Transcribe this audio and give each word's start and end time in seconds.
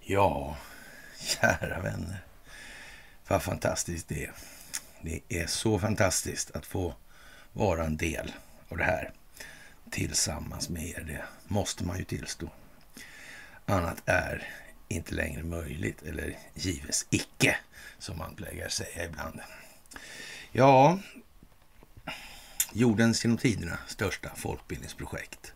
Ja, 0.00 0.56
kära 1.20 1.80
vänner. 1.80 2.24
Vad 3.28 3.42
fantastiskt 3.42 4.08
det 4.08 4.24
är. 4.24 4.32
Det 5.02 5.20
är 5.28 5.46
så 5.46 5.78
fantastiskt 5.78 6.50
att 6.50 6.66
få 6.66 6.94
vara 7.52 7.84
en 7.84 7.96
del 7.96 8.32
av 8.68 8.76
det 8.76 8.84
här 8.84 9.12
tillsammans 9.90 10.68
med 10.68 10.82
er. 10.82 11.04
Det 11.06 11.24
måste 11.54 11.84
man 11.84 11.98
ju 11.98 12.04
tillstå. 12.04 12.50
Annat 13.66 14.02
är 14.06 14.48
inte 14.88 15.14
längre 15.14 15.42
möjligt, 15.42 16.02
eller 16.02 16.38
gives 16.54 17.06
icke, 17.10 17.56
som 17.98 18.18
man 18.18 18.34
plägar 18.34 18.68
säga 18.68 19.04
ibland. 19.04 19.40
Ja, 20.52 20.98
jordens 22.72 23.24
genom 23.24 23.38
tiderna 23.38 23.78
största 23.86 24.30
folkbildningsprojekt 24.36 25.52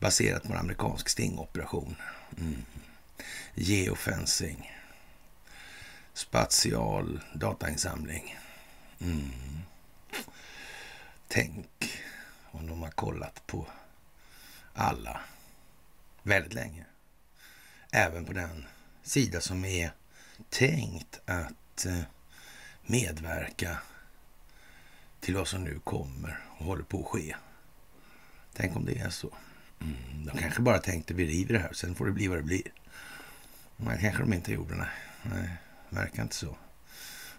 baserat 0.00 0.42
på 0.42 0.52
en 0.52 0.58
amerikansk 0.58 1.08
stingoperation. 1.08 1.96
Mm. 2.38 2.62
Geofencing. 3.54 4.72
Spatial 6.14 7.20
datainsamling. 7.34 8.38
Mm. 9.00 9.30
Tänk 11.28 12.00
om 12.50 12.66
de 12.66 12.82
har 12.82 12.90
kollat 12.90 13.46
på 13.46 13.66
alla 14.74 15.20
väldigt 16.22 16.54
länge. 16.54 16.84
Även 17.90 18.24
på 18.24 18.32
den 18.32 18.66
sida 19.02 19.40
som 19.40 19.64
är 19.64 19.90
tänkt 20.50 21.20
att 21.24 21.86
eh, 21.86 22.00
medverka 22.82 23.78
till 25.20 25.34
vad 25.34 25.48
som 25.48 25.64
nu 25.64 25.80
kommer 25.84 26.45
håller 26.64 26.84
på 26.84 27.00
att 27.00 27.06
ske. 27.06 27.36
Tänk 28.52 28.76
om 28.76 28.84
det 28.84 28.98
är 28.98 29.10
så. 29.10 29.34
Mm, 29.80 30.26
de 30.26 30.38
kanske 30.38 30.62
bara 30.62 30.78
tänkte 30.78 31.14
vi 31.14 31.26
river 31.26 31.54
det 31.54 31.60
här, 31.60 31.72
sen 31.72 31.94
får 31.94 32.06
det 32.06 32.12
bli 32.12 32.28
vad 32.28 32.38
det 32.38 32.42
blir. 32.42 32.72
Men 33.76 33.98
kanske 33.98 34.22
de 34.22 34.32
inte 34.32 34.52
gjorde. 34.52 34.74
Nej, 34.74 34.88
nej 35.22 35.50
verkar 35.88 36.22
inte 36.22 36.34
så. 36.34 36.56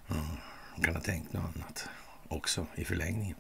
Mm, 0.10 0.26
de 0.76 0.84
kan 0.84 0.96
ha 0.96 1.02
tänkt 1.02 1.34
något 1.34 1.56
annat 1.56 1.90
också 2.28 2.68
i 2.76 2.86
förlängningen. 2.86 3.36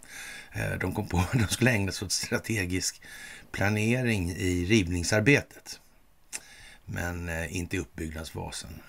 Eh, 0.51 0.71
de 0.79 0.93
kom 0.93 1.07
på 1.07 1.17
att 1.17 1.31
de 1.33 1.47
skulle 1.47 1.71
ägna 1.71 1.91
sig 1.91 2.05
åt 2.05 2.11
strategisk 2.11 3.01
planering 3.51 4.31
i 4.31 4.65
rivningsarbetet. 4.65 5.79
Men 6.85 7.29
eh, 7.29 7.57
inte 7.57 7.75
i 7.75 7.79
uppbyggnadsfasen. 7.79 8.81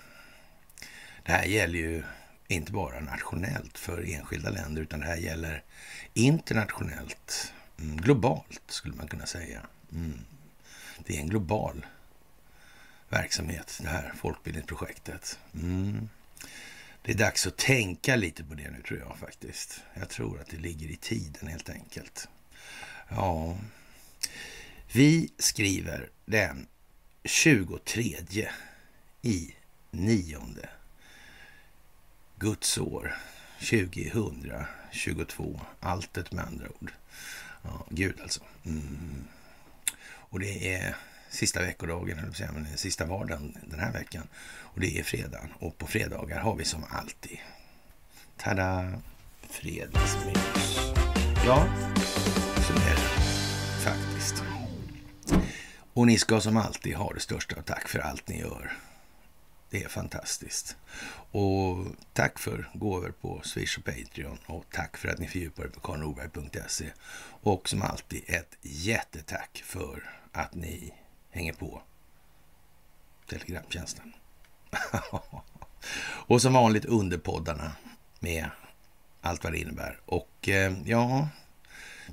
Det 1.23 1.31
här 1.31 1.45
gäller 1.45 1.79
ju 1.79 2.03
inte 2.55 2.71
bara 2.71 2.99
nationellt 2.99 3.77
för 3.77 4.13
enskilda 4.13 4.49
länder 4.49 4.81
utan 4.81 4.99
det 4.99 5.05
här 5.05 5.15
gäller 5.15 5.63
internationellt, 6.13 7.53
mm, 7.79 7.97
globalt 7.97 8.61
skulle 8.67 8.95
man 8.95 9.07
kunna 9.07 9.25
säga. 9.25 9.61
Mm. 9.91 10.19
Det 11.05 11.15
är 11.15 11.19
en 11.19 11.29
global 11.29 11.85
verksamhet, 13.09 13.79
det 13.81 13.89
här 13.89 14.13
folkbildningsprojektet. 14.17 15.39
Mm. 15.53 16.09
Det 17.01 17.11
är 17.11 17.17
dags 17.17 17.47
att 17.47 17.57
tänka 17.57 18.15
lite 18.15 18.43
på 18.43 18.53
det 18.53 18.71
nu 18.71 18.81
tror 18.81 18.99
jag 18.99 19.17
faktiskt. 19.17 19.81
Jag 19.93 20.09
tror 20.09 20.41
att 20.41 20.47
det 20.49 20.57
ligger 20.57 20.87
i 20.87 20.95
tiden 20.95 21.47
helt 21.47 21.69
enkelt. 21.69 22.27
Ja, 23.09 23.57
vi 24.91 25.31
skriver 25.37 26.09
den 26.25 26.67
23 27.23 28.17
i 29.21 29.55
nionde 29.91 30.69
Guds 32.39 32.77
år 32.77 33.15
2022. 33.59 35.61
Alltet 35.79 36.31
med 36.31 36.45
andra 36.45 36.67
ord. 36.69 36.91
Ja, 37.61 37.85
Gud 37.89 38.21
alltså. 38.21 38.41
Mm. 38.65 39.23
Och 40.03 40.39
det 40.39 40.75
är 40.75 40.95
sista 41.29 41.61
veckodagen, 41.61 42.19
eller 42.19 42.31
säga, 42.31 42.51
men 42.51 42.77
sista 42.77 43.05
vardagen 43.05 43.57
den 43.65 43.79
här 43.79 43.91
veckan. 43.91 44.27
Och 44.59 44.79
det 44.79 44.99
är 44.99 45.03
fredag. 45.03 45.49
Och 45.59 45.77
på 45.77 45.87
fredagar 45.87 46.39
har 46.39 46.55
vi 46.55 46.65
som 46.65 46.85
alltid, 46.89 47.37
tada, 48.37 49.01
fredagsmys. 49.49 50.77
Ja, 51.45 51.67
så 52.55 52.73
är 52.73 52.95
det 52.95 53.09
faktiskt. 53.83 54.43
Och 55.93 56.07
ni 56.07 56.17
ska 56.17 56.41
som 56.41 56.57
alltid 56.57 56.95
ha 56.95 57.13
det 57.13 57.19
största 57.19 57.61
tack 57.61 57.87
för 57.87 57.99
allt 57.99 58.27
ni 58.27 58.39
gör. 58.39 58.71
Det 59.69 59.83
är 59.83 59.89
fantastiskt. 59.89 60.77
Och 61.31 61.85
tack 62.13 62.39
för 62.39 62.69
gåvor 62.73 63.13
på 63.21 63.41
Swish 63.43 63.77
och 63.77 63.85
Patreon 63.85 64.37
och 64.45 64.65
tack 64.71 64.97
för 64.97 65.09
att 65.09 65.19
ni 65.19 65.27
fördjupar 65.27 65.63
er 65.63 65.67
på 65.67 65.79
karlnorberg.se. 65.79 66.91
Och 67.41 67.69
som 67.69 67.81
alltid 67.81 68.23
ett 68.27 68.57
jättetack 68.61 69.63
för 69.65 70.09
att 70.31 70.55
ni 70.55 70.93
hänger 71.31 71.53
på 71.53 71.81
Telegramtjänsten. 73.29 74.13
och 76.01 76.41
som 76.41 76.53
vanligt 76.53 76.85
underpoddarna 76.85 77.71
med 78.19 78.49
allt 79.21 79.43
vad 79.43 79.53
det 79.53 79.59
innebär. 79.59 79.99
Och 80.05 80.49
eh, 80.49 80.73
ja, 80.85 81.29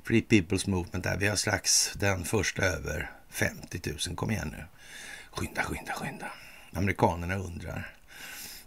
Free 0.03 0.21
People's 0.21 0.69
Movement 0.69 1.03
där. 1.03 1.17
Vi 1.17 1.27
har 1.27 1.35
strax 1.35 1.93
den 1.93 2.25
första 2.25 2.61
över 2.61 3.11
50 3.29 3.81
000. 4.07 4.15
Kom 4.15 4.31
igen 4.31 4.55
nu. 4.57 4.65
Skynda, 5.31 5.63
skynda, 5.63 5.93
skynda. 5.93 6.31
Amerikanerna 6.73 7.35
undrar. 7.35 7.93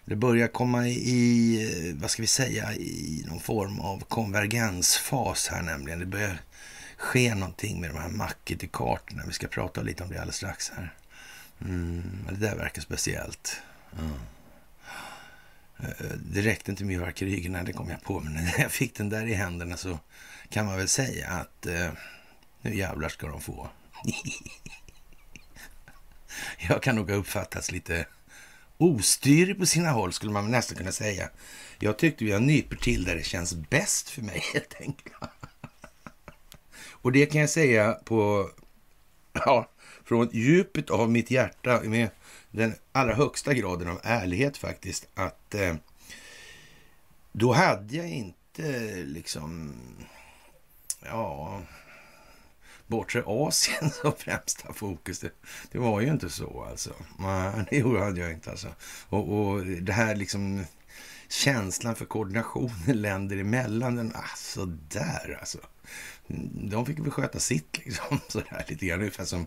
Det 0.05 0.17
börjar 0.17 0.49
komma 0.49 0.89
i, 0.89 1.97
vad 2.01 2.11
ska 2.11 2.23
vi 2.23 2.27
säga, 2.27 2.73
i 2.75 3.25
någon 3.29 3.41
form 3.41 3.81
av 3.81 4.05
konvergensfas 4.05 5.49
här 5.49 5.63
nämligen. 5.63 5.99
Det 5.99 6.07
börjar 6.07 6.39
ske 6.97 7.35
någonting 7.35 7.81
med 7.81 7.91
de 7.91 7.99
här 7.99 8.09
Mackety-kartorna. 8.09 9.23
Vi 9.27 9.33
ska 9.33 9.47
prata 9.47 9.83
lite 9.83 10.03
om 10.03 10.11
det 10.11 10.17
alldeles 10.17 10.37
strax 10.37 10.71
här. 10.71 10.95
Mm, 11.61 12.29
det 12.31 12.47
där 12.47 12.57
verkar 12.57 12.83
speciellt. 12.83 13.63
Mm. 13.99 14.21
Det 16.17 16.41
räckte 16.41 16.71
inte 16.71 16.85
med 16.85 16.97
fyrverkerierna, 16.97 17.63
det 17.63 17.73
kom 17.73 17.91
jag 17.91 18.03
på. 18.03 18.21
Men 18.21 18.35
när 18.35 18.55
jag 18.59 18.73
fick 18.73 18.97
den 18.97 19.09
där 19.09 19.27
i 19.27 19.35
händerna 19.35 19.77
så 19.77 19.99
kan 20.49 20.67
man 20.67 20.77
väl 20.77 20.89
säga 20.89 21.29
att 21.29 21.67
eh, 21.67 21.91
nu 22.63 22.77
jävlar 22.77 23.09
ska 23.09 23.29
de 23.29 23.41
få. 23.41 23.69
jag 26.69 26.83
kan 26.83 26.97
nog 26.97 27.11
ha 27.11 27.17
uppfattats 27.17 27.73
lite 27.73 28.07
ostyrig 28.79 29.59
på 29.59 29.67
sina 29.67 29.91
håll 29.91 30.13
skulle 30.13 30.33
man 30.33 30.51
nästan 30.51 30.77
kunna 30.77 30.93
säga. 30.93 31.31
Jag 31.79 31.99
tyckte 31.99 32.25
jag 32.25 32.43
nyper 32.43 32.77
till 32.77 33.05
där 33.05 33.17
det 33.17 33.25
känns 33.25 33.55
bäst 33.55 34.11
för 34.11 34.23
mig 34.23 34.45
helt 34.53 34.81
enkelt. 34.81 35.15
Och 36.91 37.13
det 37.13 37.27
kan 37.27 37.41
jag 37.41 37.51
säga 37.51 37.93
på, 37.93 38.51
ja, 39.33 39.71
från 40.05 40.29
djupet 40.33 40.91
av 40.91 41.11
mitt 41.11 41.31
hjärta 41.31 41.81
med 41.85 42.09
den 42.51 42.75
allra 42.93 43.15
högsta 43.15 43.55
graden 43.55 43.89
av 43.89 44.01
ärlighet 44.03 44.57
faktiskt, 44.57 45.07
att 45.15 45.55
eh, 45.55 45.75
då 47.33 47.53
hade 47.53 47.97
jag 47.97 48.09
inte 48.09 48.95
liksom, 49.05 49.75
ja, 51.01 51.61
bortre 52.91 53.23
Asien 53.27 53.91
som 54.03 54.13
främsta 54.19 54.73
fokus. 54.73 55.19
Det, 55.19 55.31
det, 55.73 55.79
var 55.79 56.01
ju 56.01 56.09
inte 56.09 56.31
så 56.31 56.67
alltså. 56.71 56.95
Nej, 57.19 57.67
det 57.71 57.77
gjorde 57.77 58.21
jag 58.21 58.33
inte 58.33 58.51
alltså. 58.51 58.69
Och, 59.09 59.39
och 59.39 59.67
det 59.67 59.93
här 59.93 60.17
liksom 60.17 60.65
känslan 61.29 61.95
för 61.95 62.05
koordinationen 62.05 63.03
länder 63.03 63.37
emellan, 63.37 63.97
den, 63.97 64.13
alltså 64.15 64.67
där 64.67 65.39
alltså. 65.41 65.59
De 66.53 66.87
fick 66.87 66.99
väl 66.99 67.11
sköta 67.11 67.39
sitt 67.39 67.79
liksom, 67.85 68.21
sådär 68.29 68.65
lite 68.69 68.87
grann. 68.87 69.01
Ungefär 69.01 69.25
som, 69.25 69.47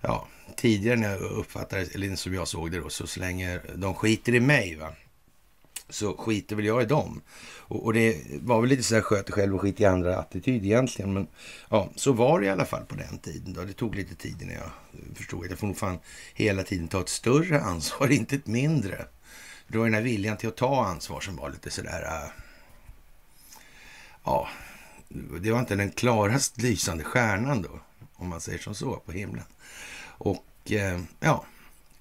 ja, 0.00 0.28
tidigare 0.56 0.96
när 0.96 1.10
jag 1.10 1.20
uppfattade 1.20 1.82
eller 1.94 2.16
som 2.16 2.34
jag 2.34 2.48
såg 2.48 2.70
det 2.70 2.80
då, 2.80 2.88
så, 2.88 3.06
slänger 3.06 3.62
länge 3.62 3.76
de 3.76 3.94
skiter 3.94 4.34
i 4.34 4.40
mig, 4.40 4.76
va, 4.76 4.94
så 5.88 6.16
skiter 6.16 6.56
väl 6.56 6.64
jag 6.64 6.82
i 6.82 6.86
dem. 6.86 7.22
Och, 7.58 7.84
och 7.84 7.92
det 7.92 8.22
var 8.40 8.60
väl 8.60 8.70
lite 8.70 8.82
så 8.82 8.94
här 8.94 9.02
sköt 9.02 9.30
själv 9.30 9.54
och 9.54 9.60
skit 9.60 9.80
i 9.80 9.84
andra 9.84 10.18
attityd 10.18 10.64
egentligen. 10.64 11.12
Men 11.12 11.26
ja, 11.68 11.90
så 11.96 12.12
var 12.12 12.40
det 12.40 12.46
i 12.46 12.50
alla 12.50 12.64
fall 12.64 12.84
på 12.84 12.94
den 12.94 13.18
tiden. 13.18 13.54
Då. 13.54 13.62
Det 13.62 13.72
tog 13.72 13.94
lite 13.94 14.14
tid 14.14 14.42
innan 14.42 14.54
jag 14.54 14.70
förstod 15.16 15.44
att 15.44 15.50
jag 15.50 15.58
får 15.58 15.66
nog 15.66 15.76
fan 15.76 15.98
hela 16.34 16.62
tiden 16.62 16.88
ta 16.88 17.00
ett 17.00 17.08
större 17.08 17.60
ansvar, 17.60 18.08
inte 18.12 18.36
ett 18.36 18.46
mindre. 18.46 19.04
Det 19.68 19.78
var 19.78 19.84
den 19.84 19.94
här 19.94 20.02
viljan 20.02 20.36
till 20.36 20.48
att 20.48 20.56
ta 20.56 20.84
ansvar 20.84 21.20
som 21.20 21.36
var 21.36 21.50
lite 21.50 21.70
sådär... 21.70 22.02
Äh, 22.02 22.30
ja, 24.24 24.48
det 25.40 25.50
var 25.50 25.60
inte 25.60 25.74
den 25.74 25.90
klarast 25.90 26.62
lysande 26.62 27.04
stjärnan 27.04 27.62
då, 27.62 27.80
om 28.14 28.28
man 28.28 28.40
säger 28.40 28.58
som 28.58 28.74
så, 28.74 28.96
på 28.96 29.12
himlen. 29.12 29.44
Och 30.18 30.46
äh, 30.64 31.00
ja, 31.20 31.44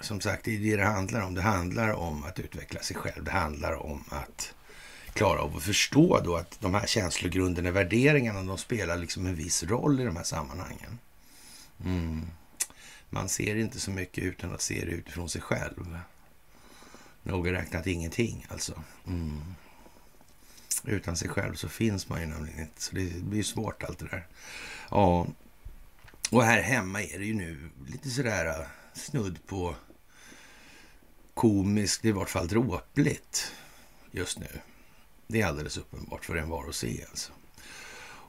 som 0.04 0.22
sagt, 0.22 0.46
det 0.46 0.56
är 0.56 0.60
det 0.60 0.76
det 0.76 0.86
handlar 0.86 1.22
om. 1.22 1.34
Det 1.34 1.42
handlar 1.42 1.94
om 1.94 2.24
att 2.24 2.40
utveckla 2.40 2.80
sig 2.80 2.96
själv. 2.96 3.24
Det 3.24 3.32
handlar 3.32 3.74
om 3.74 4.04
att 4.10 4.54
klara 5.14 5.42
av 5.42 5.58
att 5.58 5.64
förstå 5.64 6.20
då 6.24 6.36
att 6.36 6.62
de 6.62 6.74
här 6.74 6.88
känslogrunderna, 6.88 7.72
värderingarna, 7.72 8.44
de 8.44 8.58
spelar 8.58 8.98
liksom 8.98 9.26
en 9.26 9.36
viss 9.36 9.64
roll 9.64 10.00
i 10.00 10.04
de 10.04 10.16
här 10.16 10.24
sammanhangen. 10.24 11.00
Mm. 11.86 12.22
Man 13.10 13.30
ser 13.30 13.56
inte 13.56 13.80
så 13.80 13.92
mycket 13.92 14.24
utan 14.24 14.54
att 14.54 14.62
se 14.62 14.86
det 14.86 14.92
utifrån 14.92 15.30
sig 15.30 15.42
själv. 15.42 16.00
Noga 17.24 17.52
räknat 17.52 17.88
ingenting 17.88 18.46
alltså. 18.50 18.84
Mm. 19.08 19.42
Utan 20.84 21.18
sig 21.18 21.30
själv 21.30 21.56
så 21.56 21.70
finns 21.70 22.10
man 22.10 22.22
ju 22.22 22.28
nämligen 22.28 22.60
inte. 22.60 22.82
Så 22.82 22.96
det 22.96 23.24
blir 23.24 23.44
svårt 23.44 23.84
allt 23.84 24.00
det 24.00 24.08
där. 24.08 24.28
Ja, 24.90 25.28
och 26.32 26.44
här 26.44 26.62
hemma 26.62 27.04
är 27.04 27.20
det 27.20 27.26
ju 27.26 27.34
nu 27.34 27.70
lite 27.88 28.10
sådär 28.10 28.46
äh, 28.46 28.68
snudd 28.94 29.40
på 29.48 29.76
komiskt, 31.34 32.06
i 32.06 32.12
vart 32.12 32.30
fall 32.30 32.48
dråpligt 32.48 33.52
just 34.12 34.40
nu. 34.40 34.48
Det 35.28 35.42
är 35.42 35.46
alldeles 35.46 35.78
uppenbart 35.78 36.26
för 36.26 36.36
en 36.36 36.50
var 36.50 36.70
att 36.70 36.76
se 36.76 37.06
alltså. 37.10 37.32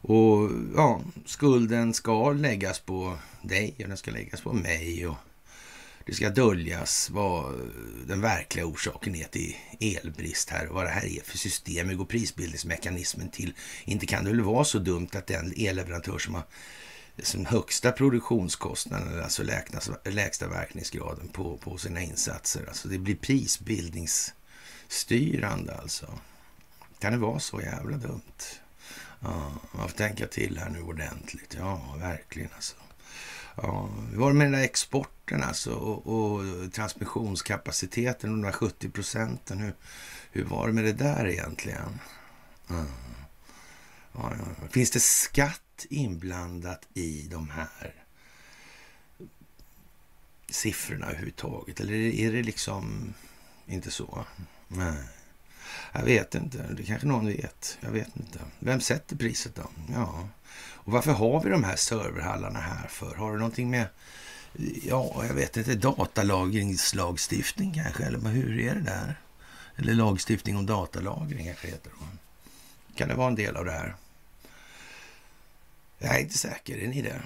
Och 0.06 0.50
ja, 0.76 1.00
skulden 1.26 1.94
ska 1.94 2.32
läggas 2.32 2.80
på 2.80 3.18
dig 3.42 3.74
och 3.78 3.88
den 3.88 3.96
ska 3.96 4.10
läggas 4.10 4.40
på 4.40 4.52
mig 4.52 5.06
och 5.06 5.16
det 6.06 6.14
ska 6.14 6.30
döljas 6.30 7.10
vad 7.10 7.54
den 8.06 8.20
verkliga 8.20 8.66
orsaken 8.66 9.14
är 9.14 9.24
till 9.24 9.56
elbrist 9.80 10.50
här 10.50 10.68
och 10.68 10.74
vad 10.74 10.84
det 10.84 10.90
här 10.90 11.06
är 11.06 11.22
för 11.24 11.38
system. 11.38 11.88
Hur 11.88 11.96
går 11.96 12.04
prisbildningsmekanismen 12.04 13.30
till? 13.30 13.54
Inte 13.84 14.06
kan 14.06 14.24
det 14.24 14.30
väl 14.30 14.40
vara 14.40 14.64
så 14.64 14.78
dumt 14.78 15.08
att 15.12 15.26
den 15.26 15.52
elleverantör 15.56 16.18
som 16.18 16.34
har 16.34 16.44
som 17.22 17.46
högsta 17.46 17.92
produktionskostnaden, 17.92 19.24
alltså 19.24 19.42
lägsta, 19.42 19.80
lägsta 20.04 20.48
verkningsgraden 20.48 21.28
på, 21.28 21.56
på 21.56 21.78
sina 21.78 22.00
insatser. 22.00 22.64
Alltså 22.68 22.88
det 22.88 22.98
blir 22.98 23.16
prisbildningsstyrande 23.16 25.74
alltså. 25.74 26.18
Kan 26.98 27.12
det 27.12 27.18
vara 27.18 27.38
så 27.38 27.60
jävla 27.60 27.96
dumt? 27.96 28.42
Ja, 29.20 29.52
man 29.72 29.88
får 29.88 29.96
tänka 29.96 30.26
till 30.26 30.58
här 30.58 30.70
nu 30.70 30.82
ordentligt. 30.82 31.56
Ja, 31.58 31.94
verkligen 31.98 32.50
alltså. 32.54 32.76
Ja, 33.56 33.90
hur 34.10 34.18
var 34.18 34.28
det 34.28 34.34
med 34.34 34.46
den 34.46 34.52
där 34.52 34.64
exporten 34.64 35.42
alltså 35.42 35.72
och, 35.72 36.06
och 36.06 36.42
transmissionskapaciteten, 36.72 38.30
de 38.30 38.42
där 38.42 38.52
70 38.52 38.90
procenten? 38.90 39.58
Hur, 39.58 39.74
hur 40.30 40.44
var 40.44 40.66
det 40.66 40.72
med 40.72 40.84
det 40.84 40.92
där 40.92 41.26
egentligen? 41.26 42.00
Mm. 42.70 42.86
Ja, 44.12 44.32
ja. 44.38 44.68
Finns 44.70 44.90
det 44.90 45.00
skatt 45.00 45.63
inblandat 45.90 46.88
i 46.94 47.28
de 47.30 47.50
här 47.50 47.94
siffrorna 50.50 51.06
överhuvudtaget? 51.06 51.80
Eller 51.80 51.94
är 51.94 52.32
det 52.32 52.42
liksom 52.42 53.14
inte 53.66 53.90
så? 53.90 54.24
Nej. 54.68 55.04
Jag 55.92 56.02
vet 56.02 56.34
inte. 56.34 56.66
Det 56.76 56.82
kanske 56.82 57.06
någon 57.06 57.26
vet. 57.26 57.78
Jag 57.80 57.90
vet 57.90 58.16
inte. 58.16 58.38
Vem 58.58 58.80
sätter 58.80 59.16
priset 59.16 59.54
då? 59.54 59.70
Ja, 59.92 60.28
och 60.56 60.92
varför 60.92 61.12
har 61.12 61.42
vi 61.42 61.50
de 61.50 61.64
här 61.64 61.76
serverhallarna 61.76 62.60
här 62.60 62.88
för? 62.88 63.14
Har 63.14 63.32
det 63.32 63.38
någonting 63.38 63.70
med, 63.70 63.86
ja, 64.82 65.24
jag 65.26 65.34
vet 65.34 65.56
inte, 65.56 65.74
datalagringslagstiftning 65.74 67.74
kanske? 67.74 68.04
Eller 68.04 68.18
hur 68.18 68.58
är 68.58 68.74
det 68.74 68.80
där? 68.80 69.20
Eller 69.76 69.94
lagstiftning 69.94 70.56
om 70.56 70.66
datalagring 70.66 71.46
kanske 71.46 71.68
heter 71.68 71.90
det. 71.90 72.98
Kan 72.98 73.08
det 73.08 73.14
vara 73.14 73.28
en 73.28 73.34
del 73.34 73.56
av 73.56 73.64
det 73.64 73.72
här? 73.72 73.94
Jag 76.04 76.16
är 76.16 76.20
inte 76.20 76.38
säker. 76.38 76.78
Är 76.78 76.88
ni 76.88 77.02
det? 77.02 77.22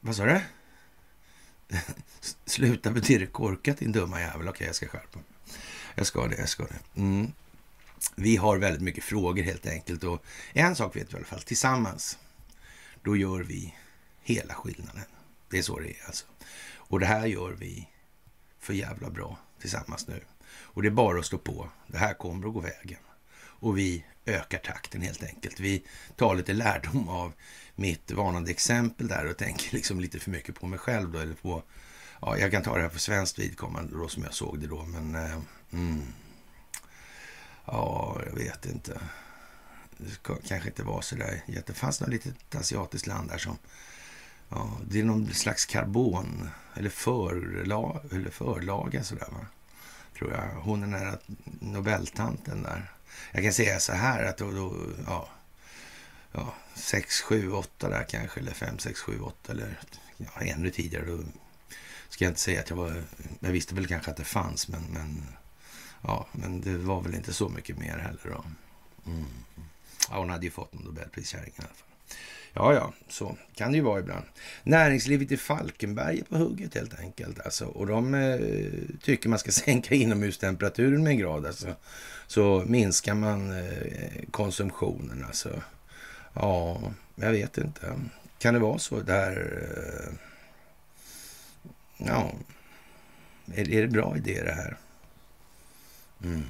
Vad 0.00 0.16
sa 0.16 0.24
du? 0.24 0.40
Sluta 2.44 2.90
med 2.90 3.02
dig 3.02 3.26
korkat 3.26 3.78
din 3.78 3.92
dumma 3.92 4.20
jävel. 4.20 4.48
Okej, 4.48 4.66
jag 4.66 4.76
ska 4.76 4.88
skärpa 4.88 5.18
mig. 5.18 5.24
Jag 5.94 6.06
ska 6.06 6.26
det, 6.26 6.36
jag 6.36 6.48
ska 6.48 6.62
det. 6.64 7.00
Mm. 7.00 7.32
Vi 8.14 8.36
har 8.36 8.58
väldigt 8.58 8.82
mycket 8.82 9.04
frågor 9.04 9.42
helt 9.42 9.66
enkelt 9.66 10.04
och 10.04 10.24
en 10.52 10.76
sak 10.76 10.96
vet 10.96 11.08
vi 11.08 11.12
i 11.12 11.16
alla 11.16 11.24
fall. 11.24 11.42
Tillsammans, 11.42 12.18
då 13.02 13.16
gör 13.16 13.40
vi 13.40 13.74
hela 14.22 14.54
skillnaden. 14.54 15.04
Det 15.50 15.58
är 15.58 15.62
så 15.62 15.78
det 15.78 15.90
är 15.90 16.06
alltså. 16.06 16.26
Och 16.74 17.00
det 17.00 17.06
här 17.06 17.26
gör 17.26 17.52
vi 17.52 17.88
för 18.58 18.74
jävla 18.74 19.10
bra 19.10 19.38
tillsammans 19.60 20.08
nu. 20.08 20.24
Och 20.50 20.82
det 20.82 20.88
är 20.88 20.92
bara 20.92 21.18
att 21.18 21.26
stå 21.26 21.38
på. 21.38 21.70
Det 21.86 21.98
här 21.98 22.14
kommer 22.14 22.46
att 22.46 22.54
gå 22.54 22.60
vägen. 22.60 23.00
Och 23.34 23.78
vi 23.78 24.04
ökar 24.26 24.58
takten 24.58 25.02
helt 25.02 25.22
enkelt. 25.22 25.60
Vi 25.60 25.84
tar 26.16 26.34
lite 26.34 26.52
lärdom 26.52 27.08
av 27.08 27.32
mitt 27.74 28.10
varnande 28.10 28.50
exempel 28.50 29.08
där 29.08 29.26
och 29.26 29.36
tänker 29.36 29.74
liksom 29.74 30.00
lite 30.00 30.18
för 30.18 30.30
mycket 30.30 30.60
på 30.60 30.66
mig 30.66 30.78
själv 30.78 31.12
då, 31.12 31.18
eller 31.18 31.34
på, 31.34 31.62
ja, 32.20 32.38
jag 32.38 32.50
kan 32.50 32.62
ta 32.62 32.76
det 32.76 32.82
här 32.82 32.88
för 32.88 32.98
svenskt 32.98 33.38
vidkommande 33.38 33.96
då 33.96 34.08
som 34.08 34.22
jag 34.22 34.34
såg 34.34 34.60
det 34.60 34.66
då, 34.66 34.84
men 34.84 35.14
eh, 35.14 35.38
mm, 35.72 36.02
Ja, 37.64 38.20
jag 38.26 38.34
vet 38.34 38.66
inte. 38.66 39.00
Det 39.98 40.10
ska, 40.10 40.36
kanske 40.36 40.68
inte 40.68 40.82
var 40.82 41.00
så 41.00 41.16
där 41.16 41.42
Det 41.66 41.72
fanns 41.72 42.00
något 42.00 42.10
litet 42.10 42.54
asiatiskt 42.54 43.06
land 43.06 43.30
där 43.30 43.38
som... 43.38 43.58
Ja, 44.48 44.78
det 44.88 45.00
är 45.00 45.04
någon 45.04 45.34
slags 45.34 45.66
karbon 45.66 46.50
eller, 46.74 46.90
förla, 46.90 48.00
eller 48.10 48.30
förlaga 48.30 49.04
sådär 49.04 49.28
va. 49.30 49.46
Tror 50.18 50.32
jag. 50.32 50.62
Hon 50.62 50.94
är 50.94 51.04
där 51.04 51.18
Nobeltanten 51.60 52.62
där. 52.62 52.92
Jag 53.32 53.42
kan 53.42 53.52
säga 53.52 53.80
så 53.80 53.92
här 53.92 54.24
att 54.24 54.38
då, 54.38 54.50
då 54.50 54.76
ja, 55.06 55.28
ja, 56.32 56.54
6, 56.74 57.20
7, 57.20 57.52
8 57.52 57.88
där 57.88 58.04
kanske. 58.08 58.40
Eller 58.40 58.52
5, 58.52 58.78
6, 58.78 59.00
7, 59.00 59.20
8 59.20 59.52
eller 59.52 59.78
ja, 60.16 60.40
ännu 60.40 60.70
tidigare. 60.70 61.04
Då 61.06 61.18
ska 62.08 62.24
jag 62.24 62.30
inte 62.30 62.40
säga 62.40 62.60
att 62.60 62.70
jag 62.70 62.76
var... 62.76 63.02
Jag 63.40 63.50
visste 63.50 63.74
väl 63.74 63.86
kanske 63.86 64.10
att 64.10 64.16
det 64.16 64.24
fanns 64.24 64.68
men, 64.68 64.82
men 64.82 65.22
Ja, 66.02 66.26
men 66.32 66.60
det 66.60 66.76
var 66.76 67.02
väl 67.02 67.14
inte 67.14 67.32
så 67.32 67.48
mycket 67.48 67.78
mer 67.78 67.98
heller 67.98 68.20
då. 68.24 68.44
Mm. 69.10 69.24
Ja, 70.10 70.18
hon 70.18 70.30
hade 70.30 70.44
ju 70.44 70.50
fått 70.50 70.74
en 70.74 70.80
Nobelpriskärring 70.80 71.52
i 71.56 71.58
alla 71.58 71.68
fall. 71.68 71.88
Ja, 72.54 72.74
ja, 72.74 72.92
så 73.08 73.36
kan 73.54 73.72
det 73.72 73.76
ju 73.76 73.82
vara 73.82 74.00
ibland. 74.00 74.24
Näringslivet 74.62 75.32
i 75.32 75.36
Falkenberg 75.36 76.18
är 76.18 76.24
på 76.24 76.36
hugget 76.36 76.74
helt 76.74 76.98
enkelt. 76.98 77.40
Alltså, 77.40 77.64
och 77.64 77.86
de 77.86 78.14
eh, 78.14 78.40
tycker 79.02 79.28
man 79.28 79.38
ska 79.38 79.52
sänka 79.52 79.94
inomhustemperaturen 79.94 81.02
med 81.02 81.10
en 81.10 81.18
grad. 81.18 81.46
Alltså, 81.46 81.74
så 82.32 82.64
minskar 82.66 83.14
man 83.14 83.58
eh, 83.58 84.24
konsumtionen. 84.30 85.24
Alltså. 85.24 85.62
Ja, 86.34 86.80
jag 87.14 87.32
vet 87.32 87.58
inte. 87.58 88.00
Kan 88.38 88.54
det 88.54 88.60
vara 88.60 88.78
så 88.78 89.00
där? 89.00 89.62
Eh, 89.62 90.14
ja, 91.96 92.32
är, 93.54 93.70
är 93.70 93.82
det 93.82 93.88
bra 93.88 94.16
idé 94.16 94.42
det 94.44 94.52
här? 94.52 94.76
Mm. 96.24 96.42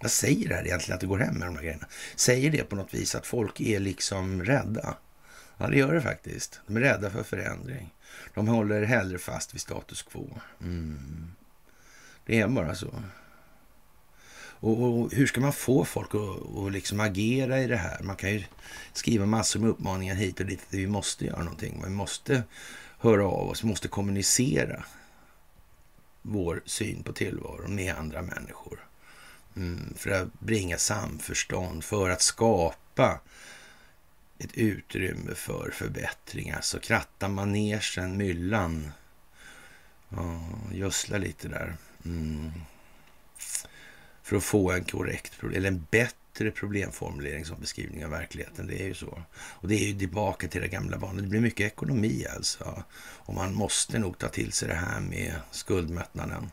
Vad 0.00 0.10
säger 0.10 0.48
det 0.48 0.54
här 0.54 0.66
egentligen 0.66 0.94
att 0.94 1.00
det 1.00 1.06
går 1.06 1.18
hem 1.18 1.34
med 1.34 1.48
de 1.48 1.56
här 1.56 1.62
grejerna? 1.62 1.86
Säger 2.16 2.50
det 2.50 2.64
på 2.64 2.76
något 2.76 2.94
vis 2.94 3.14
att 3.14 3.26
folk 3.26 3.60
är 3.60 3.80
liksom 3.80 4.44
rädda? 4.44 4.96
Ja, 5.58 5.66
det 5.66 5.78
gör 5.78 5.94
det 5.94 6.02
faktiskt. 6.02 6.60
De 6.66 6.76
är 6.76 6.80
rädda 6.80 7.10
för 7.10 7.22
förändring. 7.22 7.94
De 8.34 8.48
håller 8.48 8.82
hellre 8.82 9.18
fast 9.18 9.54
vid 9.54 9.60
status 9.60 10.02
quo. 10.02 10.40
Mm. 10.60 11.32
Det 12.26 12.40
är 12.40 12.48
bara 12.48 12.74
så. 12.74 13.02
Och, 14.64 14.82
och, 14.82 15.12
hur 15.12 15.26
ska 15.26 15.40
man 15.40 15.52
få 15.52 15.84
folk 15.84 16.10
att, 16.14 16.72
liksom 16.72 17.00
agera 17.00 17.60
i 17.60 17.66
det 17.66 17.76
här? 17.76 18.02
Man 18.02 18.16
kan 18.16 18.32
ju 18.32 18.44
skriva 18.92 19.26
massor 19.26 19.60
med 19.60 19.70
uppmaningar 19.70 20.14
hit 20.14 20.40
och 20.40 20.46
dit. 20.46 20.66
Vi 20.70 20.86
måste 20.86 21.24
göra 21.24 21.42
någonting. 21.42 21.82
Vi 21.84 21.90
måste 21.90 22.42
höra 22.98 23.26
av 23.26 23.48
oss, 23.48 23.64
vi 23.64 23.68
måste 23.68 23.88
kommunicera 23.88 24.84
vår 26.22 26.62
syn 26.66 27.02
på 27.02 27.12
tillvaron 27.12 27.74
med 27.74 27.94
andra 27.94 28.22
människor. 28.22 28.86
Mm, 29.56 29.94
för 29.96 30.10
att 30.10 30.40
bringa 30.40 30.78
samförstånd, 30.78 31.84
för 31.84 32.10
att 32.10 32.22
skapa 32.22 33.20
ett 34.38 34.54
utrymme 34.54 35.34
för 35.34 35.70
förbättring. 35.70 36.50
Alltså 36.50 36.78
kratta 36.78 37.28
manegen, 37.28 38.16
myllan. 38.16 38.92
Ja, 40.08 40.40
gödsla 40.72 41.18
lite 41.18 41.48
där. 41.48 41.76
Mm. 42.04 42.52
För 44.24 44.36
att 44.36 44.44
få 44.44 44.70
en 44.72 44.84
korrekt, 44.84 45.32
eller 45.54 45.68
en 45.68 45.86
bättre 45.90 46.50
problemformulering 46.50 47.44
som 47.44 47.60
beskrivning 47.60 48.04
av 48.04 48.10
verkligheten. 48.10 48.66
Det 48.66 48.82
är 48.82 48.86
ju 48.86 48.94
så. 48.94 49.22
Och 49.34 49.68
det 49.68 49.74
är 49.74 49.86
ju 49.86 49.98
tillbaka 49.98 50.48
till 50.48 50.60
det 50.60 50.68
gamla 50.68 50.96
vanliga. 50.96 51.22
Det 51.22 51.28
blir 51.28 51.40
mycket 51.40 51.72
ekonomi 51.72 52.26
alltså. 52.34 52.82
Och 52.96 53.34
man 53.34 53.54
måste 53.54 53.98
nog 53.98 54.18
ta 54.18 54.28
till 54.28 54.52
sig 54.52 54.68
det 54.68 54.74
här 54.74 55.00
med 55.00 55.34
skuldmättnaden. 55.50 56.50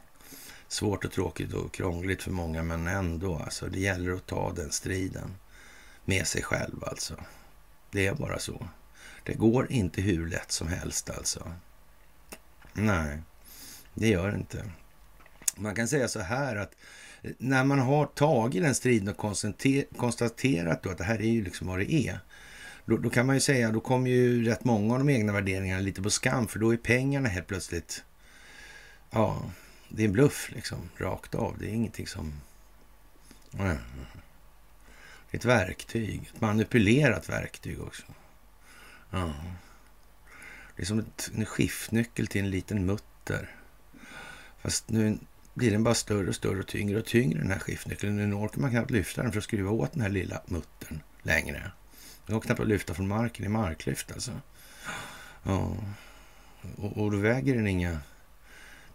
Svårt 0.67 1.05
och 1.05 1.11
tråkigt 1.11 1.53
och 1.53 1.73
krångligt 1.73 2.23
för 2.23 2.31
många, 2.31 2.63
men 2.63 2.87
ändå. 2.87 3.35
Alltså, 3.35 3.67
det 3.67 3.79
gäller 3.79 4.11
att 4.11 4.25
ta 4.25 4.53
den 4.53 4.71
striden 4.71 5.35
med 6.05 6.27
sig 6.27 6.43
själv 6.43 6.83
alltså. 6.83 7.15
Det 7.91 8.07
är 8.07 8.13
bara 8.13 8.39
så. 8.39 8.67
Det 9.23 9.33
går 9.33 9.71
inte 9.71 10.01
hur 10.01 10.27
lätt 10.27 10.51
som 10.51 10.67
helst 10.67 11.09
alltså. 11.09 11.53
Nej, 12.73 13.21
det 13.93 14.07
gör 14.07 14.31
det 14.31 14.37
inte. 14.37 14.71
Man 15.55 15.75
kan 15.75 15.87
säga 15.87 16.07
så 16.07 16.19
här 16.19 16.55
att 16.55 16.75
när 17.21 17.63
man 17.63 17.79
har 17.79 18.05
tagit 18.05 18.63
den 18.63 18.75
striden 18.75 19.07
och 19.07 19.37
konstaterat 19.97 20.83
då 20.83 20.89
att 20.89 20.97
det 20.97 21.03
här 21.03 21.21
är 21.21 21.31
ju 21.31 21.43
liksom 21.43 21.67
vad 21.67 21.79
det 21.79 21.93
är. 21.93 22.19
Då, 22.85 22.97
då, 22.97 23.09
kan 23.09 23.25
man 23.25 23.35
ju 23.35 23.39
säga, 23.39 23.71
då 23.71 23.79
kommer 23.79 24.09
ju 24.09 24.43
rätt 24.43 24.63
många 24.63 24.93
av 24.93 24.99
de 24.99 25.09
egna 25.09 25.33
värderingarna 25.33 25.81
lite 25.81 26.01
på 26.01 26.09
skam, 26.09 26.47
för 26.47 26.59
då 26.59 26.73
är 26.73 26.77
pengarna 26.77 27.29
helt 27.29 27.47
plötsligt, 27.47 28.03
ja, 29.09 29.51
det 29.89 30.03
är 30.03 30.05
en 30.05 30.11
bluff 30.11 30.51
liksom, 30.55 30.77
rakt 30.97 31.35
av. 31.35 31.55
Det 31.59 31.65
är 31.65 31.73
ingenting 31.73 32.07
som... 32.07 32.33
Det 33.51 35.37
är 35.37 35.37
ett 35.37 35.45
verktyg, 35.45 36.31
ett 36.33 36.41
manipulerat 36.41 37.29
verktyg 37.29 37.81
också. 37.81 38.03
Ja. 39.09 39.33
Det 40.75 40.81
är 40.81 40.85
som 40.85 40.99
ett, 40.99 41.31
en 41.35 41.45
skiftnyckel 41.45 42.27
till 42.27 42.41
en 42.43 42.49
liten 42.49 42.85
mutter. 42.85 43.55
Fast 44.61 44.89
nu 44.89 45.17
blir 45.53 45.71
den 45.71 45.83
bara 45.83 45.93
större 45.93 46.29
och 46.29 46.35
större 46.35 46.59
och 46.59 46.67
tyngre 46.67 46.99
och 46.99 47.05
tyngre 47.05 47.39
den 47.39 47.51
här 47.51 47.59
skiftnyckeln. 47.59 48.29
Nu 48.29 48.35
orkar 48.35 48.61
man 48.61 48.71
knappt 48.71 48.91
lyfta 48.91 49.23
den 49.23 49.31
för 49.31 49.37
att 49.37 49.43
skruva 49.43 49.71
åt 49.71 49.93
den 49.93 50.01
här 50.01 50.09
lilla 50.09 50.41
muttern 50.45 51.01
längre. 51.21 51.71
Det 52.25 52.33
går 52.33 52.41
knappt 52.41 52.59
att 52.59 52.67
lyfta 52.67 52.93
från 52.93 53.07
marken 53.07 53.45
i 53.45 53.49
marklyft 53.49 54.11
alltså. 54.11 54.31
Ja. 55.43 55.77
Och, 56.75 56.97
och 56.97 57.11
då 57.11 57.17
väger 57.17 57.55
den 57.55 57.67
inga 57.67 57.99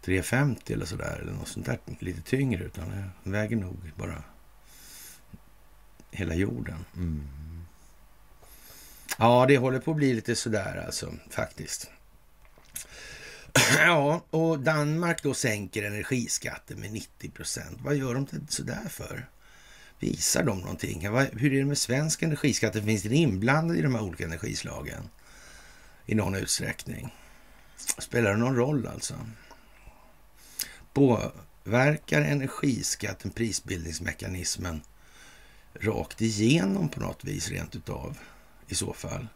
350 0.01 0.73
eller 0.73 0.85
sådär 0.85 1.19
eller 1.21 1.31
något 1.31 1.47
sånt 1.47 1.65
där 1.65 1.79
lite 1.99 2.21
tyngre 2.21 2.63
utan 2.63 2.89
den 3.23 3.33
väger 3.33 3.55
nog 3.55 3.91
bara 3.95 4.23
hela 6.11 6.35
jorden. 6.35 6.85
Mm. 6.95 7.27
Ja, 9.17 9.45
det 9.47 9.57
håller 9.57 9.79
på 9.79 9.91
att 9.91 9.97
bli 9.97 10.13
lite 10.13 10.35
sådär 10.35 10.83
alltså 10.85 11.13
faktiskt. 11.29 11.89
Ja, 13.79 14.25
och 14.29 14.59
Danmark 14.59 15.23
då 15.23 15.33
sänker 15.33 15.83
energiskatten 15.83 16.79
med 16.79 16.91
90 16.91 17.31
procent. 17.31 17.77
Vad 17.81 17.95
gör 17.95 18.13
de 18.13 18.27
sådär 18.49 18.87
för? 18.89 19.29
Visar 19.99 20.43
de 20.43 20.59
någonting? 20.59 21.07
Hur 21.31 21.53
är 21.53 21.59
det 21.59 21.65
med 21.65 21.77
svensk 21.77 22.23
energiskatt? 22.23 22.73
Finns 22.73 23.03
det 23.03 23.15
inblandad 23.15 23.77
i 23.77 23.81
de 23.81 23.95
här 23.95 24.03
olika 24.03 24.25
energislagen 24.25 25.09
i 26.05 26.15
någon 26.15 26.35
utsträckning? 26.35 27.13
Spelar 27.97 28.31
det 28.31 28.37
någon 28.37 28.55
roll 28.55 28.87
alltså? 28.87 29.13
Påverkar 30.93 32.21
energiskatten 32.21 33.31
prisbildningsmekanismen 33.31 34.81
rakt 35.79 36.21
igenom 36.21 36.89
på 36.89 36.99
något 36.99 37.23
vis 37.23 37.49
rent 37.49 37.75
utav 37.75 38.17
i 38.67 38.75
så 38.75 38.93
fall? 38.93 39.27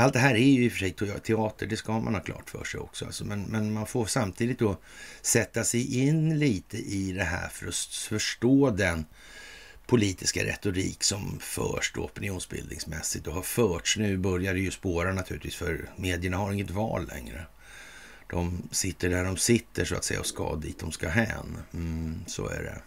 Allt 0.00 0.12
det 0.12 0.18
här 0.18 0.34
är 0.34 0.38
ju 0.38 0.64
i 0.64 0.68
och 0.68 0.72
för 0.72 0.78
sig 0.78 0.92
teater, 1.20 1.66
det 1.66 1.76
ska 1.76 2.00
man 2.00 2.14
ha 2.14 2.20
klart 2.20 2.50
för 2.50 2.64
sig 2.64 2.80
också. 2.80 3.04
Alltså, 3.04 3.24
men, 3.24 3.42
men 3.42 3.72
man 3.72 3.86
får 3.86 4.06
samtidigt 4.06 4.58
då 4.58 4.76
sätta 5.22 5.64
sig 5.64 5.98
in 5.98 6.38
lite 6.38 6.76
i 6.76 7.12
det 7.12 7.24
här 7.24 7.48
för 7.48 7.68
att 7.68 7.74
förstå 8.08 8.70
den 8.70 9.04
politiska 9.86 10.44
retorik 10.44 11.04
som 11.04 11.38
förs 11.40 11.92
då 11.94 12.04
opinionsbildningsmässigt 12.04 13.26
och 13.26 13.34
har 13.34 13.42
förts. 13.42 13.96
Nu 13.96 14.16
börjar 14.16 14.54
det 14.54 14.60
ju 14.60 14.70
spåra 14.70 15.12
naturligtvis 15.12 15.56
för 15.56 15.90
medierna 15.96 16.36
har 16.36 16.52
inget 16.52 16.70
val 16.70 17.06
längre. 17.06 17.46
De 18.30 18.68
sitter 18.70 19.08
där 19.08 19.24
de 19.24 19.36
sitter 19.36 19.84
så 19.84 19.94
att 19.94 20.04
säga 20.04 20.20
och 20.20 20.26
ska 20.26 20.56
dit 20.56 20.78
de 20.78 20.92
ska 20.92 21.08
hän. 21.08 21.58
Mm, 21.72 22.24
så 22.26 22.48
är 22.48 22.62
det. 22.62 22.78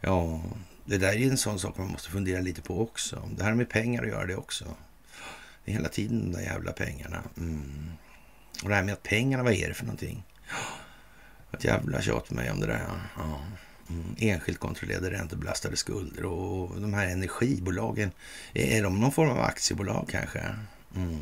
Ja, 0.00 0.42
det 0.84 0.98
där 0.98 1.12
är 1.12 1.30
en 1.30 1.38
sån 1.38 1.58
sak 1.58 1.78
man 1.78 1.88
måste 1.88 2.10
fundera 2.10 2.40
lite 2.40 2.62
på 2.62 2.82
också. 2.82 3.28
Det 3.36 3.44
här 3.44 3.54
med 3.54 3.68
pengar 3.68 4.02
att 4.02 4.08
göra 4.08 4.26
det 4.26 4.36
också. 4.36 4.64
Det 5.64 5.70
är 5.70 5.74
hela 5.74 5.88
tiden 5.88 6.32
de 6.32 6.38
där 6.38 6.44
jävla 6.44 6.72
pengarna. 6.72 7.22
Mm. 7.36 7.90
Och 8.62 8.68
det 8.68 8.74
här 8.74 8.82
med 8.82 8.92
att 8.92 9.02
pengarna, 9.02 9.42
vad 9.42 9.52
är 9.52 9.68
det 9.68 9.74
för 9.74 9.84
någonting? 9.84 10.24
Ett 11.52 11.64
jävla 11.64 12.02
tjat 12.02 12.30
med 12.30 12.44
mig 12.44 12.52
om 12.52 12.60
det 12.60 12.66
där. 12.66 12.86
Ja. 13.16 13.40
Mm. 13.90 14.14
Enskilt 14.18 14.58
kontrollerade 14.58 15.10
räntebelastade 15.10 15.76
skulder 15.76 16.24
och 16.24 16.80
de 16.80 16.94
här 16.94 17.06
energibolagen. 17.06 18.10
Är 18.52 18.82
de 18.82 19.00
någon 19.00 19.12
form 19.12 19.30
av 19.30 19.40
aktiebolag 19.40 20.08
kanske? 20.10 20.40
Mm. 20.96 21.20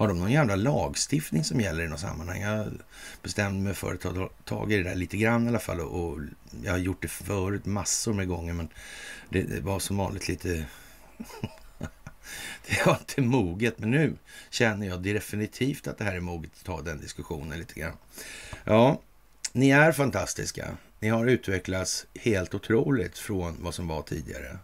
Har 0.00 0.08
de 0.08 0.18
någon 0.18 0.32
jävla 0.32 0.56
lagstiftning 0.56 1.44
som 1.44 1.60
gäller 1.60 1.84
i 1.84 1.88
något 1.88 2.00
sammanhang? 2.00 2.40
Jag 2.40 2.72
bestämde 3.22 3.60
mig 3.60 3.74
för 3.74 3.94
att 3.94 4.00
ta 4.00 4.30
tag 4.44 4.72
i 4.72 4.76
det 4.76 4.82
där 4.82 4.94
lite 4.94 5.16
grann 5.16 5.44
i 5.44 5.48
alla 5.48 5.58
fall. 5.58 5.80
Och 5.80 6.18
jag 6.62 6.72
har 6.72 6.78
gjort 6.78 7.02
det 7.02 7.08
förut 7.08 7.66
massor 7.66 8.12
med 8.12 8.28
gånger 8.28 8.52
men 8.52 8.68
det 9.28 9.60
var 9.62 9.78
som 9.78 9.96
vanligt 9.96 10.28
lite 10.28 10.64
det 12.66 12.86
var 12.86 12.98
inte 12.98 13.20
moget, 13.20 13.78
men 13.78 13.90
nu 13.90 14.14
känner 14.50 14.86
jag 14.86 15.02
definitivt 15.02 15.86
att 15.86 15.98
det 15.98 16.04
här 16.04 16.14
är 16.14 16.20
moget 16.20 16.50
att 16.58 16.64
ta 16.64 16.82
den 16.82 17.00
diskussionen 17.00 17.58
lite 17.58 17.80
grann. 17.80 17.96
Ja, 18.64 19.00
ni 19.52 19.70
är 19.70 19.92
fantastiska. 19.92 20.76
Ni 21.00 21.08
har 21.08 21.26
utvecklats 21.26 22.06
helt 22.14 22.54
otroligt 22.54 23.18
från 23.18 23.56
vad 23.60 23.74
som 23.74 23.88
var 23.88 24.02
tidigare. 24.02 24.58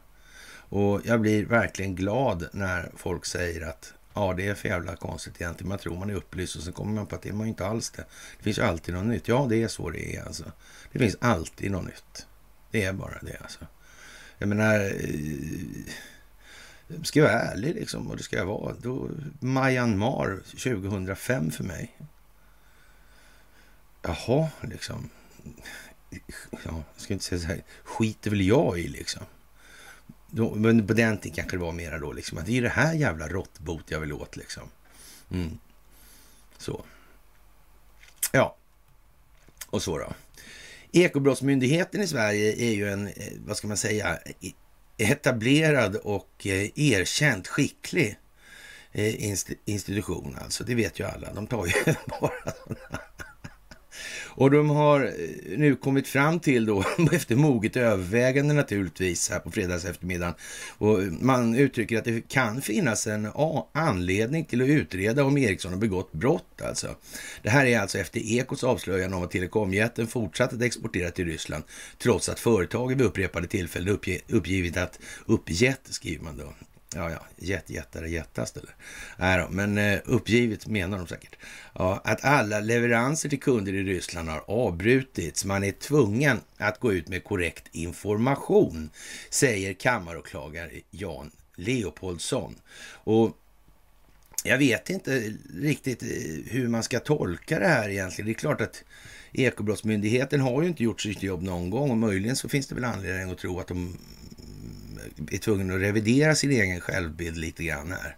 Och 0.69 1.01
jag 1.05 1.21
blir 1.21 1.45
verkligen 1.45 1.95
glad 1.95 2.49
när 2.53 2.91
folk 2.97 3.27
säger 3.27 3.69
att 3.69 3.95
ja, 4.15 4.35
det 4.37 4.49
är 4.49 4.55
för 4.55 4.69
jävla 4.69 4.97
konstigt 4.97 5.41
egentligen. 5.41 5.69
Man 5.69 5.79
tror 5.79 5.97
man 5.97 6.11
är 6.11 6.15
upplyst 6.15 6.57
och 6.57 6.63
sen 6.63 6.73
kommer 6.73 6.93
man 6.93 7.07
på 7.07 7.15
att 7.15 7.23
det 7.23 7.29
är 7.29 7.33
man 7.33 7.47
inte 7.47 7.67
alls 7.67 7.91
det. 7.91 8.05
Det 8.39 8.45
finns 8.45 8.59
ju 8.59 8.63
alltid 8.63 8.95
något 8.95 9.07
nytt. 9.07 9.29
Ja, 9.29 9.47
det 9.51 9.63
är 9.63 9.69
så 9.69 9.91
det 9.91 10.17
är 10.17 10.23
alltså. 10.23 10.45
Det 10.93 10.99
finns 10.99 11.17
alltid 11.21 11.71
något 11.71 11.87
nytt. 11.87 12.27
Det 12.71 12.85
är 12.85 12.93
bara 12.93 13.19
det 13.23 13.37
alltså. 13.43 13.67
Jag 14.39 14.49
menar, 14.49 14.75
eh, 14.81 15.93
Ska 17.03 17.19
jag 17.19 17.27
vara 17.27 17.41
ärlig 17.41 17.75
liksom, 17.75 18.11
och 18.11 18.17
det 18.17 18.23
ska 18.23 18.37
jag 18.37 18.47
vara. 18.47 18.75
Då, 18.83 19.11
Myanmar 19.41 20.41
2005 20.51 21.51
för 21.51 21.65
mig. 21.65 21.97
Jaha, 24.03 24.49
liksom. 24.63 25.11
Ja, 26.51 26.59
jag 26.63 26.85
ska 26.97 27.13
inte 27.13 27.25
säga 27.25 27.41
så 27.41 27.47
här, 27.47 27.65
skiter 27.85 28.31
väl 28.31 28.41
jag 28.41 28.79
i 28.79 28.89
liksom. 28.89 29.23
Då, 30.31 30.55
men 30.55 30.87
på 30.87 30.93
den 30.93 31.19
tiden 31.19 31.37
kanske 31.37 31.57
det 31.57 31.61
var 31.61 31.73
mera 31.73 31.99
då 31.99 32.13
liksom, 32.13 32.39
att 32.39 32.47
det 32.47 32.59
är 32.59 32.63
det 32.63 32.69
här 32.69 32.95
jävla 32.95 33.29
råttbot 33.29 33.85
jag 33.89 34.01
vill 34.01 34.13
åt 34.13 34.37
liksom. 34.37 34.69
Mm. 35.31 35.59
Så. 36.59 36.85
Ja. 38.33 38.57
Och 39.67 39.83
så 39.83 39.99
då. 39.99 40.13
Ekobrottsmyndigheten 40.93 42.01
i 42.01 42.07
Sverige 42.07 42.53
är 42.53 42.75
ju 42.75 42.93
en, 42.93 43.07
eh, 43.07 43.33
vad 43.47 43.57
ska 43.57 43.69
man 43.69 43.77
säga, 43.77 44.19
etablerad 44.99 45.97
och 45.97 46.47
eh, 46.47 46.71
erkänt 46.75 47.49
skicklig 47.49 48.19
eh, 48.93 49.35
institution 49.65 50.39
alltså. 50.43 50.65
Det 50.65 50.75
vet 50.75 51.01
ju 51.01 51.05
alla. 51.05 51.33
De 51.33 51.47
tar 51.47 51.67
ju 51.67 51.73
bara 52.21 52.53
sådana 52.67 53.01
och 54.37 54.51
de 54.51 54.71
har 54.71 55.01
eh, 55.05 55.59
nu 55.59 55.77
kommit 55.77 56.09
fram 56.09 56.41
till 56.41 56.67
då, 56.67 56.85
efter 57.13 57.37
moget 57.37 57.77
övervägande 57.77 58.55
naturligtvis, 58.55 59.31
här 59.31 59.39
på 59.39 59.51
fredags 59.51 59.85
eftermiddagen. 59.85 60.35
Och 60.79 60.99
man 61.21 61.55
uttrycker 61.55 61.99
att 61.99 62.05
det 62.05 62.29
kan 62.29 62.63
finnas 62.63 63.07
en 63.07 63.29
anledning 63.73 64.45
till 64.45 64.63
att 64.63 64.69
utreda 64.69 65.25
om 65.25 65.39
Ericsson 65.39 65.73
har 65.73 65.79
begått 65.79 66.13
brott 66.13 66.63
alltså. 66.63 66.97
Det 67.43 67.51
här 67.51 67.67
är 67.67 67.81
alltså 67.81 67.99
efter 67.99 68.21
Ekos 68.21 68.65
avslöjande 68.65 69.17
om 69.17 69.23
att 69.23 69.31
telekomjätten 69.31 70.07
fortsatt 70.07 70.53
att 70.53 70.63
exportera 70.63 71.11
till 71.11 71.25
Ryssland, 71.25 71.65
trots 71.99 72.29
att 72.29 72.41
företaget 72.41 72.99
vid 72.99 73.07
upprepade 73.07 73.47
tillfällen 73.47 73.95
uppge, 73.95 74.21
uppgivit 74.29 74.77
att 74.77 74.99
uppgett, 75.27 75.81
skriver 75.91 76.25
man 76.25 76.37
då, 76.37 76.53
Ja, 76.95 77.11
ja, 77.11 77.27
jätt, 77.37 77.71
jättare, 77.71 78.11
jättast 78.11 78.57
eller? 78.57 78.75
Nej 79.17 79.39
då, 79.39 79.49
men 79.51 79.79
eh, 79.79 80.01
uppgivet 80.05 80.67
menar 80.67 80.99
de 80.99 81.07
säkert. 81.07 81.37
Ja, 81.75 82.01
att 82.05 82.25
alla 82.25 82.61
leveranser 82.61 83.29
till 83.29 83.41
kunder 83.41 83.73
i 83.73 83.83
Ryssland 83.83 84.29
har 84.29 84.45
avbrutits. 84.47 85.45
Man 85.45 85.65
är 85.65 85.73
tvungen 85.73 86.41
att 86.57 86.81
gå 86.81 86.93
ut 86.93 87.09
med 87.09 87.25
korrekt 87.25 87.65
information, 87.73 88.91
säger 89.31 89.73
kammaråklagare 89.73 90.71
Jan 90.91 91.31
Leopoldsson. 91.57 92.55
Och 92.89 93.37
jag 94.45 94.59
vet 94.59 94.91
inte 94.91 95.33
riktigt 95.55 96.03
eh, 96.03 96.09
hur 96.47 96.69
man 96.69 96.83
ska 96.83 97.01
tolka 97.01 97.59
det 97.59 97.69
här 97.69 97.89
egentligen. 97.89 98.27
Det 98.27 98.33
är 98.33 98.35
klart 98.35 98.61
att 98.61 98.85
Ekobrottsmyndigheten 99.33 100.41
har 100.41 100.63
ju 100.63 100.69
inte 100.69 100.83
gjort 100.83 101.01
sitt 101.01 101.23
jobb 101.23 101.43
någon 101.43 101.71
gång 101.71 101.91
och 101.91 101.97
möjligen 101.97 102.37
så 102.37 102.49
finns 102.49 102.67
det 102.67 102.75
väl 102.75 102.85
anledning 102.85 103.31
att 103.31 103.39
tro 103.39 103.61
att 103.61 103.67
de 103.67 103.99
är 105.31 105.39
tvungen 105.39 105.71
att 105.71 105.81
revidera 105.81 106.35
sin 106.35 106.51
egen 106.51 106.81
självbild 106.81 107.37
lite 107.37 107.65
grann 107.65 107.93
här. 107.93 108.17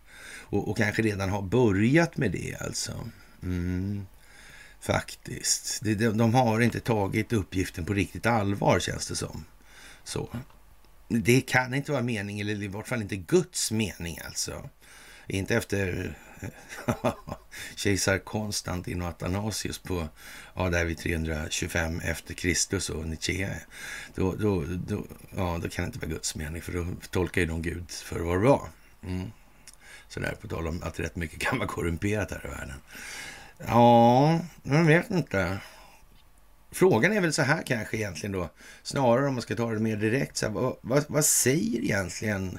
Och, 0.51 0.69
och 0.69 0.77
kanske 0.77 1.03
redan 1.03 1.31
har 1.31 1.43
börjat 1.43 2.17
med 2.17 2.33
det 2.33 2.57
alltså. 2.61 3.09
Mm, 3.43 4.07
faktiskt. 4.81 5.81
De, 5.83 5.95
de 5.95 6.35
har 6.35 6.61
inte 6.61 6.81
tagit 6.81 7.33
uppgiften 7.33 7.85
på 7.85 7.95
riktigt 7.95 8.27
allvar 8.27 8.81
känns 8.81 9.09
det 9.09 9.17
som. 9.17 9.45
Så. 10.05 10.29
Det 11.09 11.41
kan 11.41 11.75
inte 11.75 11.93
vara 11.93 12.03
meningen, 12.03 12.49
eller 12.49 12.63
i 12.63 12.69
vart 12.69 12.89
fall 12.89 13.03
inte 13.03 13.17
Guds 13.17 13.71
mening 13.71 14.19
alltså. 14.25 14.69
Inte 15.27 15.57
efter 15.57 16.17
kejsar 17.77 18.19
Konstantin 18.19 19.03
och 19.03 19.09
Athanasius 19.09 19.79
på, 19.79 20.09
ja, 20.55 20.71
där 20.71 20.85
vid 20.85 20.99
325 20.99 22.01
efter 22.01 22.35
Kristus 22.35 22.91
och 22.91 23.07
Nietzsche. 23.07 23.51
Då, 24.15 24.35
då, 24.35 24.65
då, 24.87 25.05
ja, 25.37 25.59
då 25.63 25.69
kan 25.69 25.85
det 25.85 25.87
inte 25.87 25.99
vara 25.99 26.11
Guds 26.11 26.35
mening, 26.35 26.63
för 26.63 26.73
då 26.73 26.87
tolkar 27.11 27.41
ju 27.41 27.47
de 27.47 27.63
Gud 27.63 27.91
för 27.91 28.21
vad 28.21 28.37
det 28.37 28.49
var. 28.49 28.69
Mm. 29.03 29.31
Sådär, 30.09 30.37
på 30.41 30.49
tal 30.49 30.67
om 30.67 30.83
att 30.83 31.01
rätt 31.01 31.17
mycket 31.17 31.41
kan 31.41 31.59
vara 31.59 31.69
korrumperat 31.69 32.31
här 32.31 32.47
i 32.47 32.49
världen. 32.49 32.81
Ja, 33.67 34.41
jag 34.63 34.85
vet 34.85 35.11
inte. 35.11 35.59
Frågan 36.71 37.13
är 37.13 37.21
väl 37.21 37.33
så 37.33 37.43
här 37.43 37.63
kanske 37.63 37.97
egentligen 37.97 38.33
då, 38.33 38.51
snarare 38.83 39.27
om 39.27 39.35
man 39.35 39.43
ska 39.43 39.57
ta 39.57 39.71
det 39.71 39.81
mer 39.81 39.97
direkt. 39.97 40.37
Så 40.37 40.47
här, 40.47 40.53
vad, 40.53 40.77
vad, 40.81 41.05
vad 41.09 41.25
säger 41.25 41.81
egentligen 41.81 42.59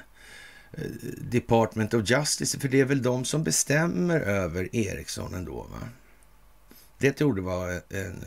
Eh, 0.72 0.84
Department 1.18 1.94
of 1.94 2.10
Justice, 2.10 2.58
för 2.58 2.68
det 2.68 2.80
är 2.80 2.84
väl 2.84 3.02
de 3.02 3.24
som 3.24 3.44
bestämmer 3.44 4.20
över 4.20 4.76
Ericsson 4.76 5.34
ändå, 5.34 5.62
va? 5.62 5.88
Det 6.98 7.12
torde 7.12 7.42
vara 7.42 7.72
en, 7.72 7.82
en 7.88 8.24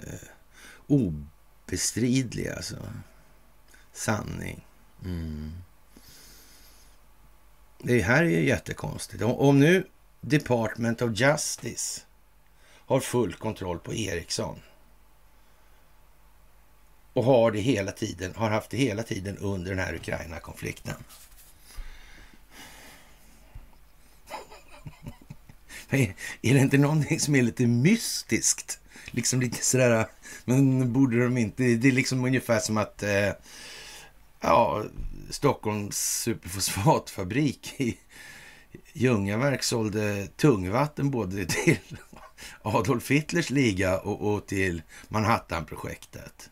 obestridlig 0.88 2.48
alltså, 2.48 2.78
sanning. 3.94 4.66
Mm. 5.06 5.52
Det 7.80 8.02
här 8.02 8.24
är 8.24 8.30
ju 8.30 8.48
jättekonstigt. 8.48 9.24
Om, 9.24 9.32
om 9.32 9.60
nu 9.60 9.88
Department 10.22 11.02
of 11.02 11.20
Justice 11.20 12.02
har 12.86 13.00
full 13.00 13.34
kontroll 13.34 13.80
på 13.80 13.94
Ericsson. 13.94 14.60
och 17.14 17.24
har 17.24 17.52
det 17.52 17.60
hela 17.60 17.92
tiden, 17.92 18.34
har 18.36 18.50
haft 18.50 18.70
det 18.70 18.78
hela 18.78 19.04
tiden 19.04 19.38
under 19.38 19.72
den 19.72 19.80
här 19.80 19.96
Ukraina-konflikten. 19.96 20.96
är 26.42 26.54
det 26.54 26.60
inte 26.60 26.78
någonting 26.78 27.20
som 27.20 27.36
är 27.36 27.42
lite 27.42 27.68
mystiskt? 27.68 28.80
Liksom 29.12 29.42
lite 29.42 29.66
sådär, 29.66 30.08
men 30.46 30.94
borde 30.94 31.24
de 31.24 31.38
inte... 31.38 31.64
Det 31.64 31.88
är 31.88 31.92
liksom 31.92 32.26
ungefär 32.26 32.60
som 32.60 32.78
att 32.78 33.04
eh, 33.04 33.32
ja, 34.42 34.84
Stockholms 35.30 35.98
superfosfatfabrik 35.98 37.74
i 37.78 37.98
Ljungaverk 38.94 39.64
sålde 39.64 40.28
tungvatten 40.28 41.12
både 41.12 41.46
till 41.46 41.78
Adolf 42.62 43.12
Hitlers 43.12 43.50
liga 43.50 44.00
och, 44.00 44.34
och 44.34 44.48
till 44.48 44.82
Manhattanprojektet. 45.08 46.50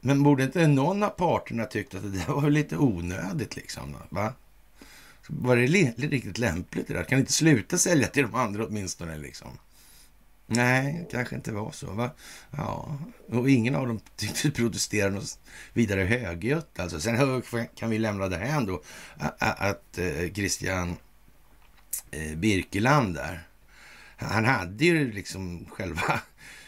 Men 0.00 0.22
borde 0.22 0.44
inte 0.44 0.66
någon 0.66 1.02
av 1.02 1.08
parterna 1.08 1.64
tyckt 1.64 1.94
att 1.94 2.02
det 2.02 2.18
där 2.18 2.32
var 2.32 2.50
lite 2.50 2.76
onödigt 2.76 3.56
liksom? 3.56 3.96
Va? 4.08 4.32
Var 5.28 5.56
det 5.56 5.66
riktigt 5.66 6.38
lämpligt 6.38 6.88
det 6.88 6.94
där? 6.94 7.04
Kan 7.04 7.18
inte 7.18 7.32
sluta 7.32 7.78
sälja 7.78 8.06
till 8.06 8.22
de 8.22 8.34
andra 8.34 8.66
åtminstone 8.66 9.18
liksom? 9.18 9.58
Nej, 10.46 11.08
kanske 11.10 11.36
inte 11.36 11.52
var 11.52 11.70
så. 11.70 11.92
Va? 11.92 12.10
Ja, 12.50 12.98
och 13.28 13.50
ingen 13.50 13.74
av 13.74 13.86
dem 13.86 14.00
tyckte 14.16 14.50
protestera 14.50 15.10
något 15.10 15.38
vidare 15.72 16.00
högljutt. 16.00 16.80
Alltså. 16.80 17.00
Sen 17.00 17.42
kan 17.74 17.90
vi 17.90 17.98
lämna 17.98 18.28
det 18.28 18.36
här 18.36 18.56
ändå 18.56 18.82
att 19.38 19.98
eh, 19.98 20.32
Christian 20.32 20.96
eh, 22.10 22.36
Birkeland 22.36 23.14
där, 23.14 23.48
han 24.16 24.44
hade 24.44 24.84
ju 24.84 25.12
liksom 25.12 25.66
själva 25.70 26.20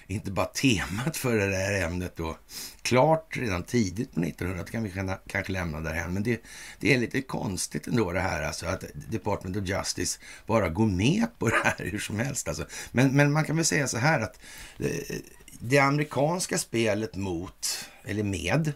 inte 0.06 0.30
bara 0.30 0.46
temat 0.46 1.16
för 1.16 1.36
det 1.36 1.56
här 1.56 1.82
ämnet 1.86 2.16
då 2.16 2.36
klart 2.82 3.36
redan 3.36 3.62
tidigt 3.62 4.14
på 4.14 4.20
1900-talet 4.20 4.70
kan 4.70 4.82
vi 4.82 4.92
kanske 5.26 5.52
lämna 5.52 5.80
därhen. 5.80 6.14
Men 6.14 6.22
det, 6.22 6.40
det 6.80 6.94
är 6.94 6.98
lite 6.98 7.22
konstigt 7.22 7.86
ändå 7.86 8.12
det 8.12 8.20
här 8.20 8.42
alltså 8.42 8.66
att 8.66 8.84
Department 9.10 9.56
of 9.56 9.68
Justice 9.68 10.18
bara 10.46 10.68
går 10.68 10.86
med 10.86 11.26
på 11.38 11.48
det 11.48 11.60
här 11.64 11.84
hur 11.90 11.98
som 11.98 12.18
helst. 12.18 12.48
Alltså. 12.48 12.66
Men, 12.92 13.16
men 13.16 13.32
man 13.32 13.44
kan 13.44 13.56
väl 13.56 13.64
säga 13.64 13.88
så 13.88 13.98
här 13.98 14.20
att 14.20 14.40
det, 14.78 15.22
det 15.60 15.78
amerikanska 15.78 16.58
spelet 16.58 17.16
mot, 17.16 17.88
eller 18.04 18.22
med, 18.22 18.72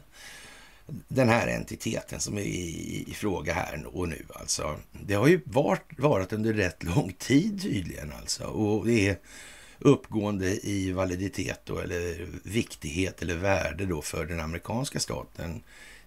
den 1.08 1.28
här 1.28 1.46
entiteten 1.46 2.20
som 2.20 2.38
är 2.38 2.42
i, 2.42 3.04
i, 3.08 3.14
fråga 3.14 3.54
här 3.54 3.86
och 3.86 4.08
nu 4.08 4.24
alltså. 4.34 4.76
Det 4.92 5.14
har 5.14 5.26
ju 5.26 5.40
varit, 5.44 5.98
varit 5.98 6.32
under 6.32 6.52
rätt 6.52 6.82
lång 6.82 7.12
tid 7.18 7.62
tydligen 7.62 8.12
alltså. 8.12 8.44
Och 8.44 8.86
det 8.86 9.08
är 9.08 9.18
uppgående 9.80 10.66
i 10.66 10.92
validitet 10.92 11.60
då, 11.64 11.78
eller 11.78 12.28
viktighet 12.42 13.22
eller 13.22 13.34
värde 13.34 13.86
då 13.86 14.02
för 14.02 14.26
den 14.26 14.40
amerikanska 14.40 15.00
staten 15.00 15.62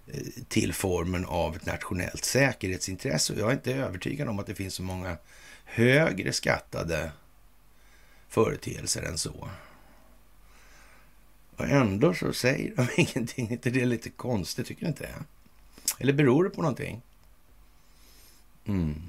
eh, 0.08 0.22
till 0.48 0.74
formen 0.74 1.26
av 1.26 1.56
ett 1.56 1.66
nationellt 1.66 2.26
säkerhetsintresse. 2.26 3.34
Och 3.34 3.40
jag 3.40 3.50
är 3.50 3.54
inte 3.54 3.74
övertygad 3.74 4.30
om 4.30 4.40
att 4.40 4.48
det 4.48 4.56
finns 4.56 4.74
så 4.74 4.84
många 4.84 5.18
högre 5.66 6.34
skattade 6.34 7.12
företeelser 8.30 9.02
än 9.02 9.18
så. 9.18 9.50
Och 11.56 11.66
ändå 11.66 12.14
så 12.14 12.34
säger 12.34 12.76
de 12.76 12.88
ingenting. 13.02 13.52
inte 13.52 13.70
det 13.70 13.82
är 13.82 13.86
lite 13.86 14.10
konstigt? 14.10 14.68
Tycker 14.68 14.82
du 14.82 14.88
inte 14.88 15.04
det? 15.04 15.24
Eller 16.00 16.14
beror 16.14 16.44
det 16.44 16.50
på 16.50 16.62
någonting? 16.62 17.02
Mm. 18.66 19.02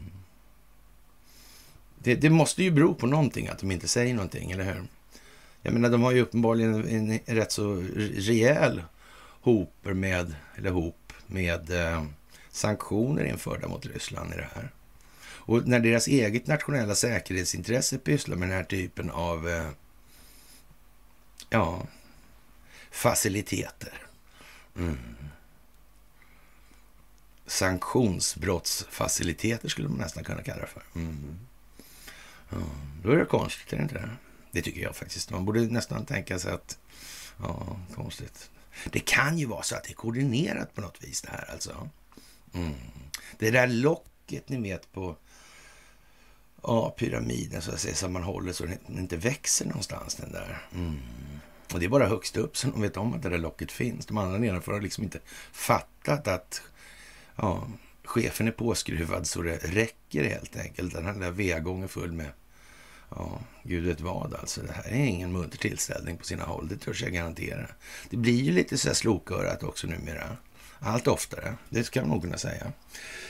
Det, 2.04 2.14
det, 2.14 2.30
måste 2.30 2.62
ju 2.62 2.70
bero 2.70 2.94
på 2.94 3.06
någonting 3.06 3.48
att 3.48 3.58
de 3.58 3.70
inte 3.70 3.88
säger 3.88 4.14
någonting, 4.14 4.50
eller 4.50 4.64
hur? 4.64 4.84
Jag 5.62 5.72
menar, 5.72 5.90
de 5.90 6.02
har 6.02 6.12
ju 6.12 6.20
uppenbarligen 6.20 6.74
en, 6.74 7.20
en 7.26 7.36
rätt 7.36 7.52
så 7.52 7.84
rejäl 8.14 8.82
hoper 9.40 9.92
med, 9.92 10.34
eller 10.56 10.70
hop 10.70 11.12
med 11.26 11.70
eh, 11.70 12.04
sanktioner 12.50 13.24
införda 13.24 13.68
mot 13.68 13.86
Ryssland 13.86 14.32
i 14.32 14.36
det 14.36 14.48
här. 14.54 14.70
Och 15.46 15.68
när 15.68 15.80
deras 15.80 16.06
eget 16.06 16.46
nationella 16.46 16.94
säkerhetsintresse 16.94 17.98
pysslar 17.98 18.36
med 18.36 18.48
den 18.48 18.56
här 18.56 18.64
typen 18.64 19.10
av 19.10 19.48
eh, 19.48 19.68
ja, 21.50 21.86
faciliteter. 22.90 24.02
Mm. 24.76 24.98
Sanktionsbrottsfaciliteter 27.46 29.68
skulle 29.68 29.88
man 29.88 29.98
nästan 29.98 30.24
kunna 30.24 30.42
kalla 30.42 30.60
det 30.60 30.66
för. 30.66 30.82
Mm. 30.94 31.38
Ja, 32.50 32.56
då 33.02 33.10
är 33.10 33.16
det 33.16 33.24
konstigt, 33.24 33.72
är 33.72 33.76
det 33.76 33.82
inte 33.82 33.94
det? 33.94 34.10
Det 34.50 34.62
tycker 34.62 34.80
jag 34.80 34.96
faktiskt. 34.96 35.30
Man 35.30 35.44
borde 35.44 35.60
nästan 35.60 36.06
tänka 36.06 36.38
sig 36.38 36.52
att, 36.52 36.78
ja, 37.42 37.76
konstigt. 37.94 38.50
Det 38.90 39.00
kan 39.00 39.38
ju 39.38 39.46
vara 39.46 39.62
så 39.62 39.76
att 39.76 39.84
det 39.84 39.90
är 39.90 39.94
koordinerat 39.94 40.74
på 40.74 40.80
något 40.80 41.04
vis 41.04 41.22
det 41.22 41.30
här 41.30 41.50
alltså. 41.52 41.88
Mm. 42.54 42.74
Det 43.38 43.50
där 43.50 43.66
locket 43.66 44.48
ni 44.48 44.60
vet 44.60 44.92
på 44.92 45.16
ja, 46.62 46.90
pyramiden 46.90 47.62
så 47.62 47.72
att 47.72 47.80
säga, 47.80 47.94
som 47.94 48.12
man 48.12 48.22
håller 48.22 48.52
så 48.52 48.66
den 48.66 48.98
inte 48.98 49.16
växer 49.16 49.66
någonstans 49.66 50.14
den 50.14 50.32
där. 50.32 50.66
Mm. 50.74 50.98
Och 51.72 51.80
det 51.80 51.86
är 51.86 51.90
bara 51.90 52.06
högst 52.06 52.36
upp 52.36 52.56
som 52.56 52.70
de 52.70 52.82
vet 52.82 52.96
om 52.96 53.14
att 53.14 53.22
det 53.22 53.28
där 53.28 53.38
locket 53.38 53.72
finns. 53.72 54.06
De 54.06 54.18
andra 54.18 54.38
nedanför 54.38 54.72
har 54.72 54.80
liksom 54.80 55.04
inte 55.04 55.20
fattat 55.52 56.28
att 56.28 56.62
ja, 57.36 57.68
chefen 58.04 58.48
är 58.48 58.52
påskruvad 58.52 59.26
så 59.26 59.42
det 59.42 59.56
räcker 59.56 60.24
helt 60.24 60.56
enkelt. 60.56 60.94
Den 60.94 61.22
här 61.22 61.30
V-gången 61.30 61.88
full 61.88 62.12
med, 62.12 62.30
ja, 63.10 63.40
gud 63.62 63.84
vet 63.84 64.00
vad 64.00 64.34
alltså. 64.34 64.62
Det 64.62 64.72
här 64.72 64.90
är 64.90 65.04
ingen 65.04 65.32
munter 65.32 65.58
tillställning 65.58 66.16
på 66.16 66.24
sina 66.24 66.44
håll, 66.44 66.68
det 66.68 66.76
törs 66.76 67.02
jag 67.02 67.12
garantera. 67.12 67.66
Det 68.10 68.16
blir 68.16 68.42
ju 68.42 68.52
lite 68.52 68.78
så 68.78 68.88
här 68.88 68.94
slokörat 68.94 69.62
också 69.62 69.86
numera. 69.86 70.36
Allt 70.78 71.08
oftare, 71.08 71.54
det 71.68 71.84
ska 71.84 72.00
man 72.00 72.10
nog 72.10 72.22
kunna 72.22 72.38
säga. 72.38 72.72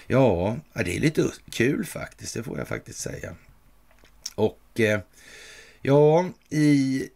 Ja, 0.07 0.57
det 0.73 0.97
är 0.97 1.01
lite 1.01 1.31
kul 1.51 1.85
faktiskt, 1.85 2.35
det 2.35 2.43
får 2.43 2.59
jag 2.59 2.69
faktiskt 2.69 3.01
säga. 3.01 3.35
Och 4.35 4.81
eh, 4.81 5.01
ja, 5.83 6.29
i 6.51 7.09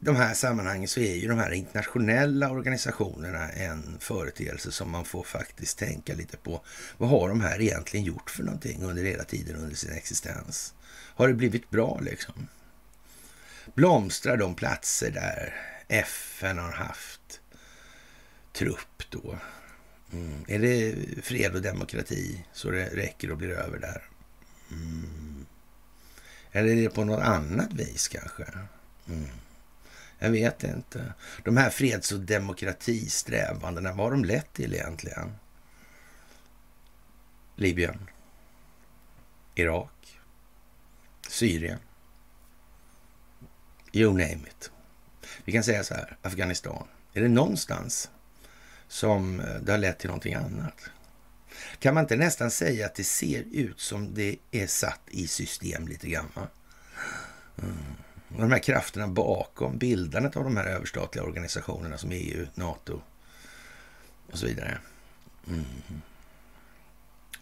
de 0.00 0.16
här 0.16 0.34
sammanhangen 0.34 0.88
så 0.88 1.00
är 1.00 1.14
ju 1.14 1.28
de 1.28 1.38
här 1.38 1.50
internationella 1.50 2.50
organisationerna 2.50 3.48
en 3.48 3.96
företeelse 4.00 4.72
som 4.72 4.90
man 4.90 5.04
får 5.04 5.22
faktiskt 5.22 5.78
tänka 5.78 6.14
lite 6.14 6.36
på. 6.36 6.60
Vad 6.98 7.08
har 7.10 7.28
de 7.28 7.40
här 7.40 7.60
egentligen 7.60 8.06
gjort 8.06 8.30
för 8.30 8.42
någonting 8.42 8.82
under 8.82 9.04
hela 9.04 9.24
tiden 9.24 9.56
under 9.56 9.76
sin 9.76 9.92
existens? 9.92 10.74
Har 10.90 11.28
det 11.28 11.34
blivit 11.34 11.70
bra 11.70 12.00
liksom? 12.02 12.48
Blomstrar 13.74 14.36
de 14.36 14.54
platser 14.54 15.10
där 15.10 15.54
FN 15.88 16.58
har 16.58 16.72
haft 16.72 17.40
trupp 18.52 19.02
då? 19.10 19.38
Mm. 20.12 20.44
Är 20.48 20.58
det 20.58 20.94
fred 21.22 21.54
och 21.54 21.62
demokrati 21.62 22.44
så 22.52 22.70
det 22.70 22.86
räcker 22.86 23.30
och 23.30 23.36
blir 23.36 23.50
över 23.50 23.78
där? 23.78 24.02
Mm. 24.70 25.46
Eller 26.52 26.68
är 26.68 26.82
det 26.82 26.90
på 26.90 27.04
något 27.04 27.24
annat 27.24 27.72
vis 27.72 28.08
kanske? 28.08 28.44
Mm. 29.08 29.28
Jag 30.18 30.30
vet 30.30 30.64
inte. 30.64 31.14
De 31.44 31.56
här 31.56 31.70
freds 31.70 32.12
och 32.12 32.20
demokratisträvandena, 32.20 33.92
vad 33.92 34.06
har 34.06 34.10
de 34.10 34.24
lett 34.24 34.52
till 34.52 34.74
egentligen? 34.74 35.32
Libyen, 37.56 38.10
Irak, 39.54 40.20
Syrien. 41.28 41.78
You 43.92 44.10
name 44.12 44.48
it. 44.48 44.70
Vi 45.44 45.52
kan 45.52 45.64
säga 45.64 45.84
så 45.84 45.94
här, 45.94 46.16
Afghanistan. 46.22 46.86
Är 47.12 47.20
det 47.20 47.28
någonstans 47.28 48.10
som 48.88 49.40
eh, 49.40 49.60
det 49.62 49.72
har 49.72 49.78
lett 49.78 49.98
till 49.98 50.08
någonting 50.08 50.34
annat? 50.34 50.90
Kan 51.78 51.94
man 51.94 52.04
inte 52.04 52.16
nästan 52.16 52.50
säga 52.50 52.86
att 52.86 52.94
det 52.94 53.04
ser 53.04 53.44
ut 53.52 53.80
som 53.80 54.14
det 54.14 54.36
är 54.50 54.66
satt 54.66 55.00
i 55.06 55.26
system 55.26 55.88
lite 55.88 56.08
grann? 56.08 56.28
Mm. 57.62 57.76
Och 58.34 58.40
de 58.40 58.52
här 58.52 58.58
krafterna 58.58 59.08
bakom 59.08 59.78
bildandet 59.78 60.36
av 60.36 60.44
de 60.44 60.56
här 60.56 60.64
överstatliga 60.64 61.24
organisationerna 61.24 61.98
som 61.98 62.10
EU, 62.12 62.46
NATO 62.54 63.00
och 64.32 64.38
så 64.38 64.46
vidare. 64.46 64.78
Mm. 65.46 65.64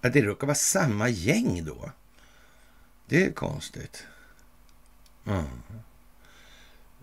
Att 0.00 0.12
det 0.12 0.22
råkar 0.22 0.46
vara 0.46 0.54
samma 0.54 1.08
gäng 1.08 1.64
då. 1.64 1.90
Det 3.06 3.24
är 3.24 3.32
konstigt. 3.32 4.06
Mm. 5.26 5.44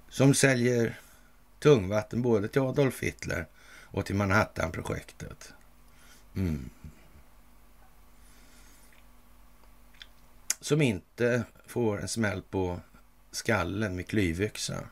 Som 0.09 0.33
säljer 0.33 0.99
tungvatten 1.59 2.21
både 2.21 2.47
till 2.47 2.61
Adolf 2.61 3.03
Hitler 3.03 3.47
och 3.83 4.05
till 4.05 4.15
Manhattan-projektet. 4.15 5.53
Mm. 6.35 6.69
Som 10.59 10.81
inte 10.81 11.43
får 11.67 12.01
en 12.01 12.07
smäll 12.07 12.41
på 12.41 12.79
skallen 13.35 13.95
med 13.95 14.07
klyvyxa 14.07 14.83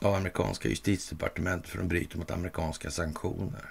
av 0.00 0.14
amerikanska 0.14 0.68
justitiedepartementet 0.68 1.70
för 1.70 1.78
att 1.78 1.84
de 1.84 1.88
bryter 1.88 2.18
mot 2.18 2.30
amerikanska 2.30 2.90
sanktioner. 2.90 3.64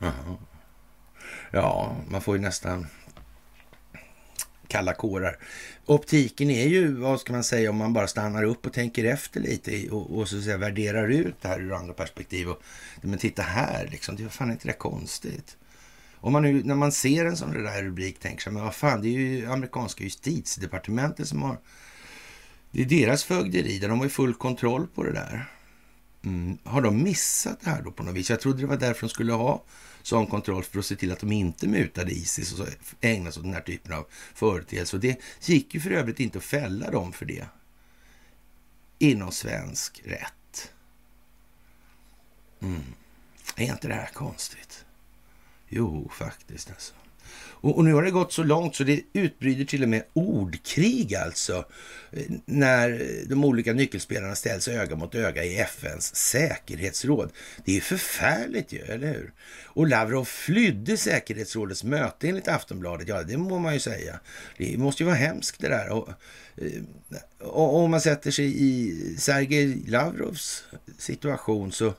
Aha. 0.00 0.38
Ja, 1.50 1.96
man 2.08 2.20
får 2.20 2.36
ju 2.36 2.42
nästan 2.42 2.86
kalla 4.68 4.94
kårar. 4.94 5.38
Optiken 5.86 6.50
är 6.50 6.66
ju, 6.66 6.92
vad 6.94 7.20
ska 7.20 7.32
man 7.32 7.44
säga, 7.44 7.70
om 7.70 7.76
man 7.76 7.92
bara 7.92 8.06
stannar 8.06 8.42
upp 8.42 8.66
och 8.66 8.72
tänker 8.72 9.04
efter 9.04 9.40
lite 9.40 9.90
och, 9.90 10.18
och 10.18 10.28
så 10.28 10.38
att 10.38 10.44
säga, 10.44 10.56
värderar 10.56 11.08
ut 11.08 11.34
det 11.40 11.48
här 11.48 11.60
ur 11.60 11.72
andra 11.72 11.94
perspektiv. 11.94 12.48
Och, 12.48 12.62
men 13.00 13.18
titta 13.18 13.42
här, 13.42 13.88
liksom, 13.90 14.16
det 14.16 14.22
är 14.22 14.28
fan 14.28 14.50
inte 14.50 14.68
det 14.68 14.72
konstigt. 14.72 15.56
Om 16.20 16.32
man 16.32 16.42
nu, 16.42 16.62
när 16.64 16.74
man 16.74 16.92
ser 16.92 17.24
en 17.24 17.36
sån 17.36 17.52
där 17.52 17.82
rubrik 17.82 18.18
tänker 18.18 18.42
sig, 18.42 18.52
men 18.52 18.62
vad 18.62 18.74
fan, 18.74 19.02
det 19.02 19.08
är 19.08 19.12
ju 19.12 19.46
amerikanska 19.46 20.04
justitiedepartementet 20.04 21.28
som 21.28 21.42
har... 21.42 21.58
Det 22.70 22.82
är 22.82 22.86
deras 22.86 23.24
fögderi, 23.24 23.78
där 23.78 23.88
de 23.88 23.98
har 23.98 24.06
ju 24.06 24.10
full 24.10 24.34
kontroll 24.34 24.86
på 24.94 25.02
det 25.02 25.12
där. 25.12 25.50
Mm. 26.24 26.58
Har 26.64 26.82
de 26.82 27.02
missat 27.02 27.60
det 27.60 27.70
här 27.70 27.82
då 27.82 27.90
på 27.90 28.02
något 28.02 28.14
vis? 28.14 28.30
Jag 28.30 28.40
trodde 28.40 28.60
det 28.60 28.66
var 28.66 28.76
därför 28.76 29.00
de 29.00 29.08
skulle 29.08 29.32
ha 29.32 29.64
sån 30.02 30.26
kontroll 30.26 30.64
för 30.64 30.78
att 30.78 30.86
se 30.86 30.96
till 30.96 31.12
att 31.12 31.20
de 31.20 31.32
inte 31.32 31.68
mutade 31.68 32.12
Isis 32.12 32.60
och 32.60 32.68
ägnade 33.00 33.32
sig 33.32 33.40
åt 33.40 33.44
den 33.44 33.54
här 33.54 33.60
typen 33.60 33.92
av 33.92 34.06
företeelser. 34.34 34.96
Och 34.96 35.00
det 35.00 35.20
gick 35.40 35.74
ju 35.74 35.80
för 35.80 35.90
övrigt 35.90 36.20
inte 36.20 36.38
att 36.38 36.44
fälla 36.44 36.90
dem 36.90 37.12
för 37.12 37.26
det 37.26 37.46
inom 38.98 39.32
svensk 39.32 40.02
rätt. 40.04 40.72
Mm. 42.60 42.82
Är 43.56 43.72
inte 43.72 43.88
det 43.88 43.94
här 43.94 44.10
konstigt? 44.14 44.85
Jo, 45.68 46.10
faktiskt 46.12 46.70
alltså. 46.70 46.94
Och, 47.60 47.76
och, 47.76 47.84
nu 47.84 47.92
har 47.92 48.02
det 48.02 48.10
gått 48.10 48.32
så 48.32 48.42
långt 48.42 48.76
så 48.76 48.84
det 48.84 49.00
utbryter 49.12 49.64
till 49.64 49.82
och 49.82 49.88
med 49.88 50.02
ordkrig 50.12 51.14
alltså. 51.14 51.64
När 52.44 53.06
de 53.28 53.44
olika 53.44 53.72
nyckelspelarna 53.72 54.34
ställs 54.34 54.68
öga 54.68 54.96
mot 54.96 55.14
öga 55.14 55.44
i 55.44 55.58
FNs 55.58 56.16
säkerhetsråd. 56.16 57.30
Det 57.64 57.70
är 57.70 57.74
ju 57.74 57.80
förfärligt 57.80 58.72
ju, 58.72 58.78
eller 58.78 59.06
hur? 59.06 59.32
Och 59.64 59.88
Lavrov 59.88 60.24
flydde 60.24 60.96
säkerhetsrådets 60.96 61.84
möte 61.84 62.28
enligt 62.28 62.48
Aftonbladet. 62.48 63.08
Ja, 63.08 63.22
det 63.22 63.36
må 63.36 63.58
man 63.58 63.74
ju 63.74 63.80
säga. 63.80 64.20
Det 64.58 64.78
måste 64.78 65.02
ju 65.02 65.06
vara 65.06 65.16
hemskt 65.16 65.60
det 65.60 65.68
där. 65.68 65.88
Och, 65.88 66.08
eh, 66.56 66.82
och 67.38 67.76
om 67.76 67.90
man 67.90 68.00
sätter 68.00 68.30
sig 68.30 68.62
i 68.62 68.94
Sergej 69.18 69.82
Lavrovs 69.86 70.64
situation 70.98 71.72
så 71.72 71.94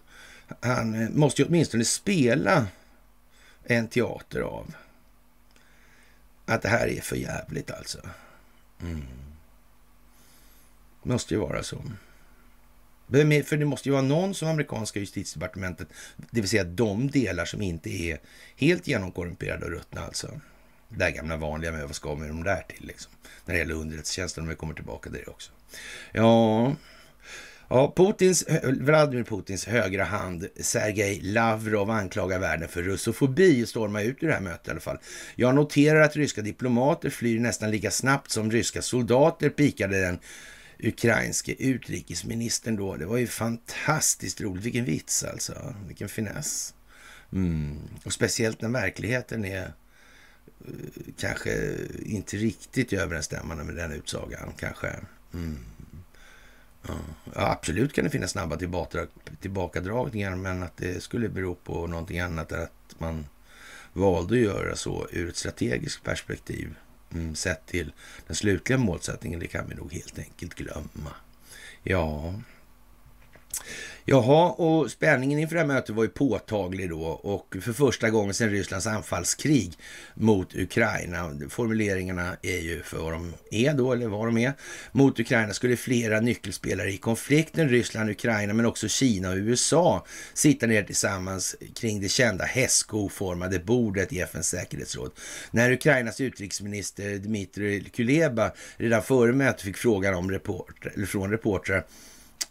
han 0.59 1.01
eh, 1.01 1.09
måste 1.09 1.41
ju 1.41 1.47
åtminstone 1.47 1.85
spela 1.85 2.67
en 3.69 3.87
teater 3.87 4.41
av 4.41 4.75
att 6.45 6.61
det 6.61 6.69
här 6.69 6.87
är 6.87 7.01
för 7.01 7.15
jävligt 7.15 7.71
alltså. 7.71 7.99
Mm. 8.81 9.03
Måste 11.03 11.33
ju 11.33 11.39
vara 11.39 11.63
så. 11.63 11.83
För 13.45 13.57
det 13.57 13.65
måste 13.65 13.89
ju 13.89 13.93
vara 13.93 14.01
någon 14.01 14.33
som 14.33 14.47
amerikanska 14.47 14.99
justitiedepartementet, 14.99 15.87
det 16.31 16.41
vill 16.41 16.49
säga 16.49 16.63
de 16.63 17.11
delar 17.11 17.45
som 17.45 17.61
inte 17.61 17.89
är 17.89 18.19
helt 18.55 18.87
genomkorrumperade 18.87 19.65
och 19.65 19.71
ruttna 19.71 20.05
alltså. 20.05 20.39
Det 20.89 20.99
där 20.99 21.11
gamla 21.11 21.37
vanliga 21.37 21.71
med 21.71 21.85
vad 21.85 21.95
ska 21.95 22.15
med 22.15 22.29
de 22.29 22.43
där 22.43 22.61
till 22.67 22.87
liksom. 22.87 23.11
När 23.45 23.53
det 23.53 23.59
gäller 23.59 23.75
underrättelsetjänsten, 23.75 24.43
om 24.43 24.49
vi 24.49 24.55
kommer 24.55 24.73
tillbaka 24.73 25.09
till 25.09 25.19
det 25.25 25.31
också. 25.31 25.51
Ja, 26.11 26.75
Ja, 27.69 27.93
Putins, 27.95 28.45
Vladimir 28.63 29.23
Putins 29.23 29.65
högra 29.65 30.03
hand 30.03 30.47
Sergej 30.59 31.19
Lavrov 31.21 31.89
anklagar 31.89 32.39
världen 32.39 32.67
för 32.67 32.83
russofobi 32.83 33.63
och 33.63 33.69
stormar 33.69 34.01
ut 34.01 34.23
ur 34.23 34.27
det 34.27 34.33
här 34.33 34.41
mötet 34.41 34.67
i 34.67 34.71
alla 34.71 34.79
fall. 34.79 34.97
Jag 35.35 35.55
noterar 35.55 36.01
att 36.01 36.15
ryska 36.15 36.41
diplomater 36.41 37.09
flyr 37.09 37.39
nästan 37.39 37.71
lika 37.71 37.91
snabbt 37.91 38.31
som 38.31 38.51
ryska 38.51 38.81
soldater, 38.81 39.49
pikade 39.49 40.01
den 40.01 40.19
ukrainske 40.79 41.53
utrikesministern 41.53 42.75
då. 42.75 42.95
Det 42.95 43.05
var 43.05 43.17
ju 43.17 43.27
fantastiskt 43.27 44.41
roligt. 44.41 44.65
Vilken 44.65 44.85
vits 44.85 45.23
alltså. 45.23 45.75
Vilken 45.87 46.09
finess. 46.09 46.73
Mm. 47.33 47.77
Och 48.03 48.13
speciellt 48.13 48.61
när 48.61 48.69
verkligheten 48.69 49.45
är 49.45 49.63
eh, 49.63 49.71
kanske 51.19 51.75
inte 52.05 52.37
riktigt 52.37 52.93
överensstämmande 52.93 53.63
med 53.63 53.75
den 53.75 53.91
utsagan 53.91 54.53
kanske. 54.57 54.87
Mm. 55.33 55.57
Ja, 56.81 56.95
absolut 57.33 57.93
kan 57.93 58.03
det 58.03 58.09
finnas 58.09 58.31
snabba 58.31 58.57
tillbakadragningar, 59.41 60.35
men 60.35 60.63
att 60.63 60.77
det 60.77 61.03
skulle 61.03 61.29
bero 61.29 61.55
på 61.55 61.87
någonting 61.87 62.19
annat 62.19 62.51
är 62.51 62.63
att 62.63 62.95
man 62.97 63.25
valde 63.93 64.35
att 64.35 64.41
göra 64.41 64.75
så 64.75 65.07
ur 65.11 65.29
ett 65.29 65.37
strategiskt 65.37 66.03
perspektiv 66.03 66.75
mm, 67.13 67.35
sett 67.35 67.65
till 67.65 67.91
den 68.27 68.35
slutliga 68.35 68.77
målsättningen. 68.77 69.39
Det 69.39 69.47
kan 69.47 69.69
vi 69.69 69.75
nog 69.75 69.93
helt 69.93 70.19
enkelt 70.19 70.55
glömma. 70.55 71.11
Ja, 71.83 72.33
Jaha, 74.09 74.51
och 74.51 74.91
spänningen 74.91 75.39
inför 75.39 75.55
det 75.55 75.61
här 75.61 75.67
mötet 75.67 75.95
var 75.95 76.03
ju 76.03 76.09
påtaglig 76.09 76.89
då 76.89 77.03
och 77.03 77.55
för 77.61 77.73
första 77.73 78.09
gången 78.09 78.33
sedan 78.33 78.49
Rysslands 78.49 78.87
anfallskrig 78.87 79.73
mot 80.13 80.55
Ukraina, 80.55 81.31
formuleringarna 81.49 82.37
är 82.41 82.57
ju 82.57 82.83
för 82.83 82.97
vad 82.97 83.13
de 83.13 83.33
är 83.51 83.73
då, 83.73 83.93
eller 83.93 84.07
vad 84.07 84.27
de 84.27 84.37
är, 84.37 84.53
mot 84.91 85.19
Ukraina 85.19 85.53
skulle 85.53 85.77
flera 85.77 86.19
nyckelspelare 86.19 86.91
i 86.91 86.97
konflikten, 86.97 87.69
Ryssland, 87.69 88.09
Ukraina, 88.09 88.53
men 88.53 88.65
också 88.65 88.87
Kina 88.87 89.29
och 89.29 89.37
USA 89.37 90.05
sitta 90.33 90.65
ner 90.67 90.83
tillsammans 90.83 91.55
kring 91.75 92.01
det 92.01 92.09
kända 92.09 92.45
hästskoformade 92.45 93.59
bordet 93.59 94.13
i 94.13 94.19
FNs 94.19 94.47
säkerhetsråd. 94.47 95.11
När 95.51 95.71
Ukrainas 95.71 96.21
utrikesminister 96.21 97.17
Dmitrij 97.17 97.83
Kuleba 97.83 98.51
redan 98.77 99.03
före 99.03 99.33
mötet 99.33 99.61
fick 99.61 99.77
frågan 99.77 100.15
om 100.15 100.31
report, 100.31 100.85
eller 100.85 101.05
från 101.05 101.31
reportrar 101.31 101.85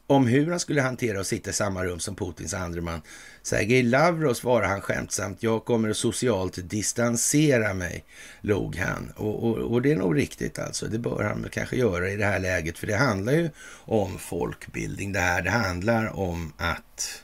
om 0.06 0.26
hur 0.26 0.50
han 0.50 0.60
skulle 0.60 0.82
hantera 0.82 1.20
att 1.20 1.26
sitta 1.26 1.50
i 1.50 1.52
samma 1.52 1.84
rum 1.84 1.98
som 1.98 2.16
Putins 2.16 2.54
andre 2.54 2.80
man. 2.80 3.02
Sergej 3.42 3.82
Lavrov 3.82 4.34
svarade 4.34 4.68
han 4.68 4.80
skämtsamt, 4.80 5.42
jag 5.42 5.64
kommer 5.64 5.90
att 5.90 5.96
socialt 5.96 6.70
distansera 6.70 7.74
mig, 7.74 8.04
log 8.40 8.76
han. 8.76 9.12
Och, 9.16 9.44
och, 9.44 9.56
och, 9.56 9.82
det 9.82 9.92
är 9.92 9.96
nog 9.96 10.16
riktigt 10.16 10.58
alltså, 10.58 10.86
det 10.86 10.98
bör 10.98 11.24
han 11.24 11.42
väl 11.42 11.50
kanske 11.50 11.76
göra 11.76 12.10
i 12.10 12.16
det 12.16 12.24
här 12.24 12.38
läget, 12.38 12.78
för 12.78 12.86
det 12.86 12.96
handlar 12.96 13.32
ju 13.32 13.50
om 13.84 14.18
folkbildning 14.18 15.12
det 15.12 15.20
här. 15.20 15.42
Det 15.42 15.50
handlar 15.50 16.16
om 16.16 16.52
att 16.56 17.22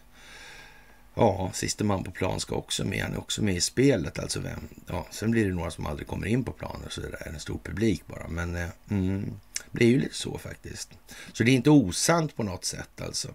Ja, 1.15 1.51
siste 1.55 1.85
man 1.85 2.05
på 2.05 2.11
plan 2.11 2.41
ska 2.41 2.55
också 2.57 2.85
med. 2.85 3.03
Han 3.03 3.13
är 3.13 3.19
också 3.19 3.43
med 3.43 3.55
i 3.55 3.61
spelet. 3.61 4.19
Alltså 4.19 4.41
vem, 4.41 4.69
ja, 4.87 5.07
sen 5.11 5.31
blir 5.31 5.47
det 5.49 5.55
några 5.55 5.71
som 5.71 5.87
aldrig 5.87 6.09
kommer 6.09 6.27
in 6.27 6.45
på 6.45 6.53
planen 6.53 6.87
så 6.91 7.01
det 7.01 7.11
där. 7.11 7.29
En 7.29 7.41
stor 7.41 7.61
publik 7.65 8.07
bara. 8.07 8.29
Men 8.29 8.57
eh, 8.57 8.69
mm, 8.91 9.33
det 9.73 9.85
är 9.85 9.89
ju 9.89 10.01
lite 10.01 10.15
så 10.15 10.39
faktiskt. 10.39 10.91
Så 11.33 11.45
det 11.45 11.51
är 11.51 11.55
inte 11.55 11.71
osant 11.71 12.37
på 12.37 12.43
något 12.43 12.65
sätt 12.65 13.01
alltså. 13.01 13.29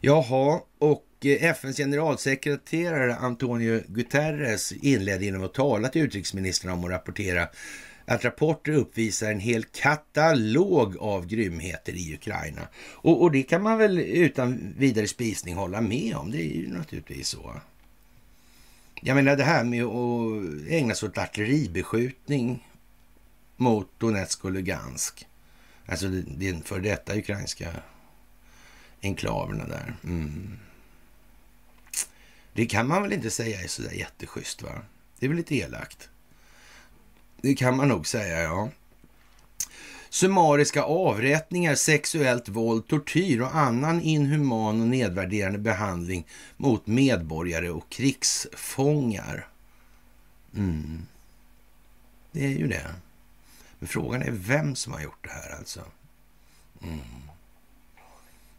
Jaha, 0.00 0.60
och 0.78 1.06
eh, 1.24 1.44
FNs 1.44 1.76
generalsekreterare 1.76 3.16
Antonio 3.16 3.82
Guterres 3.88 4.72
inledde 4.72 5.24
genom 5.24 5.44
att 5.44 5.54
tala 5.54 5.88
till 5.88 6.02
utrikesministern 6.02 6.70
om 6.70 6.84
att 6.84 6.90
rapportera 6.90 7.48
att 8.04 8.24
rapporter 8.24 8.72
uppvisar 8.72 9.30
en 9.30 9.40
hel 9.40 9.64
katalog 9.64 10.96
av 10.96 11.26
grymheter 11.26 11.92
i 11.92 12.14
Ukraina. 12.14 12.68
Och, 12.90 13.22
och, 13.22 13.32
det 13.32 13.42
kan 13.42 13.62
man 13.62 13.78
väl 13.78 13.98
utan 13.98 14.74
vidare 14.78 15.08
spisning 15.08 15.54
hålla 15.54 15.80
med 15.80 16.16
om. 16.16 16.30
Det 16.30 16.38
är 16.38 16.56
ju 16.56 16.68
naturligtvis 16.68 17.28
så. 17.28 17.60
Jag 19.02 19.14
menar 19.14 19.36
det 19.36 19.44
här 19.44 19.64
med 19.64 19.84
att 19.84 20.68
ägna 20.68 20.94
sig 20.94 21.08
åt 21.08 21.18
artilleribeskjutning 21.18 22.66
mot 23.56 23.90
Donetsk 23.98 24.44
och 24.44 24.52
Lugansk. 24.52 25.26
Alltså 25.86 26.08
den 26.08 26.62
för 26.62 26.80
detta 26.80 27.16
ukrainska 27.16 27.70
enklaverna 29.02 29.64
där. 29.66 29.96
Mm. 30.04 30.58
Det 32.52 32.66
kan 32.66 32.88
man 32.88 33.02
väl 33.02 33.12
inte 33.12 33.30
säga 33.30 33.60
är 33.60 33.68
sådär 33.68 33.92
jätteschysst 33.92 34.62
va? 34.62 34.82
Det 35.18 35.26
är 35.26 35.28
väl 35.28 35.36
lite 35.36 35.56
elakt. 35.56 36.08
Det 37.40 37.54
kan 37.54 37.76
man 37.76 37.88
nog 37.88 38.06
säga, 38.06 38.42
ja. 38.42 38.70
Summariska 40.10 40.82
avrättningar, 40.82 41.74
sexuellt 41.74 42.48
våld, 42.48 42.88
tortyr 42.88 43.40
och 43.40 43.56
annan 43.56 44.00
inhuman 44.00 44.80
och 44.80 44.86
nedvärderande 44.86 45.58
behandling 45.58 46.26
mot 46.56 46.86
medborgare 46.86 47.70
och 47.70 47.90
krigsfångar. 47.90 49.48
Mm. 50.56 51.06
Det 52.32 52.44
är 52.44 52.58
ju 52.58 52.68
det. 52.68 52.94
Men 53.82 53.88
frågan 53.88 54.22
är 54.22 54.30
vem 54.30 54.74
som 54.76 54.92
har 54.92 55.00
gjort 55.00 55.24
det 55.24 55.30
här 55.30 55.56
alltså. 55.58 55.84
Mm. 56.82 57.00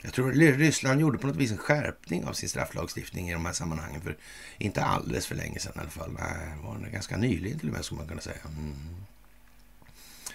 Jag 0.01 0.13
tror 0.13 0.31
Ryssland 0.31 1.01
gjorde 1.01 1.17
på 1.17 1.27
något 1.27 1.35
vis 1.35 1.51
en 1.51 1.57
skärpning 1.57 2.25
av 2.25 2.33
sin 2.33 2.49
strafflagstiftning 2.49 3.29
i 3.29 3.33
de 3.33 3.45
här 3.45 3.53
sammanhangen 3.53 4.01
för 4.01 4.17
inte 4.57 4.83
alldeles 4.83 5.27
för 5.27 5.35
länge 5.35 5.59
sedan 5.59 5.73
i 5.75 5.79
alla 5.79 5.89
fall. 5.89 6.11
Nej, 6.19 6.83
det 6.83 6.89
ganska 6.89 7.17
nyligen 7.17 7.59
till 7.59 7.67
och 7.67 7.73
med, 7.73 7.85
skulle 7.85 7.99
man 7.99 8.07
kunna 8.07 8.21
säga. 8.21 8.41
Mm. 8.45 8.75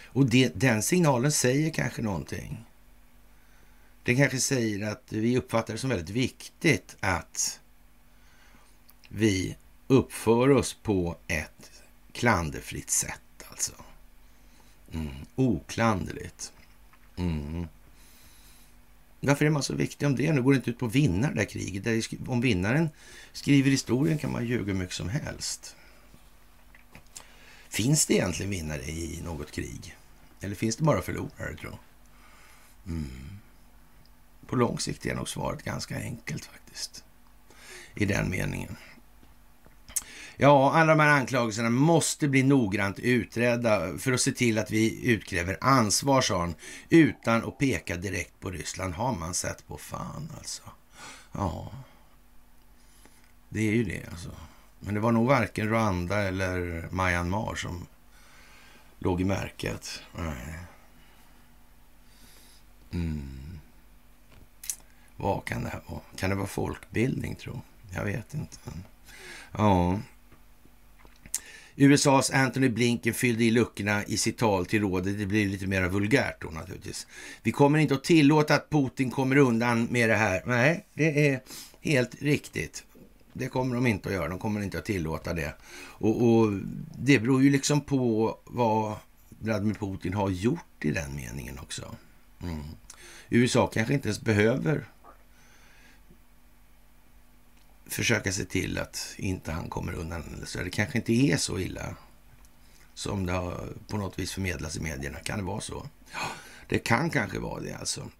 Och 0.04 0.26
det, 0.26 0.52
den 0.54 0.82
signalen 0.82 1.32
säger 1.32 1.70
kanske 1.70 2.02
någonting. 2.02 2.64
Den 4.02 4.16
kanske 4.16 4.40
säger 4.40 4.90
att 4.90 5.04
vi 5.08 5.38
uppfattar 5.38 5.74
det 5.74 5.78
som 5.78 5.90
väldigt 5.90 6.10
viktigt 6.10 6.96
att 7.00 7.60
vi 9.08 9.56
uppför 9.86 10.50
oss 10.50 10.74
på 10.82 11.16
ett 11.26 11.82
klanderfritt 12.12 12.90
sätt 12.90 13.44
alltså. 13.50 13.72
Mm. 14.92 15.08
Oklanderligt. 15.36 16.52
Mm. 17.16 17.66
Varför 19.20 19.44
är 19.44 19.50
man 19.50 19.62
så 19.62 19.74
viktig 19.74 20.06
om 20.08 20.16
det? 20.16 20.32
Nu 20.32 20.42
går 20.42 20.52
det 20.52 20.56
inte 20.56 20.70
ut 20.70 20.78
på 20.78 20.86
att 20.86 20.94
vinna 20.94 21.28
det 21.28 21.34
där 21.34 21.44
kriget. 21.44 22.12
Om 22.26 22.40
vinnaren 22.40 22.88
skriver 23.32 23.70
historien 23.70 24.18
kan 24.18 24.32
man 24.32 24.46
ljuga 24.46 24.72
hur 24.72 24.80
mycket 24.80 24.94
som 24.94 25.08
helst. 25.08 25.76
Finns 27.68 28.06
det 28.06 28.14
egentligen 28.14 28.50
vinnare 28.50 28.82
i 28.82 29.20
något 29.24 29.50
krig? 29.50 29.96
Eller 30.40 30.54
finns 30.54 30.76
det 30.76 30.82
bara 30.82 31.02
förlorare, 31.02 31.56
tror 31.56 31.78
mm. 32.86 33.38
På 34.46 34.56
lång 34.56 34.78
sikt 34.78 35.06
är 35.06 35.14
nog 35.14 35.28
svaret 35.28 35.62
ganska 35.62 35.96
enkelt 35.96 36.44
faktiskt. 36.44 37.04
I 37.94 38.04
den 38.04 38.30
meningen. 38.30 38.76
Ja, 40.40 40.72
alla 40.74 40.94
de 40.94 41.00
här 41.00 41.08
anklagelserna 41.08 41.70
måste 41.70 42.28
bli 42.28 42.42
noggrant 42.42 42.98
utredda 42.98 43.98
för 43.98 44.12
att 44.12 44.20
se 44.20 44.32
till 44.32 44.58
att 44.58 44.70
vi 44.70 45.06
utkräver 45.12 45.58
ansvar, 45.60 46.20
sa 46.20 46.40
han, 46.40 46.54
utan 46.88 47.44
att 47.44 47.58
peka 47.58 47.96
direkt 47.96 48.40
på 48.40 48.50
Ryssland. 48.50 48.94
Har 48.94 49.14
man 49.14 49.34
sett 49.34 49.66
på 49.66 49.78
fan 49.78 50.32
alltså. 50.38 50.62
Ja, 51.32 51.72
det 53.48 53.60
är 53.60 53.72
ju 53.72 53.84
det 53.84 54.02
alltså. 54.10 54.30
Men 54.80 54.94
det 54.94 55.00
var 55.00 55.12
nog 55.12 55.26
varken 55.26 55.68
Rwanda 55.68 56.22
eller 56.22 56.88
Myanmar 56.90 57.54
som 57.54 57.86
låg 58.98 59.20
i 59.20 59.24
märket. 59.24 60.02
Nej. 60.14 60.58
Mm. 62.90 63.60
Vad 65.16 65.44
kan 65.44 65.62
det 65.62 65.68
här 65.68 65.82
vara? 65.86 66.00
Kan 66.16 66.30
det 66.30 66.36
vara 66.36 66.46
folkbildning, 66.46 67.34
tro? 67.34 67.60
Jag 67.90 68.04
vet 68.04 68.34
inte. 68.34 68.58
Ja. 69.52 69.98
USAs 71.80 72.30
Anthony 72.30 72.68
Blinken 72.68 73.14
fyllde 73.14 73.44
i 73.44 73.50
luckorna 73.50 74.04
i 74.04 74.16
sitt 74.16 74.38
tal 74.38 74.66
till 74.66 74.80
rådet. 74.80 75.18
Det 75.18 75.26
blir 75.26 75.48
lite 75.48 75.66
mer 75.66 75.88
vulgärt 75.88 76.42
då 76.42 76.48
naturligtvis. 76.48 77.06
Vi 77.42 77.52
kommer 77.52 77.78
inte 77.78 77.94
att 77.94 78.04
tillåta 78.04 78.54
att 78.54 78.70
Putin 78.70 79.10
kommer 79.10 79.36
undan 79.36 79.84
med 79.84 80.08
det 80.08 80.16
här. 80.16 80.42
Nej, 80.46 80.86
det 80.94 81.28
är 81.28 81.40
helt 81.80 82.22
riktigt. 82.22 82.84
Det 83.32 83.46
kommer 83.46 83.74
de 83.74 83.86
inte 83.86 84.08
att 84.08 84.14
göra. 84.14 84.28
De 84.28 84.38
kommer 84.38 84.62
inte 84.62 84.78
att 84.78 84.84
tillåta 84.84 85.34
det. 85.34 85.54
Och, 85.80 86.28
och 86.28 86.52
det 86.98 87.18
beror 87.18 87.42
ju 87.42 87.50
liksom 87.50 87.80
på 87.80 88.36
vad 88.44 88.96
Vladimir 89.28 89.74
Putin 89.74 90.14
har 90.14 90.30
gjort 90.30 90.84
i 90.84 90.90
den 90.90 91.16
meningen 91.16 91.58
också. 91.58 91.94
Mm. 92.42 92.62
USA 93.28 93.66
kanske 93.66 93.94
inte 93.94 94.08
ens 94.08 94.20
behöver 94.20 94.84
försöka 97.88 98.32
se 98.32 98.44
till 98.44 98.78
att 98.78 99.14
inte 99.16 99.52
han 99.52 99.70
kommer 99.70 99.92
undan. 99.92 100.42
Så 100.46 100.58
det 100.58 100.70
kanske 100.70 100.98
inte 100.98 101.12
är 101.12 101.36
så 101.36 101.58
illa 101.58 101.96
som 102.94 103.26
det 103.26 103.32
har 103.32 103.68
på 103.88 103.96
något 103.96 104.18
vis 104.18 104.32
förmedlats 104.32 104.76
i 104.76 104.80
medierna. 104.80 105.18
Kan 105.18 105.38
det 105.38 105.44
vara 105.44 105.60
så? 105.60 105.88
Ja, 106.12 106.20
det 106.68 106.78
kan 106.78 107.10
kanske 107.10 107.38
vara 107.38 107.60
det 107.60 107.72
alltså. 107.72 108.10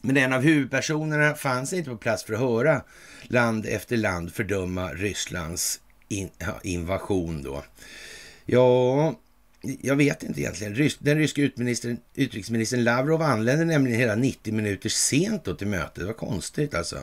Men 0.00 0.16
en 0.16 0.32
av 0.32 0.42
huvudpersonerna 0.42 1.34
fanns 1.34 1.72
inte 1.72 1.90
på 1.90 1.96
plats 1.96 2.24
för 2.24 2.34
att 2.34 2.40
höra 2.40 2.82
land 3.22 3.66
efter 3.66 3.96
land 3.96 4.32
fördöma 4.32 4.92
Rysslands 4.92 5.80
in, 6.08 6.30
ja, 6.38 6.60
invasion 6.62 7.42
då. 7.42 7.64
Ja, 8.46 9.14
jag 9.62 9.96
vet 9.96 10.22
inte 10.22 10.40
egentligen. 10.40 10.90
Den 10.98 11.18
ryska 11.18 11.42
utrikesministern 12.14 12.84
Lavrov 12.84 13.22
anlände 13.22 13.64
nämligen 13.64 14.00
hela 14.00 14.14
90 14.14 14.54
minuter 14.54 14.88
sent 14.88 15.44
då 15.44 15.54
till 15.54 15.66
mötet. 15.66 15.94
Det 15.94 16.04
var 16.04 16.12
konstigt 16.12 16.74
alltså. 16.74 16.96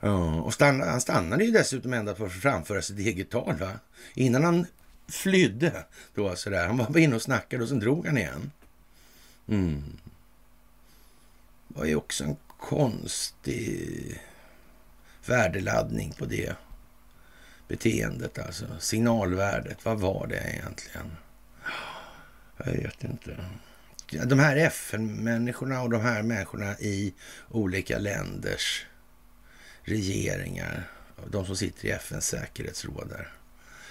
Ja, 0.00 0.40
och 0.40 0.54
stann, 0.54 0.80
han 0.80 1.00
stannade 1.00 1.44
ju 1.44 1.50
dessutom 1.50 1.92
ända 1.92 2.14
för 2.14 2.26
att 2.26 2.32
framföra 2.32 2.82
sitt 2.82 2.98
eget 2.98 3.30
tal. 3.30 3.56
Va? 3.56 3.72
Innan 4.14 4.44
han 4.44 4.66
flydde. 5.08 5.84
Då, 6.14 6.36
sådär. 6.36 6.66
Han 6.66 6.76
var 6.76 6.98
inne 6.98 7.16
och 7.16 7.22
snackade 7.22 7.62
och 7.62 7.68
sen 7.68 7.80
drog 7.80 8.06
han 8.06 8.18
igen. 8.18 8.50
Mm. 9.48 9.82
Det 11.68 11.78
var 11.78 11.84
ju 11.84 11.96
också 11.96 12.24
en 12.24 12.36
konstig 12.58 14.20
värdeladdning 15.26 16.12
på 16.12 16.24
det 16.24 16.56
beteendet. 17.68 18.38
Alltså 18.38 18.66
signalvärdet. 18.78 19.84
Vad 19.84 20.00
var 20.00 20.26
det 20.26 20.54
egentligen? 20.54 21.16
Jag 22.56 22.72
vet 22.72 23.04
inte. 23.04 23.36
De 24.26 24.38
här 24.38 24.56
FN-människorna 24.56 25.82
och 25.82 25.90
de 25.90 26.00
här 26.00 26.22
människorna 26.22 26.78
i 26.78 27.14
olika 27.48 27.98
länders 27.98 28.86
regeringar, 29.82 30.90
de 31.30 31.46
som 31.46 31.56
sitter 31.56 31.88
i 31.88 31.90
FNs 31.90 32.26
säkerhetsråd 32.26 33.08
där. 33.08 33.32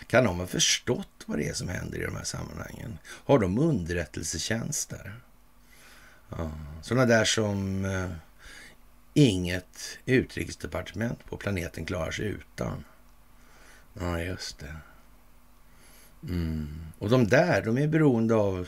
Kan 0.07 0.23
de 0.23 0.39
ha 0.39 0.47
förstått 0.47 1.23
vad 1.25 1.37
det 1.37 1.47
är 1.47 1.53
som 1.53 1.67
händer 1.67 1.99
i 1.99 2.05
de 2.05 2.15
här 2.15 2.23
sammanhangen? 2.23 2.97
Har 3.05 3.39
de 3.39 3.59
underrättelsetjänster? 3.59 5.15
Ja, 6.29 6.51
sådana 6.81 7.05
där 7.05 7.25
som 7.25 7.85
eh, 7.85 8.09
inget 9.13 9.99
utrikesdepartement 10.05 11.25
på 11.25 11.37
planeten 11.37 11.85
klarar 11.85 12.11
sig 12.11 12.25
utan. 12.25 12.83
Ja, 13.93 14.21
just 14.21 14.59
det. 14.59 14.75
Mm. 16.23 16.67
Och 16.99 17.09
de 17.09 17.27
där, 17.27 17.61
de 17.61 17.77
är 17.77 17.87
beroende 17.87 18.35
av 18.35 18.67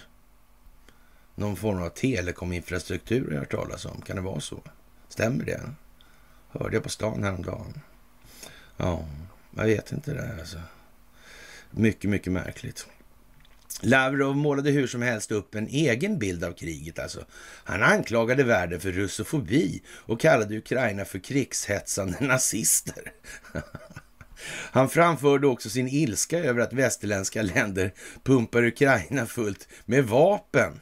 någon 1.36 1.56
form 1.56 1.84
av 1.84 1.90
telekominfrastruktur 1.90 3.26
jag 3.26 3.34
har 3.34 3.40
hört 3.40 3.52
talas 3.52 3.86
om. 3.86 4.02
Kan 4.02 4.16
det 4.16 4.22
vara 4.22 4.40
så? 4.40 4.64
Stämmer 5.10 5.46
det? 5.46 5.62
Hörde 6.52 6.76
jag 6.76 6.84
på 6.84 6.90
stan 6.90 7.24
häromdagen. 7.24 7.82
Ja, 8.78 9.06
jag 9.56 9.66
vet 9.66 9.92
inte 9.92 10.14
det 10.14 10.36
alltså. 10.40 10.58
Mycket, 11.72 12.10
mycket 12.10 12.34
märkligt. 12.34 12.88
Lavrov 13.82 14.36
målade 14.36 14.72
hur 14.72 14.88
som 14.88 15.02
helst 15.02 15.32
upp 15.32 15.56
en 15.56 15.68
egen 15.68 16.20
bild 16.20 16.44
av 16.44 16.52
kriget. 16.52 17.00
Alltså. 17.00 17.26
Han 17.64 17.84
anklagade 17.84 18.44
världen 18.44 18.80
för 18.80 18.92
russofobi 18.92 19.82
och 19.88 20.20
kallade 20.20 20.58
Ukraina 20.58 21.06
för 21.06 21.20
krigshetsande 21.20 22.18
nazister. 22.20 23.12
Han 24.72 24.90
framförde 24.90 25.48
också 25.48 25.70
sin 25.70 25.88
ilska 25.88 26.40
över 26.40 26.62
att 26.62 26.74
västerländska 26.74 27.42
länder 27.42 27.94
pumpar 28.24 28.64
Ukraina 28.64 29.26
fullt 29.26 29.68
med 29.86 30.06
vapen 30.06 30.80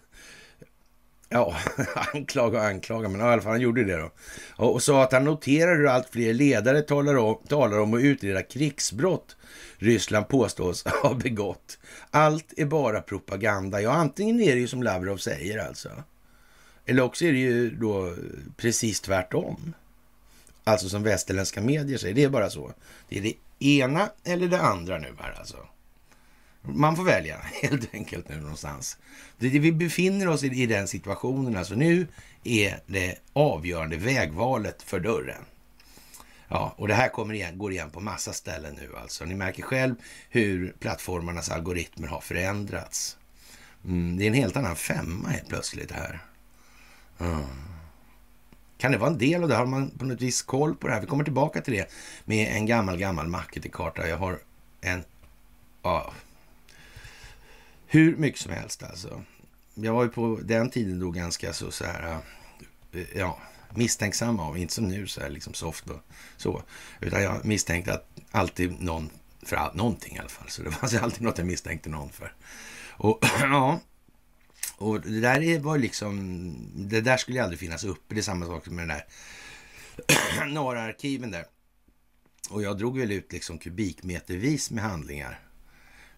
Ja, 1.30 1.56
anklaga 2.13 2.60
och 2.60 2.65
anklaga, 2.65 3.10
men 3.10 3.22
i 3.22 3.24
alla 3.24 3.42
fall 3.42 3.52
han 3.52 3.62
gjorde 3.62 3.84
det 3.84 3.98
då. 3.98 4.12
Och, 4.56 4.74
och 4.74 4.84
sa 4.84 5.04
att 5.04 5.12
han 5.12 5.24
noterar 5.24 5.78
hur 5.78 5.88
allt 5.88 6.10
fler 6.10 6.34
ledare 6.34 6.82
talar 6.82 7.18
om, 7.18 7.38
talar 7.48 7.80
om 7.80 7.94
att 7.94 8.02
utreda 8.02 8.44
krigsbrott 8.44 9.36
Ryssland 9.78 10.28
påstås 10.28 10.84
ha 11.04 11.13
begått. 11.13 11.78
Allt 12.12 12.54
är 12.58 12.65
bara 12.65 13.02
propaganda. 13.02 13.82
Ja, 13.82 13.92
antingen 13.92 14.39
är 14.39 14.54
det 14.56 14.62
ju 14.62 14.68
som 14.68 14.84
Lavrov 14.84 15.18
säger 15.18 15.68
alltså. 15.68 15.89
Eller 16.86 17.04
också 17.04 17.26
är 17.26 17.32
det 17.32 17.39
ju 17.39 17.70
då 17.70 18.08
eh, 18.08 18.13
precis 18.58 19.02
tvärtom. 19.02 19.74
Alltså 20.63 20.89
som 20.89 21.04
västerländska 21.04 21.62
medier 21.62 21.98
säger. 21.98 22.15
Det 22.15 22.24
är 22.24 22.30
bara 22.30 22.50
så. 22.50 22.72
Det 23.10 23.18
är 23.18 23.22
det 23.22 23.34
ena 23.65 24.10
eller 24.24 24.48
det 24.48 24.62
andra 24.62 24.98
nu 24.98 25.15
här 25.20 25.36
alltså. 25.39 25.58
Man 26.62 26.95
får 26.95 27.04
välja 27.04 27.38
helt 27.62 27.93
enkelt 27.93 28.30
nu 28.30 28.36
någonstans. 28.36 28.98
Vi 29.38 29.72
befinner 29.72 30.28
oss 30.28 30.43
i 30.43 30.65
den 30.65 30.88
situationen. 30.88 31.58
Alltså 31.58 31.76
nu 31.76 32.08
är 32.43 32.80
det 32.86 33.15
avgörande 33.34 33.98
vägvalet 33.98 34.82
för 34.82 35.00
dörren. 35.00 35.45
Ja, 36.48 36.74
och 36.78 36.88
det 36.88 36.93
här 36.93 37.10
kommer 37.10 37.34
igen, 37.34 37.58
går 37.58 37.72
igen 37.72 37.89
på 37.89 38.00
massa 38.00 38.34
ställen 38.34 38.76
nu 38.82 38.89
alltså. 39.02 39.26
Ni 39.26 39.36
märker 39.36 39.63
själv 39.63 39.95
hur 40.30 40.74
plattformarnas 40.80 41.50
algoritmer 41.50 42.08
har 42.08 42.22
förändrats. 42.22 43.17
Mm, 43.86 44.17
det 44.17 44.24
är 44.24 44.28
en 44.28 44.34
helt 44.34 44.58
annan 44.58 44.76
femma 44.76 45.30
helt 45.30 45.48
plötsligt 45.48 45.91
här. 45.91 46.19
Mm. 47.19 47.43
Kan 48.78 48.91
det 48.91 48.98
vara 48.98 49.10
en 49.10 49.17
del 49.17 49.43
av 49.43 49.50
det? 49.50 49.56
Har 49.56 49.65
man 49.65 49.89
på 49.89 50.06
något 50.06 50.22
vis 50.22 50.41
koll 50.41 50.76
på 50.76 50.88
det 50.88 50.93
här? 50.93 51.02
Vi 51.02 51.08
kommer 51.08 51.24
tillbaka 51.24 51.62
till 51.62 51.74
det 51.74 51.91
med 52.26 52.56
en 52.56 52.65
gammal, 52.65 52.98
gammal 52.98 53.28
marketingkarta. 53.28 54.08
Jag 54.08 54.17
har 54.17 54.39
en... 54.82 55.04
Ja, 55.84 56.13
hur 57.91 58.15
mycket 58.17 58.41
som 58.41 58.52
helst 58.52 58.84
alltså. 58.84 59.23
Jag 59.73 59.93
var 59.93 60.04
ju 60.04 60.10
på 60.10 60.39
den 60.43 60.69
tiden 60.69 60.99
då 60.99 61.12
ganska 61.12 61.54
så, 61.54 61.71
så 61.71 61.86
här, 61.86 62.19
eh, 62.91 63.02
ja, 63.15 63.39
misstänksam 63.75 64.39
av, 64.39 64.58
inte 64.58 64.73
som 64.73 64.88
nu 64.88 65.08
så 65.08 65.21
här 65.21 65.30
liksom 65.30 65.54
soft 65.54 65.89
och 65.89 65.99
så, 66.38 66.63
utan 66.99 67.23
jag 67.23 67.45
misstänkte 67.45 67.93
att 67.93 68.10
alltid 68.32 68.82
någon, 68.82 69.10
för 69.41 69.56
all, 69.56 69.75
någonting 69.75 70.15
i 70.15 70.19
alla 70.19 70.30
fall, 70.30 70.49
så 70.49 70.63
det 70.63 70.71
fanns 70.82 70.93
alltid 70.93 71.21
något 71.21 71.38
jag 71.38 71.47
misstänkte 71.47 71.89
någon 71.89 72.10
för. 72.10 72.34
Och 72.89 73.19
ja, 73.41 73.80
och 74.78 75.02
det 75.02 75.19
där 75.19 75.60
var 75.60 75.78
liksom, 75.78 76.54
det 76.75 77.02
där 77.02 77.17
skulle 77.17 77.43
aldrig 77.43 77.60
finnas 77.60 77.84
uppe, 77.84 78.15
det 78.15 78.21
är 78.21 78.23
samma 78.23 78.45
sak 78.45 78.69
med 78.69 78.88
den 78.88 78.97
där 78.97 80.47
norra 80.54 80.82
arkiven 80.82 81.32
där. 81.32 81.45
Och 82.49 82.63
jag 82.63 82.78
drog 82.78 82.99
väl 82.99 83.12
ut 83.12 83.32
liksom 83.32 83.58
kubikmetervis 83.58 84.71
med 84.71 84.84
handlingar 84.84 85.49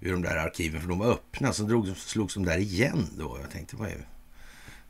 ur 0.02 0.12
de 0.12 0.22
där 0.22 0.38
arkiven, 0.38 0.82
för 0.82 0.90
de 0.90 1.00
var 1.00 1.12
öppna. 1.12 1.54
Så 1.54 1.64
drog, 1.64 1.98
slogs 1.98 2.34
de 2.34 2.46
där 2.46 2.58
igen 2.58 3.08
då. 3.18 3.38
Jag 3.42 3.52
tänkte, 3.52 3.76
vad 3.76 3.90
är 3.90 4.08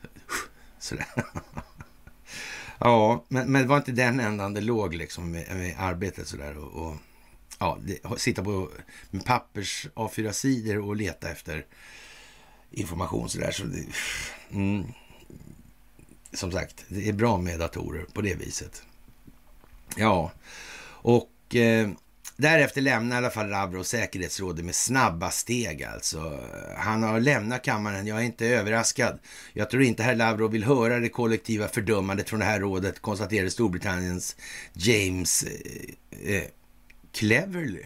Sådär. 0.80 1.06
ja, 2.80 3.26
men, 3.28 3.52
men 3.52 3.62
det 3.62 3.68
var 3.68 3.78
inte 3.78 3.92
den 3.92 4.20
ändan 4.20 4.54
det 4.54 4.62
låg 4.62 4.94
liksom 4.94 5.32
med, 5.32 5.56
med 5.56 5.76
arbetet 5.80 6.28
sådär. 6.28 6.58
Och, 6.58 6.88
och 6.88 6.96
ja, 7.60 7.78
det, 7.84 8.20
sitta 8.20 8.44
på 8.44 8.70
med 9.10 9.26
pappers 9.26 9.88
A4-sidor 9.96 10.78
och 10.78 10.96
leta 10.96 11.32
efter 11.32 11.66
information 12.72 13.30
sådär. 13.30 13.52
Så 13.52 13.64
det, 13.64 13.86
mm, 14.52 14.94
som 16.34 16.52
sagt, 16.52 16.86
det 16.88 17.10
är 17.10 17.14
bra 17.14 17.38
med 17.38 17.60
datorer 17.60 18.06
på 18.14 18.22
det 18.22 18.36
viset. 18.36 18.84
Ja, 19.96 20.32
och 21.04 21.56
eh, 21.56 21.90
Därefter 22.42 22.82
lämnar 22.82 23.16
i 23.16 23.18
alla 23.18 23.30
fall 23.30 23.50
Lavrov 23.50 23.84
säkerhetsrådet 23.84 24.66
med 24.66 24.76
snabba 24.76 25.32
steg 25.32 25.84
alltså. 25.84 26.40
Han 26.78 27.04
har 27.04 27.20
lämnat 27.20 27.64
kammaren, 27.64 28.08
jag 28.08 28.20
är 28.20 28.24
inte 28.24 28.48
överraskad. 28.48 29.20
Jag 29.54 29.70
tror 29.70 29.84
inte 29.84 30.04
herr 30.04 30.16
Lavrov 30.16 30.52
vill 30.52 30.64
höra 30.64 31.00
det 31.00 31.10
kollektiva 31.10 31.68
fördömandet 31.68 32.30
från 32.30 32.40
det 32.40 32.46
här 32.46 32.60
rådet, 32.60 33.00
konstaterade 33.00 33.52
Storbritanniens 33.52 34.36
James 34.74 35.44
eh, 35.44 36.36
eh, 36.36 36.44
Cleverly. 37.12 37.86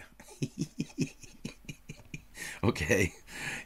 Okej. 2.60 2.86
Okay. 2.86 3.10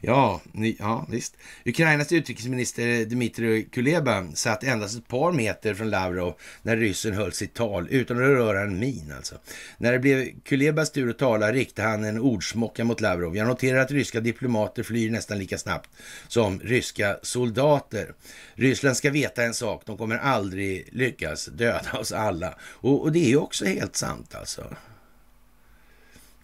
Ja, 0.03 0.41
ni, 0.51 0.75
ja, 0.79 1.05
visst. 1.09 1.37
Ukrainas 1.65 2.11
utrikesminister 2.11 3.05
Dmitrij 3.05 3.63
Kuleba 3.63 4.27
satt 4.33 4.63
endast 4.63 4.97
ett 4.97 5.07
par 5.07 5.31
meter 5.31 5.73
från 5.73 5.89
Lavrov 5.89 6.33
när 6.61 6.77
ryssen 6.77 7.13
höll 7.13 7.31
sitt 7.31 7.53
tal, 7.53 7.87
utan 7.89 8.17
att 8.17 8.23
röra 8.23 8.61
en 8.61 8.79
min 8.79 9.13
alltså. 9.17 9.35
När 9.77 9.91
det 9.91 9.99
blev 9.99 10.27
Kulebas 10.43 10.91
tur 10.91 11.09
att 11.09 11.17
tala 11.17 11.51
riktade 11.51 11.87
han 11.87 12.03
en 12.03 12.19
ordsmocka 12.19 12.83
mot 12.83 13.01
Lavrov. 13.01 13.37
Jag 13.37 13.47
noterar 13.47 13.79
att 13.79 13.91
ryska 13.91 14.19
diplomater 14.19 14.83
flyr 14.83 15.11
nästan 15.11 15.37
lika 15.37 15.57
snabbt 15.57 15.89
som 16.27 16.59
ryska 16.59 17.17
soldater. 17.21 18.13
Ryssland 18.53 18.97
ska 18.97 19.11
veta 19.11 19.43
en 19.43 19.53
sak, 19.53 19.83
de 19.85 19.97
kommer 19.97 20.17
aldrig 20.17 20.89
lyckas 20.91 21.45
döda 21.45 21.99
oss 21.99 22.11
alla. 22.11 22.57
Och, 22.61 23.01
och 23.01 23.11
det 23.11 23.19
är 23.19 23.29
ju 23.29 23.37
också 23.37 23.65
helt 23.65 23.95
sant 23.95 24.35
alltså. 24.35 24.75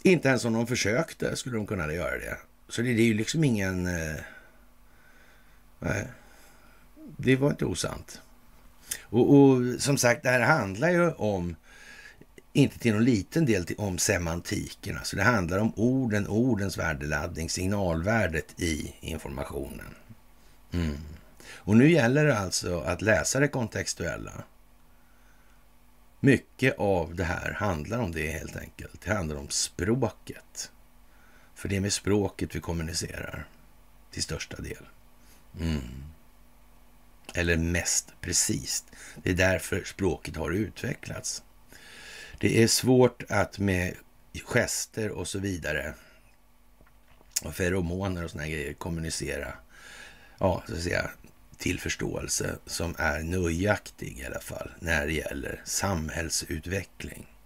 Inte 0.04 0.30
ens 0.30 0.46
om 0.46 0.54
de 0.54 0.68
försökte 0.68 1.36
skulle 1.36 1.56
de 1.56 1.68
kunna 1.68 1.94
göra 1.94 2.18
det. 2.18 2.38
Så 2.70 2.82
det, 2.82 2.94
det 2.94 3.02
är 3.02 3.06
ju 3.08 3.14
liksom 3.14 3.44
ingen... 3.44 3.88
Eh, 3.88 4.16
nej, 5.80 6.08
det 7.18 7.36
var 7.36 7.50
inte 7.50 7.66
osant. 7.66 8.22
Och, 9.02 9.36
och, 9.36 9.62
som 9.80 9.98
sagt, 9.98 10.24
det 10.24 10.30
här 10.30 10.40
handlar 10.40 10.90
ju 10.90 11.12
om, 11.12 11.56
inte 12.54 12.80
till 12.80 12.94
någon 12.94 13.04
liten 13.04 13.46
del 13.46 13.66
till, 13.66 13.76
om 13.80 13.98
semantiken. 13.98 14.98
Alltså 14.98 15.16
det 15.16 15.24
handlar 15.24 15.60
om 15.60 15.74
orden, 15.76 16.28
ordens 16.28 16.78
värdeladdning, 16.78 17.50
signalvärdet 17.50 18.62
i 18.62 18.94
informationen. 19.00 19.96
Mm. 20.72 20.98
Och 21.50 21.78
nu 21.78 21.92
gäller 21.92 22.26
det 22.26 22.38
alltså 22.38 22.80
att 22.80 23.02
läsa 23.02 23.40
det 23.40 23.48
kontextuella. 23.48 24.44
Mycket 26.20 26.80
av 26.80 27.16
det 27.16 27.24
här 27.24 27.52
handlar 27.52 28.00
om 28.00 28.12
det 28.12 28.32
helt 28.32 28.58
enkelt. 28.58 29.02
Det 29.02 29.14
handlar 29.14 29.36
om 29.36 29.50
språket. 29.50 30.72
För 31.58 31.70
det 31.70 31.76
är 31.76 31.82
med 31.82 31.94
språket 31.94 32.56
vi 32.56 32.60
kommunicerar 32.60 33.48
till 34.12 34.24
största 34.24 34.62
del. 34.62 34.86
Mm. 35.60 35.82
Eller 37.34 37.58
mest 37.58 38.14
precis. 38.22 38.86
Det 39.24 39.30
är 39.30 39.34
därför 39.34 39.84
språket 39.84 40.36
har 40.36 40.52
utvecklats. 40.52 41.44
Det 42.38 42.64
är 42.64 42.68
svårt 42.68 43.24
att 43.30 43.60
med 43.60 43.96
gester 44.44 45.12
och 45.12 45.28
så 45.28 45.40
vidare 45.40 45.94
och 47.44 47.56
feromoner 47.56 48.24
och 48.24 48.32
såna 48.32 48.48
grejer 48.48 48.74
kommunicera 48.74 49.54
ja, 50.38 50.64
så 50.68 50.74
att 50.74 50.82
säga, 50.82 51.10
till 51.58 51.80
förståelse 51.80 52.58
som 52.66 52.96
är 52.98 53.24
nöjaktig 53.24 54.20
i 54.20 54.26
alla 54.26 54.40
fall 54.40 54.72
när 54.80 55.08
det 55.08 55.14
gäller 55.14 55.62
samhällsutveckling. 55.66 57.37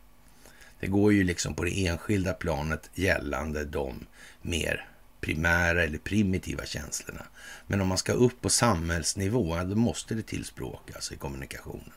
Det 0.81 0.87
går 0.87 1.13
ju 1.13 1.23
liksom 1.23 1.55
på 1.55 1.63
det 1.63 1.87
enskilda 1.87 2.33
planet 2.33 2.89
gällande 2.93 3.65
de 3.65 4.05
mer 4.41 4.87
primära 5.21 5.83
eller 5.83 5.97
primitiva 5.97 6.65
känslorna. 6.65 7.25
Men 7.67 7.81
om 7.81 7.87
man 7.87 7.97
ska 7.97 8.13
upp 8.13 8.41
på 8.41 8.49
samhällsnivå, 8.49 9.63
då 9.63 9.75
måste 9.75 10.15
det 10.15 10.21
till 10.21 10.45
språk, 10.45 10.91
alltså 10.95 11.13
i 11.13 11.17
kommunikationen. 11.17 11.91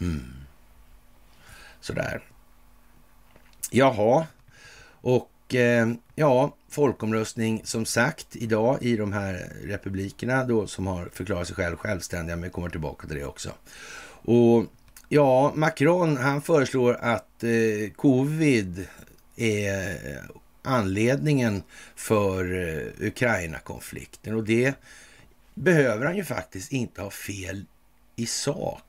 Mm. 0.00 0.32
Sådär. 1.80 2.22
Jaha, 3.70 4.26
och 5.00 5.54
eh, 5.54 5.88
ja, 6.14 6.56
folkomröstning 6.68 7.60
som 7.64 7.86
sagt 7.86 8.36
idag 8.36 8.78
i 8.82 8.96
de 8.96 9.12
här 9.12 9.52
republikerna 9.62 10.44
då 10.44 10.66
som 10.66 10.86
har 10.86 11.08
förklarat 11.12 11.46
sig 11.46 11.56
själv 11.56 11.76
självständiga, 11.76 12.36
men 12.36 12.44
vi 12.44 12.50
kommer 12.50 12.68
tillbaka 12.68 13.08
till 13.08 13.16
det 13.16 13.24
också. 13.24 13.50
Och 14.26 14.64
Ja, 15.14 15.52
Macron 15.54 16.16
han 16.16 16.42
föreslår 16.42 16.94
att 16.94 17.44
eh, 17.44 17.92
covid 17.96 18.86
är 19.36 19.96
anledningen 20.62 21.62
för 21.96 22.54
eh, 22.54 23.06
Ukraina-konflikten 23.06 24.34
och 24.34 24.44
det 24.44 24.74
behöver 25.54 26.06
han 26.06 26.16
ju 26.16 26.24
faktiskt 26.24 26.72
inte 26.72 27.02
ha 27.02 27.10
fel 27.10 27.64
i 28.16 28.26
sak. 28.26 28.82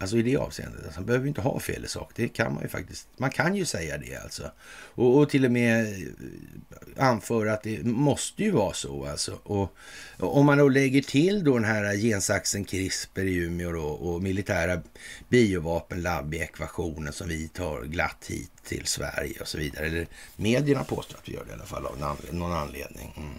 Alltså 0.00 0.16
i 0.16 0.22
det 0.22 0.36
avseendet. 0.36 0.84
Alltså, 0.84 1.00
man 1.00 1.06
behöver 1.06 1.28
inte 1.28 1.40
ha 1.40 1.60
fel 1.60 1.84
i 1.84 1.88
sak. 1.88 2.12
Det 2.14 2.28
kan 2.28 2.54
man 2.54 2.62
ju 2.62 2.68
faktiskt. 2.68 3.08
Man 3.16 3.30
kan 3.30 3.56
ju 3.56 3.64
säga 3.64 3.98
det 3.98 4.16
alltså. 4.16 4.50
Och, 4.94 5.18
och 5.18 5.30
till 5.30 5.44
och 5.44 5.50
med 5.50 5.84
eh, 5.86 7.08
anföra 7.08 7.52
att 7.52 7.62
det 7.62 7.84
måste 7.84 8.42
ju 8.42 8.50
vara 8.50 8.72
så 8.72 9.06
alltså. 9.06 9.38
Och, 9.42 9.76
och 10.18 10.36
om 10.36 10.46
man 10.46 10.58
då 10.58 10.68
lägger 10.68 11.02
till 11.02 11.44
då 11.44 11.54
den 11.54 11.64
här 11.64 11.96
gensaxen 11.96 12.64
CRISPR 12.64 13.20
i 13.20 13.34
Umeå 13.34 13.72
då, 13.72 13.82
och 13.82 14.22
militära 14.22 14.80
biovapenlabb 15.28 16.34
i 16.34 16.38
ekvationen 16.38 17.12
som 17.12 17.28
vi 17.28 17.48
tar 17.48 17.82
glatt 17.82 18.26
hit 18.28 18.52
till 18.64 18.86
Sverige 18.86 19.40
och 19.40 19.48
så 19.48 19.58
vidare. 19.58 19.86
Eller 19.86 20.06
medierna 20.36 20.84
påstår 20.84 21.18
att 21.18 21.28
vi 21.28 21.32
gör 21.32 21.44
det 21.44 21.50
i 21.50 21.54
alla 21.54 21.66
fall 21.66 21.86
av 21.86 22.20
någon 22.30 22.52
anledning. 22.52 23.14
Mm. 23.16 23.30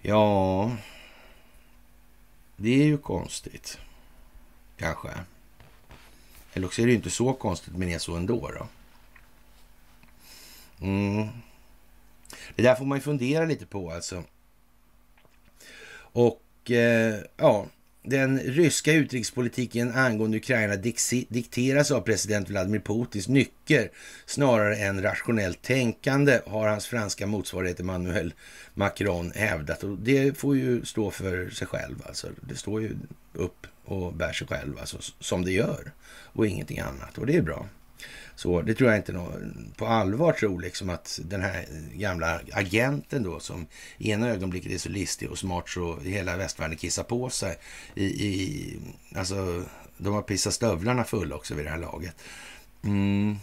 Ja, 0.00 0.70
det 2.56 2.82
är 2.82 2.84
ju 2.84 2.98
konstigt. 2.98 3.78
Kanske. 4.82 5.08
Eller 6.52 6.66
också 6.66 6.82
är 6.82 6.86
det 6.86 6.94
inte 6.94 7.10
så 7.10 7.32
konstigt, 7.32 7.76
men 7.76 7.88
är 7.88 7.98
så 7.98 8.16
ändå. 8.16 8.50
Då. 8.50 8.66
Mm. 10.86 11.28
Det 12.56 12.62
där 12.62 12.74
får 12.74 12.84
man 12.84 12.98
ju 12.98 13.02
fundera 13.02 13.44
lite 13.44 13.66
på 13.66 13.90
alltså. 13.90 14.24
Och 15.94 16.70
eh, 16.70 17.24
ja, 17.36 17.66
den 18.02 18.38
ryska 18.38 18.92
utrikespolitiken 18.92 19.92
angående 19.92 20.36
Ukraina 20.36 20.76
dikteras 21.28 21.90
av 21.90 22.00
president 22.00 22.50
Vladimir 22.50 22.80
Putins 22.80 23.28
nycker 23.28 23.90
snarare 24.26 24.76
än 24.76 25.02
rationellt 25.02 25.62
tänkande, 25.62 26.40
har 26.46 26.68
hans 26.68 26.86
franska 26.86 27.26
motsvarighet 27.26 27.80
Emmanuel 27.80 28.34
Macron 28.74 29.32
hävdat. 29.34 29.82
Och 29.82 29.98
det 29.98 30.38
får 30.38 30.56
ju 30.56 30.84
stå 30.84 31.10
för 31.10 31.50
sig 31.50 31.66
själv. 31.66 32.02
Alltså. 32.06 32.28
Det 32.40 32.56
står 32.56 32.82
ju 32.82 32.96
upp 33.32 33.66
och 33.84 34.14
bär 34.14 34.32
sig 34.32 34.46
själv 34.46 34.78
alltså, 34.78 34.98
som 35.20 35.44
det 35.44 35.52
gör 35.52 35.92
och 36.08 36.46
ingenting 36.46 36.78
annat. 36.78 37.18
Och 37.18 37.26
det 37.26 37.36
är 37.36 37.42
bra. 37.42 37.66
Så 38.34 38.62
det 38.62 38.74
tror 38.74 38.90
jag 38.90 38.98
inte 38.98 39.12
någon 39.12 39.72
på 39.76 39.86
allvar 39.86 40.32
tror 40.32 40.60
liksom 40.60 40.90
att 40.90 41.20
den 41.24 41.42
här 41.42 41.66
gamla 41.92 42.40
agenten 42.52 43.22
då 43.22 43.40
som 43.40 43.66
i 43.98 44.10
ena 44.10 44.28
ögonblicket 44.28 44.72
är 44.72 44.78
så 44.78 44.88
listig 44.88 45.30
och 45.30 45.38
smart 45.38 45.68
så 45.68 46.00
hela 46.00 46.36
västvärlden 46.36 46.76
kissar 46.76 47.02
på 47.02 47.30
sig. 47.30 47.56
I, 47.94 48.04
i, 48.04 48.78
alltså, 49.14 49.64
de 49.96 50.14
har 50.14 50.22
pissat 50.22 50.54
stövlarna 50.54 51.04
fulla 51.04 51.36
också 51.36 51.54
vid 51.54 51.66
det 51.66 51.70
här 51.70 51.78
laget. 51.78 52.16
Mm. 52.84 53.36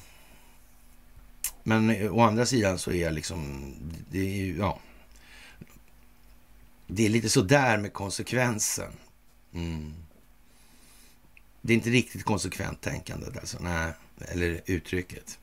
Men 1.63 1.89
eh, 1.89 2.15
å 2.15 2.21
andra 2.21 2.45
sidan 2.45 2.80
så 2.80 2.91
är 2.91 3.02
jag 3.02 3.13
liksom, 3.13 3.73
det 4.12 4.19
är 4.19 4.36
ju, 4.36 4.58
ja. 4.58 4.80
Det 6.88 7.06
är 7.06 7.10
lite 7.10 7.30
sådär 7.30 7.78
med 7.78 7.93
konsekvensen. 7.93 8.91
Mm. 9.54 9.93
Det 11.62 11.73
är 11.73 11.75
inte 11.75 11.89
riktigt 11.89 12.23
konsekvent 12.23 12.82
tänkande 12.82 13.25
alltså. 13.39 13.58
Nej, 13.62 13.93
eller 14.28 14.62
uttrycket. 14.66 15.40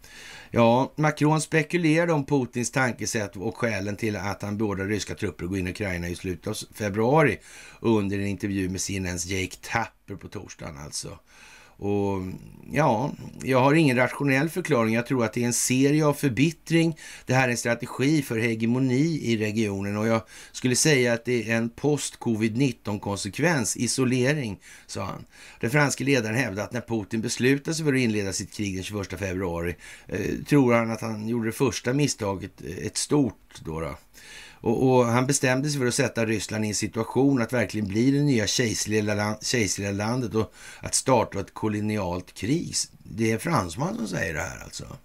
Ja, 0.50 0.92
Macron 0.96 1.40
spekulerade 1.40 2.12
om 2.12 2.26
Putins 2.26 2.70
tankesätt 2.70 3.36
och 3.36 3.56
skälen 3.56 3.96
till 3.96 4.16
att 4.16 4.42
han 4.42 4.58
beordrar 4.58 4.86
ryska 4.86 5.14
trupper 5.14 5.44
att 5.44 5.50
gå 5.50 5.56
in 5.56 5.66
i 5.66 5.70
Ukraina 5.70 6.08
i 6.08 6.16
slutet 6.16 6.46
av 6.46 6.56
februari 6.74 7.38
under 7.80 8.18
en 8.18 8.26
intervju 8.26 8.68
med 8.68 8.80
CNNs 8.80 9.26
Jake 9.26 9.56
Tapper 9.60 10.16
på 10.16 10.28
torsdagen 10.28 10.78
alltså. 10.78 11.18
Och 11.78 12.22
ja, 12.72 13.12
jag 13.42 13.60
har 13.60 13.74
ingen 13.74 13.96
rationell 13.96 14.48
förklaring. 14.48 14.94
Jag 14.94 15.06
tror 15.06 15.24
att 15.24 15.32
det 15.32 15.42
är 15.42 15.46
en 15.46 15.52
serie 15.52 16.06
av 16.06 16.14
förbittring. 16.14 16.96
Det 17.26 17.34
här 17.34 17.48
är 17.48 17.50
en 17.50 17.56
strategi 17.56 18.22
för 18.22 18.38
hegemoni 18.38 19.20
i 19.22 19.36
regionen 19.36 19.96
och 19.96 20.06
jag 20.06 20.22
skulle 20.52 20.76
säga 20.76 21.12
att 21.12 21.24
det 21.24 21.50
är 21.50 21.56
en 21.56 21.70
post-covid-19 21.70 22.98
konsekvens, 22.98 23.76
isolering, 23.76 24.58
sa 24.86 25.04
han. 25.04 25.24
Den 25.60 25.70
franske 25.70 26.04
ledaren 26.04 26.36
hävdade 26.36 26.62
att 26.62 26.72
när 26.72 26.80
Putin 26.80 27.20
beslutade 27.20 27.74
sig 27.74 27.84
för 27.84 27.92
att 27.92 27.98
inleda 27.98 28.32
sitt 28.32 28.52
krig 28.52 28.74
den 28.74 28.84
21 28.84 29.18
februari 29.18 29.76
eh, 30.08 30.20
tror 30.48 30.74
han 30.74 30.90
att 30.90 31.00
han 31.00 31.28
gjorde 31.28 31.48
det 31.48 31.52
första 31.52 31.92
misstaget, 31.92 32.62
eh, 32.64 32.86
ett 32.86 32.96
stort 32.96 33.60
då, 33.64 33.80
då 33.80 33.96
och, 34.66 34.96
och, 34.96 35.06
han 35.06 35.26
bestämde 35.26 35.70
sig 35.70 35.78
för 35.80 35.86
att 35.86 35.94
sätta 35.94 36.26
Ryssland 36.26 36.64
i 36.64 36.68
en 36.68 36.74
situation 36.74 37.42
att 37.42 37.52
verkligen 37.52 37.88
bli 37.88 38.10
det 38.10 38.22
nya 38.22 38.46
kejserliga 38.46 39.92
landet 39.92 40.34
och 40.34 40.54
att 40.80 40.94
starta 40.94 41.40
ett 41.40 41.54
kolonialt 41.54 42.34
krig. 42.34 42.74
Det 43.02 43.32
är 43.32 43.38
fransman 43.38 43.96
som 43.96 44.08
säger 44.08 44.34
det 44.34 44.40
här 44.40 44.64
alltså. 44.64 44.96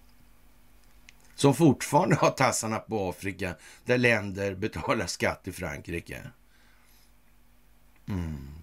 Som 1.36 1.56
fortfarande 1.56 2.16
har 2.16 2.30
tassarna 2.30 2.80
på 2.80 3.10
Afrika 3.10 3.56
där 3.86 3.98
länder 3.98 4.56
betalar 4.56 5.08
skatt 5.08 5.44
till 5.44 5.54
Frankrike. 5.54 6.22
Mm. 8.08 8.61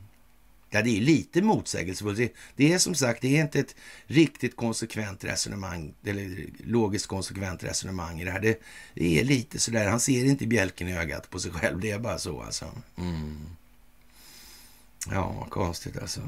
Ja, 0.71 0.83
det 0.83 0.97
är 0.97 1.01
lite 1.01 1.43
motsägelsefullt. 1.43 2.19
Det, 2.19 2.33
det 2.57 2.73
är 2.73 2.79
som 2.79 2.95
sagt, 2.95 3.23
det 3.23 3.37
är 3.37 3.43
inte 3.43 3.61
ett 3.61 3.75
riktigt 4.07 4.57
konsekvent 4.57 5.25
resonemang, 5.25 5.95
eller 6.05 6.47
logiskt 6.65 7.07
konsekvent 7.07 7.65
resonemang 7.65 8.21
i 8.21 8.25
det 8.25 8.31
här. 8.31 8.41
Det, 8.41 8.61
det 8.95 9.21
är 9.21 9.25
lite 9.25 9.59
sådär, 9.59 9.89
han 9.89 10.01
ser 10.01 10.25
inte 10.25 10.47
bjälken 10.47 10.89
i 10.89 10.97
ögat 10.97 11.31
på 11.31 11.39
sig 11.39 11.53
själv. 11.53 11.81
Det 11.81 11.91
är 11.91 11.99
bara 11.99 12.19
så 12.19 12.43
alltså. 12.43 12.73
Mm. 12.97 13.47
Ja, 15.11 15.47
konstigt 15.51 15.99
alltså. 15.99 16.21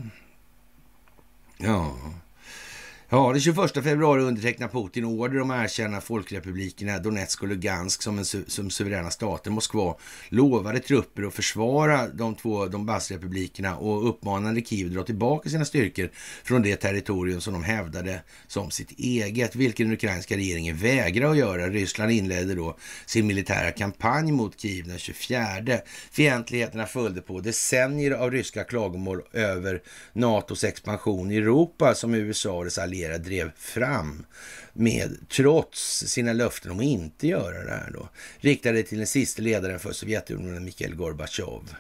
Ja. 1.59 1.97
Ja, 3.13 3.33
den 3.33 3.41
21 3.41 3.75
februari 3.75 4.23
undertecknar 4.23 4.69
Putin 4.69 5.05
order 5.05 5.41
om 5.41 5.51
att 5.51 5.65
erkänna 5.65 6.01
folkrepublikerna 6.01 6.99
Donetsk 6.99 7.43
och 7.43 7.49
Lugansk 7.49 8.03
som, 8.03 8.19
en 8.19 8.25
su 8.25 8.45
som 8.47 8.71
suveräna 8.71 9.11
stater. 9.11 9.51
Moskva 9.51 9.97
lovade 10.29 10.79
trupper 10.79 11.23
att 11.23 11.35
försvara 11.35 12.09
de 12.09 12.35
två 12.35 12.67
Donbassrepublikerna 12.67 13.77
och 13.77 14.09
uppmanade 14.09 14.61
Kiev 14.61 14.87
att 14.87 14.95
dra 14.95 15.03
tillbaka 15.03 15.51
sina 15.51 15.65
styrkor 15.65 16.11
från 16.45 16.63
det 16.63 16.77
territorium 16.77 17.41
som 17.41 17.53
de 17.53 17.65
hävdade 17.65 18.23
som 18.47 18.71
sitt 18.71 18.99
eget, 18.99 19.57
vilket 19.57 19.87
den 19.87 19.95
ukrainska 19.95 20.37
regeringen 20.37 20.77
vägrar 20.77 21.31
att 21.31 21.37
göra. 21.37 21.69
Ryssland 21.69 22.13
inledde 22.13 22.55
då 22.55 22.77
sin 23.07 23.27
militära 23.27 23.71
kampanj 23.71 24.33
mot 24.33 24.61
Kiev 24.61 24.89
den 24.89 24.99
24. 24.99 25.39
Fientligheterna 26.13 26.87
följde 26.87 27.21
på 27.21 27.41
decennier 27.41 28.11
av 28.11 28.31
ryska 28.31 28.65
klagomål 28.65 29.23
över 29.33 29.83
NATOs 30.13 30.65
expansion 30.65 31.31
i 31.31 31.37
Europa 31.37 31.95
som 31.95 32.15
USA 32.15 32.51
och 32.51 32.65
dess 32.65 32.79
allierade 32.79 33.00
allierade 33.05 33.25
drev 33.25 33.51
fram 33.57 34.27
med, 34.73 35.17
trots 35.29 36.05
sina 36.07 36.33
löften 36.33 36.71
om 36.71 36.79
att 36.79 36.85
inte 36.85 37.27
göra 37.27 37.65
det 37.65 37.71
här 37.71 37.91
då, 37.93 38.09
riktade 38.39 38.83
till 38.83 38.99
den 38.99 39.07
sista 39.07 39.43
ledaren 39.43 39.79
för 39.79 39.93
Sovjetunionen, 39.93 40.65
Mikhail 40.65 40.95
Gorbatjov. 40.95 41.75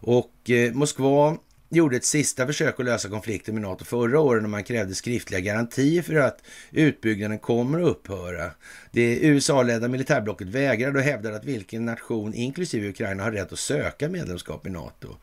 Och 0.00 0.50
eh, 0.50 0.72
Moskva 0.72 1.36
gjorde 1.70 1.96
ett 1.96 2.04
sista 2.04 2.46
försök 2.46 2.80
att 2.80 2.86
lösa 2.86 3.08
konflikten 3.08 3.54
med 3.54 3.62
NATO 3.62 3.84
förra 3.84 4.20
året 4.20 4.42
när 4.42 4.48
man 4.48 4.64
krävde 4.64 4.94
skriftliga 4.94 5.40
garantier 5.40 6.02
för 6.02 6.14
att 6.14 6.42
utbyggnaden 6.70 7.38
kommer 7.38 7.80
att 7.80 7.88
upphöra. 7.88 8.50
Det 8.90 9.18
USA-ledda 9.20 9.88
militärblocket 9.88 10.48
vägrade 10.48 10.98
och 10.98 11.04
hävdade 11.04 11.36
att 11.36 11.44
vilken 11.44 11.84
nation, 11.84 12.34
inklusive 12.34 12.88
Ukraina, 12.88 13.22
har 13.22 13.32
rätt 13.32 13.52
att 13.52 13.58
söka 13.58 14.08
medlemskap 14.08 14.66
i 14.66 14.70
NATO. 14.70 15.16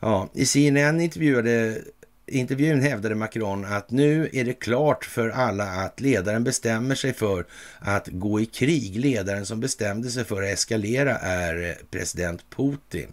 Ja, 0.00 0.28
I 0.34 0.46
CNN 0.46 1.00
intervjuade 1.00 1.82
intervjun 2.30 2.82
hävdade 2.82 3.14
Macron 3.14 3.64
att 3.64 3.90
nu 3.90 4.30
är 4.32 4.44
det 4.44 4.52
klart 4.52 5.04
för 5.04 5.28
alla 5.28 5.64
att 5.64 6.00
ledaren 6.00 6.44
bestämmer 6.44 6.94
sig 6.94 7.12
för 7.12 7.46
att 7.78 8.08
gå 8.08 8.40
i 8.40 8.46
krig. 8.46 8.96
Ledaren 8.96 9.46
som 9.46 9.60
bestämde 9.60 10.10
sig 10.10 10.24
för 10.24 10.42
att 10.42 10.48
eskalera 10.48 11.18
är 11.18 11.78
president 11.90 12.44
Putin. 12.56 13.08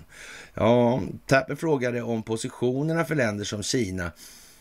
Ja, 0.54 1.02
Tapper 1.26 1.56
frågade 1.56 2.02
om 2.02 2.24
positionerna 2.24 3.06
för 3.06 3.16
länder 3.16 3.46
som 3.46 3.64
Kina 3.64 4.12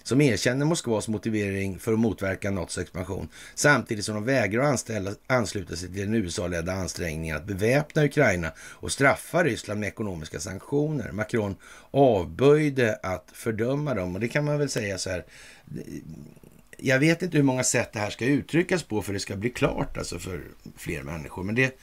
som 0.06 0.20
erkänner 0.20 0.66
Moskvas 0.66 1.08
motivering 1.08 1.78
för 1.78 1.92
att 1.92 1.98
motverka 1.98 2.50
NATOs 2.50 2.78
expansion 2.78 3.28
samtidigt 3.54 4.04
som 4.04 4.14
de 4.14 4.24
vägrar 4.24 4.62
att 4.62 4.68
anställa, 4.68 5.10
ansluta 5.26 5.76
sig 5.76 5.88
till 5.88 6.00
den 6.00 6.14
USA-ledda 6.14 6.72
ansträngningen 6.72 7.36
att 7.36 7.44
beväpna 7.44 8.04
Ukraina 8.04 8.52
och 8.58 8.92
straffa 8.92 9.44
Ryssland 9.44 9.80
med 9.80 9.86
ekonomiska 9.86 10.40
sanktioner. 10.40 11.12
Macron 11.12 11.56
avböjde 11.90 12.98
att 13.02 13.30
fördöma 13.32 13.94
dem 13.94 14.14
och 14.14 14.20
det 14.20 14.28
kan 14.28 14.44
man 14.44 14.58
väl 14.58 14.68
säga 14.68 14.98
så 14.98 15.10
här. 15.10 15.24
Jag 16.76 16.98
vet 16.98 17.22
inte 17.22 17.36
hur 17.36 17.44
många 17.44 17.64
sätt 17.64 17.92
det 17.92 17.98
här 17.98 18.10
ska 18.10 18.24
uttryckas 18.24 18.82
på 18.82 19.02
för 19.02 19.12
det 19.12 19.20
ska 19.20 19.36
bli 19.36 19.50
klart 19.50 19.98
alltså 19.98 20.18
för 20.18 20.44
fler 20.76 21.02
människor. 21.02 21.42
Men 21.42 21.54
det, 21.54 21.78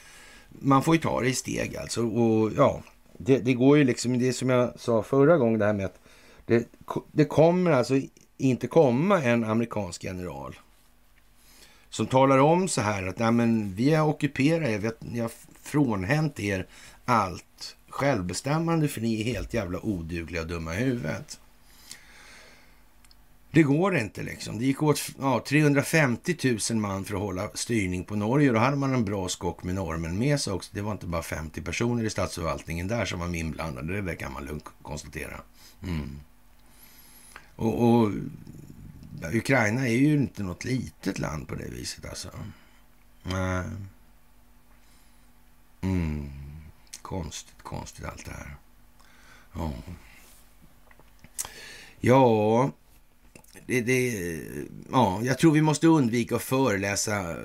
man 0.49 0.83
får 0.83 0.95
ju 0.95 1.01
ta 1.01 1.21
det 1.21 1.27
i 1.27 1.33
steg 1.33 1.77
alltså. 1.77 2.07
Och 2.07 2.51
ja, 2.57 2.83
det, 3.17 3.39
det 3.39 3.53
går 3.53 3.77
ju 3.77 3.83
liksom, 3.83 4.19
det 4.19 4.33
som 4.33 4.49
jag 4.49 4.79
sa 4.79 5.03
förra 5.03 5.37
gången 5.37 5.59
det 5.59 5.65
här 5.65 5.73
med 5.73 5.85
att 5.85 6.02
det, 6.45 6.67
det 7.11 7.25
kommer 7.25 7.71
alltså 7.71 8.01
inte 8.37 8.67
komma 8.67 9.23
en 9.23 9.43
amerikansk 9.43 10.03
general 10.03 10.55
som 11.89 12.07
talar 12.07 12.37
om 12.37 12.67
så 12.67 12.81
här 12.81 13.07
att 13.07 13.19
Nej, 13.19 13.31
men 13.31 13.75
vi 13.75 13.93
har 13.93 14.07
ockuperat 14.07 14.69
er, 14.69 14.91
vi 14.99 15.19
har 15.19 15.31
frånhänt 15.61 16.39
er 16.39 16.67
allt 17.05 17.75
självbestämmande 17.89 18.87
för 18.87 19.01
ni 19.01 19.21
är 19.21 19.23
helt 19.23 19.53
jävla 19.53 19.79
odugliga 19.79 20.41
och 20.41 20.47
dumma 20.47 20.75
i 20.75 20.77
huvudet. 20.77 21.39
Det 23.51 23.63
går 23.63 23.97
inte 23.97 24.23
liksom. 24.23 24.59
Det 24.59 24.65
gick 24.65 24.83
åt 24.83 25.01
ja, 25.19 25.43
350 25.47 26.57
000 26.71 26.79
man 26.79 27.05
för 27.05 27.15
att 27.15 27.21
hålla 27.21 27.49
styrning 27.53 28.03
på 28.03 28.15
Norge. 28.15 28.51
Då 28.51 28.59
hade 28.59 28.77
man 28.77 28.93
en 28.93 29.05
bra 29.05 29.27
skock 29.27 29.63
med 29.63 29.75
normen 29.75 30.17
med 30.17 30.39
sig 30.39 30.53
också. 30.53 30.71
Det 30.73 30.81
var 30.81 30.91
inte 30.91 31.05
bara 31.05 31.23
50 31.23 31.61
personer 31.61 32.03
i 32.03 32.09
statsförvaltningen 32.09 32.87
där 32.87 33.05
som 33.05 33.19
var 33.19 33.35
inblandade. 33.35 34.01
Det 34.01 34.15
kan 34.15 34.33
man 34.33 34.45
lugnt 34.45 34.65
konstatera. 34.81 35.41
Mm. 35.83 36.19
Och, 37.55 37.83
och 37.83 38.11
Ukraina 39.33 39.87
är 39.87 39.95
ju 39.95 40.13
inte 40.13 40.43
något 40.43 40.65
litet 40.65 41.19
land 41.19 41.47
på 41.47 41.55
det 41.55 41.69
viset 41.69 42.05
alltså. 42.05 42.29
Nej. 43.23 43.63
Mm. 45.81 46.29
Konstigt, 47.01 47.63
konstigt 47.63 48.05
allt 48.05 48.25
det 48.25 48.31
här. 48.31 48.55
Ja. 49.53 49.71
Ja, 51.99 52.71
det, 53.65 53.81
det, 53.81 54.39
ja, 54.91 55.21
jag 55.23 55.37
tror 55.37 55.51
vi 55.51 55.61
måste 55.61 55.87
undvika 55.87 56.35
att 56.35 56.43
föreläsa 56.43 57.35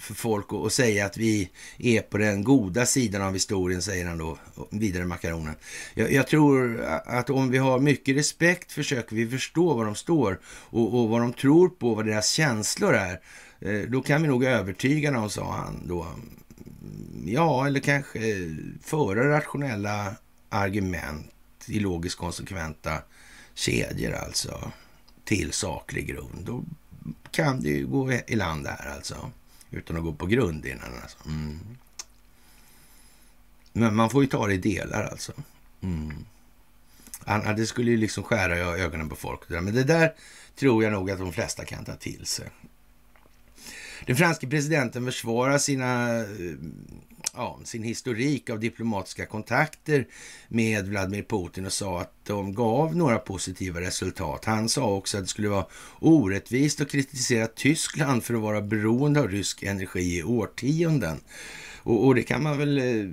för 0.00 0.14
folk 0.14 0.52
och, 0.52 0.62
och, 0.62 0.72
säga 0.72 1.06
att 1.06 1.16
vi 1.16 1.50
är 1.78 2.00
på 2.00 2.18
den 2.18 2.44
goda 2.44 2.86
sidan 2.86 3.22
av 3.22 3.32
historien, 3.32 3.82
säger 3.82 4.06
han 4.06 4.18
då, 4.18 4.38
vidare 4.70 5.04
makaronen. 5.04 5.54
Jag, 5.94 6.12
jag 6.12 6.26
tror 6.26 6.80
att 7.04 7.30
om 7.30 7.50
vi 7.50 7.58
har 7.58 7.78
mycket 7.78 8.16
respekt 8.16 8.72
försöker 8.72 9.16
vi 9.16 9.28
förstå 9.28 9.74
vad 9.74 9.86
de 9.86 9.94
står 9.94 10.40
och, 10.44 11.00
och 11.00 11.08
vad 11.08 11.20
de 11.20 11.32
tror 11.32 11.68
på, 11.68 11.94
vad 11.94 12.06
deras 12.06 12.30
känslor 12.30 12.94
är. 12.94 13.20
Eh, 13.60 13.80
då 13.88 14.02
kan 14.02 14.22
vi 14.22 14.28
nog 14.28 14.44
övertyga 14.44 15.10
dem, 15.10 15.30
sa 15.30 15.52
han 15.52 15.82
då. 15.88 16.06
Ja, 17.24 17.66
eller 17.66 17.80
kanske 17.80 18.20
föra 18.82 19.30
rationella 19.30 20.14
argument 20.48 21.30
i 21.66 21.80
logiskt 21.80 22.18
konsekventa 22.18 23.02
kedjor 23.54 24.12
alltså 24.12 24.72
till 25.28 25.52
saklig 25.52 26.06
grund. 26.06 26.44
Då 26.44 26.64
kan 27.30 27.60
det 27.60 27.68
ju 27.68 27.86
gå 27.86 28.12
i 28.12 28.36
land 28.36 28.66
här 28.66 28.94
alltså. 28.96 29.30
Utan 29.70 29.96
att 29.96 30.02
gå 30.02 30.12
på 30.12 30.26
grund 30.26 30.66
innan 30.66 30.94
alltså. 31.02 31.18
Mm. 31.26 31.58
Men 33.72 33.96
man 33.96 34.10
får 34.10 34.22
ju 34.22 34.28
ta 34.28 34.46
det 34.46 34.54
i 34.54 34.58
delar 34.58 35.04
alltså. 35.04 35.32
Mm. 35.80 36.24
Det 37.56 37.66
skulle 37.66 37.90
ju 37.90 37.96
liksom 37.96 38.24
skära 38.24 38.56
ögonen 38.56 39.08
på 39.08 39.16
folk. 39.16 39.48
Men 39.48 39.74
det 39.74 39.84
där 39.84 40.14
tror 40.56 40.84
jag 40.84 40.92
nog 40.92 41.10
att 41.10 41.18
de 41.18 41.32
flesta 41.32 41.64
kan 41.64 41.84
ta 41.84 41.96
till 41.96 42.26
sig. 42.26 42.46
Den 44.08 44.16
franske 44.16 44.46
presidenten 44.46 45.04
försvarar 45.04 45.58
sina 45.58 46.18
eh, 46.18 46.24
ja, 47.34 47.60
sin 47.64 47.82
historik 47.82 48.50
av 48.50 48.60
diplomatiska 48.60 49.26
kontakter 49.26 50.06
med 50.48 50.88
Vladimir 50.88 51.22
Putin 51.22 51.66
och 51.66 51.72
sa 51.72 52.00
att 52.00 52.12
de 52.24 52.54
gav 52.54 52.96
några 52.96 53.18
positiva 53.18 53.80
resultat. 53.80 54.44
Han 54.44 54.68
sa 54.68 54.94
också 54.94 55.16
att 55.16 55.24
det 55.24 55.28
skulle 55.28 55.48
vara 55.48 55.66
orättvist 56.00 56.80
att 56.80 56.90
kritisera 56.90 57.46
Tyskland 57.46 58.24
för 58.24 58.34
att 58.34 58.40
vara 58.40 58.60
beroende 58.60 59.20
av 59.20 59.28
rysk 59.28 59.62
energi 59.62 60.18
i 60.18 60.22
årtionden. 60.22 61.20
Och, 61.78 62.06
och 62.06 62.14
det 62.14 62.22
kan 62.22 62.42
man 62.42 62.58
väl 62.58 62.78
eh, 62.78 63.10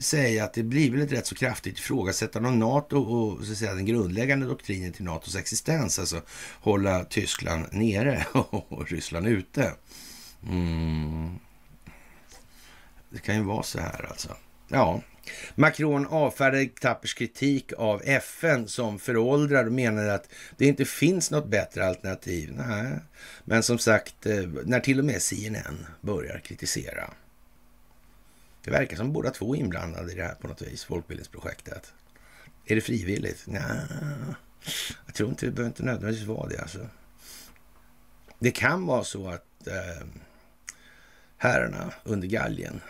säga 0.00 0.44
att 0.44 0.54
det 0.54 0.62
blir 0.62 0.90
väl 0.90 1.00
ett 1.00 1.12
rätt 1.12 1.26
så 1.26 1.34
kraftigt 1.34 1.78
ifrågasättande 1.78 2.48
av 2.48 2.56
NATO 2.56 2.98
och 2.98 3.44
så 3.46 3.52
att 3.52 3.58
säga, 3.58 3.74
den 3.74 3.86
grundläggande 3.86 4.46
doktrinen 4.46 4.92
till 4.92 5.04
NATOs 5.04 5.36
existens. 5.36 5.98
Alltså 5.98 6.22
hålla 6.60 7.04
Tyskland 7.04 7.66
nere 7.70 8.26
och 8.50 8.90
Ryssland 8.90 9.26
ute. 9.26 9.72
Mm. 10.48 11.38
Det 13.10 13.18
kan 13.18 13.34
ju 13.36 13.42
vara 13.42 13.62
så 13.62 13.80
här 13.80 14.06
alltså. 14.10 14.36
Ja, 14.68 15.02
Macron 15.54 16.06
avfärdade 16.06 16.66
Tappers 16.66 17.14
kritik 17.14 17.72
av 17.78 18.02
FN 18.04 18.68
som 18.68 18.98
föråldrad 18.98 19.66
och 19.66 19.72
menade 19.72 20.14
att 20.14 20.28
det 20.56 20.66
inte 20.66 20.84
finns 20.84 21.30
något 21.30 21.48
bättre 21.48 21.86
alternativ. 21.86 22.52
Nej. 22.56 22.92
Men 23.44 23.62
som 23.62 23.78
sagt, 23.78 24.26
eh, 24.26 24.42
när 24.64 24.80
till 24.80 24.98
och 24.98 25.04
med 25.04 25.22
CNN 25.22 25.86
börjar 26.00 26.38
kritisera. 26.38 27.10
Det 28.64 28.70
verkar 28.70 28.96
som 28.96 29.12
båda 29.12 29.30
två 29.30 29.54
är 29.54 29.60
inblandade 29.60 30.12
i 30.12 30.14
det 30.14 30.22
här 30.22 30.34
på 30.34 30.48
något 30.48 30.62
vis, 30.62 30.84
folkbildningsprojektet. 30.84 31.92
Är 32.64 32.74
det 32.74 32.80
frivilligt? 32.80 33.42
Nej, 33.46 33.80
jag 35.06 35.14
tror 35.14 35.30
inte 35.30 35.46
det 35.46 35.52
behöver 35.52 35.70
inte 35.70 35.82
nödvändigtvis 35.82 36.28
vara 36.28 36.48
det. 36.48 36.60
Alltså. 36.60 36.88
Det 38.38 38.50
kan 38.50 38.86
vara 38.86 39.04
så 39.04 39.28
att 39.28 39.66
eh, 39.66 40.06
herrarna 41.36 41.92
under 42.04 42.28
galgen 42.28 42.80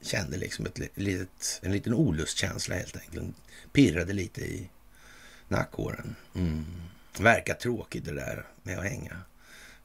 kände 0.00 0.36
liksom 0.36 0.66
ett 0.66 0.78
litet, 0.94 1.60
en 1.62 1.72
liten 1.72 1.94
olustkänsla 1.94 2.74
helt 2.74 2.96
enkelt. 2.96 3.36
Pirrade 3.72 4.12
lite 4.12 4.40
i 4.40 4.70
nackhåren. 5.48 6.16
Mm. 6.34 6.64
Verkar 7.18 7.54
tråkigt 7.54 8.04
det 8.04 8.14
där 8.14 8.46
med 8.62 8.78
att 8.78 8.84
hänga 8.84 9.16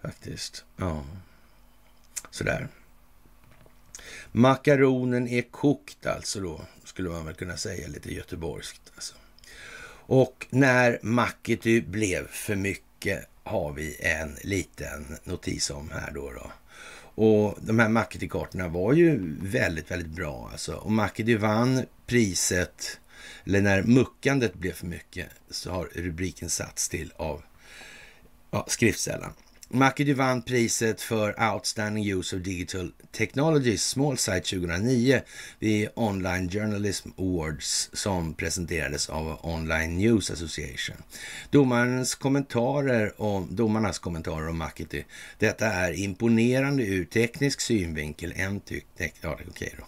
faktiskt. 0.02 0.66
Ja, 0.78 1.06
sådär. 2.32 2.68
Makaronen 4.38 5.28
är 5.28 5.42
kokt 5.42 6.06
alltså 6.06 6.40
då, 6.40 6.62
skulle 6.84 7.10
man 7.10 7.26
väl 7.26 7.36
kunna 7.36 7.58
säga 7.58 7.88
lite 7.88 8.14
göteborgskt. 8.14 8.92
Alltså. 8.96 9.16
Och 10.08 10.48
när 10.50 11.00
Makity 11.02 11.82
blev 11.82 12.28
för 12.28 12.56
mycket 12.56 13.26
har 13.44 13.74
vi 13.74 13.98
en 14.00 14.36
liten 14.44 15.18
notis 15.24 15.70
om 15.70 15.92
här 15.92 16.12
då. 16.12 16.32
då. 16.32 16.52
Och 17.24 17.58
de 17.62 17.80
här 17.80 17.90
Makity-kartorna 17.90 18.68
var 18.68 18.94
ju 18.94 19.36
väldigt, 19.42 19.92
väldigt 19.92 20.12
bra 20.16 20.50
alltså. 20.52 20.76
Och 20.76 20.92
Makity 20.92 21.36
vann 21.36 21.86
priset, 22.06 23.00
eller 23.46 23.62
när 23.62 23.84
muckandet 23.84 24.54
blev 24.54 24.74
för 24.74 24.88
mycket 24.88 25.28
så 25.50 25.72
har 25.72 25.86
rubriken 25.94 26.50
satts 26.50 26.90
till 26.90 27.14
av 27.16 27.44
ja, 28.52 28.66
skriftsällan. 28.70 29.34
Mackie 29.70 30.14
vann 30.14 30.42
priset 30.42 31.02
för 31.02 31.54
Outstanding 31.54 32.12
Use 32.12 32.36
of 32.36 32.42
Digital 32.42 32.92
Technologies 33.12 33.84
Small 33.84 34.18
Site 34.18 34.42
2009 34.42 35.22
vid 35.60 35.90
Online 35.96 36.50
Journalism 36.50 37.10
Awards 37.18 37.90
som 37.94 38.34
presenterades 38.34 39.10
av 39.10 39.40
Online 39.42 39.98
News 39.98 40.32
Association. 40.32 40.96
Domarens 41.50 42.16
kommentarer 42.16 43.22
om, 43.22 43.56
domarnas 43.56 44.00
kommentarer 44.00 44.48
om 44.50 44.58
Mackie 44.58 45.06
Detta 45.40 45.68
är 45.68 45.92
imponerande 45.92 46.84
ur 46.84 47.06
teknisk 47.06 47.62
synvinkel. 47.62 48.34
En 48.36 48.60
tyckte... 48.60 49.10
Ja, 49.22 49.34
okej 49.34 49.48
okay 49.50 49.70
då. 49.78 49.86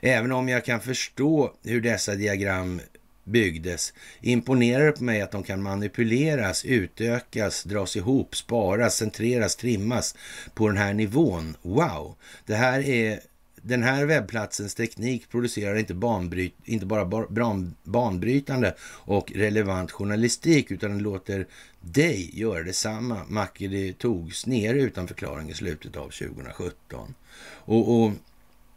Även 0.00 0.32
om 0.32 0.48
jag 0.48 0.64
kan 0.64 0.80
förstå 0.80 1.52
hur 1.64 1.80
dessa 1.80 2.14
diagram 2.14 2.80
byggdes 3.26 3.92
imponerar 4.20 4.86
det 4.86 4.92
på 4.92 5.04
mig 5.04 5.20
att 5.20 5.32
de 5.32 5.42
kan 5.42 5.62
manipuleras, 5.62 6.64
utökas, 6.64 7.64
dras 7.64 7.96
ihop, 7.96 8.36
sparas, 8.36 8.96
centreras, 8.96 9.56
trimmas 9.56 10.14
på 10.54 10.68
den 10.68 10.76
här 10.76 10.94
nivån. 10.94 11.56
Wow! 11.62 12.16
Det 12.46 12.54
här 12.54 12.80
är 12.80 13.20
den 13.66 13.82
här 13.82 14.06
webbplatsens 14.06 14.74
teknik 14.74 15.30
producerar 15.30 15.76
inte, 15.76 15.94
banbryt, 15.94 16.54
inte 16.64 16.86
bara 16.86 17.26
ban, 17.28 17.74
banbrytande 17.84 18.74
och 18.82 19.32
relevant 19.32 19.92
journalistik 19.92 20.70
utan 20.70 20.90
den 20.90 20.98
låter 20.98 21.46
dig 21.80 22.40
göra 22.40 22.62
detsamma. 22.62 23.22
Makeri 23.28 23.92
togs 23.92 24.46
ner 24.46 24.74
utan 24.74 25.08
förklaring 25.08 25.50
i 25.50 25.54
slutet 25.54 25.96
av 25.96 26.08
2017. 26.10 27.14
Och, 27.48 28.02
och 28.02 28.12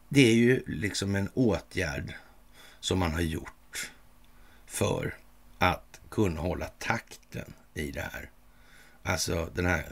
det 0.10 0.30
är 0.30 0.36
ju 0.36 0.64
liksom 0.68 1.16
en 1.16 1.30
åtgärd 1.34 2.14
som 2.80 3.00
man 3.00 3.12
har 3.12 3.22
gjort 3.22 3.59
för 4.70 5.16
att 5.58 6.00
kunna 6.10 6.42
hålla 6.42 6.68
takten 6.68 7.54
i 7.74 7.92
det 7.92 8.02
här. 8.02 8.30
Alltså 9.04 9.50
den 9.56 9.66
här 9.66 9.86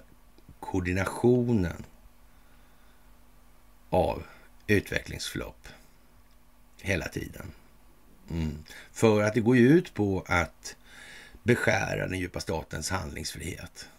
koordinationen 0.59 1.85
av 3.89 4.23
utvecklingsförlopp 4.67 5.67
hela 6.81 7.07
tiden. 7.07 7.51
Mm. 8.29 8.63
För 8.91 9.23
att 9.23 9.33
det 9.33 9.41
går 9.41 9.57
ju 9.57 9.69
ut 9.69 9.93
på 9.93 10.23
att 10.27 10.75
beskära 11.43 12.07
den 12.07 12.19
djupa 12.19 12.39
statens 12.39 12.89
handlingsfrihet. 12.89 13.89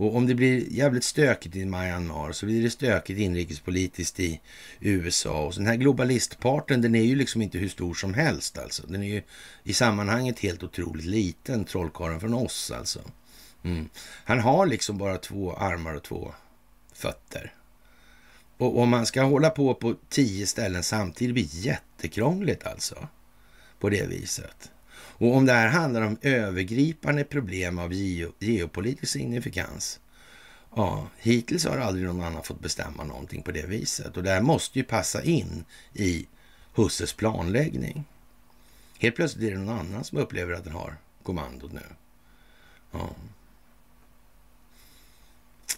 Och 0.00 0.16
om 0.16 0.26
det 0.26 0.34
blir 0.34 0.72
jävligt 0.72 1.04
stökigt 1.04 1.56
i 1.56 1.64
Myanmar 1.64 2.32
så 2.32 2.46
blir 2.46 2.62
det 2.62 2.70
stökigt 2.70 3.20
inrikespolitiskt 3.20 4.20
i 4.20 4.40
USA. 4.80 5.46
Och 5.46 5.54
så 5.54 5.60
den 5.60 5.66
här 5.66 5.76
globalistparten, 5.76 6.82
den 6.82 6.94
är 6.94 7.02
ju 7.02 7.14
liksom 7.14 7.42
inte 7.42 7.58
hur 7.58 7.68
stor 7.68 7.94
som 7.94 8.14
helst 8.14 8.58
alltså. 8.58 8.86
Den 8.86 9.02
är 9.02 9.06
ju 9.06 9.22
i 9.62 9.72
sammanhanget 9.72 10.38
helt 10.38 10.62
otroligt 10.62 11.04
liten, 11.04 11.64
trollkarlen 11.64 12.20
från 12.20 12.34
oss 12.34 12.70
alltså. 12.70 13.00
Mm. 13.62 13.88
Han 14.24 14.40
har 14.40 14.66
liksom 14.66 14.98
bara 14.98 15.18
två 15.18 15.52
armar 15.52 15.94
och 15.94 16.02
två 16.02 16.34
fötter. 16.92 17.54
Och 18.56 18.78
om 18.78 18.88
man 18.88 19.06
ska 19.06 19.22
hålla 19.22 19.50
på 19.50 19.74
på 19.74 19.94
tio 20.08 20.46
ställen 20.46 20.82
samtidigt 20.82 21.34
blir 21.34 21.44
det 21.44 21.58
jättekrångligt 21.58 22.66
alltså. 22.66 23.08
På 23.78 23.88
det 23.88 24.08
viset. 24.08 24.70
Och 25.20 25.36
om 25.36 25.46
det 25.46 25.52
här 25.52 25.68
handlar 25.68 26.02
om 26.02 26.18
övergripande 26.22 27.24
problem 27.24 27.78
av 27.78 27.92
geopolitisk 28.38 29.12
signifikans, 29.12 30.00
ja, 30.76 31.08
hittills 31.18 31.64
har 31.64 31.78
aldrig 31.78 32.06
någon 32.06 32.22
annan 32.22 32.42
fått 32.42 32.60
bestämma 32.60 33.04
någonting 33.04 33.42
på 33.42 33.50
det 33.50 33.66
viset. 33.66 34.16
Och 34.16 34.22
det 34.22 34.30
här 34.30 34.40
måste 34.40 34.78
ju 34.78 34.84
passa 34.84 35.22
in 35.22 35.64
i 35.94 36.26
Husses 36.74 37.12
planläggning. 37.12 38.04
Helt 38.98 39.16
plötsligt 39.16 39.44
är 39.44 39.50
det 39.50 39.58
någon 39.58 39.78
annan 39.78 40.04
som 40.04 40.18
upplever 40.18 40.52
att 40.52 40.64
den 40.64 40.72
har 40.72 40.96
kommandot 41.22 41.72
nu. 41.72 41.86
Ja. 42.92 43.10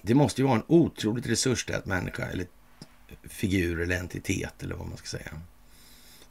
Det 0.02 0.14
måste 0.14 0.40
ju 0.40 0.46
vara 0.46 0.56
en 0.56 0.64
otroligt 0.66 1.26
resurstät 1.26 1.86
människa 1.86 2.26
eller 2.26 2.46
figur 3.22 3.80
eller 3.80 3.98
entitet 3.98 4.62
eller 4.62 4.74
vad 4.74 4.88
man 4.88 4.96
ska 4.96 5.06
säga 5.06 5.40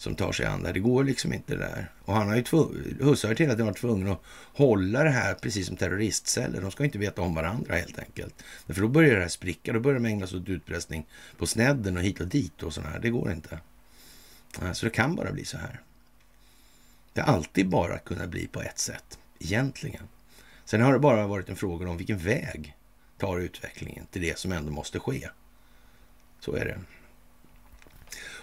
som 0.02 0.16
tar 0.16 0.32
sig 0.32 0.46
an 0.46 0.64
det. 0.64 0.72
Det 0.72 0.80
går 0.80 1.04
liksom 1.04 1.34
inte 1.34 1.56
där. 1.56 1.92
Och 2.06 2.14
han 2.14 2.28
har 2.28 2.36
ju 2.36 2.44
Husse 3.00 3.28
har 3.28 3.36
hela 3.36 3.54
tiden 3.54 3.66
varit 3.66 3.78
tvungen 3.78 4.08
att 4.08 4.22
hålla 4.54 5.04
det 5.04 5.10
här 5.10 5.34
precis 5.34 5.68
som 5.68 5.76
terroristceller. 5.76 6.62
De 6.62 6.72
ska 6.72 6.84
inte 6.84 6.98
veta 6.98 7.22
om 7.22 7.36
varandra 7.36 7.76
helt 7.76 8.00
enkelt. 8.00 8.44
För 8.68 8.82
då 8.82 8.88
börjar 8.88 9.16
det 9.16 9.22
här 9.22 9.28
spricka. 9.28 9.74
Då 9.74 9.80
börjar 9.80 10.00
de 10.00 10.06
ägna 10.06 10.28
sig 10.28 10.40
åt 10.40 10.50
utpressning 10.50 11.08
på 11.38 11.48
snedden 11.48 11.98
och 11.98 12.04
hit 12.04 12.20
och 12.20 12.28
dit 12.28 12.64
och 12.64 12.74
sådär. 12.74 13.00
Det 13.02 13.10
går 13.10 13.32
inte. 13.32 13.60
Så 14.74 14.86
det 14.86 14.90
kan 14.90 15.16
bara 15.16 15.32
bli 15.32 15.46
så 15.46 15.58
här. 15.58 15.82
Det 17.14 17.22
har 17.22 17.34
alltid 17.34 17.70
bara 17.70 17.98
kunnat 17.98 18.30
bli 18.30 18.48
på 18.48 18.62
ett 18.62 18.80
sätt, 18.80 19.20
egentligen. 19.40 20.04
Sen 20.66 20.82
har 20.82 20.94
det 20.94 21.00
bara 21.00 21.28
varit 21.28 21.50
en 21.50 21.56
fråga 21.56 21.90
om 21.90 21.98
vilken 21.98 22.18
väg 22.18 22.76
tar 23.18 23.40
utvecklingen 23.40 24.06
till 24.12 24.22
det 24.22 24.40
som 24.40 24.52
ändå 24.52 24.72
måste 24.72 25.00
ske. 25.00 25.30
Så 26.40 26.56
är 26.56 26.66
det. 26.66 26.80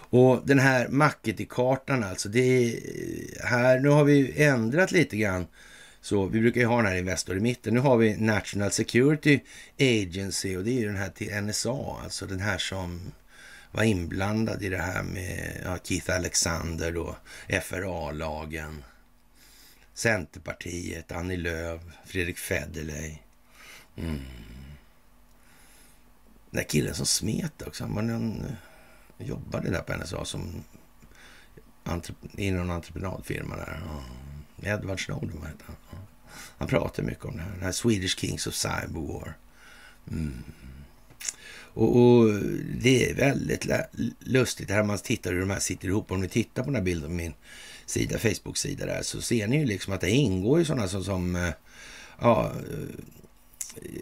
Och 0.09 0.41
den 0.45 0.59
här 0.59 0.87
Makety-kartan 0.87 2.03
alltså, 2.03 2.29
det 2.29 2.39
är 2.39 2.75
eh, 2.75 3.49
här, 3.49 3.79
nu 3.79 3.89
har 3.89 4.03
vi 4.03 4.43
ändrat 4.43 4.91
lite 4.91 5.17
grann. 5.17 5.47
Så 6.01 6.25
vi 6.25 6.39
brukar 6.39 6.61
ju 6.61 6.67
ha 6.67 6.77
den 6.77 6.85
här 6.85 6.97
Investor 6.97 7.37
i 7.37 7.39
mitten. 7.39 7.73
Nu 7.73 7.79
har 7.79 7.97
vi 7.97 8.17
National 8.17 8.71
Security 8.71 9.39
Agency 9.79 10.57
och 10.57 10.63
det 10.63 10.71
är 10.71 10.79
ju 10.79 10.85
den 10.85 10.95
här 10.95 11.09
till 11.09 11.41
NSA, 11.43 12.01
alltså 12.03 12.25
den 12.25 12.39
här 12.39 12.57
som 12.57 13.11
var 13.71 13.83
inblandad 13.83 14.63
i 14.63 14.69
det 14.69 14.77
här 14.77 15.03
med 15.03 15.61
ja, 15.63 15.77
Keith 15.83 16.15
Alexander 16.15 16.91
då, 16.91 17.15
FRA-lagen, 17.63 18.83
Centerpartiet, 19.93 21.11
Annie 21.11 21.37
Lööf, 21.37 21.81
Fredrik 22.05 22.37
Federley. 22.37 23.17
Mm. 23.97 24.19
Den 26.51 26.61
där 26.61 26.63
killen 26.63 26.95
som 26.95 27.05
smet 27.05 27.61
också, 27.61 27.83
han 27.83 27.95
var 27.95 28.01
någon 28.01 28.45
eh, 28.45 28.51
jobbade 29.19 29.69
där 29.69 29.81
på 29.81 29.93
NSA 29.93 30.25
som 30.25 30.63
i 32.37 32.51
någon 32.51 32.71
entreprenadfirma 32.71 33.55
där. 33.55 33.81
Ja. 33.85 34.03
Edward 34.69 35.05
Snowden, 35.05 35.39
vad 35.39 35.47
hette 35.47 35.63
han? 35.65 35.75
Ja. 35.91 35.97
Han 36.57 36.67
pratade 36.67 37.07
mycket 37.07 37.25
om 37.25 37.37
det 37.37 37.43
här. 37.43 37.51
Den 37.51 37.63
här 37.63 37.71
Swedish 37.71 38.19
Kings 38.19 38.47
of 38.47 38.53
Cyber 38.53 39.13
War. 39.13 39.37
Mm. 40.11 40.43
Och, 41.73 41.97
och, 41.97 42.33
det 42.81 43.09
är 43.09 43.15
väldigt 43.15 43.65
lustigt 44.19 44.69
här 44.69 44.83
man 44.83 44.97
tittar 44.97 45.33
hur 45.33 45.39
de 45.39 45.49
här 45.49 45.59
sitter 45.59 45.87
ihop. 45.87 46.11
Om 46.11 46.21
ni 46.21 46.27
tittar 46.27 46.63
på 46.63 46.65
den 46.65 46.75
här 46.75 46.83
bilden 46.83 47.09
på 47.09 47.13
min 47.15 47.33
sida, 47.85 48.19
Facebook-sida 48.19 48.85
där, 48.85 49.01
så 49.01 49.21
ser 49.21 49.47
ni 49.47 49.57
ju 49.57 49.65
liksom 49.65 49.93
att 49.93 50.01
det 50.01 50.09
ingår 50.09 50.59
ju 50.59 50.65
sådana 50.65 50.87
som, 50.87 51.03
som 51.03 51.35
eh, 51.35 51.49
ja, 52.19 52.51
eh, 52.71 53.03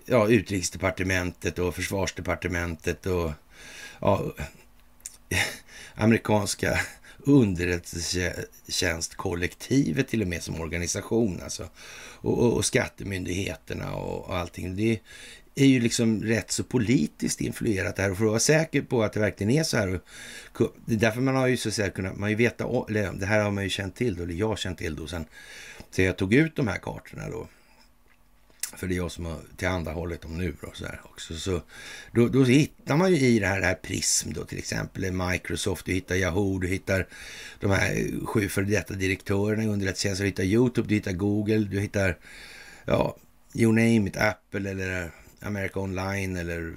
ja, 0.05 0.27
utrikesdepartementet 0.27 1.59
och 1.59 1.75
försvarsdepartementet 1.75 3.05
och 3.05 3.31
ja, 3.99 4.33
amerikanska 5.95 6.79
underrättelsetjänstkollektivet 7.17 10.07
till 10.07 10.21
och 10.21 10.27
med 10.27 10.43
som 10.43 10.61
organisation 10.61 11.39
alltså. 11.43 11.69
Och, 12.19 12.39
och, 12.39 12.53
och 12.53 12.65
skattemyndigheterna 12.65 13.95
och, 13.95 14.29
och 14.29 14.37
allting. 14.37 14.75
Det 14.75 14.99
är 15.55 15.65
ju 15.65 15.79
liksom 15.79 16.23
rätt 16.23 16.51
så 16.51 16.63
politiskt 16.63 17.41
influerat 17.41 17.95
det 17.95 18.01
här. 18.01 18.11
Och 18.11 18.17
för 18.17 18.25
att 18.25 18.29
vara 18.29 18.39
säker 18.39 18.81
på 18.81 19.03
att 19.03 19.13
det 19.13 19.19
verkligen 19.19 19.51
är 19.51 19.63
så 19.63 19.77
här. 19.77 19.95
Och, 19.95 20.01
det 20.85 20.93
är 20.93 20.99
därför 20.99 21.21
man 21.21 21.35
har 21.35 21.47
ju 21.47 21.57
så 21.57 21.69
att 21.69 21.75
säga 21.75 21.89
kunnat, 21.89 22.17
man 22.17 22.29
ju 22.29 22.35
veta, 22.35 22.65
eller 22.89 23.13
det 23.13 23.25
här 23.25 23.43
har 23.43 23.51
man 23.51 23.63
ju 23.63 23.69
känt 23.69 23.95
till 23.95 24.15
då, 24.15 24.23
eller 24.23 24.33
jag 24.33 24.47
har 24.47 24.55
känt 24.55 24.77
till 24.77 24.95
då 24.95 25.07
sen. 25.07 25.25
sen 25.91 26.05
jag 26.05 26.17
tog 26.17 26.33
ut 26.33 26.55
de 26.55 26.67
här 26.67 26.77
kartorna 26.77 27.29
då 27.29 27.47
för 28.77 28.87
det 28.87 28.95
är 28.95 28.97
jag 28.97 29.11
som 29.11 29.25
har 29.25 29.39
tillhandahållit 29.57 30.21
dem 30.21 30.37
nu 30.37 30.53
då, 30.61 30.71
så 30.73 30.85
här 30.85 31.01
också. 31.03 31.33
Så 31.33 31.61
då, 32.11 32.27
då 32.27 32.43
hittar 32.43 32.97
man 32.97 33.13
ju 33.13 33.17
i 33.17 33.39
det 33.39 33.47
här, 33.47 33.59
det 33.59 33.65
här 33.65 33.75
Prism 33.75 34.33
då 34.33 34.43
till 34.43 34.57
exempel, 34.57 35.11
Microsoft, 35.11 35.85
du 35.85 35.93
hittar 35.93 36.15
Yahoo, 36.15 36.59
du 36.59 36.67
hittar 36.67 37.07
de 37.59 37.71
här 37.71 38.25
sju 38.25 38.49
före 38.49 38.65
detta 38.65 38.93
direktörerna 38.93 39.63
i 39.63 39.67
underrättelsetjänsten. 39.67 40.23
du 40.23 40.29
hittar 40.29 40.43
YouTube, 40.43 40.87
du 40.87 40.95
hittar 40.95 41.11
Google, 41.11 41.57
du 41.57 41.79
hittar, 41.79 42.17
ja, 42.85 43.17
you 43.53 43.71
name 43.71 44.09
it, 44.09 44.17
Apple 44.17 44.69
eller 44.69 45.11
America 45.41 45.79
Online 45.79 46.37
eller 46.37 46.73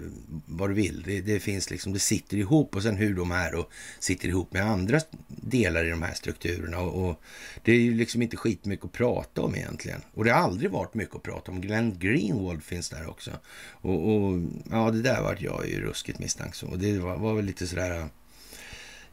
vad 0.47 0.71
du 0.71 0.75
vill. 0.75 1.03
Det, 1.03 1.21
det, 1.21 1.41
finns 1.41 1.71
liksom, 1.71 1.93
det 1.93 1.99
sitter 1.99 2.37
ihop 2.37 2.77
och 2.77 2.83
sen 2.83 2.97
hur 2.97 3.15
de 3.15 3.31
här 3.31 3.53
då 3.53 3.69
sitter 3.99 4.29
ihop 4.29 4.53
med 4.53 4.63
andra 4.63 5.01
delar 5.29 5.85
i 5.85 5.91
de 5.91 6.03
här 6.03 6.15
strukturerna. 6.15 6.79
Och, 6.81 7.09
och, 7.09 7.21
det 7.65 7.73
är 7.73 7.77
ju 7.77 7.95
liksom 7.95 8.23
inte 8.23 8.37
skitmycket 8.37 8.85
att 8.85 8.93
prata 8.93 9.43
om 9.43 9.55
egentligen. 9.55 10.01
Och 10.15 10.25
det 10.25 10.31
har 10.31 10.41
aldrig 10.41 10.71
varit 10.71 10.95
mycket 10.95 11.17
att 11.17 11.23
prata 11.23 11.53
om. 11.53 11.61
Glenn 11.61 11.99
Greenwald 11.99 12.63
finns 12.63 12.89
där 12.89 13.09
också. 13.09 13.31
Och, 13.71 14.15
och 14.15 14.41
ja, 14.71 14.91
det 14.91 15.03
där 15.03 15.23
vart 15.23 15.41
jag 15.41 15.69
ju 15.69 15.81
ruskigt 15.81 16.19
misstänksam. 16.19 16.69
Och 16.69 16.79
det 16.79 16.99
var, 16.99 17.17
var 17.17 17.35
väl 17.35 17.45
lite 17.45 17.67
sådär... 17.67 18.09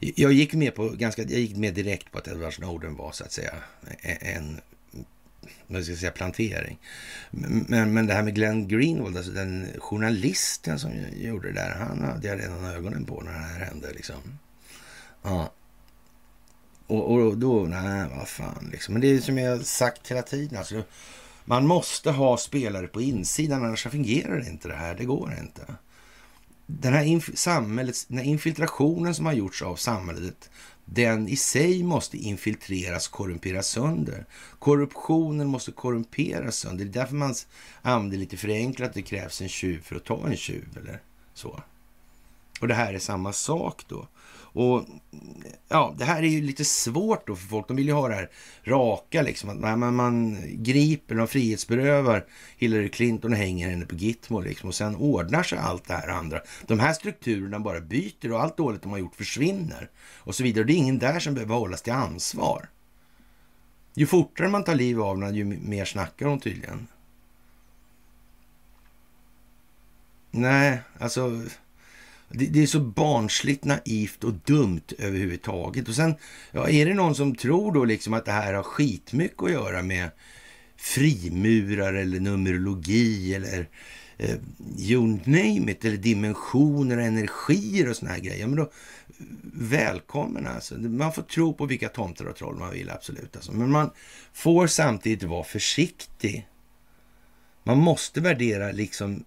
Jag 0.00 0.32
gick 0.32 0.54
med 0.54 0.74
på 0.74 0.88
ganska, 0.88 1.22
jag 1.22 1.40
gick 1.40 1.56
med 1.56 1.74
direkt 1.74 2.12
på 2.12 2.18
att 2.18 2.28
Edward 2.28 2.54
Snowden 2.54 2.96
var 2.96 3.12
så 3.12 3.24
att 3.24 3.32
säga 3.32 3.54
en 4.02 4.60
vad 5.66 5.82
ska 5.82 5.92
jag 5.92 5.98
säga, 6.00 6.12
plantering. 6.12 6.78
Men, 7.30 7.94
men 7.94 8.06
det 8.06 8.14
här 8.14 8.22
med 8.22 8.34
Glenn 8.34 8.68
Greenwald, 8.68 9.16
alltså 9.16 9.32
den 9.32 9.66
journalisten 9.78 10.78
som 10.78 10.92
gjorde 11.16 11.48
det 11.48 11.54
där, 11.54 11.70
han 11.70 12.02
hade 12.04 12.28
jag 12.28 12.40
redan 12.40 12.64
ögonen 12.64 13.04
på 13.04 13.20
när 13.20 13.32
det 13.32 13.38
här 13.38 13.64
hände. 13.64 13.92
Liksom. 13.92 14.38
Ja. 15.22 15.52
Och, 16.86 17.12
och 17.12 17.38
då, 17.38 17.62
nej 17.62 18.06
vad 18.16 18.28
fan 18.28 18.68
liksom. 18.72 18.92
Men 18.94 19.00
det 19.00 19.08
är 19.08 19.20
som 19.20 19.38
jag 19.38 19.66
sagt 19.66 20.10
hela 20.10 20.22
tiden, 20.22 20.58
alltså, 20.58 20.82
man 21.44 21.66
måste 21.66 22.10
ha 22.10 22.36
spelare 22.36 22.86
på 22.86 23.00
insidan, 23.00 23.64
annars 23.64 23.82
fungerar 23.82 24.48
inte 24.48 24.68
det 24.68 24.74
här. 24.74 24.94
Det 24.94 25.04
går 25.04 25.34
inte. 25.40 25.74
Den 26.66 26.92
här, 26.92 27.04
inf 27.04 27.30
samhällets, 27.34 28.04
den 28.04 28.18
här 28.18 28.24
infiltrationen 28.24 29.14
som 29.14 29.26
har 29.26 29.32
gjorts 29.32 29.62
av 29.62 29.76
samhället, 29.76 30.50
den 30.92 31.28
i 31.28 31.36
sig 31.36 31.82
måste 31.82 32.16
infiltreras, 32.16 33.08
korrumperas 33.08 33.68
sönder. 33.68 34.26
Korruptionen 34.58 35.48
måste 35.48 35.72
korrumperas 35.72 36.56
sönder. 36.56 36.84
Det 36.84 36.90
är 36.90 37.00
därför 37.00 37.14
man 37.14 37.34
använder 37.82 38.18
lite 38.18 38.36
förenklat 38.36 38.88
att 38.88 38.94
det 38.94 39.02
krävs 39.02 39.40
en 39.40 39.48
tjuv 39.48 39.82
för 39.82 39.96
att 39.96 40.04
ta 40.04 40.26
en 40.26 40.36
tjuv 40.36 40.78
eller 40.82 41.00
så. 41.34 41.62
Och 42.60 42.68
det 42.68 42.74
här 42.74 42.94
är 42.94 42.98
samma 42.98 43.32
sak 43.32 43.84
då. 43.88 44.08
Och 44.58 44.84
ja, 45.68 45.94
det 45.98 46.04
här 46.04 46.22
är 46.22 46.28
ju 46.28 46.42
lite 46.42 46.64
svårt 46.64 47.26
då 47.26 47.36
för 47.36 47.46
folk. 47.46 47.68
De 47.68 47.76
vill 47.76 47.86
ju 47.86 47.92
ha 47.92 48.08
det 48.08 48.14
här 48.14 48.30
raka 48.64 49.22
liksom. 49.22 49.50
Att 49.50 49.78
man, 49.78 49.94
man 49.94 50.38
griper 50.62 51.14
de 51.14 51.28
frihetsberövar 51.28 52.26
Hillary 52.56 52.88
Clinton 52.88 53.32
och 53.32 53.38
hänger 53.38 53.70
henne 53.70 53.86
på 53.86 53.94
Gitmo 53.94 54.40
liksom. 54.40 54.68
Och 54.68 54.74
sen 54.74 54.96
ordnar 54.96 55.42
sig 55.42 55.58
allt 55.58 55.88
det 55.88 55.94
här 55.94 56.08
andra. 56.08 56.40
De 56.66 56.80
här 56.80 56.92
strukturerna 56.92 57.58
bara 57.58 57.80
byter 57.80 58.32
och 58.32 58.42
allt 58.42 58.56
dåligt 58.56 58.82
de 58.82 58.90
har 58.90 58.98
gjort 58.98 59.16
försvinner. 59.16 59.90
Och 60.16 60.34
så 60.34 60.42
vidare. 60.42 60.64
Det 60.64 60.72
är 60.72 60.76
ingen 60.76 60.98
där 60.98 61.20
som 61.20 61.34
behöver 61.34 61.54
hållas 61.54 61.82
till 61.82 61.92
ansvar. 61.92 62.68
Ju 63.94 64.06
fortare 64.06 64.48
man 64.48 64.64
tar 64.64 64.74
liv 64.74 65.02
av 65.02 65.18
den, 65.18 65.34
ju 65.34 65.44
mer 65.44 65.84
snackar 65.84 66.26
hon 66.26 66.40
tydligen. 66.40 66.86
Nej, 70.30 70.78
alltså 70.98 71.42
det, 72.30 72.46
det, 72.46 72.62
är 72.62 72.66
så 72.66 72.80
barnsligt 72.80 73.64
naivt 73.64 74.24
och 74.24 74.34
dumt 74.34 74.82
överhuvudtaget. 74.98 75.88
Och 75.88 75.94
sen, 75.94 76.14
ja, 76.50 76.68
är 76.68 76.86
det 76.86 76.94
någon 76.94 77.14
som 77.14 77.34
tror 77.34 77.72
då 77.72 77.84
liksom 77.84 78.14
att 78.14 78.24
det 78.24 78.32
här 78.32 78.54
har 78.54 78.62
skitmycket 78.62 79.42
att 79.42 79.50
göra 79.50 79.82
med 79.82 80.10
frimurar 80.76 81.94
eller 81.94 82.20
numerologi 82.20 83.34
eller 83.34 83.68
eh, 84.18 84.36
you 84.78 85.06
name 85.24 85.72
it, 85.72 85.84
eller 85.84 85.96
dimensioner, 85.96 86.96
och 86.96 87.04
energier 87.04 87.90
och 87.90 87.96
såna 87.96 88.10
här 88.10 88.18
grejer. 88.20 88.46
Men 88.46 88.56
då, 88.56 88.70
välkommen 89.52 90.46
alltså. 90.46 90.74
Man 90.74 91.12
får 91.12 91.22
tro 91.22 91.54
på 91.54 91.66
vilka 91.66 91.88
tomtar 91.88 92.24
och 92.24 92.36
troll 92.36 92.58
man 92.58 92.72
vill, 92.72 92.90
absolut. 92.90 93.36
Alltså. 93.36 93.52
Men 93.52 93.70
man 93.70 93.90
får 94.32 94.66
samtidigt 94.66 95.22
vara 95.22 95.44
försiktig. 95.44 96.48
Man 97.62 97.78
måste 97.78 98.20
värdera 98.20 98.72
liksom 98.72 99.24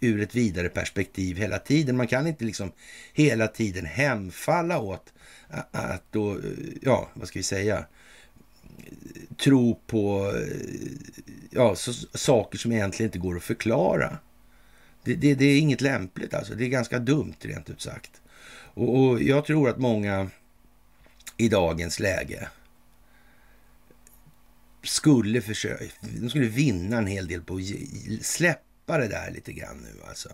ur 0.00 0.20
ett 0.20 0.34
vidare 0.34 0.68
perspektiv 0.68 1.36
hela 1.36 1.58
tiden. 1.58 1.96
Man 1.96 2.06
kan 2.06 2.26
inte 2.26 2.44
liksom 2.44 2.72
hela 3.12 3.48
tiden 3.48 3.86
hemfalla 3.86 4.78
åt 4.78 5.12
att 5.70 6.04
då, 6.10 6.40
ja, 6.82 7.10
vad 7.14 7.28
ska 7.28 7.38
vi 7.38 7.42
säga, 7.42 7.86
tro 9.36 9.80
på 9.86 10.32
ja, 11.50 11.74
så, 11.74 11.92
saker 12.18 12.58
som 12.58 12.72
egentligen 12.72 13.08
inte 13.08 13.18
går 13.18 13.36
att 13.36 13.42
förklara. 13.42 14.18
Det, 15.04 15.14
det, 15.14 15.34
det, 15.34 15.44
är 15.44 15.58
inget 15.58 15.80
lämpligt 15.80 16.34
alltså. 16.34 16.54
Det 16.54 16.64
är 16.64 16.68
ganska 16.68 16.98
dumt 16.98 17.34
rent 17.40 17.70
ut 17.70 17.80
sagt. 17.80 18.20
Och, 18.74 18.98
och 18.98 19.22
jag 19.22 19.44
tror 19.44 19.68
att 19.68 19.78
många 19.78 20.30
i 21.36 21.48
dagens 21.48 22.00
läge 22.00 22.48
skulle 24.82 25.40
försöka, 25.40 25.84
de 26.20 26.30
skulle 26.30 26.48
vinna 26.48 26.98
en 26.98 27.06
hel 27.06 27.28
del 27.28 27.42
på 27.42 27.56
att 27.56 28.24
släppa 28.24 28.69
släppa 28.90 28.98
det 28.98 29.08
där 29.08 29.30
lite 29.30 29.52
grann 29.52 29.76
nu 29.82 30.08
alltså. 30.08 30.28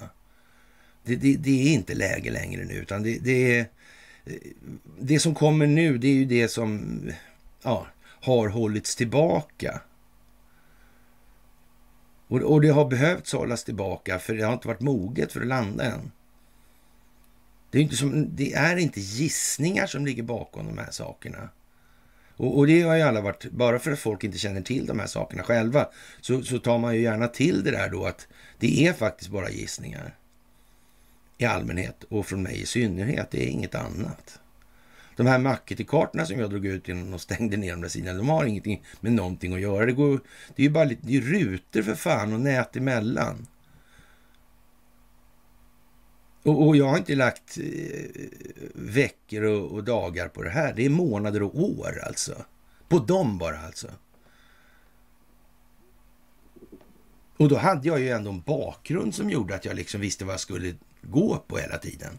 Det, 1.04 1.16
det, 1.16 1.36
det 1.36 1.68
är 1.68 1.74
inte 1.74 1.94
läge 1.94 2.30
längre 2.30 2.64
nu, 2.64 2.74
utan 2.74 3.02
det, 3.02 3.18
det, 3.18 3.58
är, 3.58 3.68
eh, 4.24 4.34
det 5.00 5.20
som 5.20 5.34
kommer 5.34 5.66
nu, 5.66 5.98
det 5.98 6.08
är 6.08 6.14
ju 6.14 6.24
det 6.24 6.48
som 6.48 7.00
ja, 7.62 7.86
har 8.22 8.48
hållits 8.48 8.96
tillbaka. 8.96 9.80
Och, 12.28 12.42
och 12.42 12.60
det 12.60 12.68
har 12.68 12.84
behövt 12.84 13.32
hållas 13.32 13.64
tillbaka, 13.64 14.18
för 14.18 14.34
det 14.34 14.44
har 14.44 14.52
inte 14.52 14.68
varit 14.68 14.80
moget 14.80 15.32
för 15.32 15.40
att 15.40 15.46
landa 15.46 15.84
än. 15.84 16.12
Det 17.70 17.78
är, 17.78 17.82
inte 17.82 17.96
som, 17.96 18.36
det 18.36 18.54
är 18.54 18.76
inte 18.76 19.00
gissningar 19.00 19.86
som 19.86 20.06
ligger 20.06 20.22
bakom 20.22 20.66
de 20.66 20.78
här 20.78 20.90
sakerna. 20.90 21.48
Och, 22.36 22.58
och, 22.58 22.66
det 22.66 22.82
har 22.82 22.96
ju 22.96 23.02
alla 23.02 23.20
varit, 23.20 23.50
bara 23.50 23.78
för 23.78 23.92
att 23.92 23.98
folk 23.98 24.24
inte 24.24 24.38
känner 24.38 24.60
till 24.60 24.86
de 24.86 24.98
här 24.98 25.06
sakerna 25.06 25.42
själva, 25.42 25.88
så, 26.20 26.42
så 26.42 26.58
tar 26.58 26.78
man 26.78 26.94
ju 26.94 27.00
gärna 27.00 27.28
till 27.28 27.64
det 27.64 27.70
där 27.70 27.88
då 27.90 28.06
att 28.06 28.28
det 28.58 28.86
är 28.86 28.92
faktiskt 28.92 29.30
bara 29.30 29.50
gissningar. 29.50 30.14
I 31.38 31.44
allmänhet 31.44 32.04
och 32.08 32.26
från 32.26 32.42
mig 32.42 32.60
i 32.62 32.66
synnerhet. 32.66 33.30
Det 33.30 33.44
är 33.44 33.48
inget 33.48 33.74
annat. 33.74 34.40
De 35.16 35.26
här 35.26 35.38
Mackety-kartorna 35.38 36.26
som 36.26 36.40
jag 36.40 36.50
drog 36.50 36.66
ut 36.66 36.88
innan 36.88 37.14
och 37.14 37.20
stängde 37.20 37.56
ner 37.56 37.70
de 37.70 37.80
där 37.80 37.88
sidorna, 37.88 38.18
de 38.18 38.28
har 38.28 38.44
ingenting 38.44 38.82
med 39.00 39.12
någonting 39.12 39.54
att 39.54 39.60
göra. 39.60 39.86
Det, 39.86 39.92
går, 39.92 40.20
det 40.56 40.62
är 40.62 40.64
ju 40.64 40.70
bara 40.70 40.84
lite, 40.84 41.06
det 41.06 41.16
är 41.16 41.20
rutor 41.20 41.82
för 41.82 41.94
fan 41.94 42.32
och 42.32 42.40
nät 42.40 42.76
emellan. 42.76 43.46
Och, 46.46 46.66
och 46.66 46.76
jag 46.76 46.88
har 46.88 46.98
inte 46.98 47.14
lagt 47.14 47.58
eh, 47.58 48.28
veckor 48.74 49.42
och, 49.42 49.72
och, 49.72 49.84
dagar 49.84 50.28
på 50.28 50.42
det 50.42 50.50
här. 50.50 50.74
Det 50.74 50.84
är 50.84 50.90
månader 50.90 51.42
och 51.42 51.60
år 51.60 52.02
alltså. 52.06 52.44
På 52.88 52.98
dem 52.98 53.38
bara 53.38 53.58
alltså. 53.58 53.88
Och 57.36 57.48
då 57.48 57.56
hade 57.56 57.88
jag 57.88 58.00
ju 58.00 58.10
ändå 58.10 58.30
en 58.30 58.40
bakgrund 58.40 59.14
som 59.14 59.30
gjorde 59.30 59.54
att 59.54 59.64
jag 59.64 59.76
liksom 59.76 60.00
visste 60.00 60.24
vad 60.24 60.32
jag 60.32 60.40
skulle 60.40 60.74
gå 61.02 61.44
på 61.46 61.58
hela 61.58 61.78
tiden. 61.78 62.18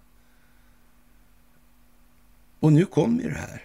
Och 2.60 2.74
nu 2.74 2.86
kommer 2.86 3.24
ju 3.24 3.30
det 3.30 3.36
här. 3.36 3.64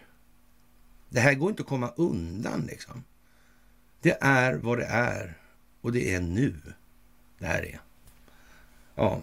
Det 1.08 1.20
här 1.20 1.34
går 1.34 1.50
inte 1.50 1.62
att 1.62 1.68
komma 1.68 1.92
undan 1.96 2.60
liksom. 2.60 3.04
Det 4.00 4.18
är 4.20 4.54
vad 4.54 4.78
det 4.78 4.86
är 4.86 5.38
och 5.80 5.92
det 5.92 6.14
är 6.14 6.20
nu 6.20 6.54
det 7.38 7.46
här 7.46 7.62
är. 7.62 7.80
Ja, 8.94 9.22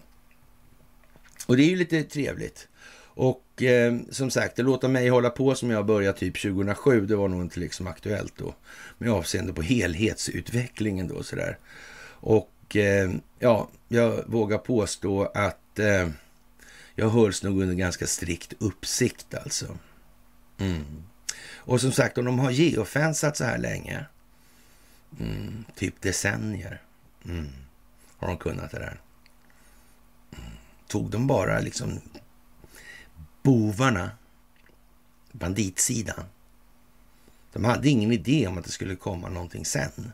och 1.50 1.56
det 1.56 1.62
är 1.62 1.68
ju 1.68 1.76
lite 1.76 2.02
trevligt. 2.02 2.68
Och 3.02 3.62
eh, 3.62 3.98
som 4.10 4.30
sagt, 4.30 4.58
att 4.58 4.64
låta 4.64 4.88
mig 4.88 5.08
hålla 5.08 5.30
på 5.30 5.54
som 5.54 5.70
jag 5.70 5.86
började 5.86 6.18
typ 6.18 6.42
2007, 6.42 7.06
det 7.06 7.16
var 7.16 7.28
nog 7.28 7.40
inte 7.40 7.60
liksom 7.60 7.86
aktuellt 7.86 8.32
då. 8.36 8.54
Med 8.98 9.10
avseende 9.10 9.52
på 9.52 9.62
helhetsutvecklingen 9.62 11.08
då 11.08 11.22
sådär. 11.22 11.58
Och 12.10 12.76
eh, 12.76 13.10
ja, 13.38 13.68
jag 13.88 14.24
vågar 14.26 14.58
påstå 14.58 15.24
att 15.34 15.78
eh, 15.78 16.08
jag 16.94 17.08
hölls 17.08 17.42
nog 17.42 17.62
under 17.62 17.74
ganska 17.74 18.06
strikt 18.06 18.52
uppsikt 18.58 19.34
alltså. 19.34 19.78
Mm. 20.58 20.84
Och 21.54 21.80
som 21.80 21.92
sagt, 21.92 22.18
om 22.18 22.24
de 22.24 22.38
har 22.38 22.50
geofensat 22.50 23.36
så 23.36 23.44
här 23.44 23.58
länge, 23.58 24.04
mm, 25.20 25.64
typ 25.74 26.00
decennier, 26.00 26.82
mm, 27.24 27.48
har 28.16 28.28
de 28.28 28.36
kunnat 28.36 28.70
det 28.70 28.78
där 28.78 29.00
tog 30.90 31.10
de 31.10 31.26
bara 31.26 31.60
liksom 31.60 32.00
bovarna, 33.42 34.10
banditsidan. 35.32 36.24
De 37.52 37.64
hade 37.64 37.88
ingen 37.88 38.12
idé 38.12 38.46
om 38.46 38.58
att 38.58 38.64
det 38.64 38.70
skulle 38.70 38.96
komma 38.96 39.28
någonting 39.28 39.64
sen. 39.64 40.12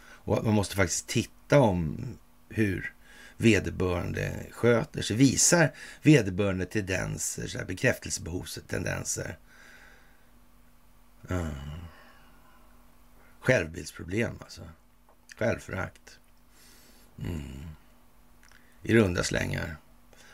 Och 0.00 0.44
man 0.44 0.54
måste 0.54 0.76
faktiskt 0.76 1.06
titta 1.06 1.60
om 1.60 1.98
hur 2.48 2.94
vederbörande 3.36 4.46
sköter 4.50 5.02
sig. 5.02 5.16
Visar 5.16 5.74
vederbörande 6.02 6.66
tendenser, 6.66 7.46
så 7.46 7.58
här 7.58 7.64
bekräftelsebehovstendenser. 7.64 9.38
Mm. 11.28 11.46
Ah. 11.46 11.50
Självbildsproblem 13.40 14.34
alltså. 14.40 14.62
Självförakt. 15.36 16.18
Mm. 17.18 17.68
I 18.82 18.94
runda 18.94 19.24
slängar 19.24 19.76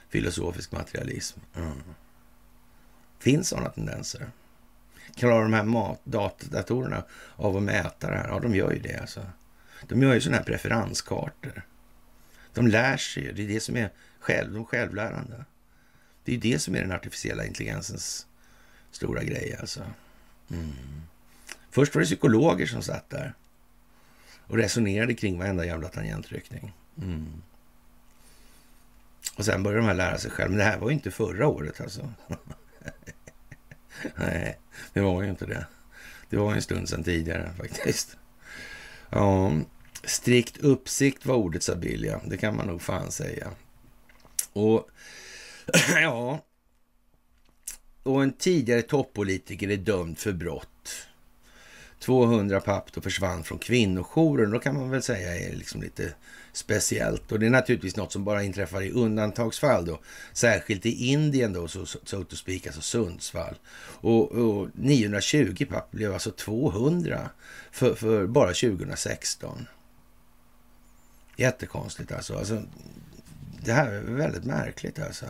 filosofisk 0.09 0.73
materialism. 0.73 1.41
Mm. 1.57 1.83
Finns 3.19 3.49
sådana 3.49 3.69
tendenser? 3.69 4.31
Klarar 5.17 5.43
de 5.43 5.53
här 5.53 5.97
datadatorerna 6.05 7.05
av 7.37 7.57
att 7.57 7.63
mäta 7.63 8.11
det 8.11 8.17
här? 8.17 8.29
Ja, 8.29 8.41
de 8.41 8.55
gör 8.55 8.73
ju 8.73 8.79
det. 8.79 9.01
Alltså. 9.01 9.27
De 9.89 10.03
gör 10.03 10.15
ju 10.15 10.21
sådana 10.21 10.37
här 10.37 10.45
preferenskartor. 10.45 11.63
De 12.55 12.67
lär 12.67 12.97
sig 12.97 13.23
ju. 13.23 13.33
Det 13.33 13.43
är 13.43 13.49
det 13.49 13.61
som 13.61 13.77
är 13.77 13.91
själv, 14.21 14.53
de 14.53 14.65
självlärande. 14.65 15.45
Det 16.25 16.35
är 16.35 16.39
det 16.39 16.59
som 16.59 16.75
är 16.75 16.81
den 16.81 16.93
artificiella 16.93 17.47
intelligensens 17.47 18.27
stora 18.91 19.23
grej. 19.23 19.57
Alltså. 19.61 19.83
Mm. 20.51 20.73
Först 21.71 21.95
var 21.95 22.01
det 22.01 22.07
psykologer 22.07 22.67
som 22.67 22.83
satt 22.83 23.11
där 23.11 23.35
och 24.47 24.57
resonerade 24.57 25.15
kring 25.15 25.39
varenda 25.39 25.67
jävla 25.67 25.89
tangentryckning. 25.89 26.73
Mm. 27.03 27.43
Och 29.39 29.45
sen 29.45 29.63
började 29.63 29.81
de 29.83 29.87
här 29.87 29.95
lära 29.95 30.19
sig 30.19 30.31
själv. 30.31 30.51
Men 30.51 30.59
det 30.59 30.65
här 30.65 30.79
var 30.79 30.89
ju 30.89 30.95
inte 30.95 31.11
förra 31.11 31.49
året 31.49 31.81
alltså. 31.81 32.13
Nej, 34.17 34.59
det 34.93 35.01
var 35.01 35.23
ju 35.23 35.31
inte 35.31 35.47
det. 35.47 35.67
Det 36.31 36.37
var 36.37 36.53
en 36.53 36.63
stund 36.63 36.89
sedan 36.89 37.05
tidigare 37.05 37.51
faktiskt. 37.59 38.17
Ja, 39.11 39.53
strikt 40.05 40.59
uppsikt 40.59 41.27
var 41.27 41.35
ordet 41.35 41.63
sa 41.63 41.75
Bilja. 41.75 42.21
Det 42.25 42.37
kan 42.37 42.57
man 42.57 42.67
nog 42.67 42.83
fan 42.83 43.13
säga. 43.13 43.51
Och 44.53 44.89
ja, 46.03 46.45
och 48.03 48.23
en 48.23 48.33
tidigare 48.33 48.83
toppolitiker 48.83 49.71
är 49.71 49.77
dömd 49.77 50.19
för 50.19 50.33
brott. 50.33 51.07
200 51.99 52.61
papp 52.61 52.93
då 52.93 53.01
försvann 53.01 53.45
från 53.45 53.59
kvinnojouren. 53.59 54.51
Då 54.51 54.59
kan 54.59 54.75
man 54.75 54.91
väl 54.91 55.03
säga 55.03 55.49
är 55.49 55.57
liksom 55.57 55.83
lite 55.83 56.15
speciellt. 56.59 57.33
Och 57.33 57.39
det 57.39 57.47
är 57.47 57.51
naturligtvis 57.51 57.97
något 57.97 58.13
som 58.13 58.25
bara 58.25 58.43
inträffar 58.43 58.83
i 58.83 58.91
undantagsfall 58.91 59.85
då. 59.85 59.99
Särskilt 60.33 60.87
i 60.87 61.09
Indien 61.11 61.53
då, 61.53 61.69
så, 61.69 61.87
so 61.87 62.25
to 62.25 62.37
speak, 62.37 62.67
alltså 62.67 62.81
Sundsvall. 62.81 63.55
Och, 64.01 64.33
och 64.33 64.69
920 64.75 65.67
papp 65.71 65.91
blev 65.91 66.13
alltså 66.13 66.31
200 66.31 67.31
för, 67.71 67.95
för 67.95 68.27
bara 68.27 68.49
2016. 68.49 69.67
Jättekonstigt 71.37 72.13
alltså. 72.13 72.39
alltså. 72.39 72.63
Det 73.65 73.73
här 73.73 73.93
är 73.93 74.01
väldigt 74.01 74.45
märkligt 74.45 74.99
alltså. 74.99 75.27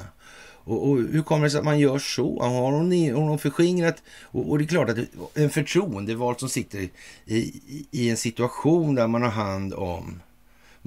Och, 0.69 0.89
och, 0.89 0.97
hur 0.97 1.23
kommer 1.23 1.45
det 1.45 1.51
sig 1.51 1.59
att 1.59 1.65
man 1.65 1.79
gör 1.79 1.99
så? 1.99 2.43
Har 2.43 2.73
hon, 2.73 2.93
har 2.93 3.29
hon 3.29 3.39
förskingrat? 3.39 4.03
Och, 4.23 4.51
och, 4.51 4.59
det 4.59 4.65
är 4.65 4.67
klart 4.67 4.89
att 4.89 4.99
en 5.35 5.51
förtroendevald 5.51 6.41
som 6.41 6.49
sitter 6.49 6.79
i, 6.79 6.91
i, 7.25 7.87
i 7.91 8.11
en 8.11 8.17
situation 8.17 8.95
där 8.95 9.07
man 9.07 9.23
har 9.23 9.31
hand 9.31 9.75
om 9.75 10.21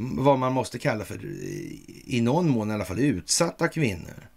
vad 0.01 0.39
man 0.39 0.53
måste 0.53 0.79
kalla 0.79 1.05
för, 1.05 1.25
i 2.05 2.21
någon 2.21 2.49
mån 2.49 2.71
i 2.71 2.73
alla 2.73 2.85
fall, 2.85 2.99
utsatta 2.99 3.67
kvinnor 3.67 4.29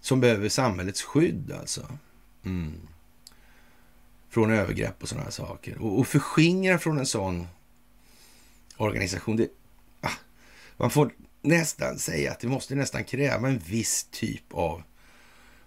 som 0.00 0.20
behöver 0.20 0.48
samhällets 0.48 1.02
skydd 1.02 1.52
alltså. 1.60 1.98
Mm. 2.44 2.72
Från 4.30 4.50
övergrepp 4.50 5.02
och 5.02 5.08
sådana 5.08 5.30
saker. 5.30 5.78
Och, 5.78 5.98
och 5.98 6.06
förskingra 6.06 6.78
från 6.78 6.98
en 6.98 7.06
sån 7.06 7.46
organisation, 8.76 9.36
det, 9.36 9.48
ah, 10.00 10.10
man 10.76 10.90
får 10.90 11.12
nästan 11.42 11.98
säga 11.98 12.32
att 12.32 12.40
det 12.40 12.48
måste 12.48 12.74
nästan 12.74 13.04
kräva 13.04 13.48
en 13.48 13.58
viss 13.58 14.08
typ 14.10 14.44
av 14.54 14.82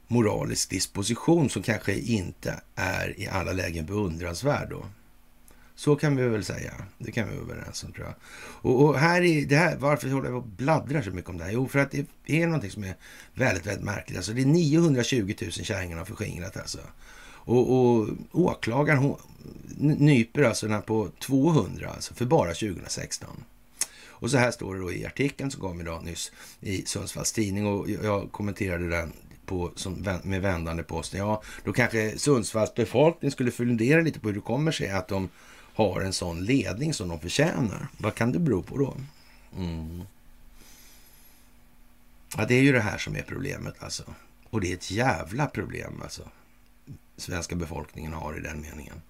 moralisk 0.07 0.69
disposition 0.69 1.49
som 1.49 1.63
kanske 1.63 1.93
inte 1.93 2.61
är 2.75 3.19
i 3.19 3.27
alla 3.27 3.51
lägen 3.51 3.85
beundransvärd. 3.85 4.69
Då. 4.69 4.85
Så 5.79 5.95
kan 5.95 6.15
vi 6.15 6.27
väl 6.27 6.45
säga. 6.45 6.73
Det 6.97 7.11
kan 7.11 7.29
vi 7.29 7.35
vara 7.35 7.45
överens 7.45 7.83
om 7.83 7.91
tror 7.91 8.05
jag. 8.05 8.15
Och, 8.71 8.83
och, 8.83 8.99
här 8.99 9.21
är 9.21 9.45
det 9.45 9.55
här, 9.55 9.77
varför 9.77 10.09
håller 10.09 10.29
jag 10.29 10.33
på 10.33 10.37
och 10.37 10.55
bladdrar 10.55 11.01
så 11.01 11.11
mycket 11.11 11.29
om 11.29 11.37
det 11.37 11.43
här? 11.43 11.51
Jo, 11.51 11.67
för 11.67 11.79
att 11.79 11.91
det 12.25 12.41
är 12.41 12.47
någonting 12.47 12.71
som 12.71 12.83
är 12.83 12.95
väldigt, 13.33 13.65
väldigt 13.65 13.85
märkligt. 13.85 14.17
Alltså 14.17 14.33
det 14.33 14.41
är 14.41 14.45
920 14.45 15.33
000 15.41 15.51
kärringar 15.51 15.97
har 15.97 16.05
förskingrat 16.05 16.57
alltså. 16.57 16.79
Och, 17.25 17.71
och 17.71 18.07
åklagaren 18.31 18.99
hon, 18.99 19.17
nyper 19.77 20.43
alltså 20.43 20.65
den 20.65 20.75
här 20.75 20.81
på 20.81 21.09
200 21.19 21.89
alltså 21.89 22.13
för 22.13 22.25
bara 22.25 22.53
2016. 22.53 23.29
Och 24.07 24.31
så 24.31 24.37
här 24.37 24.51
står 24.51 24.75
det 24.75 24.81
då 24.81 24.91
i 24.91 25.05
artikeln 25.05 25.51
som 25.51 25.61
kom 25.61 25.81
idag 25.81 26.03
nyss 26.03 26.31
i 26.61 26.85
Sundsvalls 26.85 27.31
tidning 27.31 27.67
och 27.67 27.89
jag 27.89 28.31
kommenterade 28.31 28.89
den 28.89 29.13
på, 29.45 29.71
som, 29.75 30.19
med 30.23 30.41
vändande 30.41 30.83
posten. 30.83 31.19
Ja, 31.19 31.41
då 31.63 31.73
kanske 31.73 32.17
Sundsvalls 32.17 32.73
befolkning 32.75 33.31
skulle 33.31 33.51
fundera 33.51 34.01
lite 34.01 34.19
på 34.19 34.27
hur 34.27 34.35
det 34.35 34.41
kommer 34.41 34.71
sig 34.71 34.89
att 34.89 35.07
de 35.07 35.29
har 35.79 36.01
en 36.01 36.13
sån 36.13 36.45
ledning 36.45 36.93
som 36.93 37.09
de 37.09 37.19
förtjänar. 37.19 37.87
Vad 37.97 38.15
kan 38.15 38.31
det 38.31 38.39
bero 38.39 38.63
på 38.63 38.77
då? 38.77 38.97
Mm. 39.57 40.01
Ja, 42.37 42.45
det 42.45 42.55
är 42.55 42.61
ju 42.61 42.71
det 42.71 42.81
här 42.81 42.97
som 42.97 43.15
är 43.15 43.21
problemet 43.21 43.83
alltså. 43.83 44.03
Och 44.49 44.61
det 44.61 44.71
är 44.71 44.73
ett 44.73 44.91
jävla 44.91 45.47
problem 45.47 46.01
alltså. 46.03 46.29
Svenska 47.17 47.55
befolkningen 47.55 48.13
har 48.13 48.37
i 48.37 48.41
den 48.41 48.61
meningen. 48.61 49.01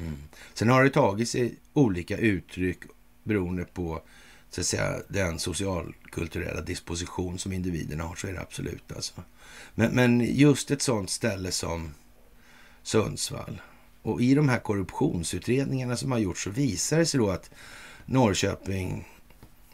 Mm. 0.00 0.16
Sen 0.54 0.68
har 0.68 0.84
det 0.84 0.90
tagit 0.90 1.28
sig 1.28 1.54
olika 1.72 2.16
uttryck 2.16 2.78
beroende 3.22 3.64
på 3.64 4.02
så 4.50 4.60
att 4.60 4.66
säga, 4.66 5.00
den 5.08 5.38
socialkulturella 5.38 6.60
disposition 6.60 7.38
som 7.38 7.52
individerna 7.52 8.04
har, 8.04 8.14
så 8.14 8.26
är 8.26 8.32
det 8.32 8.40
absolut. 8.40 8.92
Alltså. 8.92 9.22
Men, 9.74 9.90
men 9.90 10.20
just 10.20 10.70
ett 10.70 10.82
sånt 10.82 11.10
ställe 11.10 11.52
som 11.52 11.94
Sundsvall 12.82 13.60
och 14.02 14.22
i 14.22 14.34
de 14.34 14.48
här 14.48 14.58
korruptionsutredningarna 14.58 15.96
som 15.96 16.12
har 16.12 16.18
gjorts 16.18 16.44
så 16.44 16.50
visar 16.50 16.98
det 16.98 17.06
sig 17.06 17.20
då 17.20 17.30
att 17.30 17.50
Norrköping, 18.06 19.08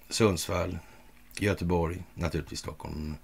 Sundsvall, 0.08 0.78
Göteborg, 1.38 2.02
naturligtvis 2.14 2.58
Stockholm. 2.58 3.14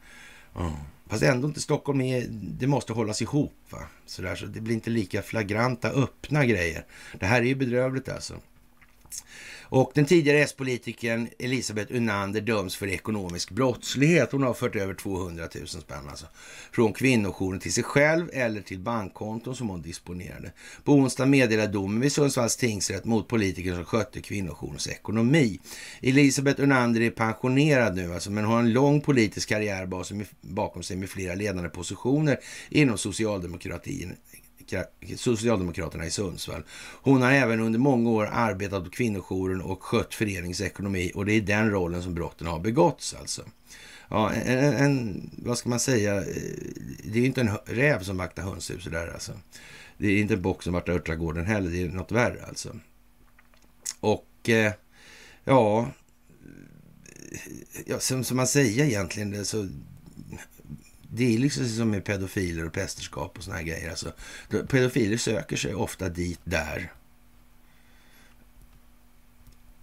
Mm. 0.57 0.73
Fast 1.07 1.23
ändå 1.23 1.49
inte 1.49 1.61
Stockholm, 1.61 2.01
är, 2.01 2.27
det 2.31 2.67
måste 2.67 2.93
hållas 2.93 3.23
ihop. 3.23 3.55
Va? 3.71 3.79
Så, 4.07 4.23
där, 4.23 4.37
så 4.37 4.47
det 4.47 4.61
blir 4.61 4.75
inte 4.75 4.91
lika 4.91 5.23
flagranta, 5.23 5.91
öppna 5.91 6.47
grejer. 6.47 6.87
Det 7.21 7.27
här 7.27 7.41
är 7.41 7.47
ju 7.47 7.55
bedrövligt 7.55 8.09
alltså. 8.09 8.35
Och 9.63 9.93
den 9.95 10.05
tidigare 10.05 10.39
S-politikern 10.39 11.29
Elisabeth 11.39 11.95
Unander 11.95 12.41
döms 12.41 12.77
för 12.77 12.87
ekonomisk 12.87 13.51
brottslighet. 13.51 14.33
Hon 14.33 14.43
har 14.43 14.55
fört 14.55 14.77
över 14.77 14.95
200 14.95 15.49
000 15.55 15.67
spänn 15.67 16.09
alltså, 16.09 16.27
från 16.73 16.93
kvinnojouren 16.93 17.61
till 17.61 17.73
sig 17.73 17.85
själv 17.85 18.31
eller 18.33 18.61
till 18.61 18.79
bankkonton 18.79 19.57
som 19.57 19.69
hon 19.69 19.83
disponerade. 19.83 20.53
På 20.85 20.93
onsdag 20.93 21.27
meddelade 21.27 21.73
domen 21.73 22.01
vid 22.01 22.13
Sundsvalls 22.13 22.57
tingsrätt 22.57 23.05
mot 23.05 23.29
politikern 23.29 23.75
som 23.75 23.85
skötte 23.85 24.21
kvinnojourens 24.21 24.89
ekonomi. 24.89 25.61
Elisabeth 26.03 26.63
Unander 26.63 27.01
är 27.01 27.11
pensionerad 27.11 27.97
nu 27.97 28.15
alltså, 28.15 28.31
men 28.31 28.45
har 28.45 28.59
en 28.59 28.73
lång 28.73 29.01
politisk 29.01 29.49
karriär 29.49 29.87
bakom 30.41 30.83
sig 30.83 30.97
med 30.97 31.11
flera 31.11 31.35
ledande 31.35 31.69
positioner 31.69 32.39
inom 32.71 32.99
socialdemokratin 32.99 34.17
Socialdemokraterna 35.17 36.07
i 36.07 36.11
Sundsvall. 36.11 36.63
Hon 37.03 37.23
har 37.23 37.33
även 37.33 37.61
under 37.61 37.79
många 37.79 38.11
år 38.11 38.29
arbetat 38.33 38.85
på 38.85 38.91
kvinnojouren 38.91 39.61
och 39.61 39.83
skött 39.83 40.15
föreningens 40.15 40.61
ekonomi 40.61 41.13
och 41.15 41.27
det 41.27 41.33
är 41.33 41.41
den 41.41 41.71
rollen 41.71 42.03
som 42.03 42.15
brotten 42.15 42.47
har 42.47 42.59
begåtts 42.59 43.15
alltså. 43.15 43.43
Ja, 44.09 44.33
en, 44.33 44.59
en, 44.59 45.31
vad 45.39 45.59
ska 45.59 45.69
man 45.69 45.81
säga, 45.81 46.17
eh, 46.17 46.25
det 47.05 47.19
är 47.19 47.25
inte 47.25 47.41
en 47.41 47.57
räv 47.65 48.03
som 48.03 48.17
vaktar 48.17 48.43
hönshuset 48.43 48.93
där 48.93 49.13
alltså. 49.13 49.33
Det 49.99 50.07
är 50.07 50.21
inte 50.21 50.35
en 50.35 50.43
bock 50.43 50.63
som 50.63 50.73
vaktar 50.73 50.93
örtagården 50.93 51.47
heller, 51.47 51.71
det 51.71 51.83
är 51.83 51.89
något 51.89 52.13
värre 52.13 52.45
alltså. 52.49 52.77
Och 54.01 54.49
eh, 54.49 54.73
ja, 55.45 55.91
ja 57.87 57.99
som, 57.99 58.25
som 58.25 58.37
man 58.37 58.47
säger 58.47 58.85
egentligen, 58.85 59.45
så 59.45 59.69
det 61.17 61.35
är 61.35 61.39
liksom 61.39 61.69
som 61.69 61.91
med 61.91 62.05
pedofiler 62.05 62.67
och 62.67 62.73
prästerskap 62.73 63.39
och 63.39 63.45
såna 63.45 63.57
här 63.57 63.65
grejer. 63.65 63.91
Alltså, 63.91 64.13
pedofiler 64.49 65.17
söker 65.17 65.57
sig 65.57 65.75
ofta 65.75 66.09
dit 66.09 66.41
där. 66.45 66.93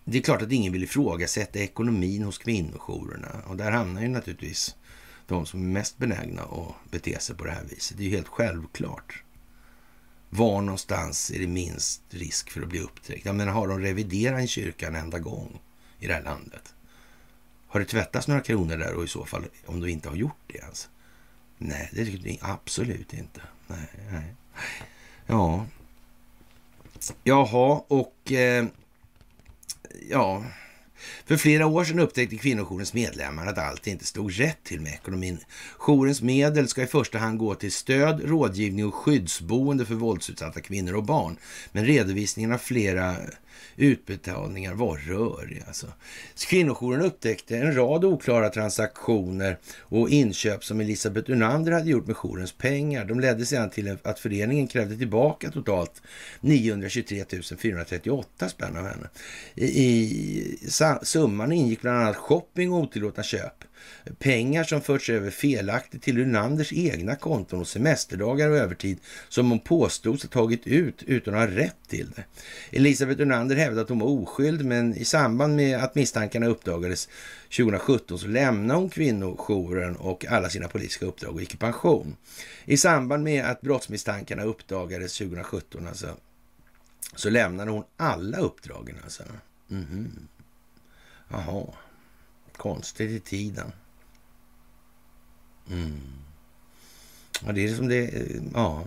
Det 0.03 0.17
är 0.17 0.21
klart 0.21 0.41
att 0.41 0.51
ingen 0.51 0.73
vill 0.73 0.83
ifrågasätta 0.83 1.59
ekonomin 1.59 2.23
hos 2.23 2.37
kvinnojourerna. 2.37 3.41
Och 3.47 3.57
där 3.57 3.71
hamnar 3.71 4.01
ju 4.01 4.07
naturligtvis 4.07 4.75
de 5.27 5.45
som 5.45 5.61
är 5.61 5.73
mest 5.73 5.97
benägna 5.97 6.41
att 6.41 6.91
bete 6.91 7.19
sig 7.19 7.35
på 7.35 7.43
det 7.43 7.51
här 7.51 7.63
viset. 7.63 7.97
Det 7.97 8.03
är 8.03 8.07
ju 8.07 8.15
helt 8.15 8.27
självklart. 8.27 9.23
Var 10.29 10.61
någonstans 10.61 11.31
är 11.31 11.39
det 11.39 11.47
minst 11.47 12.01
risk 12.09 12.51
för 12.51 12.61
att 12.61 12.69
bli 12.69 12.79
upptäckt? 12.79 13.25
Jag 13.25 13.35
menar, 13.35 13.51
har 13.51 13.67
de 13.67 13.79
reviderat 13.79 14.39
en 14.39 14.47
kyrka 14.47 14.87
en 14.87 14.95
enda 14.95 15.19
gång 15.19 15.61
i 15.99 16.07
det 16.07 16.13
här 16.13 16.23
landet? 16.23 16.73
Har 17.67 17.79
det 17.79 17.85
tvättats 17.85 18.27
några 18.27 18.41
kronor 18.41 18.77
där 18.77 18.93
och 18.93 19.03
i 19.03 19.07
så 19.07 19.25
fall 19.25 19.45
om 19.65 19.79
du 19.79 19.89
inte 19.89 20.09
har 20.09 20.15
gjort 20.15 20.39
det 20.47 20.57
ens? 20.57 20.89
Nej, 21.63 21.89
det 21.91 22.05
tycker 22.05 22.29
jag 22.29 22.37
absolut 22.41 23.13
inte. 23.13 23.41
Nej, 23.67 23.87
nej. 24.11 24.35
Ja. 25.27 25.65
Jaha, 27.23 27.83
och 27.87 28.31
eh, 28.31 28.65
ja. 30.09 30.45
För 31.25 31.37
flera 31.37 31.65
år 31.65 31.83
sedan 31.83 31.99
upptäckte 31.99 32.37
kvinnojourens 32.37 32.93
medlemmar 32.93 33.47
att 33.47 33.57
allt 33.57 33.87
inte 33.87 34.05
stod 34.05 34.39
rätt 34.39 34.63
till 34.63 34.81
med 34.81 34.93
ekonomin. 34.93 35.39
Jourens 35.77 36.21
medel 36.21 36.67
ska 36.67 36.83
i 36.83 36.87
första 36.87 37.17
hand 37.17 37.37
gå 37.37 37.55
till 37.55 37.71
stöd, 37.71 38.21
rådgivning 38.25 38.85
och 38.85 38.95
skyddsboende 38.95 39.85
för 39.85 39.95
våldsutsatta 39.95 40.61
kvinnor 40.61 40.95
och 40.95 41.03
barn. 41.03 41.37
Men 41.71 41.85
redovisningen 41.85 42.51
av 42.51 42.57
flera 42.57 43.15
utbetalningar 43.77 44.73
var 44.73 44.97
röriga. 44.97 45.63
Alltså. 45.67 45.87
Kvinnojouren 46.47 47.01
upptäckte 47.01 47.57
en 47.57 47.75
rad 47.75 48.05
oklara 48.05 48.49
transaktioner 48.49 49.57
och 49.79 50.09
inköp 50.09 50.63
som 50.63 50.81
Elisabeth 50.81 51.31
Unander 51.31 51.71
hade 51.71 51.89
gjort 51.89 52.07
med 52.07 52.15
jourens 52.15 52.51
pengar. 52.51 53.05
De 53.05 53.19
ledde 53.19 53.45
sedan 53.45 53.69
till 53.69 53.97
att 54.03 54.19
föreningen 54.19 54.67
krävde 54.67 54.97
tillbaka 54.97 55.51
totalt 55.51 56.01
923 56.41 57.25
438 57.57 58.49
spänn 58.49 58.77
av 58.77 58.87
henne. 58.87 59.09
I, 59.55 59.65
i 59.65 60.57
summan 61.01 61.51
ingick 61.51 61.81
bland 61.81 62.01
annat 62.01 62.15
shopping 62.15 62.73
och 62.73 62.79
otillåtna 62.79 63.23
köp. 63.23 63.63
Pengar 64.19 64.63
som 64.63 64.81
förts 64.81 65.09
över 65.09 65.29
felaktigt 65.29 66.01
till 66.01 66.19
Unanders 66.19 66.73
egna 66.73 67.15
konton 67.15 67.59
och 67.59 67.67
semesterdagar 67.67 68.49
och 68.49 68.57
övertid 68.57 68.99
som 69.29 69.49
hon 69.49 69.59
påstods 69.59 70.23
ha 70.23 70.29
tagit 70.29 70.67
ut 70.67 71.03
utan 71.03 71.33
att 71.33 71.49
ha 71.49 71.57
rätt 71.57 71.75
till 71.87 72.11
det. 72.15 72.23
Elisabeth 72.77 73.21
Unander 73.21 73.55
hävdade 73.55 73.81
att 73.81 73.89
hon 73.89 73.99
var 73.99 74.07
oskyldig 74.07 74.65
men 74.65 74.95
i 74.95 75.05
samband 75.05 75.55
med 75.55 75.83
att 75.83 75.95
misstankarna 75.95 76.45
uppdagades 76.45 77.09
2017 77.57 78.19
så 78.19 78.27
lämnade 78.27 78.79
hon 78.79 78.89
kvinnojouren 78.89 79.95
och 79.95 80.25
alla 80.25 80.49
sina 80.49 80.67
politiska 80.67 81.05
uppdrag 81.05 81.33
och 81.33 81.41
gick 81.41 81.53
i 81.53 81.57
pension. 81.57 82.15
I 82.65 82.77
samband 82.77 83.23
med 83.23 83.45
att 83.45 83.61
brottsmisstankarna 83.61 84.43
uppdagades 84.43 85.17
2017 85.17 85.87
alltså, 85.87 86.17
så 87.15 87.29
lämnade 87.29 87.71
hon 87.71 87.83
alla 87.97 88.37
uppdragen. 88.37 88.95
Alltså. 89.03 89.23
Mhm. 89.67 90.27
Jaha. 91.27 91.65
Konstigt 92.57 93.11
i 93.11 93.19
tiden. 93.19 93.71
Mm. 95.69 96.01
Ja, 97.45 97.51
det 97.51 97.65
är 97.65 97.75
som 97.75 97.87
det, 97.87 98.11
ja. 98.53 98.83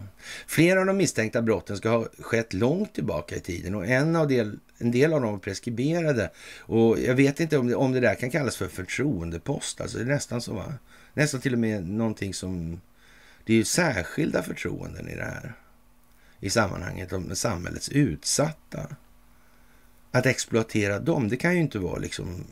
Flera 0.47 0.81
av 0.81 0.87
de 0.87 0.97
misstänkta 0.97 1.43
brotten 1.43 1.77
ska 1.77 1.89
ha 1.89 2.07
skett 2.18 2.53
långt 2.53 2.95
tillbaka 2.95 3.37
i 3.37 3.41
tiden 3.41 3.75
och 3.75 3.87
en, 3.87 4.16
av 4.16 4.29
del, 4.29 4.59
en 4.79 4.91
del 4.91 5.12
av 5.12 5.20
dem 5.20 5.35
är 5.35 5.39
preskriberade. 5.39 6.31
Och 6.59 7.01
jag 7.01 7.14
vet 7.14 7.41
inte 7.41 7.59
om 7.59 7.66
det, 7.66 7.75
om 7.75 7.93
det 7.93 8.01
där 8.01 8.14
kan 8.14 8.31
kallas 8.31 8.57
för 8.57 8.68
förtroendepost. 8.68 9.81
Alltså 9.81 9.99
det 9.99 10.05
är 10.05 10.09
nästan 10.09 10.41
så, 10.41 10.55
va? 10.55 10.75
Nästan 11.14 11.41
till 11.41 11.53
och 11.53 11.59
med 11.59 11.89
någonting 11.89 12.35
som... 12.35 12.81
Det 13.45 13.53
är 13.53 13.57
ju 13.57 13.64
särskilda 13.64 14.43
förtroenden 14.43 15.09
i 15.09 15.16
det 15.16 15.25
här. 15.25 15.55
I 16.41 16.51
sammanhanget 16.51 17.12
om 17.12 17.37
samhällets 17.37 17.89
utsatta. 17.89 18.97
Att 20.11 20.27
exploatera 20.27 20.99
dem, 20.99 21.29
det 21.29 21.37
kan 21.37 21.55
ju 21.55 21.61
inte 21.61 21.79
vara 21.79 21.99
liksom 21.99 22.45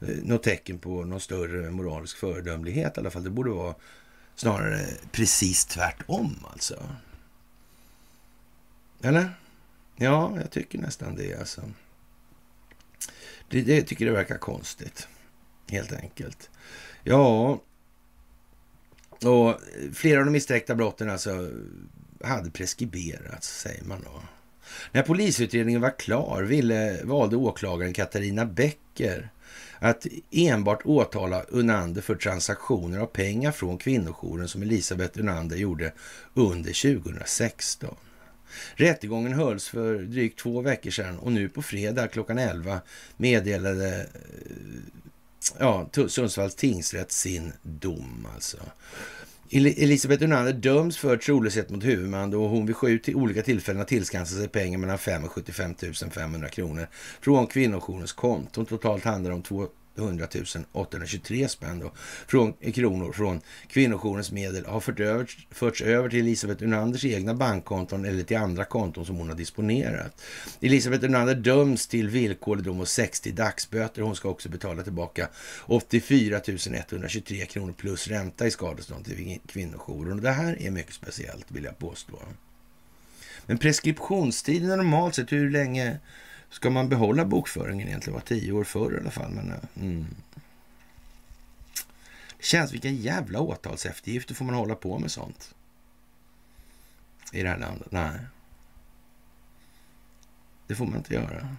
Eh, 0.00 0.08
något 0.22 0.42
tecken 0.42 0.78
på 0.78 1.04
någon 1.04 1.20
större 1.20 1.70
moralisk 1.70 2.16
föredömlighet 2.16 2.96
i 2.96 3.00
alla 3.00 3.10
fall. 3.10 3.24
Det 3.24 3.30
borde 3.30 3.50
vara 3.50 3.74
snarare 4.34 4.86
precis 5.12 5.64
tvärtom 5.64 6.46
alltså. 6.52 6.88
Eller? 9.02 9.30
Ja, 9.96 10.36
jag 10.36 10.50
tycker 10.50 10.78
nästan 10.78 11.16
det 11.16 11.34
alltså. 11.34 11.62
Det, 13.48 13.62
det 13.62 13.82
tycker 13.82 14.06
det 14.06 14.12
verkar 14.12 14.38
konstigt, 14.38 15.08
helt 15.68 15.92
enkelt. 15.92 16.50
Ja, 17.04 17.60
och 19.24 19.60
flera 19.94 20.18
av 20.18 20.24
de 20.24 20.30
misstänkta 20.30 20.74
brotten 20.74 21.10
alltså 21.10 21.50
hade 22.24 22.50
preskriberats, 22.50 23.60
säger 23.60 23.84
man 23.84 24.02
då. 24.04 24.22
När 24.92 25.02
polisutredningen 25.02 25.80
var 25.80 25.98
klar 25.98 26.42
ville, 26.42 27.04
valde 27.04 27.36
åklagaren 27.36 27.92
Katarina 27.92 28.46
Becker 28.46 29.30
att 29.80 30.06
enbart 30.30 30.80
åtala 30.84 31.42
Unander 31.48 32.02
för 32.02 32.14
transaktioner 32.14 32.98
av 32.98 33.06
pengar 33.06 33.52
från 33.52 33.78
kvinnojouren 33.78 34.48
som 34.48 34.62
Elisabeth 34.62 35.20
Unander 35.20 35.56
gjorde 35.56 35.92
under 36.34 37.00
2016. 37.02 37.96
Rättegången 38.74 39.32
hölls 39.32 39.68
för 39.68 39.98
drygt 39.98 40.38
två 40.38 40.60
veckor 40.60 40.90
sedan 40.90 41.18
och 41.18 41.32
nu 41.32 41.48
på 41.48 41.62
fredag 41.62 42.08
klockan 42.08 42.38
11 42.38 42.80
meddelade 43.16 43.98
eh, 43.98 44.06
ja, 45.58 45.88
Sundsvalls 46.08 46.54
tingsrätt 46.54 47.12
sin 47.12 47.52
dom 47.62 48.26
alltså. 48.34 48.58
Elisabeth 49.52 50.24
Unander 50.24 50.52
döms 50.52 50.96
för 50.96 51.16
trolöshet 51.16 51.70
mot 51.70 51.84
huvudman 51.84 52.30
då 52.30 52.48
hon 52.48 52.66
vid 52.66 52.76
sju 52.76 52.98
till 52.98 53.16
olika 53.16 53.42
tillfällen 53.42 53.78
har 53.78 53.86
tillskansat 53.86 54.38
sig 54.38 54.48
pengar 54.48 54.78
mellan 54.78 54.98
5 54.98 55.24
och 55.24 55.32
75 55.32 55.74
500 56.10 56.48
kronor 56.48 56.88
från 57.20 57.46
kvinnojourens 57.46 58.12
konton. 58.12 58.66
Totalt 58.66 59.04
handlar 59.04 59.30
det 59.30 59.34
om 59.36 59.42
100 59.96 60.26
823 60.72 61.48
spänn 61.48 61.78
då, 61.78 61.92
från, 62.26 62.52
kronor 62.52 63.12
från 63.12 63.40
kvinnojourens 63.68 64.32
medel 64.32 64.66
har 64.66 64.80
fört 64.80 65.00
över, 65.00 65.30
förts 65.50 65.82
över 65.82 66.08
till 66.08 66.18
Elisabeth 66.18 66.64
Unanders 66.64 67.04
egna 67.04 67.34
bankkonton 67.34 68.04
eller 68.04 68.22
till 68.22 68.36
andra 68.36 68.64
konton 68.64 69.06
som 69.06 69.16
hon 69.16 69.28
har 69.28 69.36
disponerat. 69.36 70.22
Elisabeth 70.60 71.04
Unander 71.04 71.34
döms 71.34 71.86
till 71.86 72.08
villkorlig 72.08 72.64
dom 72.64 72.80
och 72.80 72.88
60 72.88 73.32
dagsböter. 73.32 74.02
Hon 74.02 74.16
ska 74.16 74.28
också 74.28 74.48
betala 74.48 74.82
tillbaka 74.82 75.28
84 75.66 76.40
123 76.90 77.46
kronor 77.46 77.72
plus 77.72 78.08
ränta 78.08 78.46
i 78.46 78.50
skadestånd 78.50 79.04
till 79.04 79.38
kvinnojouren. 79.46 80.12
Och 80.12 80.22
det 80.22 80.30
här 80.30 80.62
är 80.62 80.70
mycket 80.70 80.94
speciellt 80.94 81.46
vill 81.48 81.64
jag 81.64 81.78
påstå. 81.78 82.18
Men 83.46 83.58
preskriptionstiden 83.58 84.70
är 84.70 84.76
normalt 84.76 85.14
sett, 85.14 85.32
hur 85.32 85.50
länge 85.50 85.98
Ska 86.50 86.70
man 86.70 86.88
behålla 86.88 87.24
bokföringen 87.24 87.88
egentligen? 87.88 88.14
var 88.14 88.20
tio 88.20 88.52
år 88.52 88.64
förr 88.64 88.94
i 88.94 89.00
alla 89.00 89.10
fall. 89.10 89.30
Men, 89.30 89.50
eh, 89.50 89.58
mm. 89.76 90.06
Det 92.38 92.44
känns, 92.44 92.72
vilka 92.72 92.88
jävla 92.88 93.40
åtalseftergifter 93.40 94.34
får 94.34 94.44
man 94.44 94.54
hålla 94.54 94.74
på 94.74 94.98
med 94.98 95.10
sånt? 95.10 95.54
I 97.32 97.42
det 97.42 97.48
här 97.48 97.58
landet? 97.58 97.88
Nej. 97.90 98.18
Det 100.66 100.74
får 100.74 100.86
man 100.86 100.96
inte 100.96 101.14
göra. 101.14 101.56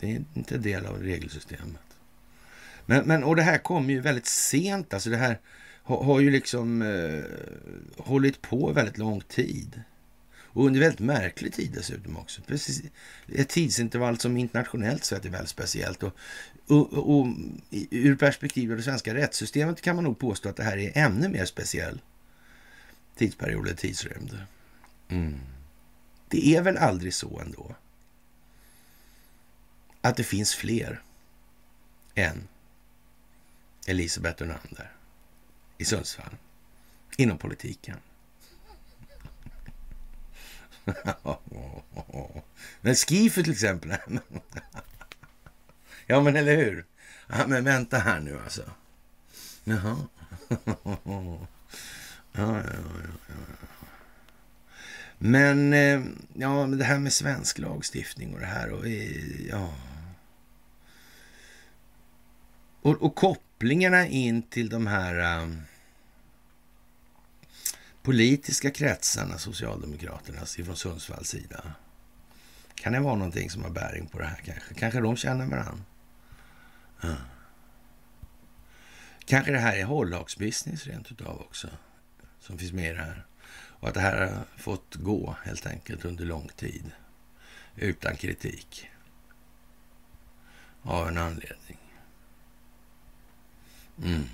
Det 0.00 0.12
är 0.12 0.24
inte 0.34 0.54
en 0.54 0.62
del 0.62 0.86
av 0.86 1.02
regelsystemet. 1.02 1.80
Men, 2.86 3.04
men, 3.06 3.24
och 3.24 3.36
det 3.36 3.42
här 3.42 3.58
kommer 3.58 3.94
ju 3.94 4.00
väldigt 4.00 4.26
sent. 4.26 4.94
Alltså 4.94 5.10
det 5.10 5.16
här 5.16 5.40
har, 5.82 6.04
har 6.04 6.20
ju 6.20 6.30
liksom 6.30 6.82
eh, 6.82 7.24
hållit 8.04 8.42
på 8.42 8.72
väldigt 8.72 8.98
lång 8.98 9.20
tid. 9.20 9.82
Och 10.54 10.66
under 10.66 10.80
väldigt 10.80 11.00
märklig 11.00 11.52
tid 11.52 11.70
dessutom 11.74 12.16
också. 12.16 12.42
Precis, 12.42 12.82
ett 13.28 13.48
tidsintervall 13.48 14.18
som 14.18 14.36
internationellt 14.36 15.04
sett 15.04 15.24
är 15.24 15.30
väldigt 15.30 15.50
speciellt. 15.50 16.02
Och, 16.02 16.12
och, 16.66 17.18
och, 17.18 17.26
ur 17.90 18.16
perspektiv 18.16 18.70
av 18.70 18.76
det 18.76 18.82
svenska 18.82 19.14
rättssystemet 19.14 19.80
kan 19.80 19.96
man 19.96 20.04
nog 20.04 20.18
påstå 20.18 20.48
att 20.48 20.56
det 20.56 20.62
här 20.62 20.78
är 20.78 20.92
ännu 20.94 21.28
mer 21.28 21.44
speciell 21.44 22.00
tidsperiod 23.16 23.66
eller 23.66 23.76
tidsrymd. 23.76 24.38
Mm. 25.08 25.40
Det 26.28 26.56
är 26.56 26.62
väl 26.62 26.76
aldrig 26.76 27.14
så 27.14 27.40
ändå 27.40 27.74
att 30.00 30.16
det 30.16 30.24
finns 30.24 30.54
fler 30.54 31.02
än 32.14 32.48
Elisabeth 33.86 34.42
Unander 34.42 34.92
i 35.78 35.84
Sundsvall 35.84 36.36
inom 37.16 37.38
politiken. 37.38 37.96
men 42.80 42.94
Skifer 42.94 43.42
till 43.42 43.52
exempel. 43.52 43.96
ja, 46.06 46.20
men 46.20 46.36
eller 46.36 46.56
hur? 46.56 46.84
Ja, 47.26 47.46
men 47.46 47.64
vänta 47.64 47.98
här 47.98 48.20
nu 48.20 48.38
alltså. 48.38 48.62
Jaha. 49.64 49.96
Ja, 52.36 52.56
ja, 52.56 52.62
ja, 53.28 53.34
Men, 55.18 55.72
eh, 55.72 56.02
ja, 56.34 56.66
det 56.66 56.84
här 56.84 56.98
med 56.98 57.12
svensk 57.12 57.58
lagstiftning 57.58 58.34
och 58.34 58.40
det 58.40 58.46
här 58.46 58.70
och 58.70 58.86
eh, 58.86 59.46
ja. 59.48 59.74
Och, 62.82 63.02
och 63.02 63.14
kopplingarna 63.14 64.06
in 64.06 64.42
till 64.42 64.68
de 64.68 64.86
här 64.86 65.42
um, 65.42 65.62
politiska 68.04 68.70
kretsarna, 68.70 69.38
Socialdemokraternas, 69.38 70.58
ifrån 70.58 70.76
Sundsvalls 70.76 71.28
sida. 71.28 71.74
Kan 72.74 72.92
det 72.92 73.00
vara 73.00 73.14
någonting 73.14 73.50
som 73.50 73.62
har 73.62 73.70
bäring 73.70 74.06
på 74.06 74.18
det 74.18 74.24
här 74.24 74.40
kanske? 74.44 74.74
Kanske 74.74 75.00
de 75.00 75.16
känner 75.16 75.46
varandra? 75.46 75.84
Ja. 77.00 77.16
Kanske 79.24 79.52
det 79.52 79.58
här 79.58 79.76
är 79.76 79.84
hållhaksbusiness, 79.84 80.86
rent 80.86 81.12
utav 81.12 81.40
också, 81.40 81.68
som 82.40 82.58
finns 82.58 82.72
med 82.72 82.90
i 82.90 82.94
det 82.94 83.02
här. 83.02 83.26
Och 83.52 83.88
att 83.88 83.94
det 83.94 84.00
här 84.00 84.26
har 84.26 84.44
fått 84.56 84.94
gå 84.94 85.36
helt 85.44 85.66
enkelt 85.66 86.04
under 86.04 86.24
lång 86.24 86.48
tid, 86.56 86.90
utan 87.76 88.16
kritik. 88.16 88.90
Av 90.82 91.08
en 91.08 91.18
anledning. 91.18 91.78
Mm. 94.04 94.24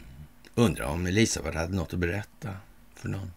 Undrar 0.55 0.87
om 0.87 1.07
Elisabeth 1.07 1.57
hade 1.57 1.77
något 1.77 1.95
att 1.95 2.01
berätta 2.01 2.57
för 2.95 3.09
någon. 3.09 3.31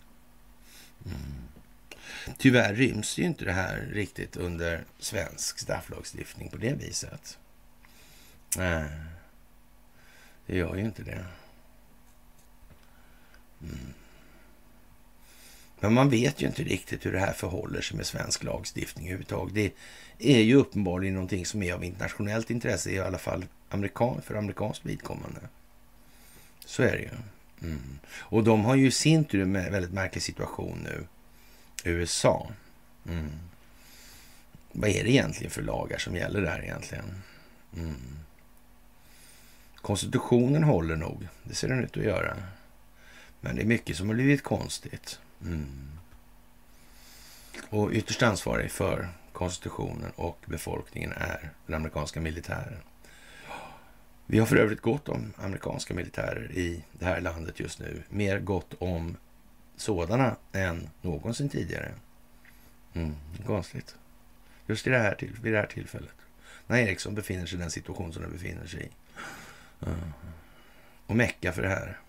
Mm. 1.05 2.37
Tyvärr 2.37 2.73
ryms 2.73 3.17
ju 3.17 3.23
inte 3.23 3.45
det 3.45 3.51
här 3.51 3.89
riktigt 3.91 4.35
under 4.35 4.83
svensk 4.99 5.59
strafflagstiftning 5.59 6.49
på 6.49 6.57
det 6.57 6.73
viset. 6.73 7.39
Nej, 8.57 8.89
det 10.45 10.57
gör 10.57 10.75
ju 10.75 10.81
inte 10.81 11.03
det. 11.03 11.25
Mm. 13.61 13.93
Men 15.79 15.93
man 15.93 16.09
vet 16.09 16.41
ju 16.41 16.47
inte 16.47 16.63
riktigt 16.63 17.05
hur 17.05 17.11
det 17.11 17.19
här 17.19 17.33
förhåller 17.33 17.81
sig 17.81 17.97
med 17.97 18.05
svensk 18.05 18.43
lagstiftning 18.43 19.05
överhuvudtaget. 19.05 19.53
Det 19.53 19.73
är 20.17 20.41
ju 20.41 20.55
uppenbarligen 20.55 21.13
någonting 21.13 21.45
som 21.45 21.63
är 21.63 21.73
av 21.73 21.83
internationellt 21.83 22.49
intresse, 22.49 22.91
i 22.91 22.99
alla 22.99 23.17
fall 23.17 23.45
amerikan 23.69 24.21
för 24.21 24.35
amerikanskt 24.35 24.85
vidkommande. 24.85 25.39
Så 26.65 26.83
är 26.83 26.91
det 26.91 27.01
ju. 27.01 27.09
Mm. 27.61 27.99
Och 28.15 28.43
de 28.43 28.65
har 28.65 28.75
ju 28.75 28.87
i 28.87 28.91
sin 28.91 29.25
tur 29.25 29.41
en 29.41 29.53
väldigt 29.53 29.93
märklig 29.93 30.23
situation 30.23 30.79
nu. 30.83 31.07
USA. 31.83 32.51
Mm. 33.09 33.31
Vad 34.71 34.89
är 34.89 35.03
det 35.03 35.11
egentligen 35.11 35.51
för 35.51 35.61
lagar 35.61 35.97
som 35.97 36.15
gäller 36.15 36.41
där 36.41 36.63
egentligen? 36.63 37.21
Mm. 37.77 38.19
Konstitutionen 39.75 40.63
håller 40.63 40.95
nog. 40.95 41.27
Det 41.43 41.55
ser 41.55 41.67
den 41.67 41.83
ut 41.83 41.97
att 41.97 42.03
göra. 42.03 42.37
Men 43.41 43.55
det 43.55 43.61
är 43.61 43.65
mycket 43.65 43.97
som 43.97 44.07
har 44.07 44.15
blivit 44.15 44.43
konstigt. 44.43 45.19
Mm. 45.41 45.91
Och 47.69 47.91
ytterst 47.91 48.23
ansvarig 48.23 48.71
för 48.71 49.09
konstitutionen 49.33 50.11
och 50.15 50.37
befolkningen 50.45 51.11
är 51.11 51.49
den 51.65 51.75
amerikanska 51.75 52.21
militären. 52.21 52.77
Vi 54.25 54.39
har 54.39 54.45
för 54.45 54.55
övrigt 54.55 54.81
gott 54.81 55.09
om 55.09 55.33
amerikanska 55.37 55.93
militärer 55.93 56.51
i 56.51 56.83
det 56.91 57.05
här 57.05 57.21
landet 57.21 57.59
just 57.59 57.79
nu. 57.79 58.03
Mer 58.09 58.39
gott 58.39 58.73
om 58.79 59.17
sådana 59.75 60.35
än 60.51 60.89
någonsin 61.01 61.49
tidigare. 61.49 61.93
Mm, 62.93 63.15
konstigt. 63.45 63.95
Just 64.67 64.87
i 64.87 64.89
det 64.89 64.99
här, 64.99 65.17
vid 65.41 65.53
det 65.53 65.59
här 65.59 65.67
tillfället. 65.67 66.15
när 66.67 66.77
Ericsson 66.77 67.15
befinner 67.15 67.45
sig 67.45 67.57
i 67.57 67.61
den 67.61 67.71
situation 67.71 68.13
som 68.13 68.21
den 68.21 68.31
befinner 68.31 68.67
sig 68.67 68.83
i. 68.83 68.89
Uh-huh. 69.85 70.11
Och 71.05 71.15
mecka 71.15 71.53
för 71.53 71.61
det 71.61 71.69
här. 71.69 71.99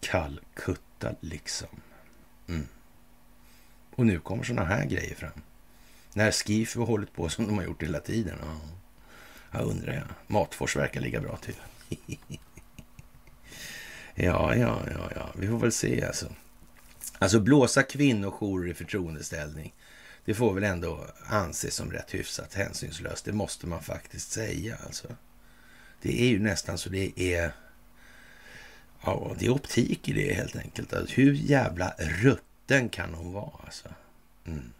Calcutta 0.00 1.14
liksom. 1.20 1.68
Mm. 2.48 2.66
Och 3.94 4.06
nu 4.06 4.20
kommer 4.20 4.44
sådana 4.44 4.68
här 4.68 4.84
grejer 4.84 5.14
fram. 5.14 5.42
När 6.12 6.30
Skif 6.30 6.76
har 6.76 6.86
hållit 6.86 7.12
på 7.12 7.28
som 7.28 7.46
de 7.46 7.56
har 7.56 7.64
gjort 7.64 7.82
hela 7.82 8.00
tiden. 8.00 8.38
Ja. 8.42 8.79
Jag 9.50 9.62
undrar 9.62 9.92
jag. 9.92 10.04
Matfors 10.26 10.76
verkar 10.76 11.00
ligga 11.00 11.20
bra 11.20 11.36
till. 11.36 11.54
ja, 14.14 14.54
ja, 14.54 14.82
ja, 14.90 15.10
ja. 15.14 15.30
Vi 15.34 15.48
får 15.48 15.58
väl 15.58 15.72
se 15.72 16.04
alltså. 16.04 16.32
Alltså 17.18 17.40
blåsa 17.40 17.82
kvinnojourer 17.82 18.70
i 18.70 18.74
förtroendeställning. 18.74 19.74
Det 20.24 20.34
får 20.34 20.54
väl 20.54 20.64
ändå 20.64 21.06
anses 21.26 21.74
som 21.74 21.92
rätt 21.92 22.14
hyfsat 22.14 22.54
hänsynslöst. 22.54 23.24
Det 23.24 23.32
måste 23.32 23.66
man 23.66 23.82
faktiskt 23.82 24.32
säga 24.32 24.76
alltså. 24.86 25.08
Det 26.02 26.22
är 26.22 26.28
ju 26.28 26.38
nästan 26.38 26.78
så 26.78 26.88
det 26.88 27.20
är... 27.20 27.52
Ja, 29.04 29.36
det 29.38 29.46
är 29.46 29.50
optik 29.50 30.08
i 30.08 30.12
det 30.12 30.34
helt 30.34 30.56
enkelt. 30.56 30.92
Alltså, 30.92 31.14
hur 31.14 31.32
jävla 31.34 31.94
rutten 31.98 32.88
kan 32.88 33.14
hon 33.14 33.32
vara 33.32 33.52
alltså? 33.64 33.88
Mm. 34.46 34.72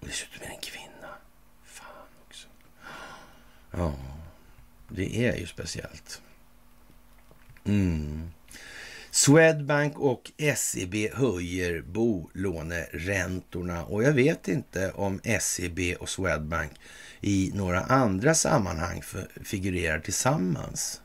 Och 0.00 0.06
dessutom 0.06 0.42
är 0.42 0.46
det 0.46 0.54
en 0.54 0.60
kvinna. 0.60 0.91
Ja, 3.72 3.94
det 4.88 5.26
är 5.26 5.36
ju 5.36 5.46
speciellt. 5.46 6.22
Mm. 7.64 8.30
Swedbank 9.10 9.98
och 9.98 10.32
SEB 10.56 10.94
höjer 11.14 11.82
bolåneräntorna 11.82 13.84
och 13.84 14.02
jag 14.02 14.12
vet 14.12 14.48
inte 14.48 14.90
om 14.90 15.20
SEB 15.40 15.78
och 16.00 16.08
Swedbank 16.08 16.72
i 17.20 17.52
några 17.54 17.80
andra 17.80 18.34
sammanhang 18.34 19.02
figurerar 19.44 20.00
tillsammans. 20.00 21.00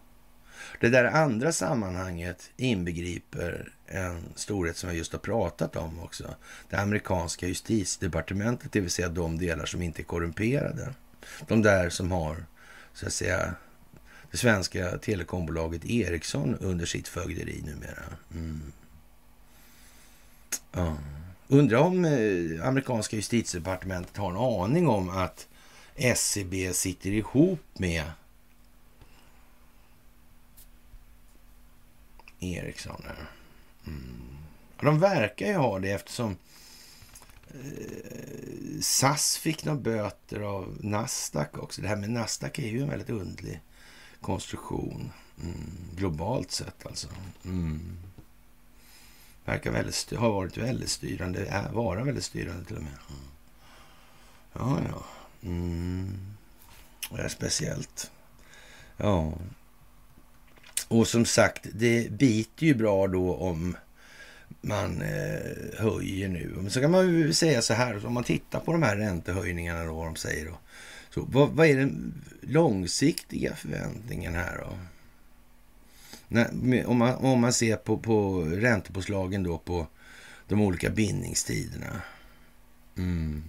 Det 0.80 0.89
där 0.89 1.05
andra 1.05 1.51
sammanhanget 1.51 2.49
inbegriper 2.57 3.74
en 3.88 4.24
storhet 4.36 4.78
som 4.78 4.89
jag 4.89 4.97
just 4.97 5.11
har 5.11 5.20
pratat 5.20 5.76
om 5.76 5.99
också. 5.99 6.36
Det 6.70 6.76
amerikanska 6.76 7.47
justitiedepartementet, 7.47 8.72
det 8.72 8.80
vill 8.80 8.91
säga 8.91 9.09
de 9.09 9.38
delar 9.38 9.65
som 9.65 9.82
inte 9.82 10.01
är 10.01 10.03
korrumperade. 10.03 10.93
De 11.47 11.61
där 11.61 11.89
som 11.89 12.11
har, 12.11 12.45
så 12.98 13.08
att 13.08 13.14
säga, 13.14 13.56
det 14.32 14.38
svenska 14.38 14.98
telekombolaget 14.98 15.86
Ericsson 15.86 16.56
under 16.56 16.86
sitt 16.86 17.08
fögderi 17.08 17.62
numera. 17.66 18.04
Mm. 18.34 18.72
Ja. 20.72 20.98
Undrar 21.48 21.78
om 21.78 22.06
eh, 22.06 22.68
amerikanska 22.68 23.16
justitiedepartementet 23.16 24.18
har 24.18 24.30
en 24.30 24.38
aning 24.38 24.88
om 24.88 25.10
att 25.10 25.48
SCB 25.95 26.74
sitter 26.74 27.10
ihop 27.12 27.60
med 27.74 28.04
Ericsson. 32.39 33.04
Mm. 33.88 34.38
De 34.82 35.00
verkar 35.00 35.48
ju 35.48 35.56
ha 35.56 35.80
det 35.80 35.91
eftersom 35.91 36.38
SAS 38.82 39.38
fick 39.38 39.66
några 39.66 39.80
böter 39.80 40.39
av 40.39 40.78
Nasdaq 40.80 41.58
också. 41.58 41.82
Det 41.82 41.88
här 41.88 41.95
med 41.95 42.10
Nasdaq 42.10 42.60
är 42.60 42.68
ju 42.68 42.82
en 42.82 42.89
väldigt 42.89 43.10
undlig 43.10 43.62
konstruktion. 44.22 45.12
Mm. 45.43 45.72
Globalt 45.95 46.51
sett 46.51 46.86
alltså. 46.86 47.08
Mm. 47.45 47.97
Verkar 49.45 49.72
väldigt, 49.72 50.14
har 50.14 50.30
varit 50.30 50.58
väldigt 50.58 50.89
styrande, 50.89 51.45
är, 51.45 51.72
vara 51.72 52.03
väldigt 52.03 52.24
styrande 52.24 52.66
till 52.66 52.76
och 52.76 52.84
med. 52.84 52.97
Mm. 53.10 53.22
Ja, 54.53 54.80
ja. 54.89 55.03
Mm. 55.49 56.18
Det 57.10 57.22
är 57.22 57.30
speciellt. 57.30 58.12
Ja. 58.97 59.34
Och 60.88 61.08
som 61.08 61.26
sagt, 61.26 61.68
det 61.74 62.12
biter 62.12 62.66
ju 62.66 62.76
bra 62.76 63.08
då 63.08 63.36
om 63.36 63.78
man 64.68 65.01
eh, 65.01 65.80
höjer 65.80 66.30
nu. 66.30 66.53
Men 66.55 66.72
så 66.72 66.82
kan 66.82 66.91
man 66.91 67.07
ju 67.07 67.34
säga 67.34 67.61
så 67.61 67.74
här, 67.74 68.05
om 68.05 68.13
man 68.13 68.24
tittar 68.24 68.59
på 68.59 68.72
de 68.72 68.84
här 68.84 68.97
räntehöjningarna 68.97 69.86
då, 69.86 69.93
vad 69.93 70.05
de 70.05 70.15
säger 70.15 70.45
då. 70.45 70.57
Så 71.09 71.22
vad, 71.22 71.49
vad 71.49 71.68
är 71.68 71.78
den 71.78 72.13
långsiktiga 72.41 73.55
förväntningen 73.55 74.36
här 74.36 74.57
då? 74.57 74.78
När, 76.28 76.86
om, 76.86 76.97
man, 76.97 77.15
om 77.15 77.39
man 77.39 77.53
ser 77.53 77.76
på, 77.76 77.97
på 77.97 78.41
räntepåslagen 78.41 79.43
då 79.43 79.57
på 79.57 79.88
de 80.47 80.61
olika 80.61 80.89
bindningstiderna. 80.89 82.01
Mm. 82.97 83.43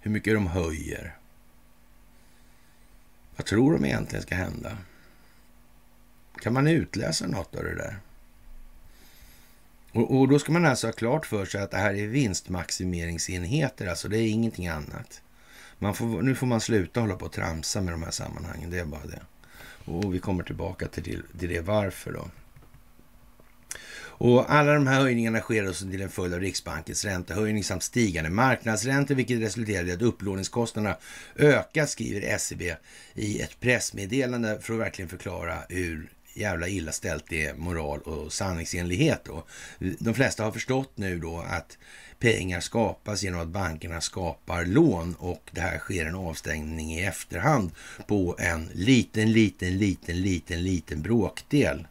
Hur 0.00 0.10
mycket 0.10 0.34
de 0.34 0.46
höjer. 0.46 1.16
Vad 3.36 3.46
tror 3.46 3.72
de 3.72 3.84
egentligen 3.84 4.22
ska 4.22 4.34
hända? 4.34 4.78
Kan 6.40 6.52
man 6.52 6.66
utläsa 6.66 7.26
något 7.26 7.54
av 7.54 7.64
det 7.64 7.74
där? 7.74 7.96
Och, 9.94 10.18
och, 10.18 10.28
då 10.28 10.38
ska 10.38 10.52
man 10.52 10.64
alltså 10.64 10.86
ha 10.86 10.92
klart 10.92 11.26
för 11.26 11.44
sig 11.44 11.62
att 11.62 11.70
det 11.70 11.76
här 11.76 11.94
är 11.94 12.06
vinstmaximeringsenheter, 12.06 13.86
alltså 13.86 14.08
det 14.08 14.18
är 14.18 14.28
ingenting 14.28 14.68
annat. 14.68 15.22
Man 15.78 15.94
får, 15.94 16.22
nu 16.22 16.34
får 16.34 16.46
man 16.46 16.60
sluta 16.60 17.00
hålla 17.00 17.16
på 17.16 17.24
och 17.24 17.32
tramsa 17.32 17.80
med 17.80 17.94
de 17.94 18.02
här 18.02 18.10
sammanhangen, 18.10 18.70
det 18.70 18.78
är 18.78 18.84
bara 18.84 19.06
det. 19.06 19.22
Och 19.84 20.14
vi 20.14 20.18
kommer 20.18 20.44
tillbaka 20.44 20.88
till, 20.88 21.22
till 21.38 21.48
det 21.48 21.60
varför 21.60 22.12
då. 22.12 22.28
Och 24.16 24.52
alla 24.52 24.74
de 24.74 24.86
här 24.86 25.00
höjningarna 25.00 25.40
sker 25.40 25.72
som 25.72 25.90
till 25.90 26.02
en 26.02 26.08
följd 26.08 26.34
av 26.34 26.40
Riksbankens 26.40 27.04
räntehöjning 27.04 27.64
samt 27.64 27.82
stigande 27.82 28.30
marknadsräntor, 28.30 29.14
vilket 29.14 29.40
resulterade 29.40 29.90
i 29.90 29.92
att 29.92 30.02
upplåningskostnaderna 30.02 30.96
ökar, 31.36 31.86
skriver 31.86 32.38
SEB 32.38 32.62
i 33.14 33.40
ett 33.40 33.60
pressmeddelande 33.60 34.58
för 34.60 34.74
att 34.74 34.80
verkligen 34.80 35.08
förklara 35.08 35.58
hur 35.68 36.08
jävla 36.34 36.68
illa 36.68 36.92
ställt 36.92 37.24
det 37.28 37.46
är 37.46 37.54
moral 37.54 38.00
och 38.00 38.32
sanningsenlighet. 38.32 39.24
Då. 39.24 39.44
De 39.78 40.14
flesta 40.14 40.44
har 40.44 40.52
förstått 40.52 40.92
nu 40.94 41.18
då 41.18 41.38
att 41.38 41.78
pengar 42.18 42.60
skapas 42.60 43.22
genom 43.22 43.40
att 43.40 43.48
bankerna 43.48 44.00
skapar 44.00 44.64
lån 44.64 45.14
och 45.14 45.50
det 45.52 45.60
här 45.60 45.78
sker 45.78 46.06
en 46.06 46.14
avstängning 46.14 46.92
i 46.92 47.04
efterhand 47.04 47.70
på 48.06 48.36
en 48.38 48.70
liten, 48.74 49.32
liten, 49.32 49.78
liten, 49.78 50.22
liten, 50.22 50.62
liten 50.62 51.02
bråkdel 51.02 51.86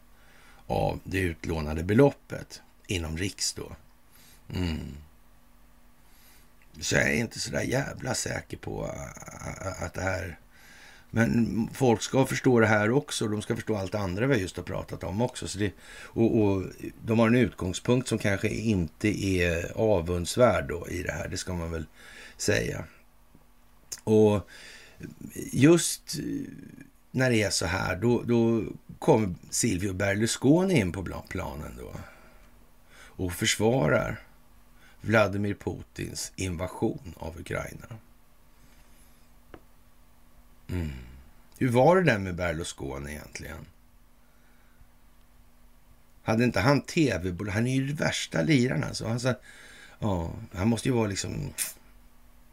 av 0.66 1.00
det 1.04 1.18
utlånade 1.18 1.82
beloppet 1.82 2.62
inom 2.86 3.18
Riks 3.18 3.52
då. 3.52 3.76
Mm. 4.54 4.96
Så 6.80 6.94
jag 6.94 7.10
är 7.10 7.14
inte 7.14 7.40
så 7.40 7.50
där 7.50 7.62
jävla 7.62 8.14
säker 8.14 8.56
på 8.56 8.84
att 9.80 9.94
det 9.94 10.02
här 10.02 10.38
men 11.14 11.68
folk 11.72 12.02
ska 12.02 12.26
förstå 12.26 12.60
det 12.60 12.66
här 12.66 12.90
också. 12.90 13.28
De 13.28 13.42
ska 13.42 13.54
förstå 13.54 13.76
allt 13.76 13.92
det 13.92 13.98
andra 13.98 14.26
vi 14.26 14.36
just 14.36 14.56
har 14.56 14.64
pratat 14.64 15.04
om 15.04 15.22
också. 15.22 15.48
Så 15.48 15.58
det, 15.58 15.72
och, 16.02 16.42
och, 16.42 16.64
de 17.04 17.18
har 17.18 17.26
en 17.26 17.34
utgångspunkt 17.34 18.08
som 18.08 18.18
kanske 18.18 18.48
inte 18.48 19.24
är 19.24 19.72
avundsvärd 19.78 20.68
då 20.68 20.88
i 20.88 21.02
det 21.02 21.12
här. 21.12 21.28
Det 21.28 21.36
ska 21.36 21.54
man 21.54 21.70
väl 21.70 21.86
säga. 22.36 22.84
Och 24.04 24.48
just 25.52 26.16
när 27.10 27.30
det 27.30 27.42
är 27.42 27.50
så 27.50 27.66
här, 27.66 27.96
då, 27.96 28.22
då 28.22 28.64
kommer 28.98 29.34
Silvio 29.50 29.92
Berlusconi 29.92 30.80
in 30.80 30.92
på 30.92 31.22
planen 31.28 31.72
då 31.78 31.92
och 32.94 33.32
försvarar 33.32 34.20
Vladimir 35.00 35.54
Putins 35.54 36.32
invasion 36.36 37.14
av 37.16 37.40
Ukraina. 37.40 37.86
Mm. 40.68 41.03
Hur 41.58 41.68
var 41.68 41.96
det 41.96 42.02
där 42.02 42.18
med 42.18 42.34
Berlusconi 42.34 43.10
egentligen? 43.12 43.66
Hade 46.22 46.44
inte 46.44 46.60
han 46.60 46.80
tv-bolag? 46.80 47.52
Han 47.52 47.66
är 47.66 47.74
ju 47.74 47.86
den 47.86 47.96
värsta 47.96 48.42
liraren 48.42 48.84
alltså. 48.84 49.06
Han, 49.06 49.20
sa, 49.20 49.34
ja, 49.98 50.30
han 50.52 50.68
måste 50.68 50.88
ju 50.88 50.94
vara 50.94 51.06
liksom... 51.06 51.52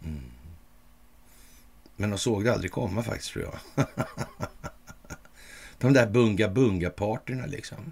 Mm. 0.04 0.22
Men 1.96 2.10
de 2.10 2.20
såg 2.20 2.44
det 2.44 2.54
aldrig 2.54 2.72
komma 2.72 3.04
faktiskt 3.04 3.32
tror 3.32 3.46
jag. 3.76 3.86
de 5.78 5.94
där 5.94 6.08
bunga-bunga-partyna 6.08 7.46
liksom. 7.46 7.92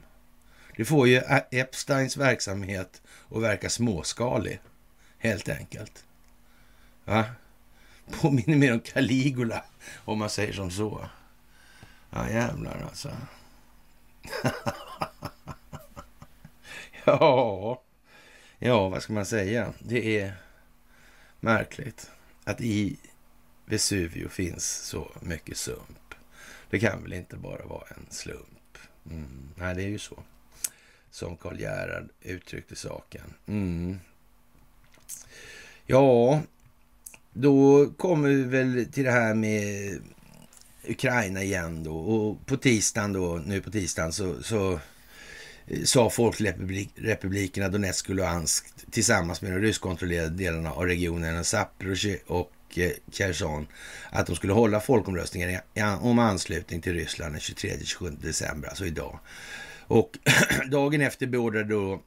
Det 0.77 0.85
får 0.85 1.07
ju 1.07 1.21
Epsteins 1.51 2.17
verksamhet 2.17 3.01
att 3.29 3.41
verka 3.41 3.69
småskalig, 3.69 4.61
helt 5.17 5.49
enkelt. 5.49 6.05
Va? 7.05 7.25
Påminner 8.11 8.55
mer 8.55 8.73
om 8.73 8.79
Caligula, 8.79 9.63
om 10.05 10.19
man 10.19 10.29
säger 10.29 10.53
som 10.53 10.71
så. 10.71 11.09
Ja, 12.09 12.29
jävlar 12.29 12.85
alltså. 12.89 13.11
ja, 17.05 17.81
ja, 18.59 18.89
vad 18.89 19.03
ska 19.03 19.13
man 19.13 19.25
säga? 19.25 19.73
Det 19.79 20.19
är 20.19 20.33
märkligt 21.39 22.11
att 22.43 22.61
i 22.61 22.97
Vesuvio 23.65 24.29
finns 24.29 24.65
så 24.65 25.11
mycket 25.21 25.57
sump. 25.57 26.15
Det 26.69 26.79
kan 26.79 27.03
väl 27.03 27.13
inte 27.13 27.35
bara 27.35 27.65
vara 27.65 27.87
en 27.87 28.05
slump? 28.09 28.77
Mm. 29.05 29.49
Nej, 29.55 29.75
det 29.75 29.83
är 29.83 29.87
ju 29.87 29.99
så. 29.99 30.23
Som 31.11 31.37
Karl 31.37 31.59
Gerhard 31.59 32.09
uttryckte 32.21 32.75
saken. 32.75 33.33
Mm. 33.47 33.99
Ja, 35.85 36.41
då 37.33 37.87
kommer 37.97 38.29
vi 38.29 38.43
väl 38.43 38.85
till 38.91 39.03
det 39.03 39.11
här 39.11 39.33
med 39.33 39.99
Ukraina 40.87 41.43
igen 41.43 41.83
då. 41.83 41.97
Och 41.97 42.45
på 42.45 42.57
tisdagen 42.57 43.13
då, 43.13 43.41
nu 43.45 43.61
på 43.61 43.71
tisdagen, 43.71 44.13
så, 44.13 44.43
så 44.43 44.79
eh, 45.67 45.83
sa 45.83 46.09
folkrepublikerna 46.09 47.69
Donetsk 47.69 48.09
och 48.09 48.15
Luhansk 48.15 48.65
tillsammans 48.91 49.41
med 49.41 49.51
de 49.51 49.59
ryskkontrollerade 49.59 50.29
delarna 50.29 50.71
av 50.71 50.85
regionen 50.85 51.43
Zaporozhye 51.43 52.19
och 52.27 52.51
eh, 52.75 52.91
Kherson 53.11 53.67
att 54.09 54.27
de 54.27 54.35
skulle 54.35 54.53
hålla 54.53 54.79
folkomröstningen 54.79 55.59
om 56.01 56.19
anslutning 56.19 56.81
till 56.81 56.93
Ryssland 56.93 57.33
den 57.33 57.39
23-27 57.39 58.17
december, 58.21 58.69
alltså 58.69 58.85
idag. 58.85 59.19
Och 59.87 60.17
dagen 60.71 61.01
efter 61.01 61.27
beordrade 61.27 61.73
då 61.73 62.01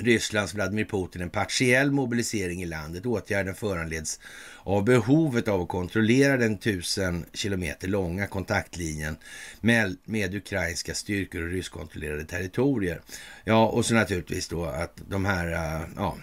Rysslands 0.00 0.54
Vladimir 0.54 0.84
Putin 0.84 1.22
en 1.22 1.30
partiell 1.30 1.90
mobilisering 1.90 2.62
i 2.62 2.66
landet. 2.66 3.06
Åtgärden 3.06 3.54
föranleds 3.54 4.20
av 4.62 4.84
behovet 4.84 5.48
av 5.48 5.60
att 5.60 5.68
kontrollera 5.68 6.36
den 6.36 6.58
tusen 6.58 7.24
kilometer 7.32 7.88
långa 7.88 8.26
kontaktlinjen 8.26 9.16
med, 9.60 9.96
med 10.04 10.34
ukrainska 10.34 10.94
styrkor 10.94 11.42
och 11.42 11.50
ryskkontrollerade 11.50 12.24
territorier. 12.24 13.00
Ja, 13.44 13.66
och 13.66 13.86
så 13.86 13.94
naturligtvis 13.94 14.48
då 14.48 14.64
att 14.64 15.00
de 15.08 15.24
här 15.24 15.52
eh, 15.52 15.88
ja, 15.96 16.16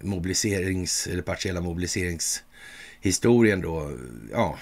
mobiliserings 0.00 1.06
eller 1.06 1.22
partiella 1.22 1.60
mobiliseringshistorien 1.60 3.60
då, 3.60 3.98
ja, 4.32 4.58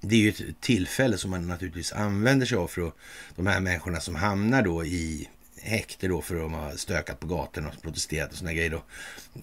det 0.00 0.14
är 0.14 0.20
ju 0.20 0.28
ett 0.28 0.60
tillfälle 0.60 1.18
som 1.18 1.30
man 1.30 1.46
naturligtvis 1.46 1.92
använder 1.92 2.46
sig 2.46 2.58
av 2.58 2.68
för 2.68 2.88
att 2.88 2.96
de 3.36 3.46
här 3.46 3.60
människorna 3.60 4.00
som 4.00 4.14
hamnar 4.14 4.62
då 4.62 4.84
i 4.84 5.28
häkte 5.64 6.08
då 6.08 6.22
för 6.22 6.34
att 6.34 6.42
de 6.42 6.54
har 6.54 6.72
stökat 6.72 7.20
på 7.20 7.26
gatorna 7.26 7.68
och 7.68 7.82
protesterat 7.82 8.32
och 8.32 8.36
såna 8.38 8.52
grejer. 8.52 8.70
Då. 8.70 8.82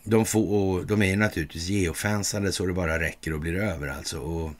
De, 0.04 0.26
får, 0.26 0.54
och 0.54 0.88
de 0.88 1.02
är 1.02 1.18
naturligtvis 1.18 1.68
geofensade 1.68 2.52
så 2.52 2.66
det 2.66 2.74
bara 2.74 3.00
räcker 3.00 3.34
och 3.34 3.40
blir 3.40 3.56
över 3.56 3.88
alltså. 3.88 4.20
Och 4.20 4.52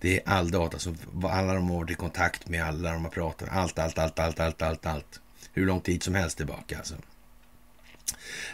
det 0.00 0.16
är 0.16 0.22
all 0.28 0.50
data 0.50 0.78
som 0.78 0.96
alla 1.24 1.54
de 1.54 1.70
har 1.70 1.76
varit 1.76 1.90
i 1.90 1.94
kontakt 1.94 2.48
med, 2.48 2.64
alla 2.64 2.92
de 2.92 3.04
har 3.04 3.10
pratat 3.10 3.48
med, 3.48 3.58
allt, 3.58 3.78
allt, 3.78 3.98
allt, 3.98 4.18
allt, 4.18 4.40
allt, 4.40 4.62
allt, 4.62 4.86
allt. 4.86 5.20
Hur 5.52 5.66
lång 5.66 5.80
tid 5.80 6.02
som 6.02 6.14
helst 6.14 6.36
tillbaka 6.36 6.78
alltså. 6.78 6.94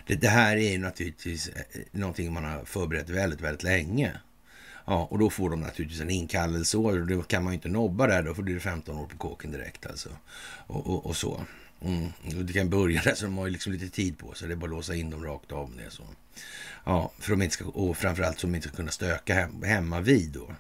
Det, 0.07 0.15
det 0.15 0.29
här 0.29 0.57
är 0.57 0.73
ju 0.73 0.79
naturligtvis 0.79 1.49
eh, 1.49 1.63
någonting 1.91 2.33
man 2.33 2.45
har 2.45 2.65
förberett 2.65 3.11
väldigt, 3.11 3.41
väldigt 3.41 3.63
länge. 3.63 4.13
Ja, 4.87 5.09
och 5.11 5.19
då 5.19 5.31
får 5.31 5.51
de 5.51 5.61
naturligtvis 5.61 6.01
en 6.01 6.11
inkallelseorder. 6.11 7.01
och 7.01 7.07
då 7.07 7.23
kan 7.23 7.45
man 7.45 7.53
ju 7.53 7.55
inte 7.55 7.69
nobba 7.69 8.07
där 8.07 8.23
då, 8.23 8.35
för 8.35 8.43
då 8.43 8.45
blir 8.45 8.55
det 8.55 8.61
15 8.61 8.99
år 8.99 9.07
på 9.07 9.17
kåken 9.17 9.53
direkt 9.53 9.87
alltså. 9.87 10.09
Och, 10.67 10.87
och, 10.87 11.07
och 11.07 11.17
så. 11.17 11.41
Mm. 11.81 12.12
Det 12.22 12.53
kan 12.53 12.70
börja 12.70 13.03
där, 13.03 13.14
så 13.14 13.24
de 13.24 13.39
har 13.39 13.47
ju 13.47 13.53
liksom 13.53 13.72
lite 13.72 13.89
tid 13.89 14.18
på 14.18 14.35
sig. 14.35 14.49
Det 14.49 14.55
är 14.55 14.57
bara 14.57 14.66
att 14.66 14.70
låsa 14.70 14.95
in 14.95 15.11
dem 15.11 15.24
rakt 15.24 15.53
av. 15.53 15.77
Det 15.77 15.91
så. 15.91 16.03
Ja, 16.85 17.12
för 17.18 17.31
de 17.31 17.43
inte 17.43 17.55
ska, 17.55 17.64
och 17.64 17.97
framförallt 17.97 18.39
så 18.39 18.47
de 18.47 18.55
inte 18.55 18.68
ska 18.68 18.77
kunna 18.77 18.91
stöka 18.91 19.35
hem, 19.35 19.62
hemma 19.62 20.01
vid 20.01 20.31
då. 20.31 20.55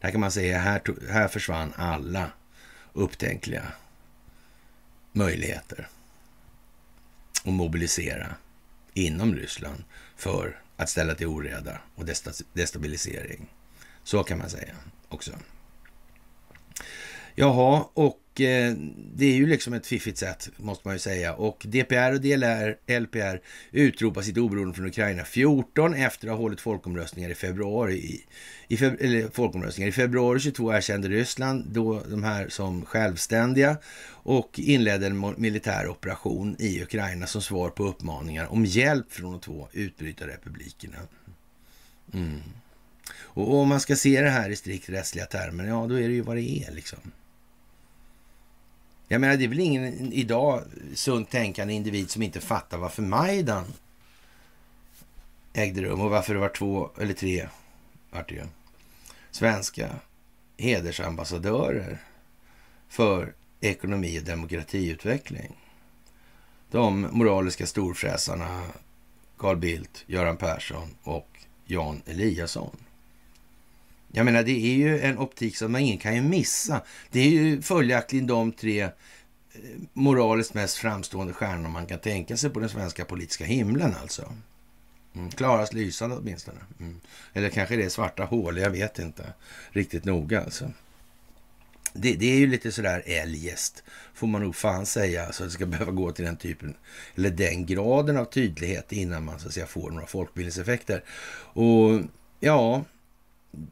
Där 0.00 0.10
kan 0.10 0.20
man 0.20 0.32
säga, 0.32 0.58
här, 0.58 0.82
här 1.10 1.28
försvann 1.28 1.72
alla 1.76 2.30
upptänkliga 2.92 3.72
möjligheter 5.12 5.88
att 7.44 7.52
mobilisera 7.52 8.34
inom 8.94 9.34
Ryssland 9.34 9.84
för 10.16 10.60
att 10.76 10.90
ställa 10.90 11.14
till 11.14 11.26
oreda 11.26 11.80
och 11.94 12.04
destabilisering. 12.52 13.46
Så 14.04 14.24
kan 14.24 14.38
man 14.38 14.50
säga 14.50 14.74
också. 15.08 15.32
Jaha, 17.34 17.84
och 17.94 18.20
Eh, 18.40 18.74
det 19.14 19.26
är 19.26 19.34
ju 19.34 19.46
liksom 19.46 19.72
ett 19.72 19.86
fiffigt 19.86 20.18
sätt, 20.18 20.50
måste 20.56 20.88
man 20.88 20.94
ju 20.94 20.98
säga. 20.98 21.34
Och 21.34 21.66
DPR 21.68 22.12
och 22.12 22.20
DLR, 22.20 22.98
LPR 23.00 23.40
utropar 23.70 24.22
sitt 24.22 24.38
oberoende 24.38 24.74
från 24.74 24.86
Ukraina 24.86 25.24
14 25.24 25.94
efter 25.94 26.28
att 26.28 26.32
ha 26.32 26.38
hållit 26.38 26.60
folkomröstningar 26.60 27.30
i 27.30 27.34
februari. 27.34 27.94
I, 27.94 28.24
i 28.68 28.76
feb 28.76 28.96
eller 29.00 29.28
folkomröstningar. 29.28 29.88
I 29.88 29.92
februari 29.92 30.40
22 30.40 30.72
erkände 30.72 31.08
Ryssland 31.08 31.64
då 31.66 32.02
de 32.10 32.24
här 32.24 32.48
som 32.48 32.84
självständiga 32.84 33.76
och 34.06 34.58
inledde 34.58 35.06
en 35.06 35.34
militär 35.36 35.88
operation 35.88 36.56
i 36.58 36.82
Ukraina 36.82 37.26
som 37.26 37.42
svar 37.42 37.70
på 37.70 37.84
uppmaningar 37.84 38.52
om 38.52 38.64
hjälp 38.64 39.12
från 39.12 39.32
de 39.32 39.40
två 39.40 39.68
utbrytarrepublikerna. 39.72 40.98
Mm. 42.14 42.40
Och 43.16 43.54
om 43.54 43.68
man 43.68 43.80
ska 43.80 43.96
se 43.96 44.20
det 44.20 44.30
här 44.30 44.50
i 44.50 44.56
strikt 44.56 44.88
rättsliga 44.88 45.26
termer, 45.26 45.64
ja 45.64 45.86
då 45.86 45.94
är 45.94 46.08
det 46.08 46.14
ju 46.14 46.20
vad 46.20 46.36
det 46.36 46.42
är 46.42 46.74
liksom. 46.74 46.98
Jag 49.08 49.20
menar, 49.20 49.36
det 49.36 49.44
är 49.44 49.48
väl 49.48 49.60
ingen 49.60 50.12
idag 50.12 50.62
sunt 50.94 51.30
tänkande 51.30 51.74
individ 51.74 52.10
som 52.10 52.22
inte 52.22 52.40
fattar 52.40 52.78
varför 52.78 53.02
Majdan 53.02 53.64
ägde 55.52 55.82
rum 55.82 56.00
och 56.00 56.10
varför 56.10 56.34
det 56.34 56.40
var 56.40 56.48
två 56.48 56.90
eller 57.00 57.14
tre 57.14 57.48
vart 58.10 58.28
det 58.28 58.34
ju, 58.34 58.44
svenska 59.30 59.90
hedersambassadörer 60.56 61.98
för 62.88 63.34
ekonomi 63.60 64.20
och 64.20 64.24
demokratiutveckling. 64.24 65.56
De 66.70 67.08
moraliska 67.12 67.66
storfräsarna 67.66 68.62
Carl 69.36 69.56
Bildt, 69.56 70.04
Göran 70.06 70.36
Persson 70.36 70.96
och 71.02 71.28
Jan 71.64 72.02
Eliasson. 72.06 72.76
Jag 74.16 74.24
menar, 74.24 74.42
det 74.42 74.52
är 74.52 74.76
ju 74.76 75.00
en 75.00 75.18
optik 75.18 75.56
som 75.56 75.72
man 75.72 75.80
ingen 75.80 75.98
kan 75.98 76.14
ju 76.14 76.22
missa. 76.22 76.82
Det 77.10 77.20
är 77.20 77.30
ju 77.30 77.62
följaktligen 77.62 78.26
de 78.26 78.52
tre 78.52 78.82
eh, 78.82 78.90
moraliskt 79.92 80.54
mest 80.54 80.76
framstående 80.76 81.32
stjärnor 81.32 81.68
man 81.68 81.86
kan 81.86 81.98
tänka 81.98 82.36
sig 82.36 82.50
på 82.50 82.60
den 82.60 82.68
svenska 82.68 83.04
politiska 83.04 83.44
himlen 83.44 83.94
alltså. 84.02 84.32
Mm. 85.14 85.30
Klarast 85.30 85.72
lysande 85.72 86.16
åtminstone. 86.16 86.58
Mm. 86.80 87.00
Eller 87.32 87.48
kanske 87.48 87.76
det 87.76 87.84
är 87.84 87.88
svarta 87.88 88.24
hål, 88.24 88.58
jag 88.58 88.70
vet 88.70 88.98
inte 88.98 89.32
riktigt 89.70 90.04
noga 90.04 90.40
alltså. 90.40 90.70
Det, 91.92 92.12
det, 92.14 92.26
är 92.26 92.38
ju 92.38 92.46
lite 92.46 92.72
sådär 92.72 93.02
eljest, 93.06 93.82
får 94.14 94.26
man 94.26 94.42
nog 94.42 94.56
fan 94.56 94.86
säga, 94.86 95.32
så 95.32 95.42
att 95.42 95.48
det 95.48 95.54
ska 95.54 95.66
behöva 95.66 95.92
gå 95.92 96.12
till 96.12 96.24
den 96.24 96.36
typen, 96.36 96.74
eller 97.14 97.30
den 97.30 97.66
graden 97.66 98.16
av 98.16 98.24
tydlighet 98.24 98.92
innan 98.92 99.24
man 99.24 99.40
så 99.40 99.48
att 99.48 99.54
säga 99.54 99.66
får 99.66 99.90
några 99.90 100.06
folkbildningseffekter. 100.06 101.04
Och 101.52 102.00
ja, 102.40 102.84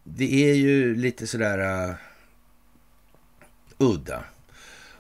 det 0.05 0.51
är 0.51 0.55
ju 0.55 0.95
lite 0.95 1.27
sådär 1.27 1.89
uh, 1.89 1.95
udda. 3.79 4.25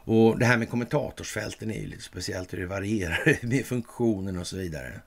Och 0.05 0.39
det 0.39 0.45
här 0.45 0.57
med 0.57 0.71
kommentatorsfälten 0.71 1.71
är 1.71 1.81
ju 1.81 1.87
lite 1.87 2.03
speciellt 2.03 2.53
hur 2.53 2.59
det 2.59 2.67
varierar 2.67 3.39
med 3.47 3.67
funktionen 3.67 4.39
och 4.39 4.47
så 4.47 4.57
vidare. 4.57 5.01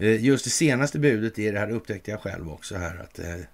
Uh, 0.00 0.24
just 0.24 0.44
det 0.44 0.50
senaste 0.50 0.98
budet 0.98 1.38
är 1.38 1.52
det 1.52 1.58
här 1.58 1.70
upptäckte 1.70 2.10
jag 2.10 2.20
själv 2.20 2.52
också 2.52 2.76
här 2.76 2.96
att 2.98 3.18
uh, 3.18 3.44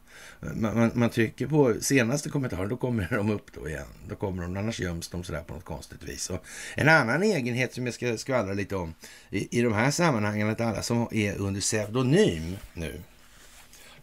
man, 0.41 0.77
man, 0.79 0.91
man, 0.95 1.11
trycker 1.11 1.47
på 1.47 1.75
senaste 1.81 2.29
kommentaren, 2.29 2.69
då 2.69 2.77
kommer 2.77 3.09
de 3.11 3.31
upp 3.31 3.53
då 3.53 3.69
igen. 3.69 3.87
Då 4.09 4.15
kommer 4.15 4.43
de, 4.43 4.57
annars 4.57 4.81
göms 4.81 5.09
de 5.09 5.25
sådär 5.25 5.43
på 5.43 5.55
något 5.55 5.65
konstigt 5.65 6.03
vis. 6.03 6.31
Och 6.31 6.45
en 6.75 6.89
annan 6.89 7.23
egenhet 7.23 7.75
som 7.75 7.87
jag 7.87 7.95
ska 7.95 8.17
skvallra 8.17 8.53
lite 8.53 8.77
om 8.77 8.95
i, 9.31 9.59
i 9.59 9.63
de 9.63 9.73
här 9.73 9.91
sammanhangen, 9.91 10.51
att 10.51 10.61
alla 10.61 10.83
som 10.83 11.09
är 11.11 11.37
under 11.37 11.61
pseudonym 11.61 12.57
nu, 12.75 13.01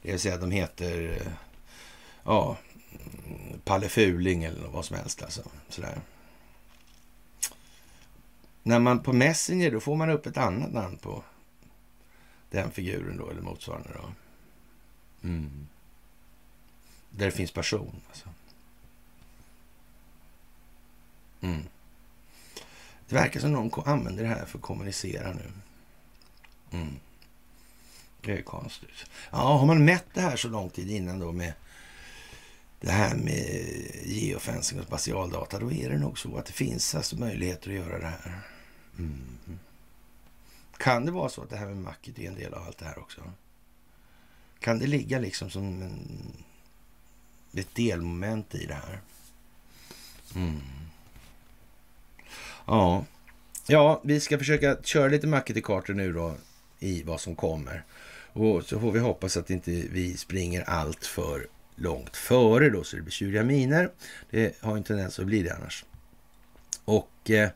det 0.01 0.11
vill 0.11 0.19
säga 0.19 0.35
att 0.35 0.41
de 0.41 0.51
heter 0.51 1.11
eh, 1.11 1.31
ja, 2.23 2.57
Palle 3.63 3.89
Fuling 3.89 4.43
eller 4.43 4.67
vad 4.67 4.85
som 4.85 4.97
helst. 4.97 5.23
Alltså, 5.23 5.43
sådär. 5.69 6.01
När 8.63 8.79
man 8.79 9.03
på 9.03 9.13
Messenger, 9.13 9.71
då 9.71 9.79
får 9.79 9.95
man 9.95 10.09
upp 10.09 10.25
ett 10.25 10.37
annat 10.37 10.73
namn 10.73 10.97
på 10.97 11.23
den 12.49 12.71
figuren 12.71 13.17
då, 13.17 13.29
eller 13.29 13.41
motsvarande. 13.41 13.89
Då. 13.93 14.11
Mm. 15.27 15.67
Där 17.09 17.25
det 17.25 17.31
finns 17.31 17.51
person. 17.51 18.01
Alltså. 18.07 18.29
Mm. 21.41 21.63
Det 23.07 23.15
verkar 23.15 23.39
som 23.39 23.51
någon 23.51 23.83
använder 23.85 24.23
det 24.23 24.29
här 24.29 24.45
för 24.45 24.57
att 24.57 24.63
kommunicera 24.63 25.33
nu. 25.33 25.51
Mm. 26.71 26.95
Det 28.21 28.31
är 28.31 28.41
konstigt. 28.41 29.05
Ja, 29.31 29.37
har 29.37 29.65
man 29.65 29.85
mätt 29.85 30.05
det 30.13 30.21
här 30.21 30.35
så 30.35 30.47
lång 30.47 30.69
tid 30.69 30.91
innan 30.91 31.19
då 31.19 31.31
med 31.31 31.53
det 32.83 32.91
här 32.91 33.15
med 33.15 33.65
geofencing 34.05 34.79
och 34.79 34.85
spatialdata, 34.85 35.59
då 35.59 35.71
är 35.71 35.89
det 35.89 35.97
nog 35.97 36.19
så 36.19 36.37
att 36.37 36.45
det 36.45 36.53
finns 36.53 36.95
alltså 36.95 37.15
möjligheter 37.15 37.69
att 37.69 37.75
göra 37.75 37.99
det 37.99 38.05
här. 38.05 38.41
Mm. 38.97 39.59
Kan 40.77 41.05
det 41.05 41.11
vara 41.11 41.29
så 41.29 41.41
att 41.41 41.49
det 41.49 41.57
här 41.57 41.65
med 41.65 41.77
macket 41.77 42.19
är 42.19 42.27
en 42.27 42.35
del 42.35 42.53
av 42.53 42.63
allt 42.63 42.77
det 42.77 42.85
här 42.85 42.99
också? 42.99 43.21
Kan 44.59 44.79
det 44.79 44.87
ligga 44.87 45.19
liksom 45.19 45.49
som 45.49 45.63
en, 45.63 46.33
ett 47.53 47.75
delmoment 47.75 48.55
i 48.55 48.65
det 48.65 48.73
här? 48.73 49.01
Mm. 50.35 50.61
Ja. 52.65 53.05
ja, 53.67 54.01
vi 54.03 54.19
ska 54.19 54.37
försöka 54.37 54.77
köra 54.83 55.07
lite 55.07 55.27
macket 55.27 55.57
i 55.57 55.61
kartor 55.61 55.93
nu 55.93 56.13
då 56.13 56.35
i 56.79 57.03
vad 57.03 57.21
som 57.21 57.35
kommer. 57.35 57.83
Och 58.33 58.63
så 58.63 58.79
får 58.79 58.91
vi 58.91 58.99
hoppas 58.99 59.37
att 59.37 59.49
inte 59.49 59.71
vi 59.71 60.17
springer 60.17 60.61
allt 60.61 61.05
för 61.05 61.47
långt 61.75 62.17
före 62.17 62.69
då, 62.69 62.83
så 62.83 62.95
det 62.95 63.01
blir 63.01 63.11
tjuriga 63.11 63.43
miner. 63.43 63.89
Det 64.29 64.61
har 64.61 64.77
en 64.77 64.83
tendens 64.83 65.19
att 65.19 65.25
bli 65.25 65.43
det 65.43 65.53
annars. 65.53 65.85
Och 66.85 67.29
eh, 67.29 67.49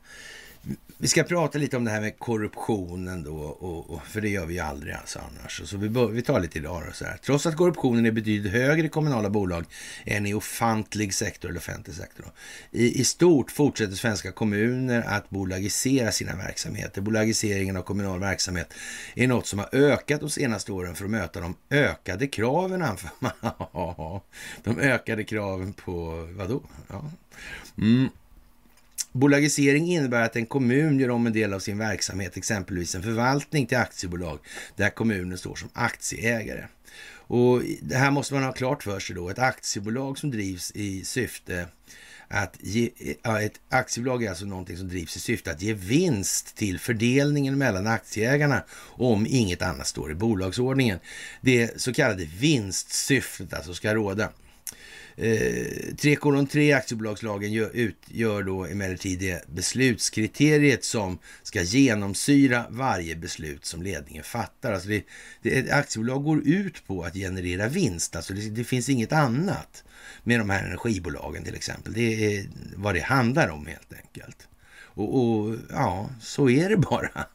vi 1.00 1.08
ska 1.08 1.24
prata 1.24 1.58
lite 1.58 1.78
om 1.78 1.84
det 1.86 1.92
här 1.92 2.02
med 2.02 2.20
korruptionen 2.20 3.24
då, 3.24 3.36
och, 3.36 3.90
och, 3.90 4.06
för 4.06 4.22
det 4.22 4.30
gör 4.30 4.46
vi 4.46 4.54
ju 4.54 4.60
aldrig 4.60 4.94
alltså 4.94 5.20
annars. 5.20 5.62
Så 5.66 5.78
vi, 5.78 5.90
bör, 5.90 6.08
vi 6.08 6.22
tar 6.22 6.40
lite 6.40 6.58
idag 6.58 6.84
då, 6.88 6.94
så 6.94 7.06
här. 7.06 7.18
Trots 7.26 7.46
att 7.46 7.56
korruptionen 7.56 8.06
är 8.06 8.12
betydligt 8.12 8.52
högre 8.52 8.86
i 8.86 8.90
kommunala 8.90 9.30
bolag 9.30 9.66
än 10.06 10.26
i 10.26 10.34
offentlig 10.34 11.14
sektor 11.14 11.50
eller 11.50 11.60
offentlig 11.60 11.96
sektor. 11.96 12.26
I, 12.72 13.02
I 13.02 13.04
stort 13.04 13.52
fortsätter 13.52 13.96
svenska 13.96 14.32
kommuner 14.32 15.04
att 15.08 15.30
bolagisera 15.30 16.12
sina 16.12 16.36
verksamheter. 16.36 17.02
Bolagiseringen 17.02 17.78
av 17.78 17.82
kommunal 17.82 18.20
verksamhet 18.20 18.74
är 19.16 19.28
något 19.28 19.48
som 19.48 19.60
har 19.60 19.70
ökat 19.72 20.20
de 20.20 20.30
senaste 20.30 20.72
åren 20.72 20.96
för 20.96 21.06
att 21.06 21.12
möta 21.12 21.40
de 21.40 21.56
ökade 21.70 22.28
kraven, 22.28 22.82
anför 22.82 23.10
man. 23.20 24.22
de 24.64 24.80
ökade 24.80 25.24
kraven 25.24 25.74
på, 25.74 26.28
vadå? 26.38 26.64
Ja. 26.88 27.12
Mm. 27.78 28.10
Bolagisering 29.20 29.88
innebär 29.88 30.22
att 30.22 30.36
en 30.36 30.46
kommun 30.46 31.00
gör 31.00 31.10
om 31.10 31.28
en 31.28 31.34
del 31.34 31.54
av 31.54 31.60
sin 31.60 31.78
verksamhet, 31.78 32.38
exempelvis 32.38 32.96
en 32.96 33.04
förvaltning 33.04 33.66
till 33.66 33.78
aktiebolag, 33.78 34.40
där 34.76 34.90
kommunen 34.90 35.38
står 35.38 35.56
som 35.56 35.70
aktieägare. 35.74 36.66
Och 37.30 37.62
Det 37.82 37.96
här 37.96 38.12
måste 38.12 38.34
man 38.34 38.44
ha 38.44 38.52
klart 38.52 38.84
för 38.84 39.00
sig 39.00 39.16
då. 39.16 39.30
Ett 39.30 39.40
aktiebolag 39.40 40.18
som 40.18 40.32
drivs 40.32 40.72
i 40.72 41.06
syfte 41.06 41.68
att 42.28 42.58
ge, 42.60 42.90
ett 43.42 43.60
aktiebolag 43.70 44.24
är 44.24 44.30
alltså 44.30 44.46
någonting 44.46 44.78
som 44.78 44.90
drivs 44.90 45.18
i 45.18 45.20
syfte 45.20 45.52
att 45.52 45.62
ge 45.62 45.74
vinst 45.74 46.56
till 46.56 46.80
fördelningen 46.80 47.58
mellan 47.58 47.88
aktieägarna 47.88 48.64
om 48.82 49.28
inget 49.30 49.62
annat 49.62 49.88
står 49.88 50.12
i 50.12 50.16
bolagsordningen. 50.16 51.00
Det 51.42 51.82
så 51.82 51.94
kallade 51.94 52.26
vinstsyftet 52.26 53.54
alltså 53.54 53.74
ska 53.74 53.96
råda. 53.96 54.30
Eh, 55.20 55.94
3,3 55.96 56.76
aktiebolagslagen 56.76 57.52
gör, 57.52 57.70
utgör 57.74 58.44
då 58.44 58.66
emellertid 58.66 59.20
det 59.20 59.44
beslutskriteriet 59.48 60.84
som 60.84 61.20
ska 61.44 61.62
genomsyra 61.62 62.66
varje 62.70 63.16
beslut 63.16 63.66
som 63.66 63.82
ledningen 63.82 64.24
fattar. 64.24 64.74
Alltså 64.74 64.90
det, 64.90 65.04
det, 65.42 65.58
ett 65.60 65.72
aktiebolag 65.72 66.24
går 66.24 66.48
ut 66.48 66.88
på 66.88 67.04
att 67.04 67.14
generera 67.14 67.68
vinst, 67.68 68.16
alltså 68.16 68.34
det, 68.34 68.50
det 68.50 68.64
finns 68.64 68.90
inget 68.90 69.14
annat 69.14 69.84
med 70.24 70.40
de 70.40 70.50
här 70.50 70.66
energibolagen 70.66 71.44
till 71.44 71.56
exempel. 71.56 71.94
Det 71.94 72.38
är 72.38 72.46
vad 72.76 72.96
det 72.96 73.02
handlar 73.02 73.50
om 73.50 73.66
helt 73.66 73.94
enkelt. 73.94 74.48
Och, 74.80 75.20
och 75.20 75.56
ja, 75.70 76.10
så 76.22 76.50
är 76.50 76.70
det 76.70 76.78
bara. 76.78 77.28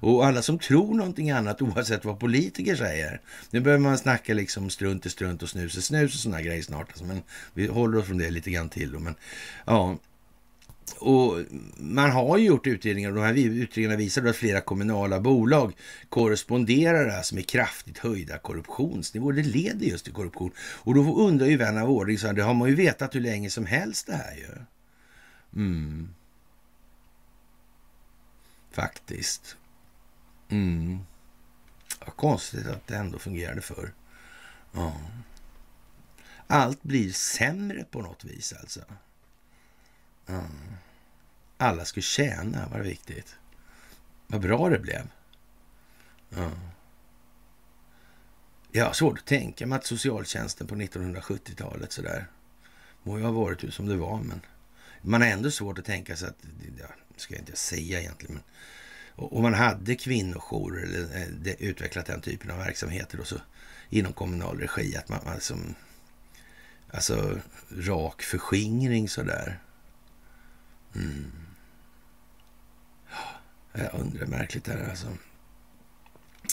Och 0.00 0.26
alla 0.26 0.42
som 0.42 0.58
tror 0.58 0.94
någonting 0.94 1.30
annat 1.30 1.62
oavsett 1.62 2.04
vad 2.04 2.20
politiker 2.20 2.76
säger. 2.76 3.20
Nu 3.50 3.60
börjar 3.60 3.78
man 3.78 3.98
snacka 3.98 4.34
liksom 4.34 4.70
strunt 4.70 5.06
i 5.06 5.10
strunt 5.10 5.42
och 5.42 5.48
snus 5.48 5.76
i 5.76 5.82
snus 5.82 6.14
och 6.14 6.20
sådana 6.20 6.42
grejer 6.42 6.62
snart. 6.62 6.88
Alltså, 6.88 7.04
men 7.04 7.22
vi 7.54 7.66
håller 7.66 7.98
oss 7.98 8.06
från 8.06 8.18
det 8.18 8.30
lite 8.30 8.50
grann 8.50 8.68
till. 8.68 8.92
Då. 8.92 8.98
Men, 8.98 9.14
ja. 9.64 9.98
Och 10.98 11.38
man 11.76 12.10
har 12.10 12.38
ju 12.38 12.46
gjort 12.46 12.66
utredningar 12.66 13.10
och 13.10 13.16
de 13.16 13.22
här 13.22 13.34
utredningarna 13.34 13.96
visar 13.96 14.24
att 14.24 14.36
flera 14.36 14.60
kommunala 14.60 15.20
bolag 15.20 15.72
korresponderar 16.08 17.08
alltså 17.08 17.34
med 17.34 17.46
kraftigt 17.48 17.98
höjda 17.98 18.38
korruptionsnivåer. 18.38 19.32
Det 19.32 19.42
leder 19.42 19.86
just 19.86 20.04
till 20.04 20.14
korruption. 20.14 20.50
Och 20.58 20.94
då 20.94 21.16
undrar 21.16 21.46
ju 21.46 21.56
vän 21.56 21.78
av 21.78 21.90
ordning, 21.90 22.18
så 22.18 22.32
det 22.32 22.42
har 22.42 22.54
man 22.54 22.68
ju 22.68 22.74
vetat 22.74 23.14
hur 23.14 23.20
länge 23.20 23.50
som 23.50 23.66
helst 23.66 24.06
det 24.06 24.14
här 24.14 24.36
ju. 24.36 24.46
Mm. 25.62 26.08
Faktiskt. 28.72 29.56
Mm. 30.48 30.98
Vad 32.06 32.16
konstigt 32.16 32.66
att 32.66 32.86
det 32.86 32.96
ändå 32.96 33.18
fungerade 33.18 33.60
förr. 33.60 33.92
Ja. 34.72 35.00
Allt 36.46 36.82
blir 36.82 37.12
sämre 37.12 37.84
på 37.84 38.02
något 38.02 38.24
vis 38.24 38.52
alltså. 38.52 38.80
Ja. 40.26 40.42
Alla 41.56 41.84
skulle 41.84 42.02
tjäna, 42.02 42.68
var 42.68 42.78
det 42.78 42.84
viktigt. 42.84 43.36
Vad 44.26 44.40
bra 44.40 44.68
det 44.68 44.78
blev. 44.78 45.08
Ja. 46.30 46.50
Jag 48.72 48.86
har 48.86 48.92
svårt 48.92 49.18
att 49.18 49.26
tänka 49.26 49.66
mig 49.66 49.76
att 49.76 49.86
socialtjänsten 49.86 50.66
på 50.66 50.74
1970-talet 50.74 51.92
sådär 51.92 52.26
må 53.02 53.18
ju 53.18 53.24
ha 53.24 53.30
varit 53.30 53.74
som 53.74 53.86
det 53.86 53.96
var, 53.96 54.20
men 54.20 54.40
man 55.02 55.20
har 55.20 55.28
ändå 55.28 55.50
svårt 55.50 55.78
att 55.78 55.84
tänka 55.84 56.16
sig 56.16 56.28
att, 56.28 56.44
ja, 56.78 56.86
ska 57.16 57.34
jag 57.34 57.42
inte 57.42 57.56
säga 57.56 58.00
egentligen, 58.00 58.34
men 58.34 58.42
om 59.18 59.42
man 59.42 59.54
hade 59.54 59.96
kvinnojourer 59.96 60.82
eller 60.82 61.16
eh, 61.16 61.54
utvecklat 61.58 62.06
den 62.06 62.20
typen 62.20 62.50
av 62.50 62.58
verksamheter 62.58 63.20
och 63.20 63.26
så, 63.26 63.36
inom 63.90 64.12
kommunal 64.12 64.58
regi, 64.58 64.96
att 64.96 65.08
man, 65.08 65.20
man 65.24 65.40
som, 65.40 65.74
alltså 66.90 67.38
rak 67.70 68.22
förskingring 68.22 69.08
sådär. 69.08 69.58
Mm. 70.94 71.32
Jag 73.72 73.94
undrar 73.94 74.26
märkligt 74.26 74.64
det 74.64 74.72
här 74.72 74.90
alltså. 74.90 75.08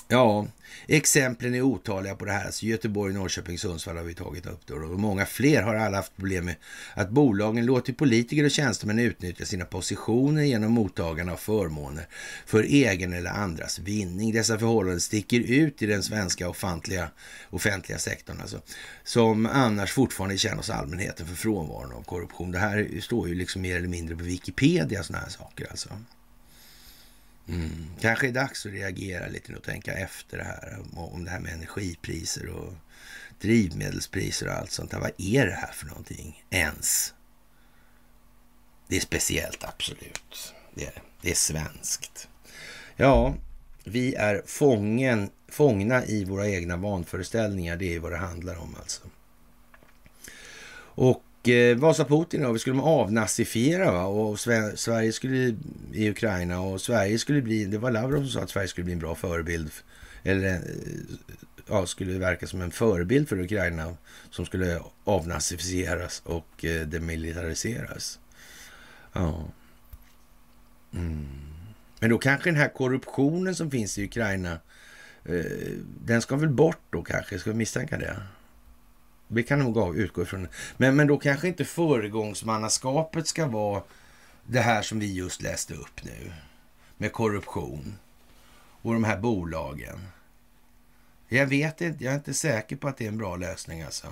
Ja, 0.07 0.47
exemplen 0.87 1.55
är 1.55 1.61
otaliga 1.61 2.15
på 2.15 2.25
det 2.25 2.31
här. 2.31 2.45
Alltså 2.45 2.65
Göteborg, 2.65 3.13
Norrköping, 3.13 3.57
Sundsvall 3.57 3.97
har 3.97 4.03
vi 4.03 4.13
tagit 4.13 4.45
upp. 4.45 4.59
Då. 4.65 4.75
Och 4.75 4.99
många 4.99 5.25
fler 5.25 5.61
har 5.61 5.75
alla 5.75 5.97
haft 5.97 6.15
problem 6.15 6.45
med 6.45 6.55
att 6.93 7.09
bolagen 7.09 7.65
låter 7.65 7.93
politiker 7.93 8.43
och 8.43 8.51
tjänstemän 8.51 8.99
utnyttja 8.99 9.45
sina 9.45 9.65
positioner 9.65 10.43
genom 10.43 10.71
mottagarna 10.71 11.31
av 11.31 11.37
förmåner 11.37 12.07
för 12.45 12.63
egen 12.63 13.13
eller 13.13 13.31
andras 13.31 13.79
vinning. 13.79 14.33
Dessa 14.33 14.59
förhållanden 14.59 15.01
sticker 15.01 15.39
ut 15.39 15.81
i 15.81 15.85
den 15.85 16.03
svenska 16.03 16.49
offentliga, 16.49 17.09
offentliga 17.49 17.99
sektorn, 17.99 18.41
alltså, 18.41 18.61
som 19.03 19.45
annars 19.45 19.91
fortfarande 19.91 20.37
känner 20.37 20.57
hos 20.57 20.69
allmänheten 20.69 21.27
för 21.27 21.35
frånvaron 21.35 21.91
av 21.91 22.03
korruption. 22.03 22.51
Det 22.51 22.59
här 22.59 23.01
står 23.01 23.29
ju 23.29 23.35
liksom 23.35 23.61
mer 23.61 23.77
eller 23.77 23.87
mindre 23.87 24.15
på 24.15 24.23
Wikipedia, 24.23 25.03
sådana 25.03 25.23
här 25.23 25.31
saker 25.31 25.67
alltså. 25.69 25.89
Mm. 27.47 27.85
Kanske 27.99 28.27
är 28.27 28.31
dags 28.31 28.65
att 28.65 28.71
reagera 28.71 29.27
lite 29.27 29.55
och 29.55 29.63
tänka 29.63 29.93
efter 29.93 30.37
det 30.37 30.43
här. 30.43 30.79
Om 30.93 31.23
det 31.23 31.31
här 31.31 31.39
med 31.39 31.53
energipriser 31.53 32.49
och 32.49 32.73
drivmedelspriser 33.41 34.47
och 34.47 34.53
allt 34.53 34.71
sånt 34.71 34.91
där. 34.91 34.99
Vad 34.99 35.11
är 35.17 35.45
det 35.45 35.53
här 35.53 35.71
för 35.71 35.85
någonting 35.85 36.43
ens? 36.49 37.13
Det 38.87 38.95
är 38.95 39.01
speciellt, 39.01 39.63
absolut. 39.63 40.53
Det 40.73 40.85
är, 40.85 41.03
det 41.21 41.31
är 41.31 41.35
svenskt. 41.35 42.27
Ja, 42.95 43.35
vi 43.83 44.15
är 44.15 44.43
fången, 44.45 45.29
fångna 45.47 46.05
i 46.05 46.25
våra 46.25 46.49
egna 46.49 46.77
vanföreställningar. 46.77 47.77
Det 47.77 47.95
är 47.95 47.99
vad 47.99 48.11
det 48.11 48.17
handlar 48.17 48.55
om 48.55 48.75
alltså. 48.79 49.01
Och 50.97 51.23
eh, 51.49 51.77
vad 51.77 51.95
sa 51.95 52.05
Putin 52.05 52.41
då? 52.41 52.51
Vi 52.51 52.59
skulle 52.59 52.81
avnazifiera 52.81 53.91
va? 53.91 54.05
och 54.05 54.39
Sverige 54.39 55.11
skulle 55.11 55.55
i 55.93 56.09
Ukraina 56.09 56.61
och 56.61 56.81
Sverige 56.81 57.19
skulle 57.19 57.41
bli, 57.41 57.65
det 57.65 57.77
var 57.77 57.91
Lavrov 57.91 58.21
som 58.21 58.29
sa 58.29 58.39
att 58.39 58.49
Sverige 58.49 58.67
skulle 58.67 58.85
bli 58.85 58.93
en 58.93 58.99
bra 58.99 59.15
förebild 59.15 59.71
eller 60.23 60.53
eh, 60.53 60.59
ja, 61.67 61.85
skulle 61.85 62.19
verka 62.19 62.47
som 62.47 62.61
en 62.61 62.71
förebild 62.71 63.29
för 63.29 63.39
Ukraina 63.39 63.97
som 64.29 64.45
skulle 64.45 64.79
avnazifieras 65.03 66.21
och 66.25 66.65
eh, 66.65 66.87
demilitariseras. 66.87 68.19
Ja. 69.13 69.51
Mm. 70.93 71.27
Men 71.99 72.09
då 72.09 72.17
kanske 72.17 72.49
den 72.49 72.59
här 72.59 72.69
korruptionen 72.69 73.55
som 73.55 73.71
finns 73.71 73.97
i 73.97 74.03
Ukraina, 74.03 74.59
eh, 75.25 75.45
den 76.05 76.21
ska 76.21 76.35
väl 76.35 76.49
bort 76.49 76.81
då 76.89 77.03
kanske? 77.03 77.39
Ska 77.39 77.49
vi 77.49 77.57
misstänka 77.57 77.97
det? 77.97 78.17
Vi 79.27 79.43
kan 79.43 79.59
nog 79.59 79.97
utgå 79.97 80.21
ifrån 80.21 80.43
det. 80.43 80.49
Men, 80.77 80.95
men 80.95 81.07
då 81.07 81.17
kanske 81.17 81.47
inte 81.47 81.65
föregångsmannaskapet 81.65 83.27
ska 83.27 83.47
vara 83.47 83.83
det 84.43 84.59
här 84.59 84.81
som 84.81 84.99
vi 84.99 85.13
just 85.13 85.41
läste 85.41 85.73
upp 85.73 86.03
nu. 86.03 86.31
Med 86.97 87.11
korruption 87.11 87.97
och 88.81 88.93
de 88.93 89.03
här 89.03 89.17
bolagen. 89.17 90.07
Jag 91.27 91.47
vet 91.47 91.81
inte, 91.81 92.03
jag 92.03 92.13
är 92.13 92.17
inte 92.17 92.33
säker 92.33 92.75
på 92.75 92.87
att 92.87 92.97
det 92.97 93.05
är 93.05 93.09
en 93.09 93.17
bra 93.17 93.35
lösning 93.35 93.81
alltså. 93.81 94.07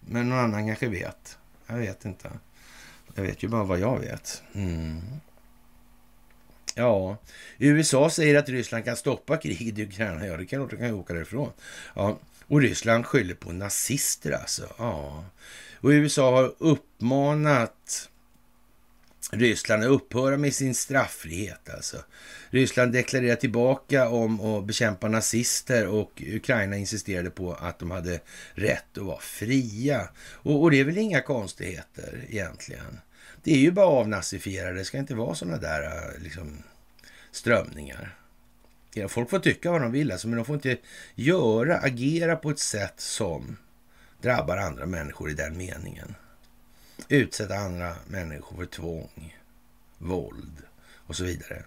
Men 0.00 0.28
någon 0.28 0.38
annan 0.38 0.66
kanske 0.66 0.88
vet. 0.88 1.38
Jag 1.66 1.76
vet 1.76 2.04
inte. 2.04 2.30
Jag 3.14 3.22
vet 3.22 3.42
ju 3.42 3.48
bara 3.48 3.64
vad 3.64 3.78
jag 3.78 3.98
vet. 3.98 4.42
Mm. 4.52 5.02
Ja, 6.74 7.16
USA 7.58 8.10
säger 8.10 8.38
att 8.38 8.48
Ryssland 8.48 8.84
kan 8.84 8.96
stoppa 8.96 9.36
kriget 9.36 9.78
i 9.78 9.82
Ukraina. 9.82 10.26
Ja, 10.26 10.36
det 10.36 10.46
kan 10.46 10.68
de 10.68 10.76
kan 10.76 10.86
ju 10.86 10.92
åka 10.92 11.14
därifrån. 11.14 11.52
Ja, 11.94 12.18
och 12.48 12.60
Ryssland 12.60 13.06
skyller 13.06 13.34
på 13.34 13.52
nazister 13.52 14.32
alltså. 14.32 14.68
Ja. 14.78 15.24
Och 15.80 15.88
USA 15.88 16.36
har 16.36 16.54
uppmanat 16.58 18.08
Ryssland 19.32 19.82
att 19.82 19.90
upphöra 19.90 20.36
med 20.36 20.54
sin 20.54 20.74
straffrihet. 20.74 21.70
Alltså. 21.70 21.96
Ryssland 22.50 22.92
deklarerar 22.92 23.36
tillbaka 23.36 24.08
om 24.08 24.40
att 24.40 24.64
bekämpa 24.64 25.08
nazister 25.08 25.86
och 25.86 26.22
Ukraina 26.26 26.76
insisterade 26.76 27.30
på 27.30 27.52
att 27.52 27.78
de 27.78 27.90
hade 27.90 28.20
rätt 28.54 28.98
att 28.98 29.04
vara 29.04 29.20
fria. 29.20 30.08
Och, 30.32 30.62
och 30.62 30.70
det 30.70 30.80
är 30.80 30.84
väl 30.84 30.98
inga 30.98 31.20
konstigheter 31.20 32.24
egentligen. 32.28 33.00
Det 33.42 33.52
är 33.52 33.58
ju 33.58 33.70
bara 33.70 33.86
avnazifierade, 33.86 34.78
det 34.78 34.84
ska 34.84 34.98
inte 34.98 35.14
vara 35.14 35.34
sådana 35.34 35.56
där 35.56 36.12
liksom, 36.22 36.62
strömningar. 37.32 38.17
Folk 39.08 39.30
får 39.30 39.38
tycka 39.38 39.70
vad 39.70 39.80
de 39.80 39.92
vill, 39.92 40.12
alltså, 40.12 40.28
men 40.28 40.36
de 40.36 40.44
får 40.44 40.54
inte 40.54 40.78
göra, 41.14 41.78
agera 41.78 42.36
på 42.36 42.50
ett 42.50 42.58
sätt 42.58 43.00
som 43.00 43.56
drabbar 44.20 44.56
andra 44.56 44.86
människor 44.86 45.30
i 45.30 45.34
den 45.34 45.56
meningen. 45.56 46.14
Utsätta 47.08 47.54
andra 47.54 47.96
människor 48.06 48.56
för 48.56 48.66
tvång, 48.66 49.36
våld 49.98 50.62
och 51.06 51.16
så 51.16 51.24
vidare. 51.24 51.64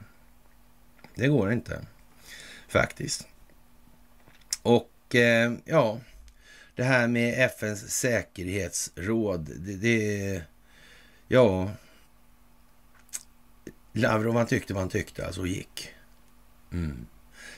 Det 1.16 1.28
går 1.28 1.52
inte 1.52 1.86
faktiskt. 2.68 3.28
Och 4.62 5.16
eh, 5.16 5.54
ja, 5.66 6.00
det 6.76 6.84
här 6.84 7.08
med 7.08 7.46
FNs 7.46 7.92
säkerhetsråd, 7.92 9.50
det, 9.60 9.76
det 9.76 10.44
ja, 11.28 11.72
Lavrov 13.94 14.36
han 14.36 14.48
tyckte 14.48 14.74
vad 14.74 14.82
han 14.82 14.90
tyckte, 14.90 15.26
alltså 15.26 15.46
gick. 15.46 15.94
Mm. 16.72 17.06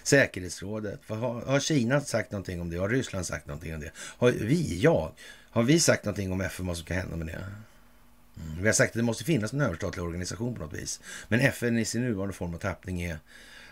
Säkerhetsrådet, 0.04 1.00
har, 1.08 1.42
har 1.42 1.60
Kina 1.60 2.02
sagt 2.02 2.32
någonting 2.32 2.62
om 2.62 2.70
det? 2.70 2.78
Har 2.78 2.90
Ryssland 2.90 3.26
sagt 3.26 3.48
någonting 3.48 3.76
om 3.76 3.80
det? 3.80 3.92
Har 3.96 4.32
vi, 4.32 4.80
jag, 4.80 5.12
har 5.50 5.64
vi 5.64 5.80
sagt 5.80 6.06
någonting 6.06 6.32
om 6.32 6.42
FN, 6.42 6.66
vad 6.68 6.78
som 6.78 6.86
kan 6.86 6.98
hända 6.98 7.16
med 7.16 7.28
det? 7.28 7.34
Mm. 7.34 8.62
Vi 8.62 8.66
har 8.68 8.74
sagt 8.74 8.90
att 8.90 8.98
det 8.98 9.04
måste 9.04 9.24
finnas 9.24 9.54
en 9.54 9.62
överstatlig 9.62 10.04
organisation 10.04 10.54
på 10.54 10.62
något 10.62 10.74
vis. 10.74 11.00
Men 11.28 11.40
FN 11.40 11.78
i 11.78 11.86
sin 11.86 12.02
nuvarande 12.02 12.34
form 12.34 12.54
och 12.54 12.62
tappning 12.62 13.02
är, 13.02 13.18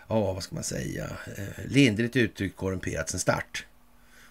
ja 0.08 0.34
vad 0.34 0.44
ska 0.44 0.56
man 0.56 0.64
säga, 0.64 1.10
eh, 1.38 1.66
lindrigt 1.66 2.16
uttryckt 2.16 2.58
korrumperat 2.58 3.10
sen 3.10 3.20
start. 3.20 3.66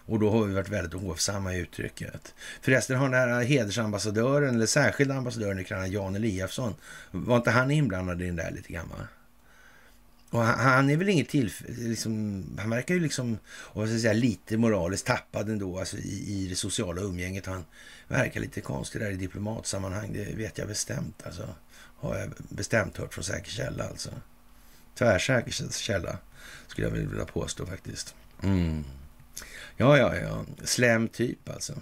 Och 0.05 0.19
då 0.19 0.29
har 0.29 0.45
vi 0.45 0.53
varit 0.53 0.69
väldigt 0.69 1.01
hovsamma 1.01 1.55
i 1.55 1.59
uttrycket. 1.59 2.33
Förresten 2.61 2.97
har 2.97 3.09
den 3.09 3.19
här 3.19 3.43
hedersambassadören, 3.43 4.55
eller 4.55 4.65
särskilda 4.65 5.15
ambassadören 5.15 5.59
i 5.59 5.61
Ukraina, 5.61 5.87
Jan 5.87 6.15
Eliasson, 6.15 6.75
var 7.11 7.37
inte 7.37 7.51
han 7.51 7.71
inblandad 7.71 8.21
i 8.21 8.25
den 8.25 8.35
där 8.35 8.51
lite 8.51 8.73
grann? 8.73 8.89
Va? 8.89 9.07
Och 10.31 10.43
han, 10.43 10.59
han, 10.59 10.89
är 10.89 10.97
väl 10.97 11.09
inget 11.09 11.29
tillfälle, 11.29 11.73
liksom, 11.77 12.43
han 12.59 12.69
verkar 12.69 12.95
ju 12.95 12.99
liksom, 12.99 13.37
vad 13.73 13.87
ska 13.87 13.93
jag 13.93 14.01
säga, 14.01 14.13
lite 14.13 14.57
moraliskt 14.57 15.05
tappad 15.05 15.49
ändå 15.49 15.79
alltså 15.79 15.97
i, 15.97 16.25
i 16.27 16.47
det 16.47 16.55
sociala 16.55 17.01
umgänget. 17.01 17.45
Han 17.45 17.65
verkar 18.07 18.41
lite 18.41 18.61
konstig 18.61 19.01
där 19.01 19.11
i 19.11 19.15
diplomatsammanhang, 19.15 20.13
det 20.13 20.35
vet 20.35 20.57
jag 20.57 20.67
bestämt 20.67 21.23
alltså. 21.25 21.55
Har 21.73 22.17
jag 22.17 22.29
bestämt 22.49 22.97
hört 22.97 23.13
från 23.13 23.23
säker 23.23 23.51
källa 23.51 23.83
alltså. 23.83 24.09
Tvärsäker 24.95 25.71
källa 25.71 26.17
skulle 26.67 26.87
jag 26.87 26.95
vilja 26.95 27.25
påstå 27.25 27.65
faktiskt. 27.65 28.15
Mm. 28.43 28.83
Ja, 29.77 29.97
ja, 29.97 30.15
ja. 30.15 30.45
Slem 30.63 31.07
typ 31.07 31.49
alltså. 31.49 31.73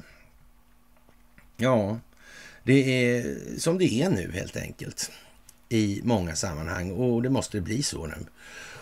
Ja, 1.57 1.99
det 2.63 2.73
är 2.73 3.37
som 3.57 3.77
det 3.77 3.93
är 3.93 4.09
nu 4.09 4.31
helt 4.33 4.57
enkelt 4.57 5.11
i 5.69 6.01
många 6.03 6.35
sammanhang 6.35 6.91
och 6.91 7.23
det 7.23 7.29
måste 7.29 7.61
bli 7.61 7.83
så 7.83 8.07
nu. 8.07 8.25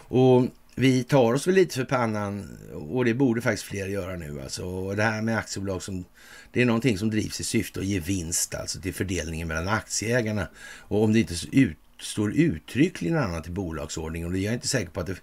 Och 0.10 0.46
vi 0.76 1.04
tar 1.04 1.34
oss 1.34 1.48
väl 1.48 1.56
lite 1.56 1.76
för 1.76 1.86
pannan 1.86 2.58
och 2.74 3.06
det 3.06 3.14
borde 3.14 3.42
faktiskt 3.42 3.64
fler 3.64 3.88
göra 3.88 4.16
nu 4.16 4.42
alltså. 4.42 4.66
Och 4.66 4.96
det 4.96 5.04
här 5.04 5.22
med 5.22 5.38
aktiebolag 5.38 5.84
som 5.84 6.06
det 6.52 6.62
är 6.62 6.66
någonting 6.66 6.98
som 6.98 7.10
drivs 7.10 7.40
i 7.40 7.44
syfte 7.44 7.80
att 7.80 7.86
ge 7.86 8.00
vinst 8.00 8.56
alltså 8.56 8.82
till 8.82 8.94
fördelningen 8.94 9.48
mellan 9.48 9.68
aktieägarna. 9.68 10.48
Och 10.80 11.04
om 11.04 11.14
det 11.14 11.20
inte 11.20 11.36
ut, 11.52 11.78
står 12.00 12.34
uttryckligen 12.34 13.18
annat 13.18 13.48
i 13.48 13.50
bolagsordningen 13.50 14.28
och 14.28 14.34
det 14.34 14.40
är 14.40 14.44
jag 14.44 14.54
inte 14.54 14.68
säker 14.68 14.90
på 14.90 15.00
att 15.00 15.08
det, 15.08 15.22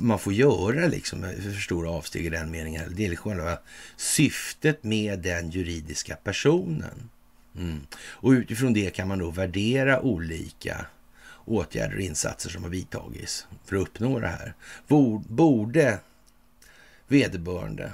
man 0.00 0.18
får 0.18 0.32
göra 0.32 0.86
liksom 0.86 1.24
eh, 1.24 1.30
för 1.30 1.60
stora 1.60 1.90
avsteg 1.90 2.26
i 2.26 2.30
den 2.30 2.50
meningen. 2.50 2.94
Det 2.96 3.04
är 3.04 3.10
liksom 3.10 3.30
själva 3.30 3.58
syftet 3.96 4.84
med 4.84 5.18
den 5.18 5.50
juridiska 5.50 6.16
personen. 6.16 7.10
Mm. 7.58 7.80
Och 7.96 8.30
utifrån 8.30 8.72
det 8.72 8.90
kan 8.90 9.08
man 9.08 9.18
då 9.18 9.30
värdera 9.30 10.00
olika 10.00 10.86
åtgärder 11.46 11.96
och 11.96 12.02
insatser 12.02 12.50
som 12.50 12.62
har 12.62 12.70
vidtagits 12.70 13.46
för 13.64 13.76
att 13.76 13.82
uppnå 13.82 14.18
det 14.18 14.28
här. 14.28 14.54
Borde 15.28 15.98
vederbörande 17.06 17.92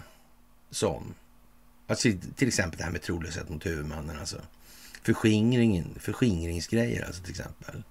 som, 0.70 1.14
alltså 1.86 2.08
till 2.36 2.48
exempel 2.48 2.78
det 2.78 2.84
här 2.84 2.92
med 2.92 3.02
trolöshet 3.02 3.48
mot 3.48 3.66
huvudmannen, 3.66 4.18
alltså 4.18 4.40
förskingring, 5.02 5.94
förskingringsgrejer 6.00 7.06
alltså 7.06 7.22
till 7.22 7.30
exempel. 7.30 7.82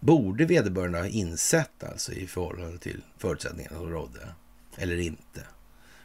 Borde 0.00 0.44
vederbörande 0.44 0.98
ha 0.98 1.06
insett 1.06 1.84
alltså 1.84 2.12
i 2.12 2.26
förhållande 2.26 2.78
till 2.78 3.02
förutsättningarna 3.18 3.76
som 3.76 3.90
rådde 3.90 4.28
eller 4.76 4.98
inte 4.98 5.46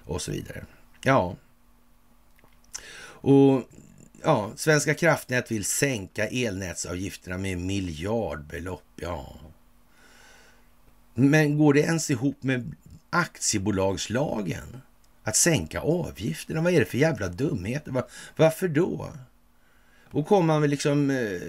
och 0.05 0.21
så 0.21 0.31
vidare. 0.31 0.65
Ja, 1.03 1.35
och 3.19 3.69
ja, 4.23 4.51
Svenska 4.55 4.93
kraftnät 4.93 5.51
vill 5.51 5.65
sänka 5.65 6.27
elnätsavgifterna 6.27 7.37
med 7.37 7.57
miljardbelopp. 7.57 8.83
Ja. 8.95 9.35
Men 11.13 11.57
går 11.57 11.73
det 11.73 11.79
ens 11.79 12.11
ihop 12.11 12.43
med 12.43 12.75
aktiebolagslagen? 13.09 14.81
Att 15.23 15.35
sänka 15.35 15.81
avgifterna? 15.81 16.61
Vad 16.61 16.73
är 16.73 16.79
det 16.79 16.85
för 16.85 16.97
jävla 16.97 17.27
dumheter? 17.27 17.91
Var, 17.91 18.05
varför 18.35 18.67
då? 18.67 19.13
Och 20.11 20.27
kommer 20.27 20.47
man 20.47 20.61
med 20.61 20.69
liksom, 20.69 21.09
eh, 21.09 21.41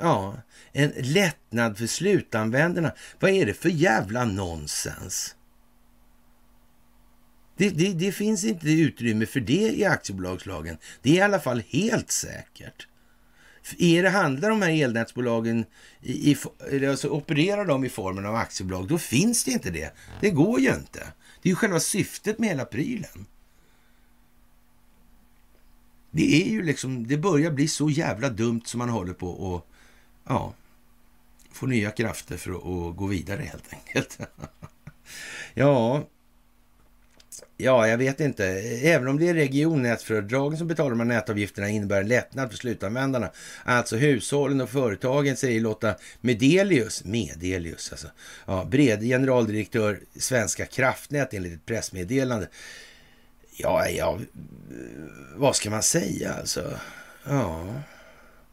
ja, 0.00 0.36
en 0.72 0.92
lättnad 0.96 1.78
för 1.78 1.86
slutanvändarna. 1.86 2.92
Vad 3.20 3.30
är 3.30 3.46
det 3.46 3.54
för 3.54 3.68
jävla 3.68 4.24
nonsens? 4.24 5.34
Det, 7.60 7.70
det, 7.70 7.92
det, 7.92 8.12
finns 8.12 8.44
inte 8.44 8.70
utrymme 8.70 9.26
för 9.26 9.40
det 9.40 9.76
i 9.76 9.84
aktiebolagslagen. 9.84 10.76
Det 11.02 11.10
är 11.10 11.14
i 11.14 11.20
alla 11.20 11.40
fall 11.40 11.62
helt 11.68 12.10
säkert. 12.10 12.88
Är 13.78 14.02
det 14.02 14.10
handlar 14.10 14.50
de 14.50 14.62
här 14.62 14.84
elnätsbolagen, 14.84 15.64
i, 16.00 16.36
i, 16.70 16.86
alltså 16.86 17.08
opererar 17.08 17.64
de 17.64 17.84
i 17.84 17.88
formen 17.88 18.26
av 18.26 18.34
aktiebolag, 18.34 18.88
då 18.88 18.98
finns 18.98 19.44
det 19.44 19.50
inte 19.50 19.70
det. 19.70 19.92
Det 20.20 20.30
går 20.30 20.60
ju 20.60 20.68
inte. 20.68 21.12
Det 21.42 21.48
är 21.48 21.50
ju 21.50 21.56
själva 21.56 21.80
syftet 21.80 22.38
med 22.38 22.48
hela 22.48 22.64
prylen. 22.64 23.26
Det 26.10 26.42
är 26.42 26.50
ju 26.50 26.62
liksom, 26.62 27.06
det 27.06 27.16
börjar 27.16 27.50
bli 27.50 27.68
så 27.68 27.90
jävla 27.90 28.28
dumt 28.28 28.62
som 28.64 28.78
man 28.78 28.88
håller 28.88 29.12
på 29.12 29.56
att 29.56 29.74
ja, 30.28 30.54
få 31.52 31.66
nya 31.66 31.90
krafter 31.90 32.36
för 32.36 32.50
att 32.50 32.96
gå 32.96 33.06
vidare 33.06 33.42
helt 33.42 33.74
enkelt. 33.74 34.18
ja, 35.54 36.06
Ja, 37.56 37.88
jag 37.88 37.98
vet 37.98 38.20
inte. 38.20 38.46
Även 38.82 39.08
om 39.08 39.18
det 39.18 39.28
är 39.28 39.34
regionnätsföretagen 39.34 40.58
som 40.58 40.68
betalar 40.68 40.90
de 40.90 41.00
här 41.00 41.06
nätavgifterna 41.06 41.68
innebär 41.68 42.00
en 42.00 42.08
lättnad 42.08 42.50
för 42.50 42.56
slutanvändarna. 42.56 43.30
Alltså 43.64 43.96
hushållen 43.96 44.60
och 44.60 44.70
företagen, 44.70 45.36
säger 45.36 45.60
Lotta 45.60 45.94
Medelius, 46.20 47.04
Medelius 47.04 47.90
alltså, 47.92 48.08
ja, 48.46 48.64
bred 48.64 49.00
generaldirektör 49.00 50.00
Svenska 50.16 50.66
kraftnät 50.66 51.34
enligt 51.34 51.52
ett 51.52 51.66
pressmeddelande. 51.66 52.48
Ja, 53.56 53.88
ja, 53.88 54.18
vad 55.36 55.56
ska 55.56 55.70
man 55.70 55.82
säga 55.82 56.34
alltså? 56.34 56.78
Ja. 57.24 57.74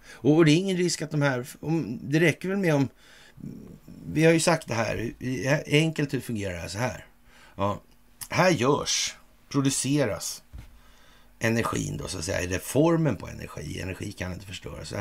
Och 0.09 0.45
det 0.45 0.51
är 0.51 0.55
ingen 0.55 0.77
risk 0.77 1.01
att 1.01 1.11
de 1.11 1.21
här, 1.21 1.45
om, 1.59 1.99
det 2.03 2.19
räcker 2.19 2.49
väl 2.49 2.57
med 2.57 2.75
om, 2.75 2.89
vi 4.11 4.25
har 4.25 4.33
ju 4.33 4.39
sagt 4.39 4.67
det 4.67 4.73
här, 4.73 5.13
enkelt 5.65 6.13
hur 6.13 6.19
fungerar 6.19 6.53
det 6.53 6.59
här 6.59 6.67
så 6.67 6.77
här. 6.77 7.05
Ja, 7.55 7.81
här 8.29 8.51
görs, 8.51 9.15
produceras 9.49 10.43
energin 11.39 11.97
då 11.97 12.07
så 12.07 12.17
att 12.17 12.25
säga, 12.25 12.39
eller 12.39 12.59
formen 12.59 13.15
på 13.15 13.27
energi. 13.27 13.81
Energi 13.81 14.11
kan 14.11 14.33
inte 14.33 14.45
förstöras. 14.45 14.93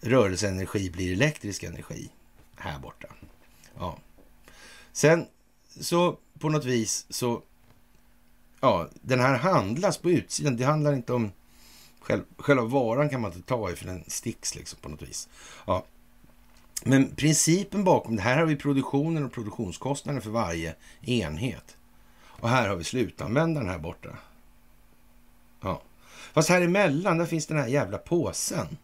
Rörelseenergi 0.00 0.90
blir 0.90 1.12
elektrisk 1.12 1.62
energi 1.62 2.10
här 2.56 2.78
borta. 2.78 3.08
Ja. 3.78 3.98
Sen 4.92 5.26
så 5.80 6.18
på 6.38 6.48
något 6.48 6.64
vis 6.64 7.06
så, 7.08 7.42
ja, 8.60 8.88
den 8.94 9.20
här 9.20 9.38
handlas 9.38 9.98
på 9.98 10.10
utsidan. 10.10 10.56
Det 10.56 10.64
handlar 10.64 10.92
inte 10.92 11.12
om 11.12 11.32
själv, 12.00 12.22
själva 12.36 12.64
varan 12.64 13.08
kan 13.08 13.20
man 13.20 13.32
inte 13.32 13.48
ta 13.48 13.70
i 13.70 13.76
för 13.76 13.86
den 13.86 14.04
sticks 14.06 14.54
liksom 14.54 14.78
på 14.82 14.88
något 14.88 15.02
vis. 15.02 15.28
Ja. 15.66 15.84
Men 16.84 17.14
principen 17.14 17.84
bakom 17.84 18.16
det 18.16 18.22
här 18.22 18.38
har 18.38 18.46
vi 18.46 18.56
produktionen 18.56 19.24
och 19.24 19.32
produktionskostnaden 19.32 20.22
för 20.22 20.30
varje 20.30 20.74
enhet. 21.00 21.76
Och 22.40 22.48
här 22.48 22.68
har 22.68 22.76
vi 22.76 22.84
slutanvändaren 22.84 23.68
här 23.68 23.78
borta. 23.78 24.18
Ja. 25.60 25.82
Fast 26.32 26.48
här 26.48 26.62
emellan, 26.62 27.18
där 27.18 27.26
finns 27.26 27.46
den 27.46 27.58
här 27.58 27.66
jävla 27.66 27.98
påsen. 27.98 28.78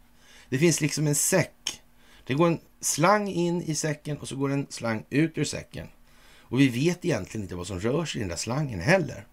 Det 0.48 0.58
finns 0.58 0.80
liksom 0.80 1.06
en 1.06 1.14
säck. 1.14 1.82
Det 2.24 2.34
går 2.34 2.46
en 2.46 2.60
slang 2.80 3.28
in 3.28 3.62
i 3.62 3.74
säcken 3.74 4.18
och 4.18 4.28
så 4.28 4.36
går 4.36 4.52
en 4.52 4.66
slang 4.70 5.04
ut 5.10 5.38
ur 5.38 5.44
säcken. 5.44 5.88
Och 6.40 6.60
vi 6.60 6.68
vet 6.68 7.04
egentligen 7.04 7.42
inte 7.42 7.56
vad 7.56 7.66
som 7.66 7.80
rör 7.80 8.04
sig 8.04 8.18
i 8.18 8.22
den 8.22 8.28
där 8.28 8.36
slangen 8.36 8.80
heller. 8.80 9.26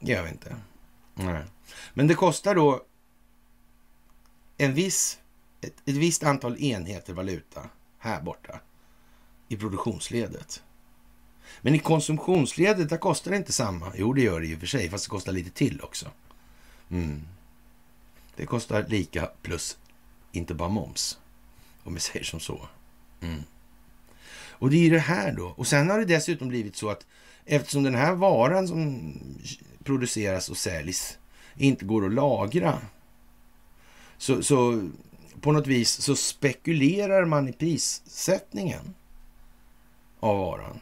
Det 0.00 0.12
gör 0.12 0.22
vi 0.22 0.30
inte. 0.30 0.56
Nej. 1.14 1.44
Men 1.94 2.06
det 2.06 2.14
kostar 2.14 2.54
då 2.54 2.82
en 4.56 4.74
viss, 4.74 5.18
ett, 5.60 5.74
ett 5.84 5.96
visst 5.96 6.22
antal 6.22 6.58
enheter 6.58 7.12
valuta 7.12 7.68
här 7.98 8.22
borta 8.22 8.60
i 9.48 9.56
produktionsledet. 9.56 10.62
Men 11.62 11.74
i 11.74 11.78
konsumtionsledet, 11.78 12.88
där 12.88 12.96
kostar 12.96 13.30
det 13.30 13.36
inte 13.36 13.52
samma. 13.52 13.92
Jo, 13.96 14.12
det 14.12 14.22
gör 14.22 14.40
det 14.40 14.46
ju 14.46 14.58
för 14.58 14.66
sig, 14.66 14.90
fast 14.90 15.04
det 15.04 15.10
kostar 15.10 15.32
lite 15.32 15.50
till 15.50 15.80
också. 15.80 16.10
Mm. 16.90 17.22
Det 18.36 18.46
kostar 18.46 18.86
lika 18.88 19.30
plus 19.42 19.78
inte 20.32 20.54
bara 20.54 20.68
moms, 20.68 21.18
om 21.82 21.94
vi 21.94 22.00
säger 22.00 22.24
som 22.24 22.40
så. 22.40 22.68
Mm. 23.20 23.42
Och 24.50 24.70
det 24.70 24.76
är 24.76 24.80
ju 24.80 24.90
det 24.90 24.98
här 24.98 25.32
då. 25.32 25.46
Och 25.56 25.66
sen 25.66 25.90
har 25.90 25.98
det 25.98 26.04
dessutom 26.04 26.48
blivit 26.48 26.76
så 26.76 26.90
att 26.90 27.06
eftersom 27.44 27.82
den 27.82 27.94
här 27.94 28.14
varan 28.14 28.68
som 28.68 29.12
produceras 29.84 30.48
och 30.48 30.56
säljs 30.56 31.18
inte 31.56 31.84
går 31.84 32.06
att 32.06 32.12
lagra 32.12 32.78
så, 34.18 34.42
så 34.42 34.88
på 35.40 35.52
något 35.52 35.66
vis 35.66 35.90
så 36.00 36.16
spekulerar 36.16 37.24
man 37.24 37.48
i 37.48 37.52
prissättningen 37.52 38.94
av 40.20 40.38
varan. 40.38 40.80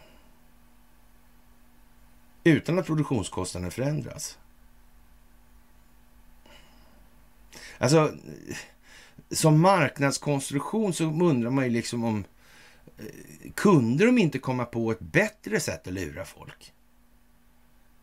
Utan 2.45 2.79
att 2.79 2.87
produktionskostnaden 2.87 3.71
förändras. 3.71 4.39
Alltså, 7.79 8.13
som 9.31 9.61
marknadskonstruktion 9.61 10.93
så 10.93 11.05
undrar 11.05 11.51
man 11.51 11.65
ju 11.65 11.71
liksom 11.71 12.05
om 12.05 12.25
eh, 12.99 13.53
kunde 13.55 14.07
de 14.07 14.19
inte 14.19 14.39
komma 14.39 14.65
på 14.65 14.91
ett 14.91 15.01
bättre 15.01 15.61
sätt 15.61 15.87
att 15.87 15.93
lura 15.93 16.25
folk? 16.25 16.73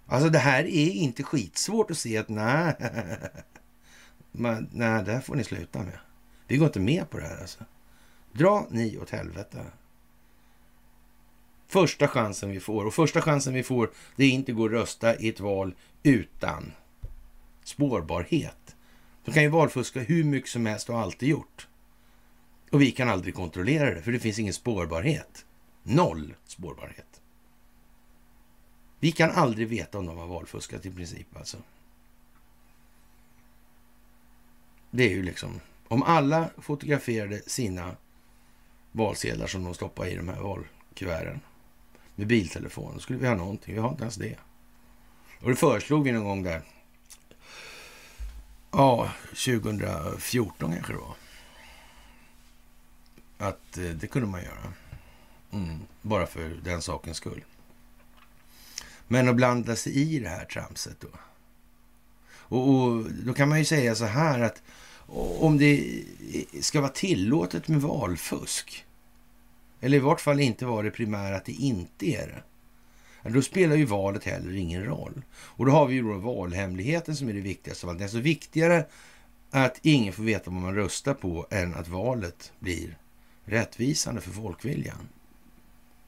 Alltså 0.05 0.29
det 0.29 0.39
här 0.39 0.63
är 0.63 0.89
inte 0.91 1.23
skitsvårt 1.23 1.91
att 1.91 1.97
se 1.97 2.17
att 2.17 2.29
nej, 2.29 2.75
nej, 4.71 5.03
det 5.03 5.13
här 5.13 5.21
får 5.21 5.35
ni 5.35 5.43
sluta 5.43 5.79
med. 5.79 5.99
Vi 6.47 6.57
går 6.57 6.67
inte 6.67 6.79
med 6.79 7.09
på 7.09 7.17
det 7.17 7.25
här 7.25 7.41
alltså. 7.41 7.63
Dra 8.31 8.67
ni 8.69 8.97
åt 8.97 9.09
helvete. 9.09 9.65
Första 11.67 12.07
chansen 12.07 12.51
vi 12.51 12.59
får. 12.59 12.85
Och 12.85 12.93
första 12.93 13.21
chansen 13.21 13.53
vi 13.53 13.63
får, 13.63 13.91
det 14.15 14.23
är 14.23 14.29
inte 14.29 14.51
gå 14.51 14.63
och 14.63 14.71
rösta 14.71 15.15
i 15.15 15.29
ett 15.29 15.39
val 15.39 15.75
utan 16.03 16.71
spårbarhet. 17.63 18.75
De 19.25 19.31
kan 19.31 19.43
ju 19.43 19.49
valfuska 19.49 19.99
hur 19.99 20.23
mycket 20.23 20.49
som 20.49 20.65
helst 20.65 20.89
och 20.89 20.99
alltid 20.99 21.29
gjort. 21.29 21.67
Och 22.71 22.81
vi 22.81 22.91
kan 22.91 23.09
aldrig 23.09 23.35
kontrollera 23.35 23.93
det, 23.93 24.01
för 24.01 24.11
det 24.11 24.19
finns 24.19 24.39
ingen 24.39 24.53
spårbarhet. 24.53 25.45
Noll 25.83 26.33
spårbarhet. 26.45 27.21
Vi 28.99 29.11
kan 29.11 29.31
aldrig 29.31 29.67
veta 29.67 29.97
om 29.97 30.05
de 30.05 30.17
har 30.17 30.27
valfuskat 30.27 30.85
i 30.85 30.91
princip 30.91 31.37
alltså. 31.37 31.57
Det 34.91 35.03
är 35.03 35.09
ju 35.09 35.23
liksom, 35.23 35.59
om 35.87 36.03
alla 36.03 36.49
fotograferade 36.57 37.41
sina 37.45 37.95
valsedlar 38.91 39.47
som 39.47 39.63
de 39.63 39.73
stoppar 39.73 40.05
i 40.05 40.15
de 40.15 40.29
här 40.29 40.41
valkuverten 40.41 41.39
med 42.17 42.27
biltelefon, 42.27 42.93
då 42.93 42.99
skulle 42.99 43.19
vi 43.19 43.27
ha 43.27 43.35
någonting. 43.35 43.73
Vi 43.73 43.79
har 43.79 43.89
inte 43.89 44.03
ens 44.03 44.15
det. 44.15 44.35
Och 45.39 45.49
det 45.49 45.55
föreslog 45.55 46.03
vi 46.03 46.11
någon 46.11 46.23
gång 46.23 46.43
där. 46.43 46.61
Ja, 48.71 49.11
2014 49.29 50.73
kanske 50.73 50.93
det 50.93 50.99
var. 50.99 51.15
Att 53.37 53.77
eh, 53.77 53.83
det 53.83 54.07
kunde 54.07 54.27
man 54.27 54.43
göra. 54.43 54.73
Mm, 55.51 55.79
bara 56.01 56.27
för 56.27 56.59
den 56.63 56.81
sakens 56.81 57.17
skull. 57.17 57.43
Men 59.07 59.29
att 59.29 59.35
blanda 59.35 59.75
sig 59.75 59.93
i 59.93 60.19
det 60.19 60.29
här 60.29 60.45
tramset 60.45 60.99
då. 60.99 61.07
Och, 62.29 62.69
och, 62.69 63.11
då 63.11 63.33
kan 63.33 63.49
man 63.49 63.59
ju 63.59 63.65
säga 63.65 63.95
så 63.95 64.05
här 64.05 64.39
att 64.39 64.61
om 65.39 65.57
det 65.57 66.03
ska 66.61 66.81
vara 66.81 66.91
tillåtet 66.91 67.67
med 67.67 67.81
valfusk, 67.81 68.85
eller 69.81 69.97
i 69.97 69.99
vart 69.99 70.21
fall 70.21 70.39
inte 70.39 70.65
vara 70.65 70.81
det 70.81 70.91
primära 70.91 71.35
att 71.35 71.45
det 71.45 71.51
inte 71.51 72.05
är 72.05 72.27
det, 72.27 72.43
då 73.29 73.41
spelar 73.41 73.75
ju 73.75 73.85
valet 73.85 74.23
heller 74.23 74.55
ingen 74.55 74.83
roll. 74.83 75.21
Och 75.33 75.65
då 75.65 75.71
har 75.71 75.85
vi 75.87 75.95
ju 75.95 76.01
då 76.01 76.17
valhemligheten 76.17 77.15
som 77.15 77.29
är 77.29 77.33
det 77.33 77.41
viktigaste 77.41 77.85
av 77.85 77.89
allt. 77.89 77.99
Det 77.99 78.03
är 78.03 78.05
alltså 78.05 78.19
viktigare 78.19 78.85
att 79.51 79.79
ingen 79.81 80.13
får 80.13 80.23
veta 80.23 80.51
vad 80.51 80.61
man 80.61 80.75
röstar 80.75 81.13
på 81.13 81.47
än 81.49 81.73
att 81.73 81.87
valet 81.87 82.51
blir 82.59 82.97
rättvisande 83.45 84.21
för 84.21 84.31
folkviljan. 84.31 85.09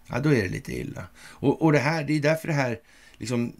Ja, 0.07 0.19
då 0.19 0.33
är 0.33 0.43
det 0.43 0.49
lite 0.49 0.79
illa. 0.79 1.07
Och, 1.17 1.61
och 1.61 1.71
det 1.71 1.79
här, 1.79 2.03
det 2.03 2.13
är 2.13 2.19
därför 2.19 2.47
det 2.47 2.53
här 2.53 2.79
liksom, 3.17 3.53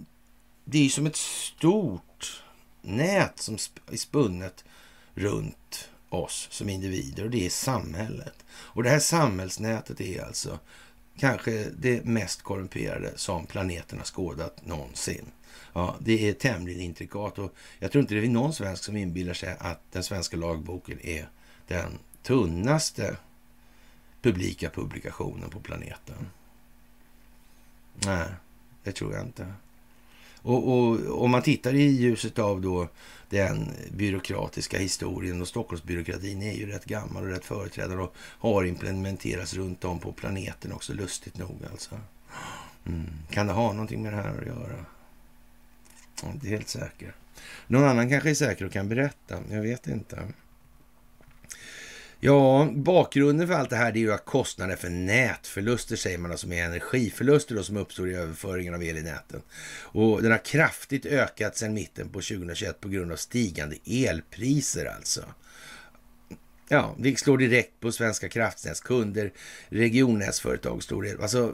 det 0.66 0.86
är 0.86 0.90
som 0.90 1.06
ett 1.06 1.16
stort 1.16 2.44
nät 2.82 3.40
som 3.40 3.58
är 3.92 3.98
spunnet 3.98 4.66
runt 5.14 5.90
oss 6.10 6.48
som 6.52 6.70
individer 6.70 7.24
och 7.24 7.30
det 7.30 7.46
är 7.46 7.50
samhället. 7.50 8.46
Och 8.52 8.84
det 8.84 8.90
här 8.90 9.00
samhällsnätet 9.00 10.02
är 10.02 10.24
alltså 10.24 10.60
kanske 11.18 11.70
det 11.78 12.06
mest 12.06 12.42
korrumperade 12.42 13.12
som 13.16 13.46
planeten 13.46 13.98
har 13.98 14.06
skådat 14.06 14.66
någonsin. 14.66 15.26
Ja, 15.74 15.96
det 16.00 16.30
är 16.30 16.34
tämligen 16.34 16.82
intrikat 16.82 17.40
och 17.40 17.56
jag 17.80 17.92
tror 17.92 18.02
inte 18.02 18.16
det 18.16 18.26
är 18.26 18.30
någon 18.30 18.54
svensk 18.54 18.84
som 18.84 18.98
inbillar 18.98 19.34
sig 19.34 19.56
att 19.60 19.82
den 19.92 20.04
svenska 20.04 20.38
lagboken 20.38 21.00
är 21.06 21.30
den 21.68 22.00
tunnaste 22.24 23.18
publika 24.22 24.70
publikationen 24.70 25.50
på 25.50 25.60
planeten. 25.60 26.30
Nej, 27.94 28.28
det 28.84 28.92
tror 28.92 29.14
jag 29.14 29.26
inte. 29.26 29.54
Och, 30.42 30.68
och 30.68 31.24
om 31.24 31.32
man 31.32 31.42
tittar 31.42 31.74
i 31.74 31.84
ljuset 31.84 32.40
av 32.40 32.62
då 32.62 32.88
den 33.30 33.72
byråkratiska 33.92 34.78
historien 34.78 35.42
och 35.42 35.48
Stockholmsbyråkratin 35.48 36.42
är 36.42 36.54
ju 36.54 36.66
rätt 36.66 36.86
gammal 36.86 37.24
och 37.24 37.30
rätt 37.30 37.46
företrädare 37.46 38.02
och 38.02 38.16
har 38.18 38.64
implementerats 38.64 39.54
runt 39.54 39.86
om 39.86 40.00
på 40.00 40.12
planeten 40.12 40.72
också, 40.72 40.94
lustigt 40.94 41.38
nog 41.38 41.58
alltså. 41.72 41.96
Mm. 42.86 43.06
Kan 43.30 43.48
det 43.48 43.54
ha 43.54 43.74
någonting 43.74 44.04
med 44.04 44.14
det 44.14 44.18
här 44.18 44.38
att 44.42 44.48
göra? 44.48 44.86
Jag 46.22 46.30
är 46.30 46.34
inte 46.34 46.48
helt 46.48 46.70
säker. 46.70 47.16
Någon 47.68 47.84
annan 47.84 48.10
kanske 48.10 48.30
är 48.30 48.34
säker 48.34 48.66
och 48.66 48.72
kan 48.72 48.90
berätta. 48.90 49.40
Jag 49.52 49.62
vet 49.62 49.88
inte. 49.88 50.24
Ja, 52.22 52.70
bakgrunden 52.76 53.48
för 53.48 53.54
allt 53.54 53.70
det 53.70 53.76
här 53.76 53.92
är 53.92 53.96
ju 53.96 54.14
att 54.14 54.26
kostnader 54.26 54.76
för 54.76 54.90
nätförluster, 54.90 55.96
säger 55.96 56.18
man, 56.18 56.38
som 56.38 56.52
är 56.52 56.66
energiförluster 56.66 57.56
då, 57.56 57.64
som 57.64 57.78
uppstår 57.78 58.10
i 58.10 58.16
överföringen 58.16 58.74
av 58.74 58.84
el 58.84 58.98
i 58.98 59.02
näten. 59.02 59.42
Och 59.84 60.22
den 60.22 60.32
har 60.32 60.46
kraftigt 60.46 61.06
ökat 61.06 61.58
sedan 61.58 61.74
mitten 61.74 62.10
på 62.10 62.22
2021 62.22 62.82
på 62.82 62.90
grund 62.90 63.12
av 63.12 63.16
stigande 63.16 63.76
elpriser 63.86 64.86
alltså. 64.86 65.24
Ja, 66.68 66.96
det 66.98 67.20
slår 67.20 67.38
direkt 67.38 67.80
på 67.80 67.92
Svenska 67.92 68.30
kraftnäts 68.30 68.82
kunder, 68.82 69.34
regionnätsföretag, 69.70 70.84
stor 70.84 71.04
del. 71.04 71.22
Alltså, 71.22 71.54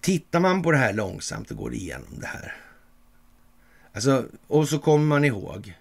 tittar 0.00 0.40
man 0.40 0.62
på 0.62 0.70
det 0.70 0.78
här 0.78 0.92
långsamt 0.92 1.50
och 1.50 1.56
går 1.56 1.74
igenom 1.74 2.18
det 2.20 2.26
här. 2.26 2.56
Alltså, 3.92 4.24
och 4.46 4.68
så 4.68 4.78
kommer 4.78 5.04
man 5.04 5.24
ihåg 5.24 5.74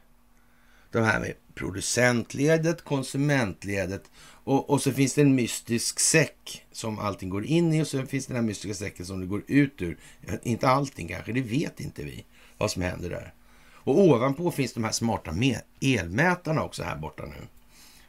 de 0.92 1.04
här 1.04 1.20
med 1.20 1.34
producentledet, 1.56 2.84
konsumentledet 2.84 4.12
och, 4.44 4.70
och 4.70 4.82
så 4.82 4.92
finns 4.92 5.14
det 5.14 5.22
en 5.22 5.36
mystisk 5.36 6.00
säck 6.00 6.66
som 6.72 7.00
allting 7.00 7.30
går 7.30 7.46
in 7.46 7.74
i 7.74 7.84
och 7.84 7.88
så 7.88 8.06
finns 8.06 8.26
det 8.26 8.34
den 8.34 8.44
här 8.44 8.48
mystiska 8.48 8.74
säcken 8.74 9.06
som 9.06 9.20
det 9.20 9.26
går 9.26 9.44
ut 9.48 9.82
ur. 9.82 9.98
Inte 10.44 10.70
allting 10.70 11.08
kanske, 11.08 11.32
det 11.32 11.42
vet 11.42 11.80
inte 11.80 12.04
vi 12.04 12.26
vad 12.58 12.72
som 12.72 12.82
händer 12.82 13.10
där. 13.10 13.34
Och 13.76 14.00
ovanpå 14.00 14.52
finns 14.52 14.74
de 14.74 14.84
här 14.84 14.92
smarta 14.92 15.36
elmätarna 15.82 16.64
också 16.64 16.84
här 16.84 16.96
borta 16.96 17.26
nu 17.26 17.48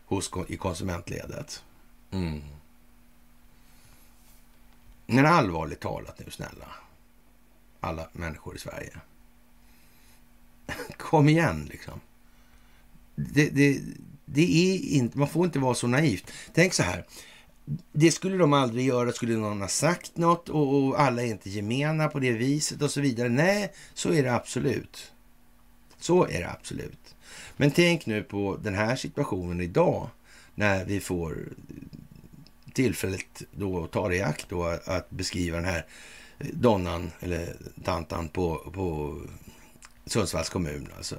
hos, 0.05 0.31
i 0.49 0.57
konsumentledet. 0.57 1.65
Mm. 2.11 2.43
Men 5.07 5.27
allvarligt 5.27 5.81
talat 5.81 6.19
nu, 6.19 6.31
snälla. 6.31 6.69
Alla 7.81 8.09
människor 8.13 8.57
i 8.57 8.59
Sverige. 8.59 9.01
Kom 10.97 11.29
igen, 11.29 11.69
liksom 11.71 12.01
det, 13.15 13.49
det, 13.49 13.81
det 14.25 14.43
är 14.43 14.79
inte, 14.97 15.19
man 15.19 15.29
får 15.29 15.45
inte 15.45 15.59
vara 15.59 15.75
så 15.75 15.87
naivt. 15.87 16.33
Tänk 16.53 16.75
så 16.75 16.83
här. 16.83 17.07
Det 17.93 18.11
skulle 18.11 18.37
de 18.37 18.53
aldrig 18.53 18.87
göra, 18.87 19.13
skulle 19.13 19.37
någon 19.37 19.61
ha 19.61 19.69
sagt 19.69 20.17
något 20.17 20.49
och, 20.49 20.85
och 20.85 21.01
alla 21.01 21.23
är 21.23 21.27
inte 21.27 21.51
gemena 21.51 22.09
på 22.09 22.19
det 22.19 22.33
viset 22.33 22.83
och 22.83 22.91
så 22.91 23.01
vidare. 23.01 23.29
Nej, 23.29 23.73
så 23.95 24.13
är 24.13 24.23
det 24.23 24.35
absolut. 24.35 25.13
Så 25.99 26.27
är 26.27 26.41
det 26.41 26.51
absolut. 26.51 27.15
Men 27.57 27.71
tänk 27.71 28.07
nu 28.07 28.23
på 28.23 28.59
den 28.63 28.75
här 28.75 28.97
situationen 28.97 29.61
idag 29.61 30.09
när 30.55 30.85
vi 30.85 31.01
får 31.01 31.49
tillfället 32.73 33.43
då 33.51 33.87
ta 33.87 34.09
det 34.09 34.17
i 34.17 34.23
akt 34.23 34.47
då 34.49 34.65
att 34.85 35.11
beskriva 35.11 35.57
den 35.57 35.67
här 35.67 35.87
eh, 36.39 36.47
donnan 36.53 37.11
eller 37.21 37.57
tantan 37.85 38.29
på, 38.29 38.71
på 38.75 39.21
Sundsvalls 40.07 40.49
kommun. 40.49 40.89
Alltså 40.97 41.17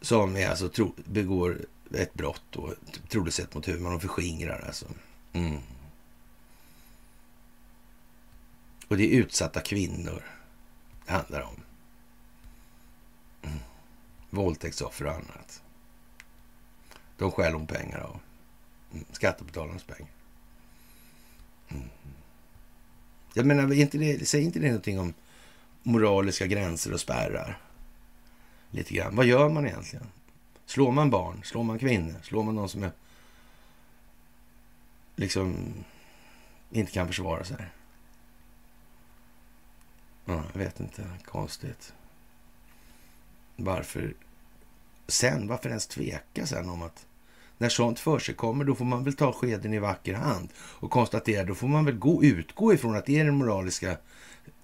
som 0.00 0.36
är 0.36 0.48
alltså 0.48 0.68
tro, 0.68 0.94
begår 0.96 1.58
ett 1.94 2.14
brott 2.14 2.56
och 2.56 2.74
troligt 3.08 3.34
sett 3.34 3.54
mot 3.54 3.68
huvudman 3.68 3.92
De 3.92 4.00
förskingrar 4.00 4.64
alltså. 4.66 4.86
Mm. 5.32 5.58
Och 8.88 8.96
det 8.96 9.14
är 9.14 9.18
utsatta 9.18 9.60
kvinnor 9.60 10.22
det 11.06 11.12
handlar 11.12 11.40
om. 11.40 11.56
Mm. 13.42 13.58
Våldtäktsoffer 14.30 15.06
och 15.06 15.14
annat. 15.14 15.62
De 17.18 17.30
stjäl 17.30 17.52
hon 17.52 17.66
pengar 17.66 17.98
av. 17.98 18.20
Mm. 18.92 19.04
Skattebetalarnas 19.12 19.84
pengar. 19.84 20.10
Mm. 21.68 21.88
Jag 23.34 23.46
menar, 23.46 23.72
inte 23.72 23.98
det, 23.98 24.28
säger 24.28 24.44
inte 24.44 24.58
det 24.58 24.66
någonting 24.66 25.00
om 25.00 25.14
moraliska 25.82 26.46
gränser 26.46 26.92
och 26.92 27.00
spärrar? 27.00 27.58
Lite 28.72 28.94
grann. 28.94 29.16
Vad 29.16 29.26
gör 29.26 29.48
man 29.48 29.66
egentligen? 29.66 30.06
Slår 30.66 30.92
man 30.92 31.10
barn? 31.10 31.40
Slår 31.44 31.62
man 31.62 31.78
kvinnor? 31.78 32.14
Slår 32.22 32.42
man 32.42 32.54
någon 32.54 32.68
som 32.68 32.82
är, 32.82 32.92
liksom 35.16 35.74
inte 36.70 36.92
kan 36.92 37.06
försvara 37.06 37.44
sig? 37.44 37.66
Ja, 40.24 40.42
jag 40.52 40.60
vet 40.60 40.80
inte. 40.80 41.04
Konstigt. 41.24 41.94
Varför 43.56 44.14
sen, 45.06 45.48
varför 45.48 45.68
ens 45.68 45.86
tveka 45.86 46.46
sen 46.46 46.68
om 46.68 46.82
att 46.82 47.06
när 47.58 47.68
sånt 47.68 47.98
för 48.00 48.18
sig 48.18 48.34
kommer, 48.34 48.64
då 48.64 48.74
får 48.74 48.84
man 48.84 49.04
väl 49.04 49.14
ta 49.14 49.32
skeden 49.32 49.74
i 49.74 49.78
vacker 49.78 50.14
hand 50.14 50.48
och 50.56 50.90
konstatera, 50.90 51.44
då 51.44 51.54
får 51.54 51.68
man 51.68 51.84
väl 51.84 51.98
gå, 51.98 52.24
utgå 52.24 52.74
ifrån 52.74 52.96
att 52.96 53.06
det 53.06 53.18
är 53.18 53.24
den 53.24 53.34
moraliska 53.34 53.96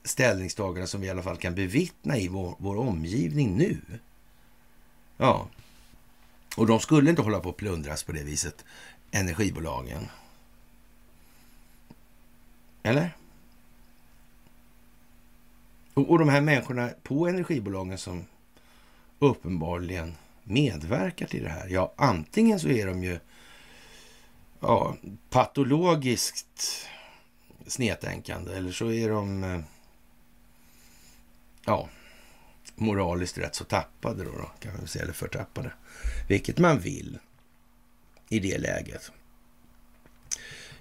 ställningstagande 0.05 0.87
som 0.87 1.01
vi 1.01 1.07
i 1.07 1.11
alla 1.11 1.23
fall 1.23 1.37
kan 1.37 1.55
bevittna 1.55 2.19
i 2.19 2.29
vår, 2.29 2.57
vår 2.59 2.77
omgivning 2.77 3.57
nu. 3.57 3.81
Ja, 5.17 5.49
och 6.57 6.67
de 6.67 6.81
skulle 6.81 7.11
inte 7.11 7.23
hålla 7.23 7.41
på 7.41 7.49
att 7.49 7.57
plundras 7.57 8.03
på 8.03 8.13
det 8.13 8.23
viset, 8.23 8.65
energibolagen. 9.11 10.09
Eller? 12.83 13.17
Och, 15.95 16.11
och 16.11 16.19
de 16.19 16.29
här 16.29 16.41
människorna 16.41 16.91
på 17.03 17.29
energibolagen 17.29 17.99
som 17.99 18.25
uppenbarligen 19.19 20.15
medverkar 20.45 21.27
till 21.27 21.43
det 21.43 21.49
här. 21.49 21.69
Ja, 21.69 21.93
antingen 21.97 22.61
så 22.61 22.69
är 22.69 22.87
de 22.87 23.05
ju 23.05 23.19
ja, 24.61 24.97
patologiskt 25.31 26.87
snedtänkande 27.67 28.57
eller 28.57 28.73
så 28.73 28.93
är 28.93 29.09
de 29.09 29.45
eh, 29.45 29.61
ja, 31.69 31.89
moraliskt 32.77 33.39
rätt 33.39 33.55
så 33.55 33.65
tappade 33.65 34.25
då, 34.25 34.31
då 34.31 34.51
kan 34.61 34.77
man 34.77 34.87
säga, 34.87 35.03
eller 35.03 35.13
förtappade. 35.13 35.73
Vilket 36.29 36.59
man 36.59 36.79
vill 36.79 37.19
i 38.29 38.39
det 38.39 38.59
läget. 38.59 39.13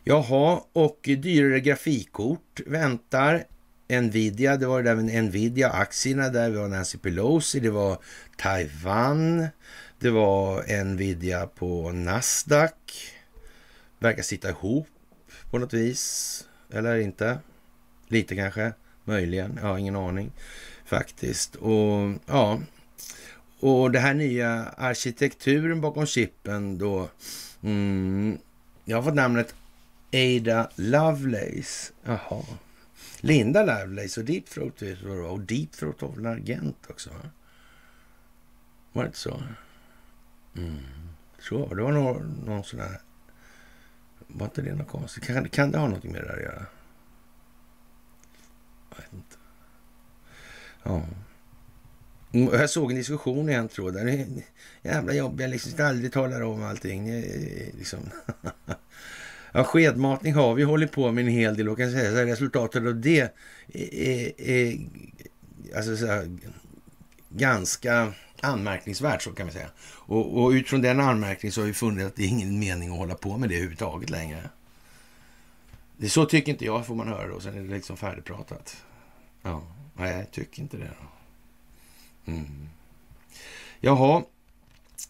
Jaha, 0.04 0.62
och 0.74 1.00
dyrare 1.04 1.60
grafikkort 1.60 2.60
väntar. 2.66 3.46
Nvidia, 3.90 4.58
det 4.58 4.68
var 4.68 4.84
det 4.84 4.90
där 4.90 4.96
med 4.96 5.24
Nvidia-aktierna 5.24 6.30
där, 6.30 6.50
vi 6.50 6.58
har 6.58 6.68
Nancy 6.68 6.98
Pelosi, 6.98 7.60
det 7.60 7.70
var 7.70 7.98
Taiwan, 8.38 9.48
det 10.00 10.10
var 10.10 10.84
Nvidia 10.84 11.48
på 11.48 11.92
Nasdaq. 11.92 13.14
Verkar 14.00 14.24
sitta 14.24 14.50
ihop 14.50 14.88
på 15.52 15.58
något 15.58 15.74
vis, 15.74 16.44
eller 16.74 16.98
inte? 16.98 17.40
Lite 18.08 18.36
kanske, 18.36 18.74
möjligen, 19.04 19.60
jag 19.62 19.68
har 19.68 19.78
ingen 19.78 19.96
aning 19.96 20.32
faktiskt. 20.88 21.56
Och 21.56 22.14
ja, 22.26 22.60
och 23.60 23.92
det 23.92 24.00
här 24.00 24.14
nya 24.14 24.64
arkitekturen 24.78 25.82
bakom 25.82 26.06
chippen 26.06 26.78
då. 26.78 27.10
Mm, 27.62 28.38
jag 28.86 28.98
har 28.98 29.04
fått 29.04 29.16
namnet 29.16 29.56
Ada 30.14 30.70
Lovelace. 30.76 31.94
Jaha. 32.04 32.44
Linda 33.22 33.64
Lovelace 33.64 34.20
och 34.20 34.26
Deep 34.26 34.46
Throat 34.46 34.82
och 35.30 35.40
Deep 35.40 35.72
Throat 35.72 36.04
av 36.04 36.28
Argent 36.28 36.78
också. 36.90 37.10
Var 38.94 39.04
det 39.04 39.08
inte 39.08 39.20
så? 39.20 39.44
Mm. 40.58 40.78
Så, 41.40 41.74
det 41.74 41.82
var 41.82 41.92
någon, 41.92 42.44
någon 42.46 42.64
sån 42.64 42.80
här... 42.80 43.02
Var 44.28 44.46
inte 44.46 44.62
det 44.62 44.76
något 44.76 44.88
konstigt? 44.88 45.24
Kan, 45.24 45.50
kan 45.50 45.72
det 45.72 45.78
ha 45.78 45.88
något 45.88 46.04
med 46.04 46.14
det 46.14 46.28
där 46.28 46.34
att 46.34 46.42
göra? 46.42 46.66
Jag. 50.88 50.96
Ja. 50.96 51.04
Mm, 52.34 52.54
jag 52.54 52.70
såg 52.70 52.92
en 52.92 52.98
diskussion 52.98 53.50
i 53.50 53.54
en 53.54 53.68
tråd. 53.68 53.94
Där. 53.94 54.06
Det 54.06 54.12
är 54.12 54.28
jävla 54.82 55.14
jobbig. 55.14 55.50
liksom 55.50 55.86
aldrig 55.86 56.14
talar 56.14 56.42
om 56.42 56.64
allting. 56.64 57.10
Eh, 57.10 57.24
liksom. 57.78 58.00
Ja, 59.52 59.64
skedmatning 59.64 60.34
har 60.34 60.54
vi 60.54 60.64
hållit 60.64 60.92
på 60.92 61.12
med 61.12 61.22
en 61.24 61.32
hel 61.32 61.58
del 61.58 61.70
och 61.70 61.78
kan 61.78 61.92
säga 61.92 62.12
så 62.12 62.18
här, 62.18 62.26
resultatet 62.26 62.86
av 62.86 62.96
det 62.96 63.20
är, 63.20 63.94
är, 63.94 64.42
är 64.42 64.78
alltså 65.76 65.98
så 65.98 66.06
här, 66.06 66.38
ganska 67.30 68.14
anmärkningsvärt, 68.42 69.22
så 69.22 69.32
kan 69.32 69.46
man 69.46 69.54
säga. 69.54 69.70
Och, 69.90 70.44
och 70.44 70.50
utifrån 70.50 70.82
den 70.82 71.00
anmärkningen 71.00 71.54
så 71.54 71.62
har 71.62 71.66
vi 71.66 71.74
funnit 71.74 72.06
att 72.06 72.16
det 72.16 72.24
är 72.24 72.28
ingen 72.28 72.60
mening 72.60 72.92
att 72.92 72.98
hålla 72.98 73.16
på 73.16 73.38
med 73.38 73.50
det 73.50 73.56
överhuvudtaget 73.56 74.10
längre. 74.10 74.50
Det 75.98 76.10
så 76.10 76.26
tycker 76.26 76.52
inte 76.52 76.66
jag, 76.66 76.86
får 76.86 76.96
man 76.96 77.08
höra 77.08 77.28
då. 77.28 77.40
Sen 77.40 77.58
är 77.58 77.62
det 77.62 77.76
liksom 77.76 77.98
färdigpratat. 77.98 78.78
Ja, 79.42 79.64
nej, 79.98 80.18
jag 80.18 80.32
tycker 80.32 80.62
inte 80.62 80.78
det. 80.78 80.92
Då. 81.02 82.32
Mm. 82.32 82.70
Jaha, 83.80 84.24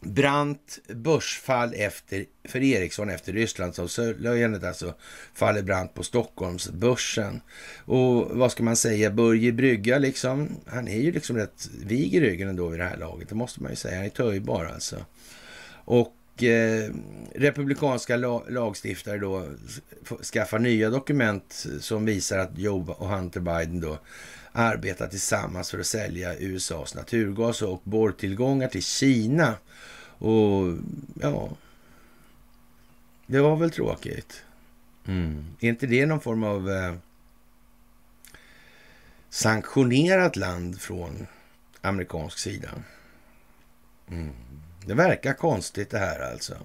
brant 0.01 0.79
börsfall 0.87 1.73
efter, 1.73 2.25
för 2.43 2.63
Ericsson 2.63 3.09
efter 3.09 3.33
Rysslandsavslöjandet. 3.33 4.63
Alltså 4.63 4.93
faller 5.33 5.61
brant 5.61 5.93
på 5.93 6.03
Stockholmsbörsen. 6.03 7.41
Och 7.85 8.37
vad 8.37 8.51
ska 8.51 8.63
man 8.63 8.75
säga, 8.75 9.11
Börje 9.11 9.51
Brygga 9.51 9.99
liksom, 9.99 10.49
han 10.65 10.87
är 10.87 10.99
ju 10.99 11.11
liksom 11.11 11.37
rätt 11.37 11.69
vig 11.85 12.13
i 12.13 12.19
ryggen 12.19 12.49
ändå 12.49 12.67
vid 12.67 12.79
det 12.79 12.85
här 12.85 12.97
laget. 12.97 13.29
Det 13.29 13.35
måste 13.35 13.63
man 13.63 13.71
ju 13.71 13.75
säga. 13.75 13.95
Han 13.95 14.05
är 14.05 14.09
töjbar 14.09 14.65
alltså. 14.65 15.05
Och 15.69 16.43
eh, 16.43 16.91
republikanska 17.35 18.17
la 18.17 18.43
lagstiftare 18.49 19.17
då 19.17 19.45
skaffar 20.33 20.59
nya 20.59 20.89
dokument 20.89 21.65
som 21.79 22.05
visar 22.05 22.37
att 22.37 22.57
Joe 22.57 22.95
och 22.97 23.09
Hunter 23.09 23.39
Biden 23.39 23.79
då 23.79 23.97
arbetar 24.57 25.07
tillsammans 25.07 25.71
för 25.71 25.79
att 25.79 25.85
sälja 25.85 26.35
USAs 26.37 26.95
naturgas 26.95 27.61
och 27.61 27.81
borrtillgångar 27.83 28.67
till 28.67 28.83
Kina. 28.83 29.55
Och 30.17 30.77
ja, 31.21 31.49
det 33.27 33.39
var 33.39 33.55
väl 33.55 33.71
tråkigt. 33.71 34.43
Mm. 35.05 35.45
Är 35.59 35.69
inte 35.69 35.87
det 35.87 36.05
någon 36.05 36.21
form 36.21 36.43
av 36.43 36.69
eh, 36.69 36.95
sanktionerat 39.29 40.35
land 40.35 40.81
från 40.81 41.27
amerikansk 41.81 42.39
sida? 42.39 42.69
Mm. 44.11 44.33
Det 44.85 44.93
verkar 44.93 45.33
konstigt 45.33 45.89
det 45.89 45.99
här 45.99 46.31
alltså. 46.31 46.57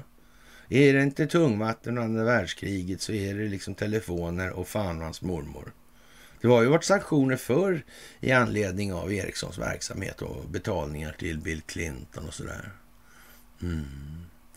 Är 0.69 0.95
det 0.95 1.03
inte 1.03 1.27
tungvatten 1.27 1.99
och 1.99 2.05
andra 2.05 2.25
världskriget 2.25 3.01
så 3.01 3.13
är 3.13 3.35
det 3.35 3.49
liksom 3.49 3.75
telefoner 3.75 4.51
och 4.51 4.69
fan 4.69 4.99
och 4.99 5.05
hans 5.05 5.23
mormor. 5.23 5.73
Det 6.43 6.49
har 6.49 6.63
ju 6.63 6.69
varit 6.69 6.85
sanktioner 6.85 7.37
förr 7.37 7.83
i 8.21 8.33
anledning 8.33 8.93
av 8.93 9.13
Ericssons 9.13 9.59
verksamhet 9.59 10.23
och 10.23 10.49
betalningar 10.49 11.13
till 11.19 11.39
Bill 11.39 11.63
Clinton 11.63 12.27
och 12.27 12.35
sådär. 12.35 12.71
Mm. 13.63 13.85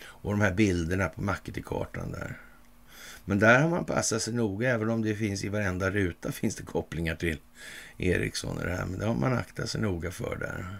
Och 0.03 0.31
de 0.31 0.41
här 0.41 0.53
bilderna 0.53 1.09
på 1.09 1.21
Mackety-kartan 1.21 2.11
där. 2.11 2.41
Men 3.25 3.39
där 3.39 3.59
har 3.59 3.69
man 3.69 3.85
passat 3.85 4.21
sig 4.21 4.33
noga, 4.33 4.69
även 4.69 4.89
om 4.89 5.01
det 5.01 5.15
finns 5.15 5.43
i 5.43 5.49
varenda 5.49 5.91
ruta 5.91 6.31
finns 6.41 6.55
det 6.55 6.63
kopplingar 6.63 7.15
till 7.15 7.37
Ericsson 7.97 8.57
och 8.57 8.63
det 8.63 8.71
här. 8.71 8.85
Men 8.85 8.99
det 8.99 9.05
har 9.05 9.15
man 9.15 9.33
aktat 9.33 9.69
sig 9.69 9.81
noga 9.81 10.11
för 10.11 10.35
där. 10.35 10.77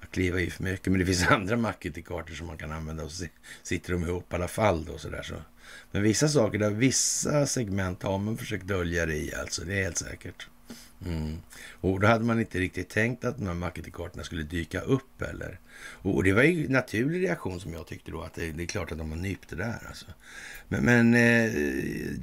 Att 0.00 0.10
kliva 0.10 0.40
i 0.40 0.50
för 0.50 0.62
mycket. 0.62 0.86
Men 0.86 0.98
det 0.98 1.06
finns 1.06 1.26
andra 1.28 1.56
Mackety-kartor 1.56 2.34
som 2.34 2.46
man 2.46 2.58
kan 2.58 2.72
använda 2.72 3.04
och 3.04 3.10
så 3.10 3.26
sitter 3.62 3.92
de 3.92 4.04
ihop 4.04 4.32
i 4.32 4.36
alla 4.36 4.48
fall 4.48 4.84
då 4.84 4.98
sådär. 4.98 5.22
Så. 5.22 5.34
Men 5.90 6.02
vissa 6.02 6.28
saker 6.28 6.58
där 6.58 6.70
vissa 6.70 7.46
segment 7.46 8.02
har 8.02 8.18
man 8.18 8.36
försökt 8.36 8.66
dölja 8.66 9.06
det 9.06 9.16
i 9.16 9.34
alltså. 9.34 9.64
Det 9.64 9.78
är 9.78 9.82
helt 9.82 9.98
säkert. 9.98 10.48
Mm. 11.06 11.38
Och 11.80 12.00
då 12.00 12.06
hade 12.06 12.24
man 12.24 12.40
inte 12.40 12.58
riktigt 12.58 12.88
tänkt 12.88 13.24
att 13.24 13.38
de 13.38 13.46
här 13.46 13.54
marketingkartorna 13.54 14.24
skulle 14.24 14.42
dyka 14.42 14.80
upp 14.80 15.22
eller. 15.22 15.60
Och 16.02 16.24
det 16.24 16.32
var 16.32 16.42
ju 16.42 16.66
en 16.66 16.72
naturlig 16.72 17.22
reaktion 17.22 17.60
som 17.60 17.72
jag 17.72 17.86
tyckte 17.86 18.10
då 18.10 18.22
att 18.22 18.34
det, 18.34 18.52
det 18.52 18.62
är 18.62 18.66
klart 18.66 18.92
att 18.92 18.98
de 18.98 19.10
har 19.10 19.18
nypt 19.18 19.48
det 19.48 19.56
där 19.56 19.82
alltså. 19.88 20.06
Men, 20.68 20.84
men 20.84 21.14
eh, 21.14 21.52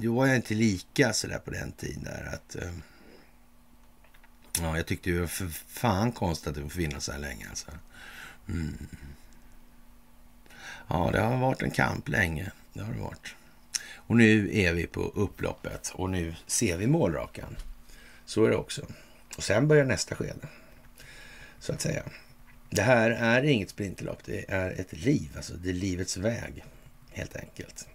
då 0.02 0.14
var 0.14 0.26
jag 0.26 0.36
inte 0.36 0.54
lika 0.54 1.12
sådär 1.12 1.38
på 1.38 1.50
den 1.50 1.72
tiden 1.72 2.04
där 2.04 2.30
att. 2.34 2.56
Eh, 2.56 2.72
ja, 4.60 4.76
jag 4.76 4.86
tyckte 4.86 5.10
det 5.10 5.20
var 5.20 5.26
för 5.26 5.48
fan 5.66 6.12
konstigt 6.12 6.48
att 6.48 6.54
det 6.54 6.62
får 6.62 6.68
finnas 6.68 7.04
så 7.04 7.12
här 7.12 7.18
länge 7.18 7.46
alltså. 7.48 7.70
Mm. 8.48 8.86
Ja, 10.88 11.10
det 11.12 11.20
har 11.20 11.36
varit 11.36 11.62
en 11.62 11.70
kamp 11.70 12.08
länge. 12.08 12.52
Det 12.72 12.80
har 12.80 12.92
det 12.92 13.00
varit. 13.00 13.34
Och 13.94 14.16
nu 14.16 14.58
är 14.58 14.72
vi 14.72 14.86
på 14.86 15.00
upploppet 15.00 15.92
och 15.94 16.10
nu 16.10 16.34
ser 16.46 16.76
vi 16.76 16.86
målrakan. 16.86 17.56
Så 18.24 18.44
är 18.44 18.50
det 18.50 18.56
också. 18.56 18.86
Och 19.36 19.42
sen 19.42 19.68
börjar 19.68 19.84
nästa 19.84 20.14
skede, 20.14 20.48
så 21.58 21.72
att 21.72 21.80
säga. 21.80 22.02
Det 22.70 22.82
här 22.82 23.10
är 23.10 23.42
inget 23.42 23.70
sprinterlopp, 23.70 24.24
det 24.24 24.44
är 24.48 24.70
ett 24.70 24.92
liv, 24.92 25.30
alltså 25.36 25.54
det 25.54 25.68
är 25.68 25.74
livets 25.74 26.16
väg, 26.16 26.64
helt 27.10 27.36
enkelt. 27.36 27.88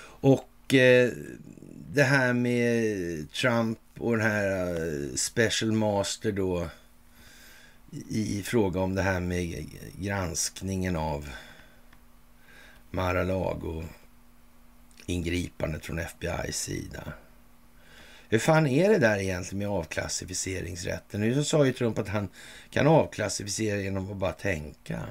Och 0.00 0.74
eh, 0.74 1.10
det 1.92 2.02
här 2.02 2.32
med 2.32 3.32
Trump 3.32 3.78
och 3.98 4.16
den 4.16 4.26
här 4.26 4.76
eh, 4.76 5.14
Special 5.14 5.72
Master 5.72 6.32
då 6.32 6.68
i, 8.08 8.38
i 8.38 8.42
fråga 8.42 8.80
om 8.80 8.94
det 8.94 9.02
här 9.02 9.20
med 9.20 9.66
granskningen 9.98 10.96
av 10.96 11.28
Mar-a-Lago 12.94 13.84
ingripandet 15.06 15.86
från 15.86 16.00
FBI's 16.00 16.52
sida. 16.52 17.12
Hur 18.28 18.38
fan 18.38 18.66
är 18.66 18.88
det 18.88 18.98
där 18.98 19.18
egentligen 19.18 19.58
med 19.58 19.68
avklassificeringsrätten? 19.68 21.20
Nu 21.20 21.44
sa 21.44 21.66
ju 21.66 21.72
Trump 21.72 21.98
att 21.98 22.08
han 22.08 22.28
kan 22.70 22.86
avklassificera 22.86 23.76
genom 23.80 24.10
att 24.10 24.16
bara 24.16 24.32
tänka. 24.32 25.06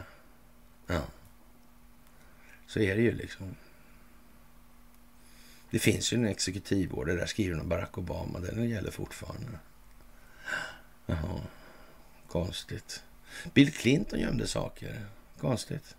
Ja. 0.88 1.02
Så 2.68 2.80
är 2.80 2.96
det 2.96 3.02
ju 3.02 3.12
liksom. 3.12 3.56
Det 5.70 5.80
finns 5.80 6.14
ju 6.14 6.18
en 6.18 6.28
exekutivorder 6.28 7.18
där 7.18 7.26
skriven 7.26 7.60
av 7.60 7.68
Barack 7.68 7.98
Obama. 7.98 8.40
Den 8.40 8.70
gäller 8.70 8.92
fortfarande. 8.92 9.60
Jaha, 11.06 11.42
konstigt. 12.28 13.04
Bill 13.54 13.74
Clinton 13.74 14.20
gömde 14.20 14.48
saker. 14.48 15.06
Konstigt. 15.40 15.96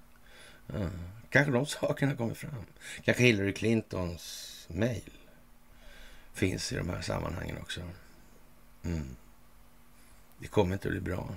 Ja. 0.66 0.90
Kanske 1.34 1.52
de 1.52 1.66
sakerna 1.66 2.16
kommer 2.16 2.34
fram. 2.34 2.66
Kanske 3.04 3.22
Hillary 3.22 3.52
Clintons 3.52 4.66
mejl 4.70 5.10
finns 6.34 6.72
i 6.72 6.76
de 6.76 6.88
här 6.88 7.02
sammanhangen 7.02 7.58
också. 7.58 7.80
Mm. 8.84 9.16
Det 10.38 10.46
kommer 10.46 10.72
inte 10.72 10.88
att 10.88 10.92
bli 10.92 11.00
bra. 11.00 11.34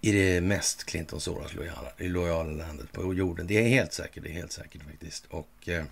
I 0.00 0.12
det 0.12 0.40
mest 0.40 0.84
Clintons 0.84 1.24
Soros 1.24 1.54
lojala, 1.54 1.92
lojala 1.98 2.50
landet 2.50 2.92
på 2.92 3.14
jorden. 3.14 3.46
Det 3.46 3.64
är 3.64 3.68
helt 3.68 3.92
säkert. 3.92 4.22
Det 4.22 4.28
är 4.28 4.32
helt 4.32 4.52
säkert 4.52 4.82
faktiskt. 4.82 5.26
Och 5.26 5.68
eh, 5.68 5.84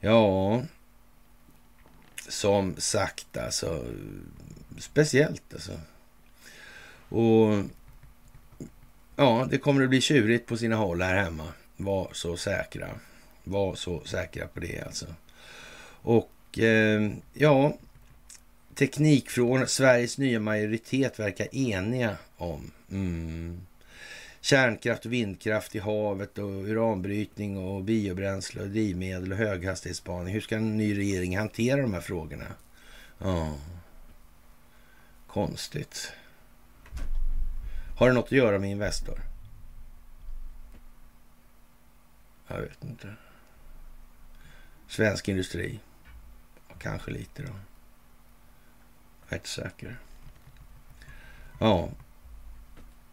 ja, 0.00 0.62
som 2.28 2.76
sagt 2.76 3.36
alltså. 3.36 3.84
Speciellt 4.78 5.54
alltså. 5.54 5.80
Och 7.08 7.64
ja, 9.16 9.46
det 9.50 9.58
kommer 9.58 9.82
att 9.82 9.90
bli 9.90 10.00
tjurigt 10.00 10.46
på 10.46 10.56
sina 10.56 10.76
håll 10.76 11.02
här 11.02 11.16
hemma. 11.24 11.52
Var 11.76 12.08
så 12.12 12.36
säkra. 12.36 12.88
Var 13.44 13.74
så 13.74 14.04
säkra 14.04 14.46
på 14.46 14.60
det 14.60 14.80
alltså. 14.86 15.06
Och 16.02 16.58
eh, 16.58 17.10
ja, 17.32 17.78
teknikfrågorna. 18.74 19.66
Sveriges 19.66 20.18
nya 20.18 20.40
majoritet 20.40 21.18
verkar 21.18 21.54
eniga 21.56 22.16
om. 22.36 22.70
Mm. 22.90 23.60
Kärnkraft 24.40 25.06
och 25.06 25.12
vindkraft 25.12 25.74
i 25.74 25.78
havet 25.78 26.38
och 26.38 26.50
uranbrytning 26.50 27.58
och 27.58 27.84
biobränsle 27.84 28.62
och 28.62 28.68
drivmedel 28.68 29.32
och 29.32 29.38
höghastighetsspaning. 29.38 30.34
Hur 30.34 30.40
ska 30.40 30.56
en 30.56 30.76
ny 30.76 30.98
regering 30.98 31.38
hantera 31.38 31.82
de 31.82 31.94
här 31.94 32.00
frågorna? 32.00 32.46
Ja, 33.18 33.54
konstigt. 35.26 36.12
Har 37.96 38.08
det 38.08 38.14
något 38.14 38.24
att 38.24 38.32
göra 38.32 38.58
med 38.58 38.70
Investor? 38.70 39.20
Jag 42.48 42.60
vet 42.60 42.84
inte. 42.84 43.14
Svensk 44.88 45.28
industri? 45.28 45.80
Kanske 46.78 47.10
lite 47.10 47.42
då. 47.42 47.48
Jag 49.28 49.32
är 49.32 49.36
inte 49.36 49.48
säker. 49.48 49.96
Ja, 51.60 51.88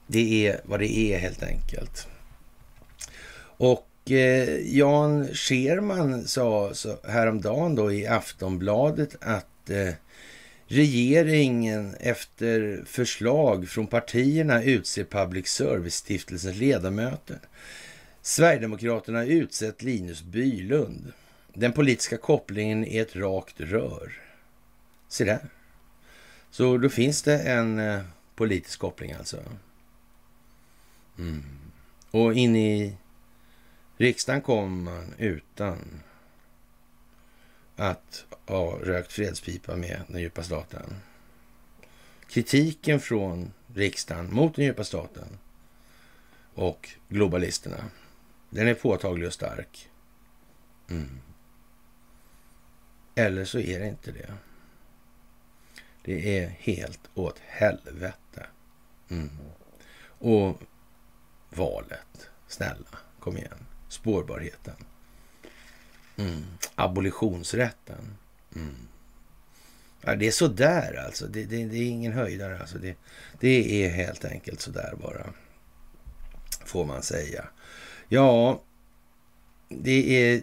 det 0.07 0.47
är 0.47 0.61
vad 0.63 0.79
det 0.79 0.97
är 0.97 1.17
helt 1.17 1.43
enkelt. 1.43 2.07
Och 3.57 4.11
eh, 4.11 4.77
Jan 4.77 5.27
Scherman 5.27 6.27
sa 6.27 6.73
så 6.73 6.97
häromdagen 7.07 7.75
då 7.75 7.91
i 7.91 8.07
Aftonbladet 8.07 9.15
att 9.21 9.69
eh, 9.69 9.93
regeringen 10.67 11.95
efter 11.99 12.83
förslag 12.85 13.69
från 13.69 13.87
partierna 13.87 14.63
utser 14.63 15.03
public 15.03 15.47
service-stiftelsens 15.47 16.55
ledamöter. 16.55 17.39
Sverigedemokraterna 18.25 19.25
utsett 19.25 19.81
Linus 19.81 20.23
Bylund. 20.23 21.13
Den 21.53 21.73
politiska 21.73 22.17
kopplingen 22.17 22.85
är 22.85 23.01
ett 23.01 23.15
rakt 23.15 23.59
rör. 23.59 24.21
Se 25.07 25.23
där. 25.23 25.49
Så 26.51 26.77
då 26.77 26.89
finns 26.89 27.21
det 27.21 27.39
en 27.39 27.79
eh, 27.79 28.01
politisk 28.35 28.79
koppling 28.79 29.11
alltså. 29.11 29.37
Mm. 31.17 31.43
Och 32.11 32.33
in 32.33 32.55
i 32.55 32.97
riksdagen 33.97 34.41
kom 34.41 34.83
man 34.83 35.13
utan 35.17 36.01
att 37.75 38.25
ha 38.45 38.79
rökt 38.79 39.11
fredspipa 39.11 39.75
med 39.75 40.01
den 40.07 40.21
djupa 40.21 40.43
staten. 40.43 40.95
Kritiken 42.29 42.99
från 42.99 43.53
riksdagen 43.75 44.33
mot 44.33 44.55
den 44.55 44.65
djupa 44.65 44.83
staten 44.83 45.27
och 46.53 46.89
globalisterna, 47.09 47.83
den 48.53 48.67
är 48.67 48.73
påtaglig 48.73 49.27
och 49.27 49.33
stark. 49.33 49.89
Mm. 50.89 51.19
Eller 53.15 53.45
så 53.45 53.59
är 53.59 53.79
det 53.79 53.87
inte 53.87 54.11
det. 54.11 54.33
Det 56.03 56.39
är 56.39 56.47
helt 56.47 56.99
åt 57.13 57.39
helvete. 57.39 58.45
Mm. 59.09 59.29
Och 60.19 60.61
valet, 61.49 62.29
snälla, 62.47 62.97
kom 63.19 63.37
igen. 63.37 63.65
Spårbarheten. 63.89 64.75
Mm. 66.15 66.43
Abolitionsrätten. 66.75 68.17
Mm. 68.55 68.75
Ja, 70.01 70.15
det 70.15 70.27
är 70.27 70.31
sådär 70.31 71.03
alltså. 71.05 71.27
Det, 71.27 71.43
det, 71.43 71.65
det 71.65 71.77
är 71.77 71.89
ingen 71.89 72.13
höjdare. 72.13 72.59
Alltså. 72.59 72.77
Det, 72.77 72.97
det 73.39 73.85
är 73.85 73.89
helt 73.89 74.25
enkelt 74.25 74.61
sådär 74.61 74.93
bara. 75.01 75.33
Får 76.65 76.85
man 76.85 77.03
säga. 77.03 77.47
Ja, 78.13 78.61
det 79.69 80.31
är 80.31 80.41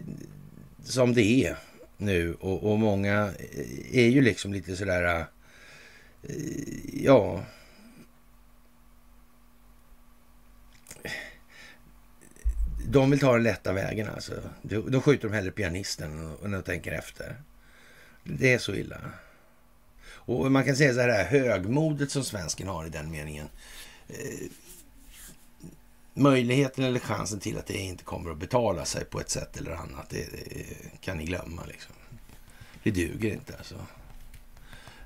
som 0.83 1.13
det 1.13 1.45
är 1.45 1.57
nu 1.97 2.33
och, 2.33 2.71
och 2.71 2.79
många 2.79 3.33
är 3.91 4.07
ju 4.07 4.21
liksom 4.21 4.53
lite 4.53 4.75
sådär... 4.75 5.25
Eh, 6.23 6.35
ja... 6.93 7.45
De 12.87 13.11
vill 13.11 13.19
ta 13.19 13.33
den 13.33 13.43
lätta 13.43 13.73
vägen 13.73 14.09
alltså. 14.09 14.33
Då 14.63 15.01
skjuter 15.01 15.27
de 15.27 15.35
hellre 15.35 15.51
pianisten 15.51 16.35
än 16.43 16.53
att 16.53 16.65
tänker 16.65 16.91
efter. 16.91 17.41
Det 18.23 18.53
är 18.53 18.57
så 18.57 18.73
illa. 18.73 19.01
Och 20.03 20.51
man 20.51 20.63
kan 20.63 20.75
säga 20.75 20.93
så 20.93 20.99
här, 20.99 21.25
högmodet 21.25 22.11
som 22.11 22.23
svensken 22.23 22.67
har 22.67 22.85
i 22.85 22.89
den 22.89 23.11
meningen. 23.11 23.47
Eh, 24.07 24.47
Möjligheten 26.13 26.83
eller 26.83 26.99
chansen 26.99 27.39
till 27.39 27.57
att 27.57 27.67
det 27.67 27.77
inte 27.77 28.03
kommer 28.03 28.31
att 28.31 28.37
betala 28.37 28.85
sig 28.85 29.05
på 29.05 29.19
ett 29.19 29.29
sätt 29.29 29.57
eller 29.57 29.71
annat, 29.71 30.09
det, 30.09 30.17
det 30.31 31.01
kan 31.01 31.17
ni 31.17 31.25
glömma. 31.25 31.65
Liksom. 31.65 31.95
Det 32.83 32.91
duger 32.91 33.33
inte 33.33 33.57
alltså. 33.57 33.75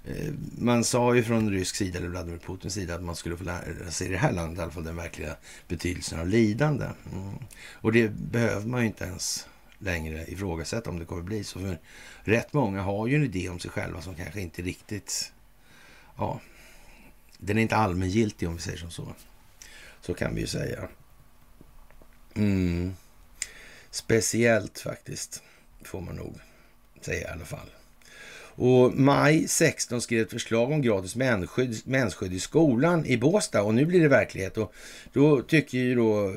Eh, 0.05 0.33
man 0.57 0.83
sa 0.83 1.15
ju 1.15 1.23
från 1.23 1.49
rysk 1.49 1.75
sida, 1.75 1.99
eller 1.99 2.07
Vladimir 2.07 2.37
Putins 2.37 2.73
sida, 2.73 2.95
att 2.95 3.03
man 3.03 3.15
skulle 3.15 3.37
få 3.37 3.43
lära 3.43 3.91
sig 3.91 4.07
i 4.07 4.11
det 4.11 4.17
här 4.17 4.31
landet 4.31 4.59
i 4.59 4.61
alla 4.61 4.71
fall 4.71 4.83
den 4.83 4.95
verkliga 4.95 5.35
betydelsen 5.67 6.19
av 6.19 6.27
lidande. 6.27 6.85
Mm. 7.13 7.35
Och 7.71 7.91
det 7.91 8.09
behöver 8.09 8.67
man 8.67 8.81
ju 8.81 8.87
inte 8.87 9.03
ens 9.03 9.47
längre 9.79 10.25
ifrågasätta 10.27 10.89
om 10.89 10.99
det 10.99 11.05
kommer 11.05 11.23
bli 11.23 11.43
så. 11.43 11.59
För 11.59 11.77
rätt 12.23 12.53
många 12.53 12.81
har 12.81 13.07
ju 13.07 13.15
en 13.15 13.23
idé 13.23 13.49
om 13.49 13.59
sig 13.59 13.71
själva 13.71 14.01
som 14.01 14.15
kanske 14.15 14.41
inte 14.41 14.61
riktigt... 14.61 15.31
Ja, 16.17 16.39
den 17.37 17.57
är 17.57 17.61
inte 17.61 17.75
allmängiltig 17.75 18.47
om 18.47 18.55
vi 18.55 18.61
säger 18.61 18.77
som 18.77 18.91
så. 18.91 19.13
Så 20.05 20.13
kan 20.13 20.35
vi 20.35 20.41
ju 20.41 20.47
säga. 20.47 20.87
Mm. 22.35 22.95
Speciellt 23.91 24.79
faktiskt, 24.79 25.43
får 25.83 26.01
man 26.01 26.15
nog 26.15 26.39
säga 27.01 27.29
i 27.29 27.31
alla 27.31 27.45
fall. 27.45 27.69
Och 28.55 28.93
maj 28.93 29.47
16 29.47 30.01
skrev 30.01 30.21
ett 30.21 30.31
förslag 30.31 30.71
om 30.71 30.81
gratis 30.81 31.15
mensskydd, 31.15 31.81
mensskydd 31.85 32.33
i 32.33 32.39
skolan 32.39 33.05
i 33.05 33.17
Båstad 33.17 33.61
och 33.61 33.73
nu 33.73 33.85
blir 33.85 34.01
det 34.01 34.07
verklighet. 34.07 34.57
Och 34.57 34.73
då 35.13 35.41
tycker 35.41 35.77
ju 35.77 35.95
då 35.95 36.29
eh, 36.29 36.35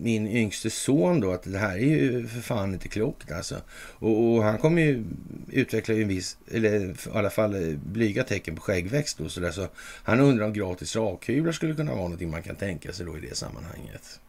min 0.00 0.26
yngste 0.26 0.70
son 0.70 1.20
då 1.20 1.32
att 1.32 1.42
det 1.42 1.58
här 1.58 1.76
är 1.76 1.80
ju 1.80 2.26
för 2.26 2.40
fan 2.40 2.72
inte 2.72 2.88
klokt 2.88 3.32
alltså. 3.32 3.56
Och, 3.98 4.24
och 4.24 4.42
han 4.42 4.58
kommer 4.58 4.82
ju 4.82 5.04
utveckla 5.50 5.94
en 5.94 6.08
viss, 6.08 6.36
eller 6.50 6.90
i 6.90 6.94
alla 7.12 7.30
fall 7.30 7.54
eh, 7.54 7.78
blyga 7.78 8.24
tecken 8.24 8.56
på 8.56 8.62
skäggväxt 8.62 9.20
och 9.20 9.30
sådär. 9.30 9.50
Så 9.50 9.66
han 10.02 10.20
undrar 10.20 10.46
om 10.46 10.52
gratis 10.52 10.96
rakhyvlar 10.96 11.52
skulle 11.52 11.74
kunna 11.74 11.90
vara 11.90 12.02
någonting 12.02 12.30
man 12.30 12.42
kan 12.42 12.56
tänka 12.56 12.92
sig 12.92 13.06
då 13.06 13.18
i 13.18 13.20
det 13.20 13.36
sammanhanget. 13.36 14.20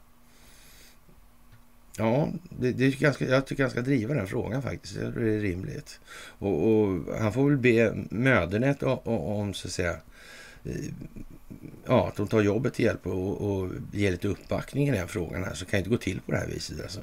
Ja, 1.98 2.30
det, 2.50 2.72
det 2.72 2.86
är 2.86 2.92
ganska, 2.92 3.26
jag 3.26 3.46
tycker 3.46 3.64
han 3.64 3.72
ska 3.72 3.82
driva 3.82 4.14
den 4.14 4.28
frågan 4.28 4.62
faktiskt. 4.62 4.96
Det 4.96 5.06
är 5.06 5.40
rimligt. 5.40 6.00
Och, 6.40 6.68
och 6.68 7.18
han 7.20 7.34
får 7.34 7.50
väl 7.50 7.58
be 7.58 7.94
Mödernet 8.10 8.84
om, 8.84 9.54
så 9.54 9.68
att 9.68 9.74
säga, 9.74 9.98
eh, 10.64 10.76
ja, 11.86 12.08
att 12.08 12.16
de 12.16 12.28
tar 12.28 12.42
jobbet 12.42 12.74
till 12.74 12.86
hjälp 12.86 13.08
och, 13.08 13.42
och 13.42 13.70
ger 13.94 14.12
lite 14.12 14.28
uppbackning 14.28 14.88
i 14.88 14.92
den 14.92 15.08
frågan 15.08 15.44
här. 15.44 15.54
Så 15.54 15.66
kan 15.66 15.72
det 15.72 15.78
inte 15.78 15.90
gå 15.90 15.98
till 15.98 16.22
på 16.22 16.32
det 16.32 16.38
här 16.38 16.48
viset. 16.48 16.82
Alltså. 16.82 17.02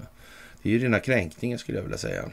Det 0.62 0.68
är 0.68 0.72
ju 0.72 0.78
rena 0.78 1.00
kränkningen 1.00 1.58
skulle 1.58 1.78
jag 1.78 1.82
vilja 1.82 1.98
säga. 1.98 2.30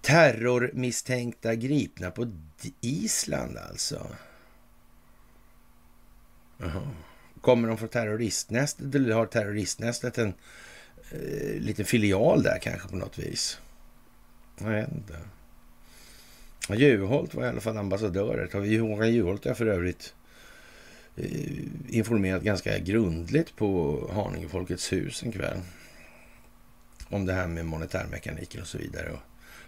Terrormisstänkta 0.00 1.54
gripna 1.54 2.10
på 2.10 2.32
Island 2.80 3.56
alltså. 3.56 4.06
Jaha. 6.58 6.90
Kommer 7.40 7.68
de 7.68 7.78
från 7.78 7.88
terroristnästet 7.88 8.94
eller 8.94 9.14
har 9.14 9.26
terroristnästet 9.26 10.18
en 10.18 10.34
eh, 11.10 11.60
liten 11.60 11.84
filial 11.84 12.42
där 12.42 12.58
kanske 12.58 12.88
på 12.88 12.96
något 12.96 13.18
vis. 13.18 13.58
Jag 14.58 14.70
vet 14.70 14.92
inte. 14.92 15.18
Juholt 16.68 17.34
var 17.34 17.44
i 17.44 17.48
alla 17.48 17.60
fall 17.60 17.76
ambassadör. 17.76 18.48
Håkan 18.80 19.12
Juholt 19.12 19.44
har 19.44 19.54
för 19.54 19.66
övrigt 19.66 20.14
eh, 21.16 21.58
informerat 21.88 22.42
ganska 22.42 22.78
grundligt 22.78 23.56
på 23.56 24.00
Haninge 24.12 24.48
Folkets 24.48 24.92
hus 24.92 25.22
en 25.22 25.32
kväll. 25.32 25.60
Om 27.08 27.26
det 27.26 27.32
här 27.32 27.46
med 27.46 27.66
monetärmekaniken 27.66 28.60
och 28.60 28.66
så 28.66 28.78
vidare. 28.78 29.10
Och 29.10 29.20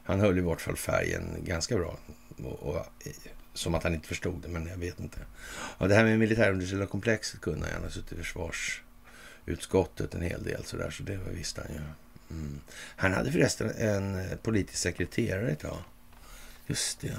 han 0.04 0.20
höll 0.20 0.38
i 0.38 0.40
vart 0.40 0.60
fall 0.60 0.76
färgen 0.76 1.24
ganska 1.44 1.76
bra. 1.76 1.98
Och, 2.44 2.62
och, 2.62 2.76
eh, 2.76 3.12
som 3.54 3.74
att 3.74 3.82
han 3.82 3.94
inte 3.94 4.08
förstod 4.08 4.42
det, 4.42 4.48
men 4.48 4.66
jag 4.66 4.76
vet 4.76 5.00
inte. 5.00 5.18
Och 5.78 5.88
det 5.88 5.94
här 5.94 6.04
med 6.04 6.18
militärindustriella 6.18 6.86
komplexet 6.86 7.40
kunde 7.40 7.66
han. 7.66 7.74
Han 7.74 7.82
har 7.82 7.90
suttit 7.90 8.12
i 8.12 8.16
försvars 8.16 8.82
utskottet 9.46 10.14
en 10.14 10.22
hel 10.22 10.42
del 10.42 10.64
sådär, 10.64 10.90
så 10.90 11.02
det 11.02 11.16
visste 11.16 11.60
han 11.60 11.72
ju. 11.72 11.80
Mm. 12.30 12.60
Han 12.96 13.12
hade 13.12 13.32
förresten 13.32 13.70
en 13.70 14.30
eh, 14.30 14.36
politisk 14.36 14.78
sekreterare 14.78 15.50
ett 15.50 15.60
tag. 15.60 15.78
Just 16.66 17.00
det. 17.00 17.16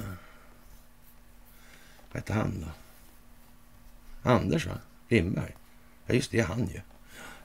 Vad 2.12 2.22
hette 2.22 2.34
han 2.34 2.62
då? 2.62 2.72
Anders, 4.30 4.66
va? 4.66 4.80
Lindberg? 5.10 5.56
Ja, 6.06 6.14
just 6.14 6.32
det, 6.32 6.42
han 6.42 6.68
ju. 6.68 6.82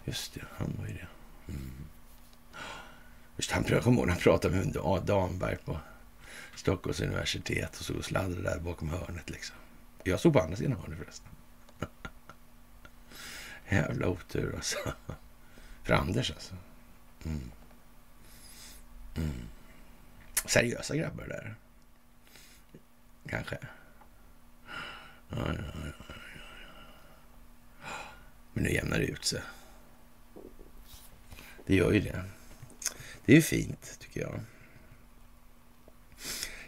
Just 0.04 0.34
det, 0.34 0.40
han 0.56 0.76
var 0.78 0.86
ju 0.86 0.92
det. 0.92 1.06
Mm. 1.48 1.72
Just 3.36 3.50
han, 3.50 3.64
jag 3.68 3.82
kommer 3.82 3.98
ihåg 3.98 4.06
när 4.06 4.14
han 4.14 4.22
pratade 4.22 4.56
med 4.56 5.02
Damberg 5.04 5.56
på 5.64 5.78
Stockholms 6.56 7.00
universitet 7.00 7.76
och 7.78 7.84
så 7.84 7.94
och 7.94 8.04
sladdrade 8.04 8.42
där 8.42 8.58
bakom 8.58 8.88
hörnet. 8.88 9.30
Liksom. 9.30 9.56
Jag 10.04 10.20
stod 10.20 10.32
på 10.32 10.40
andra 10.40 10.56
sidan 10.56 10.72
hörnet 10.72 10.98
förresten. 10.98 11.27
Jävla 13.70 14.08
otur 14.08 14.54
alltså. 14.54 14.78
För 15.82 15.94
Anders 15.94 16.30
alltså. 16.30 16.54
Mm. 17.24 17.50
Mm. 19.16 19.48
Seriösa 20.44 20.96
grabbar 20.96 21.24
där. 21.24 21.54
Kanske. 23.28 23.58
Ja, 25.30 25.36
ja, 25.36 25.62
ja, 25.84 26.14
Men 28.52 28.64
nu 28.64 28.72
jämnar 28.72 28.98
det 28.98 29.04
ut 29.04 29.24
sig. 29.24 29.40
Det 31.66 31.74
gör 31.74 31.92
ju 31.92 32.00
det. 32.00 32.24
Det 33.24 33.32
är 33.32 33.36
ju 33.36 33.42
fint, 33.42 33.96
tycker 34.00 34.20
jag. 34.20 34.40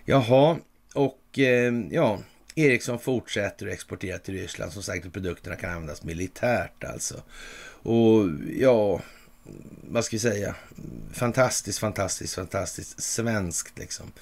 Jaha, 0.05 0.59
och 0.95 1.39
eh, 1.39 1.75
ja, 1.91 2.19
Ericsson 2.65 2.99
fortsätter 2.99 3.67
att 3.67 3.73
exportera 3.73 4.19
till 4.19 4.35
Ryssland. 4.35 4.73
Som 4.73 4.83
sagt, 4.83 5.13
produkterna 5.13 5.57
kan 5.57 5.71
användas 5.71 6.03
militärt 6.03 6.85
alltså. 6.85 7.23
Och 7.83 8.29
ja, 8.57 9.01
vad 9.83 10.05
ska 10.05 10.17
vi 10.17 10.21
säga? 10.21 10.55
Fantastiskt, 11.13 11.79
fantastiskt, 11.79 12.35
fantastiskt 12.35 13.03
svenskt 13.03 13.79
liksom. 13.79 14.13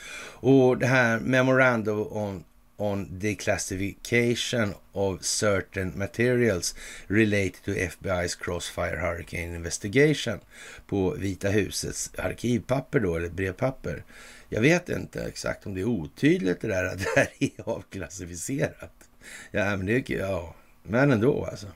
Och 0.40 0.78
det 0.78 0.86
här 0.86 1.20
Memorandum 1.20 2.06
on 2.10 2.44
on 2.78 3.18
declassification 3.18 4.74
of 4.92 5.24
certain 5.24 5.92
materials 5.96 6.74
related 7.08 7.64
to 7.64 7.72
FBI's 7.72 8.36
Crossfire 8.36 8.96
Hurricane 8.96 9.54
Investigation 9.54 10.38
på 10.86 11.10
Vita 11.10 11.48
husets 11.48 12.10
arkivpapper 12.18 13.00
då, 13.00 13.16
eller 13.16 13.28
brevpapper. 13.28 14.04
Jag 14.48 14.60
vet 14.60 14.88
inte 14.88 15.24
exakt 15.24 15.66
om 15.66 15.74
det 15.74 15.80
är 15.80 15.84
otydligt 15.84 16.60
det 16.60 16.68
där 16.68 16.84
att 16.84 16.98
det 16.98 17.08
här 17.16 17.28
är 17.38 17.50
avklassificerat. 17.64 19.08
Ja, 19.50 19.76
men 19.76 19.86
det 19.86 20.08
ja, 20.08 20.54
men 20.82 21.10
ändå 21.10 21.44
alltså. 21.44 21.66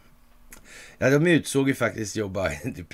Ja, 0.99 1.11
de 1.11 1.27
utsåg 1.27 1.69
ju 1.69 1.75
faktiskt 1.75 2.17
Joe 2.17 2.29
Biden 2.29 2.75
till 2.75 2.87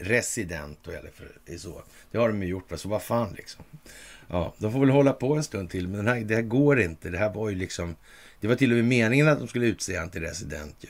resident 0.00 0.88
eller 0.88 1.10
för, 1.10 1.58
så. 1.58 1.82
Det 2.10 2.18
har 2.18 2.28
de 2.28 2.42
ju 2.42 2.48
gjort, 2.48 2.72
så 2.76 2.88
vad 2.88 3.02
fan 3.02 3.34
liksom. 3.36 3.64
Ja, 4.28 4.54
de 4.58 4.72
får 4.72 4.80
väl 4.80 4.90
hålla 4.90 5.12
på 5.12 5.34
en 5.34 5.44
stund 5.44 5.70
till, 5.70 5.88
men 5.88 6.04
den 6.04 6.14
här, 6.14 6.20
det 6.20 6.34
här 6.34 6.42
går 6.42 6.80
inte. 6.80 7.10
Det 7.10 7.18
här 7.18 7.34
var 7.34 7.50
ju 7.50 7.56
liksom... 7.56 7.96
Det 8.40 8.48
var 8.48 8.54
till 8.54 8.70
och 8.70 8.76
med 8.76 8.84
meningen 8.84 9.28
att 9.28 9.38
de 9.38 9.48
skulle 9.48 9.66
utse 9.66 9.96
han 9.96 10.10
till 10.10 10.22
resident 10.22 10.76
ju. 10.80 10.88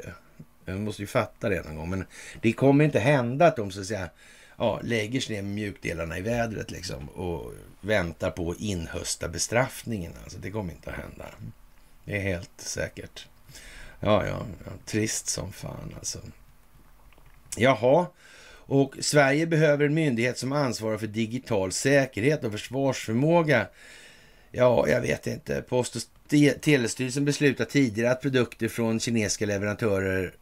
Jag 0.65 0.81
måste 0.81 1.03
ju 1.03 1.07
fatta 1.07 1.49
det 1.49 1.63
någon 1.63 1.77
gång. 1.77 1.91
Men 1.91 2.05
det 2.43 2.53
kommer 2.53 2.85
inte 2.85 2.99
hända 2.99 3.47
att 3.47 3.57
de 3.57 3.71
så 3.71 3.81
att 3.81 3.87
säga 3.87 4.11
ja, 4.59 4.81
lägger 4.85 5.21
sig 5.21 5.37
ner 5.37 5.43
med 5.43 5.55
mjukdelarna 5.55 6.19
i 6.19 6.21
vädret 6.21 6.71
liksom 6.71 7.09
och 7.09 7.53
väntar 7.83 8.31
på 8.31 8.51
att 8.51 8.61
inhösta 8.61 9.29
bestraffningen. 9.29 10.13
Alltså, 10.25 10.39
det 10.39 10.51
kommer 10.51 10.73
inte 10.73 10.91
att 10.91 10.97
hända. 10.97 11.25
Det 12.05 12.17
är 12.17 12.21
helt 12.21 12.51
säkert. 12.57 13.27
Ja, 14.01 14.27
ja, 14.27 14.47
ja 14.65 14.71
trist 14.87 15.29
som 15.29 15.53
fan 15.53 15.95
alltså. 15.99 16.19
Jaha, 17.57 18.07
och 18.73 18.95
Sverige 19.01 19.47
behöver 19.47 19.85
en 19.85 19.95
myndighet 19.95 20.39
som 20.39 20.53
ansvarar 20.53 20.99
för 20.99 21.07
digital 21.07 21.73
säkerhet 21.73 22.45
och 22.45 22.53
försvarsförmåga. 22.53 23.67
Ja, 24.51 24.89
jag 24.89 25.01
vet 25.01 25.27
inte. 25.27 25.63
Post 25.63 25.97
och 25.97 26.03
telestyrelsen 26.61 27.25
beslutade 27.25 27.71
tidigare 27.71 28.11
att 28.11 28.23
produkter 28.23 28.69
från 28.69 29.01
kinesiska 29.01 29.47
leverantörer 29.47 30.35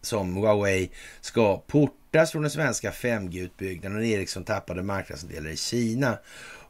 som 0.00 0.36
Huawei 0.36 0.90
ska 1.20 1.56
portas 1.56 2.32
från 2.32 2.42
den 2.42 2.50
svenska 2.50 2.90
5G-utbyggnaden 2.90 3.98
och 3.98 4.04
Ericsson 4.04 4.44
tappade 4.44 4.82
marknadsandelar 4.82 5.50
i 5.50 5.56
Kina. 5.56 6.18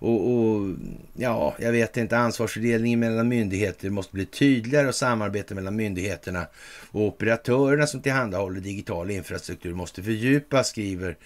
Och, 0.01 0.31
och, 0.31 0.75
ja, 1.15 1.55
jag 1.59 1.73
vet 1.73 1.97
inte, 1.97 2.19
ansvarsfördelningen 2.19 3.01
mellan 3.01 3.29
myndigheter 3.29 3.91
måste 3.91 4.15
bli 4.15 4.27
tydligare 4.27 4.89
och 4.89 4.95
samarbete 4.95 5.55
mellan 5.55 5.77
myndigheterna 5.77 6.47
och 6.91 7.01
operatörerna 7.01 7.87
som 7.87 8.03
tillhandahåller 8.03 8.61
digital 8.61 9.11
infrastruktur 9.11 9.75
måste 9.75 10.03
fördjupas, 10.03 10.69
skriver 10.69 11.17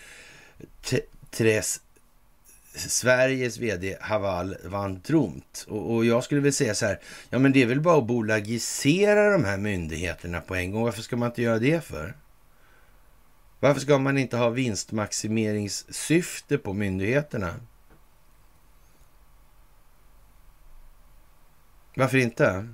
Tres 1.30 1.80
Sveriges 2.74 3.58
vd 3.58 3.96
Haval 4.00 4.56
van 4.64 5.00
Tromt. 5.00 5.66
Och, 5.68 5.94
och, 5.94 6.04
jag 6.04 6.24
skulle 6.24 6.40
vilja 6.40 6.52
säga 6.52 6.74
så 6.74 6.86
här, 6.86 7.00
ja 7.30 7.38
men 7.38 7.52
det 7.52 7.62
är 7.62 7.66
väl 7.66 7.80
bara 7.80 7.98
att 7.98 8.06
bolagisera 8.06 9.32
de 9.32 9.44
här 9.44 9.58
myndigheterna 9.58 10.40
på 10.40 10.54
en 10.54 10.70
gång. 10.70 10.82
Varför 10.82 11.02
ska 11.02 11.16
man 11.16 11.28
inte 11.28 11.42
göra 11.42 11.58
det 11.58 11.84
för? 11.84 12.14
Varför 13.60 13.80
ska 13.80 13.98
man 13.98 14.18
inte 14.18 14.36
ha 14.36 14.48
vinstmaximeringssyfte 14.48 16.58
på 16.58 16.72
myndigheterna? 16.72 17.54
Varför 21.94 22.18
inte? 22.18 22.68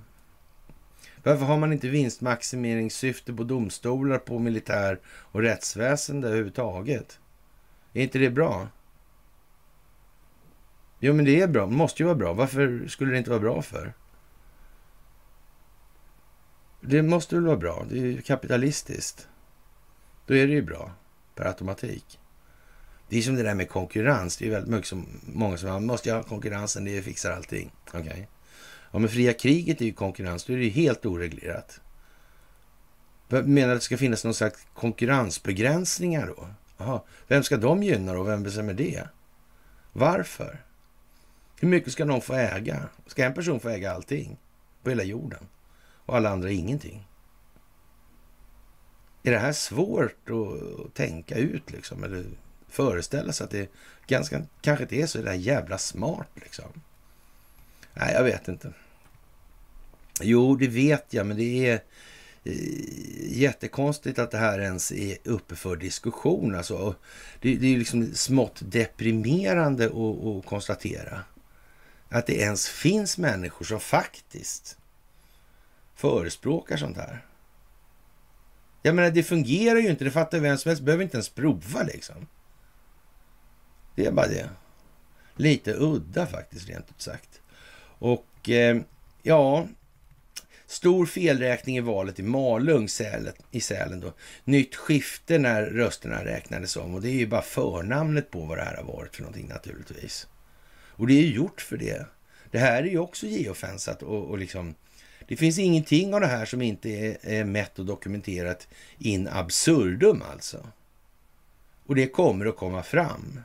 Varför 1.22 1.44
har 1.44 1.56
man 1.56 1.72
inte 1.72 1.88
vinstmaximeringssyfte 1.88 3.32
på 3.32 3.44
domstolar, 3.44 4.18
på 4.18 4.38
militär 4.38 5.00
och 5.06 5.42
rättsväsende 5.42 6.28
överhuvudtaget? 6.28 7.18
Är 7.92 8.02
inte 8.02 8.18
det 8.18 8.30
bra? 8.30 8.68
Jo, 11.00 11.14
men 11.14 11.24
det 11.24 11.40
är 11.40 11.46
bra. 11.46 11.66
Det 11.66 11.72
måste 11.72 12.02
ju 12.02 12.06
vara 12.06 12.16
bra. 12.16 12.32
Varför 12.32 12.86
skulle 12.88 13.12
det 13.12 13.18
inte 13.18 13.30
vara 13.30 13.40
bra 13.40 13.62
för? 13.62 13.92
Det 16.80 17.02
måste 17.02 17.34
väl 17.34 17.44
vara 17.44 17.56
bra. 17.56 17.86
Det 17.88 17.98
är 17.98 18.02
ju 18.02 18.22
kapitalistiskt. 18.22 19.28
Då 20.26 20.34
är 20.34 20.46
det 20.46 20.52
ju 20.52 20.62
bra 20.62 20.92
per 21.34 21.44
automatik. 21.44 22.18
Det 23.08 23.18
är 23.18 23.22
som 23.22 23.34
det 23.34 23.42
där 23.42 23.54
med 23.54 23.68
konkurrens. 23.68 24.36
Det 24.36 24.46
är 24.46 24.50
väldigt 24.50 24.70
mycket 24.70 24.88
som, 24.88 25.06
många 25.22 25.56
som 25.56 25.86
måste 25.86 26.12
ha 26.12 26.22
konkurrensen, 26.22 26.84
det 26.84 27.02
fixar 27.02 27.30
allting. 27.30 27.70
Okej. 27.88 28.00
Okay. 28.00 28.26
Ja, 28.98 29.00
men 29.00 29.08
fria 29.10 29.32
kriget 29.32 29.80
är 29.80 29.84
ju 29.84 29.92
konkurrens. 29.92 30.44
Då 30.44 30.52
är 30.52 30.56
det 30.56 30.64
ju 30.64 30.70
helt 30.70 31.06
oreglerat. 31.06 31.80
Menar 33.28 33.72
att 33.72 33.80
det 33.80 33.84
ska 33.84 33.96
finnas 33.96 34.24
någon 34.24 34.34
slags 34.34 34.66
konkurrensbegränsningar 34.74 36.26
då? 36.26 36.48
Aha. 36.78 37.04
Vem 37.28 37.42
ska 37.42 37.56
de 37.56 37.82
gynna 37.82 38.14
då? 38.14 38.22
Vem 38.22 38.42
bestämmer 38.42 38.74
det? 38.74 39.08
Varför? 39.92 40.64
Hur 41.60 41.68
mycket 41.68 41.92
ska 41.92 42.04
någon 42.04 42.20
få 42.20 42.34
äga? 42.34 42.88
Ska 43.06 43.24
en 43.24 43.34
person 43.34 43.60
få 43.60 43.68
äga 43.68 43.92
allting 43.92 44.38
på 44.82 44.90
hela 44.90 45.02
jorden 45.02 45.48
och 46.06 46.16
alla 46.16 46.30
andra 46.30 46.50
ingenting? 46.50 47.08
Är 49.22 49.30
det 49.30 49.38
här 49.38 49.52
svårt 49.52 50.30
att 50.30 50.94
tänka 50.94 51.34
ut 51.36 51.70
liksom? 51.70 52.04
Eller 52.04 52.24
föreställa 52.68 53.32
sig 53.32 53.44
att 53.44 53.50
det 53.50 53.70
ganska, 54.06 54.42
kanske 54.60 54.84
inte 54.84 54.96
är 54.96 55.06
så 55.06 55.22
där 55.22 55.34
jävla 55.34 55.78
smart 55.78 56.28
liksom? 56.34 56.82
Nej, 57.94 58.14
jag 58.14 58.24
vet 58.24 58.48
inte. 58.48 58.72
Jo, 60.22 60.56
det 60.56 60.68
vet 60.68 61.06
jag, 61.10 61.26
men 61.26 61.36
det 61.36 61.68
är 61.68 61.80
eh, 62.44 63.38
jättekonstigt 63.38 64.18
att 64.18 64.30
det 64.30 64.38
här 64.38 64.58
ens 64.60 64.92
är 64.92 65.16
uppe 65.24 65.56
för 65.56 65.76
diskussion. 65.76 66.54
Alltså, 66.54 66.94
det, 67.40 67.56
det 67.56 67.74
är 67.74 67.78
liksom 67.78 68.14
smått 68.14 68.60
deprimerande 68.60 69.86
att, 69.86 70.26
att 70.26 70.46
konstatera 70.46 71.24
att 72.08 72.26
det 72.26 72.34
ens 72.34 72.68
finns 72.68 73.18
människor 73.18 73.64
som 73.64 73.80
faktiskt 73.80 74.78
förespråkar 75.94 76.76
sånt 76.76 76.96
här. 76.96 77.24
Jag 78.82 78.94
menar, 78.94 79.10
det 79.10 79.22
fungerar 79.22 79.78
ju 79.78 79.90
inte. 79.90 80.04
Det 80.04 80.10
fattar 80.10 80.38
vem 80.38 80.58
som 80.58 80.68
helst. 80.68 80.82
behöver 80.82 81.04
inte 81.04 81.16
ens 81.16 81.28
prova 81.28 81.82
liksom. 81.82 82.26
Det 83.94 84.06
är 84.06 84.12
bara 84.12 84.26
det. 84.26 84.50
Lite 85.36 85.74
udda 85.74 86.26
faktiskt, 86.26 86.68
rent 86.68 86.90
ut 86.90 87.02
sagt. 87.02 87.40
Och 87.98 88.48
eh, 88.48 88.80
ja, 89.22 89.66
stor 90.68 91.06
felräkning 91.06 91.76
i 91.76 91.80
valet 91.80 92.18
i 92.18 92.22
Malung 92.22 92.88
i 93.50 93.60
Sälen. 93.60 94.00
Då. 94.00 94.12
Nytt 94.44 94.76
skifte 94.76 95.38
när 95.38 95.62
rösterna 95.62 96.24
räknades 96.24 96.76
om. 96.76 96.94
Och 96.94 97.02
det 97.02 97.08
är 97.08 97.14
ju 97.14 97.26
bara 97.26 97.42
förnamnet 97.42 98.30
på 98.30 98.40
vad 98.40 98.58
det 98.58 98.64
här 98.64 98.76
har 98.76 98.84
varit 98.84 99.16
för 99.16 99.22
någonting 99.22 99.48
naturligtvis. 99.48 100.26
Och 100.70 101.06
det 101.06 101.12
är 101.12 101.22
ju 101.22 101.34
gjort 101.34 101.60
för 101.60 101.76
det. 101.76 102.06
Det 102.50 102.58
här 102.58 102.82
är 102.82 102.86
ju 102.86 102.98
också 102.98 103.26
geofensat 103.26 104.02
och, 104.02 104.24
och 104.24 104.38
liksom 104.38 104.74
det 105.28 105.36
finns 105.36 105.58
ingenting 105.58 106.14
av 106.14 106.20
det 106.20 106.26
här 106.26 106.44
som 106.44 106.62
inte 106.62 106.88
är, 106.88 107.16
är 107.22 107.44
mätt 107.44 107.78
och 107.78 107.86
dokumenterat 107.86 108.68
in 108.98 109.28
absurdum 109.28 110.22
alltså. 110.32 110.66
Och 111.86 111.94
det 111.94 112.06
kommer 112.06 112.46
att 112.46 112.56
komma 112.56 112.82
fram. 112.82 113.40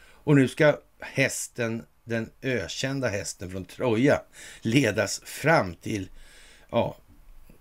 Och 0.00 0.36
nu 0.36 0.48
ska 0.48 0.78
hästen 1.00 1.82
den 2.04 2.30
ökända 2.42 3.08
hästen 3.08 3.50
från 3.50 3.64
Troja 3.64 4.22
ledas 4.60 5.20
fram 5.24 5.74
till 5.74 6.08
ja, 6.70 6.96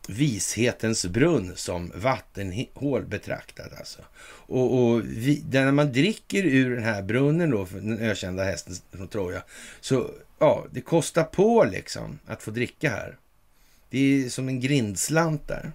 vishetens 0.07 1.05
brunn 1.05 1.55
som 1.55 1.91
vattenhål 1.95 3.05
betraktat. 3.05 3.79
Alltså. 3.79 4.01
Och, 4.29 4.79
och 4.79 5.01
vi, 5.05 5.43
när 5.51 5.71
man 5.71 5.91
dricker 5.91 6.43
ur 6.43 6.75
den 6.75 6.84
här 6.84 7.01
brunnen 7.01 7.49
då, 7.49 7.65
för 7.65 7.77
den 7.77 7.99
ökända 7.99 8.43
hästen 8.43 8.75
från 8.91 9.07
Troja, 9.07 9.43
så 9.81 10.11
ja, 10.39 10.65
det 10.71 10.81
kostar 10.81 11.23
på 11.23 11.63
liksom 11.63 12.19
att 12.27 12.43
få 12.43 12.51
dricka 12.51 12.89
här. 12.89 13.17
Det 13.89 13.99
är 13.99 14.29
som 14.29 14.47
en 14.47 14.59
grindslant 14.59 15.47
där. 15.47 15.71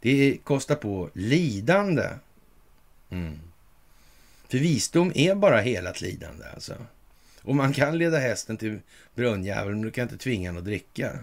Det 0.00 0.38
kostar 0.44 0.74
på 0.74 1.10
lidande. 1.14 2.08
Mm. 3.10 3.38
För 4.48 4.58
visdom 4.58 5.12
är 5.14 5.34
bara 5.34 5.60
helat 5.60 6.00
lidande 6.00 6.44
alltså. 6.54 6.74
Och 7.42 7.56
man 7.56 7.72
kan 7.72 7.98
leda 7.98 8.18
hästen 8.18 8.56
till 8.56 8.78
brunnjäveln, 9.14 9.74
men 9.74 9.82
du 9.82 9.90
kan 9.90 10.02
inte 10.02 10.18
tvinga 10.18 10.50
den 10.50 10.58
att 10.58 10.64
dricka. 10.64 11.18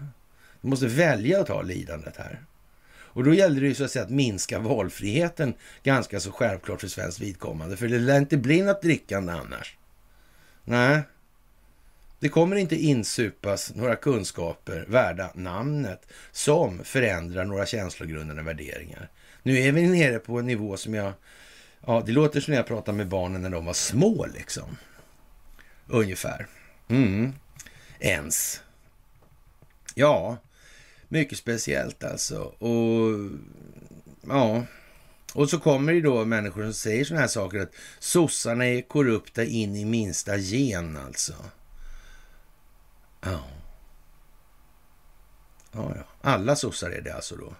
Du 0.66 0.70
måste 0.70 0.86
välja 0.86 1.40
att 1.40 1.46
ta 1.46 1.62
lidandet 1.62 2.16
här. 2.16 2.40
Och 2.88 3.24
då 3.24 3.34
gäller 3.34 3.60
det 3.60 3.66
ju 3.66 3.74
så 3.74 3.84
att 3.84 3.90
säga 3.90 4.04
att 4.04 4.10
minska 4.10 4.58
valfriheten 4.58 5.54
ganska 5.82 6.20
så 6.20 6.32
självklart 6.32 6.80
för 6.80 6.88
svenskt 6.88 7.20
vidkommande. 7.20 7.76
För 7.76 7.88
det 7.88 7.98
lär 7.98 8.18
inte 8.18 8.36
bli 8.36 8.62
något 8.62 8.82
drickande 8.82 9.32
annars. 9.32 9.76
Nej, 10.64 11.02
det 12.18 12.28
kommer 12.28 12.56
inte 12.56 12.76
insupas 12.76 13.74
några 13.74 13.96
kunskaper 13.96 14.84
värda 14.88 15.30
namnet 15.34 16.06
som 16.32 16.84
förändrar 16.84 17.44
några 17.44 17.66
känslogrundande 17.66 18.42
värderingar. 18.42 19.10
Nu 19.42 19.58
är 19.58 19.72
vi 19.72 19.88
nere 19.88 20.18
på 20.18 20.38
en 20.38 20.46
nivå 20.46 20.76
som 20.76 20.94
jag... 20.94 21.12
Ja, 21.86 22.02
det 22.06 22.12
låter 22.12 22.40
som 22.40 22.50
när 22.50 22.58
jag 22.58 22.66
pratade 22.66 22.96
med 22.96 23.08
barnen 23.08 23.42
när 23.42 23.50
de 23.50 23.64
var 23.64 23.72
små 23.72 24.26
liksom. 24.26 24.76
Ungefär. 25.86 26.46
Mm. 26.88 27.32
Ens. 28.00 28.62
Ja, 29.94 30.38
mycket 31.08 31.38
speciellt 31.38 32.04
alltså. 32.04 32.38
Och 32.42 33.30
ja, 34.26 34.64
och 35.34 35.50
så 35.50 35.58
kommer 35.58 35.92
det 35.92 36.00
då 36.00 36.24
människor 36.24 36.62
som 36.62 36.74
säger 36.74 37.04
sådana 37.04 37.20
här 37.20 37.28
saker 37.28 37.60
att 37.60 37.74
sossarna 37.98 38.66
är 38.66 38.82
korrupta 38.82 39.44
in 39.44 39.76
i 39.76 39.84
minsta 39.84 40.36
gen 40.36 40.96
alltså. 40.96 41.34
Ja. 43.20 43.44
Ja, 45.72 45.92
ja. 45.96 46.04
Alla 46.20 46.56
sossar 46.56 46.90
är 46.90 47.00
det 47.00 47.14
alltså 47.14 47.36
då. 47.36 47.54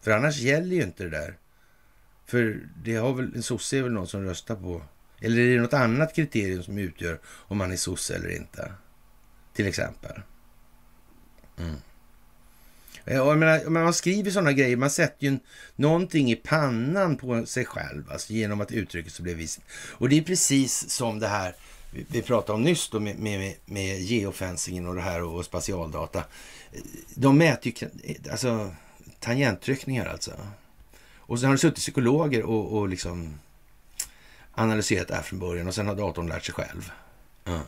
För 0.00 0.10
annars 0.10 0.38
gäller 0.38 0.76
ju 0.76 0.82
inte 0.82 1.04
det 1.04 1.10
där. 1.10 1.38
För 2.26 2.68
det 2.84 2.96
har 2.96 3.14
väl, 3.14 3.34
en 3.34 3.42
sosse 3.42 3.78
är 3.78 3.82
väl 3.82 3.92
någon 3.92 4.06
som 4.06 4.24
röstar 4.24 4.56
på... 4.56 4.82
Eller 5.20 5.42
är 5.42 5.54
det 5.54 5.62
något 5.62 5.72
annat 5.72 6.14
kriterium 6.14 6.62
som 6.62 6.78
utgör 6.78 7.20
om 7.26 7.58
man 7.58 7.72
är 7.72 7.76
sosse 7.76 8.14
eller 8.14 8.36
inte? 8.36 8.72
Till 9.52 9.66
exempel. 9.66 10.20
Mm. 11.58 11.76
Eh, 13.04 13.16
jag 13.16 13.38
menar, 13.38 13.70
man 13.70 13.94
skriver 13.94 14.30
sådana 14.30 14.52
grejer, 14.52 14.76
man 14.76 14.90
sätter 14.90 15.26
ju 15.26 15.38
någonting 15.76 16.30
i 16.32 16.36
pannan 16.36 17.16
på 17.16 17.46
sig 17.46 17.64
själv 17.64 18.10
alltså, 18.10 18.32
genom 18.32 18.60
att 18.60 18.72
uttrycka 18.72 19.10
sig 19.10 19.24
på 19.24 19.28
det 19.28 19.34
viset. 19.34 19.64
Och 19.70 20.08
det 20.08 20.18
är 20.18 20.22
precis 20.22 20.90
som 20.90 21.18
det 21.18 21.28
här 21.28 21.54
vi 21.90 22.22
pratade 22.22 22.52
om 22.52 22.62
nyss 22.62 22.88
då 22.90 23.00
med, 23.00 23.18
med, 23.18 23.54
med 23.64 24.00
geofencingen 24.00 24.86
och 24.86 24.94
det 24.94 25.00
här 25.00 25.22
och, 25.22 25.44
spatialdata. 25.44 26.24
De 27.14 27.38
mäter 27.38 27.72
ju 27.76 27.88
alltså, 28.30 28.74
tangenttryckningar 29.20 30.06
alltså. 30.06 30.32
Och 31.16 31.38
sen 31.38 31.46
har 31.46 31.54
det 31.54 31.58
suttit 31.58 31.78
psykologer 31.78 32.42
och, 32.42 32.78
och 32.78 32.88
liksom 32.88 33.38
analyserat 34.54 35.08
det 35.08 35.14
här 35.14 35.22
från 35.22 35.38
början 35.38 35.68
och 35.68 35.74
sen 35.74 35.86
har 35.86 35.94
datorn 35.94 36.28
lärt 36.28 36.44
sig 36.44 36.54
själv. 36.54 36.90
Mm. 37.44 37.60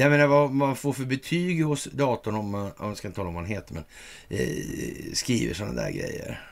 Jag 0.00 0.10
menar 0.10 0.26
vad 0.26 0.50
man 0.50 0.76
får 0.76 0.92
för 0.92 1.04
betyg 1.04 1.64
hos 1.64 1.84
datorn 1.84 2.34
om 2.34 2.50
man, 2.50 2.70
jag 2.78 2.96
ska 2.96 3.08
inte 3.08 3.16
tala 3.16 3.28
om 3.28 3.34
vad 3.34 3.44
han 3.44 3.52
heter, 3.52 3.74
men 3.74 3.84
eh, 4.28 5.12
skriver 5.12 5.54
sådana 5.54 5.82
där 5.82 5.90
grejer. 5.90 6.48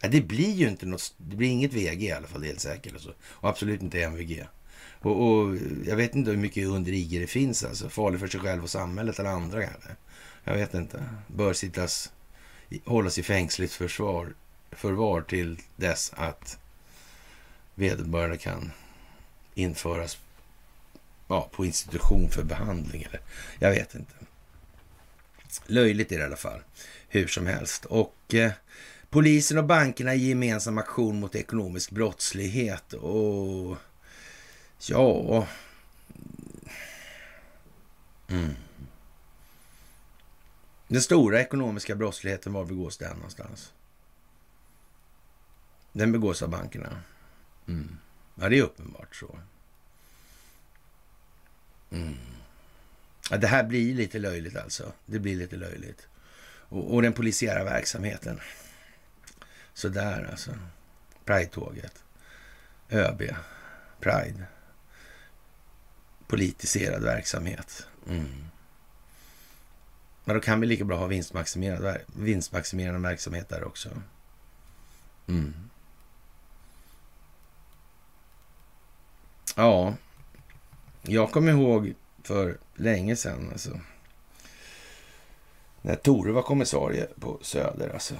Ja, 0.00 0.08
det 0.08 0.20
blir 0.20 0.50
ju 0.50 0.68
inte 0.68 0.86
något, 0.86 1.14
det 1.16 1.36
blir 1.36 1.48
inget 1.48 1.72
VG 1.72 2.06
i 2.06 2.12
alla 2.12 2.26
fall, 2.26 2.40
det 2.40 2.46
är 2.46 2.48
helt 2.48 2.60
säkert. 2.60 2.92
Alltså. 2.92 3.14
Och 3.22 3.48
absolut 3.48 3.82
inte 3.82 4.02
MVG. 4.02 4.46
Och, 5.00 5.28
och, 5.28 5.56
jag 5.86 5.96
vet 5.96 6.14
inte 6.14 6.30
hur 6.30 6.38
mycket 6.38 6.66
under 6.66 6.92
IG 6.92 7.20
det 7.20 7.26
finns 7.26 7.64
alltså. 7.64 7.88
Farlig 7.88 8.20
för 8.20 8.26
sig 8.26 8.40
själv 8.40 8.62
och 8.62 8.70
samhället 8.70 9.18
eller 9.18 9.30
andra 9.30 9.62
kanske. 9.62 9.90
Jag 10.44 10.54
vet 10.54 10.74
inte. 10.74 11.04
Bör 11.26 11.52
sittas, 11.52 12.12
hållas 12.84 13.18
i 13.18 13.22
fängsligt 13.22 13.72
försvar, 13.72 14.34
förvar 14.72 15.20
till 15.20 15.58
dess 15.76 16.12
att 16.16 16.58
vederbörande 17.74 18.36
kan 18.36 18.72
införas 19.54 20.18
ja, 21.34 21.48
på 21.52 21.64
institution 21.64 22.30
för 22.30 22.42
behandling. 22.42 23.02
Eller, 23.02 23.20
jag 23.58 23.70
vet 23.70 23.94
inte. 23.94 24.14
Löjligt 25.66 26.12
är 26.12 26.16
det 26.16 26.22
i 26.22 26.26
alla 26.26 26.36
fall. 26.36 26.60
Hur 27.08 27.26
som 27.26 27.46
helst. 27.46 27.84
Och 27.84 28.34
eh, 28.34 28.52
Polisen 29.10 29.58
och 29.58 29.64
bankerna 29.64 30.14
i 30.14 30.28
gemensam 30.28 30.78
aktion 30.78 31.20
mot 31.20 31.34
ekonomisk 31.34 31.90
brottslighet 31.90 32.92
och 32.92 33.76
ja... 34.88 35.46
Mm. 38.28 38.54
Den 40.88 41.02
stora 41.02 41.40
ekonomiska 41.40 41.94
brottsligheten, 41.94 42.52
var 42.52 42.64
begås 42.64 42.98
den 42.98 43.16
någonstans? 43.16 43.72
Den 45.92 46.12
begås 46.12 46.42
av 46.42 46.48
bankerna. 46.48 47.02
Mm. 47.68 47.98
Ja, 48.34 48.48
det 48.48 48.58
är 48.58 48.62
uppenbart 48.62 49.16
så. 49.16 49.38
Mm. 51.94 52.16
Ja, 53.30 53.36
det 53.36 53.46
här 53.46 53.64
blir 53.64 53.94
lite 53.94 54.18
löjligt 54.18 54.56
alltså. 54.56 54.92
Det 55.06 55.18
blir 55.18 55.36
lite 55.36 55.56
löjligt. 55.56 56.06
Och, 56.68 56.94
och 56.94 57.02
den 57.02 57.12
polisiära 57.12 57.64
verksamheten. 57.64 58.40
Sådär 59.74 60.28
alltså. 60.30 60.50
Pride-tåget. 61.24 62.04
ÖB. 62.90 63.22
Pride. 64.00 64.46
Politiserad 66.26 67.02
verksamhet. 67.02 67.86
Mm. 68.08 68.44
Men 70.24 70.34
då 70.34 70.40
kan 70.40 70.60
vi 70.60 70.66
lika 70.66 70.84
bra 70.84 70.96
ha 70.96 71.06
vinstmaximerad, 71.06 71.98
vinstmaximerande 72.06 73.08
verksamhet 73.08 73.48
där 73.48 73.64
också. 73.64 73.88
Mm. 75.26 75.54
Ja, 79.56 79.94
jag 81.06 81.30
kommer 81.30 81.52
ihåg 81.52 81.94
för 82.22 82.58
länge 82.74 83.16
sedan 83.16 83.50
alltså. 83.52 83.80
När 85.82 85.96
Tore 85.96 86.32
var 86.32 86.42
kommissarie 86.42 87.08
på 87.20 87.38
Söder 87.42 87.88
alltså. 87.88 88.14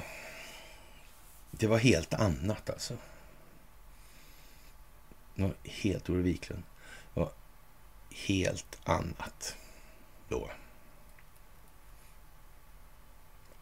Det 1.51 1.67
var 1.67 1.79
helt 1.79 2.15
annat 2.15 2.71
alltså. 2.71 2.97
Det 5.35 5.43
var 5.43 5.55
helt 5.65 6.05
Tore 6.05 6.23
Wiklund. 6.23 6.63
Det 7.15 7.21
var 7.21 7.31
helt 8.11 8.79
annat 8.85 9.57
då. 10.29 10.51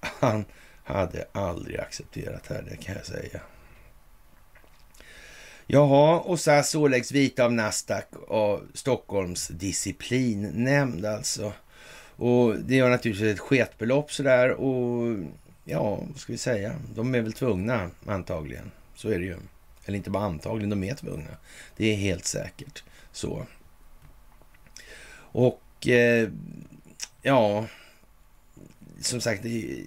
Han 0.01 0.45
hade 0.85 1.29
aldrig 1.33 1.81
accepterat 1.81 2.45
det 2.49 2.55
här, 2.55 2.63
det 2.63 2.77
kan 2.77 2.95
jag 2.95 3.07
säga. 3.07 3.41
Jaha, 5.75 6.21
och 6.21 6.41
SAS 6.41 6.75
åläggs 6.75 7.13
vita 7.13 7.45
av 7.45 7.53
Nasdaq 7.53 8.17
och 8.29 8.61
Stockholms 8.75 9.49
disciplinnämnd 9.49 11.07
alltså. 11.07 11.53
Och 12.17 12.59
det 12.59 12.75
gör 12.75 12.91
naturligtvis 12.91 13.35
ett 13.35 13.41
sketbelopp 13.41 14.13
sådär 14.13 14.51
och 14.51 15.17
Ja, 15.65 15.97
vad 16.11 16.17
ska 16.17 16.33
vi 16.33 16.39
säga? 16.39 16.77
De 16.95 17.15
är 17.15 17.21
väl 17.21 17.33
tvungna 17.33 17.91
antagligen. 18.07 18.71
Så 18.95 19.09
är 19.09 19.19
det 19.19 19.25
ju. 19.25 19.37
Eller 19.85 19.97
inte 19.97 20.11
bara 20.11 20.25
antagligen, 20.25 20.71
de 20.71 20.85
är 20.85 20.95
tvungna. 20.95 21.37
Det 21.77 21.93
är 21.93 21.97
helt 21.97 22.25
säkert 22.25 22.85
så. 23.13 23.47
Och 25.15 25.89
eh, 25.89 26.29
ja, 27.23 27.67
som 29.01 29.21
sagt, 29.21 29.43
det, 29.43 29.85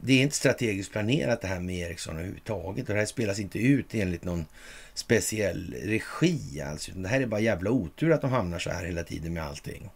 det, 0.00 0.12
är 0.12 0.22
inte 0.22 0.36
strategiskt 0.36 0.92
planerat 0.92 1.40
det 1.40 1.48
här 1.48 1.60
med 1.60 1.76
Ericsson 1.76 2.16
överhuvudtaget. 2.16 2.88
Och 2.88 2.94
det 2.94 3.00
här 3.00 3.06
spelas 3.06 3.38
inte 3.38 3.58
ut 3.58 3.94
enligt 3.94 4.24
någon 4.24 4.46
speciell 4.94 5.74
regi 5.74 6.60
alltså. 6.60 6.92
Det 6.92 7.08
här 7.08 7.20
är 7.20 7.26
bara 7.26 7.40
jävla 7.40 7.70
otur 7.70 8.12
att 8.12 8.20
de 8.20 8.30
hamnar 8.30 8.58
så 8.58 8.70
här 8.70 8.84
hela 8.84 9.04
tiden 9.04 9.32
med 9.32 9.42
allting. 9.42 9.90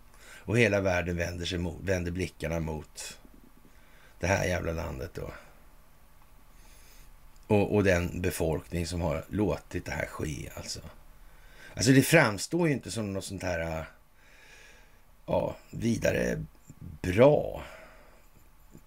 Och 0.47 0.59
hela 0.59 0.81
världen 0.81 1.16
vänder, 1.16 1.47
sig 1.47 1.59
mot, 1.59 1.81
vänder 1.83 2.11
blickarna 2.11 2.61
mot 2.61 3.19
det 4.21 4.27
här 4.27 4.45
jävla 4.45 4.73
landet 4.73 5.11
då. 5.15 5.31
Och, 7.47 7.75
och 7.75 7.85
den 7.85 8.21
befolkning 8.21 8.87
som 8.87 9.01
har 9.01 9.25
låtit 9.29 9.85
det 9.85 9.93
här 9.93 10.07
ske 10.07 10.51
alltså. 10.55 10.81
Alltså 11.75 11.93
det 11.93 12.03
framstår 12.03 12.69
ju 12.69 12.75
inte 12.75 12.91
som 12.91 13.12
något 13.12 13.25
sånt 13.25 13.43
här 13.43 13.79
äh, 13.79 13.85
ja, 15.27 15.57
vidare 15.71 16.45
bra. 17.03 17.62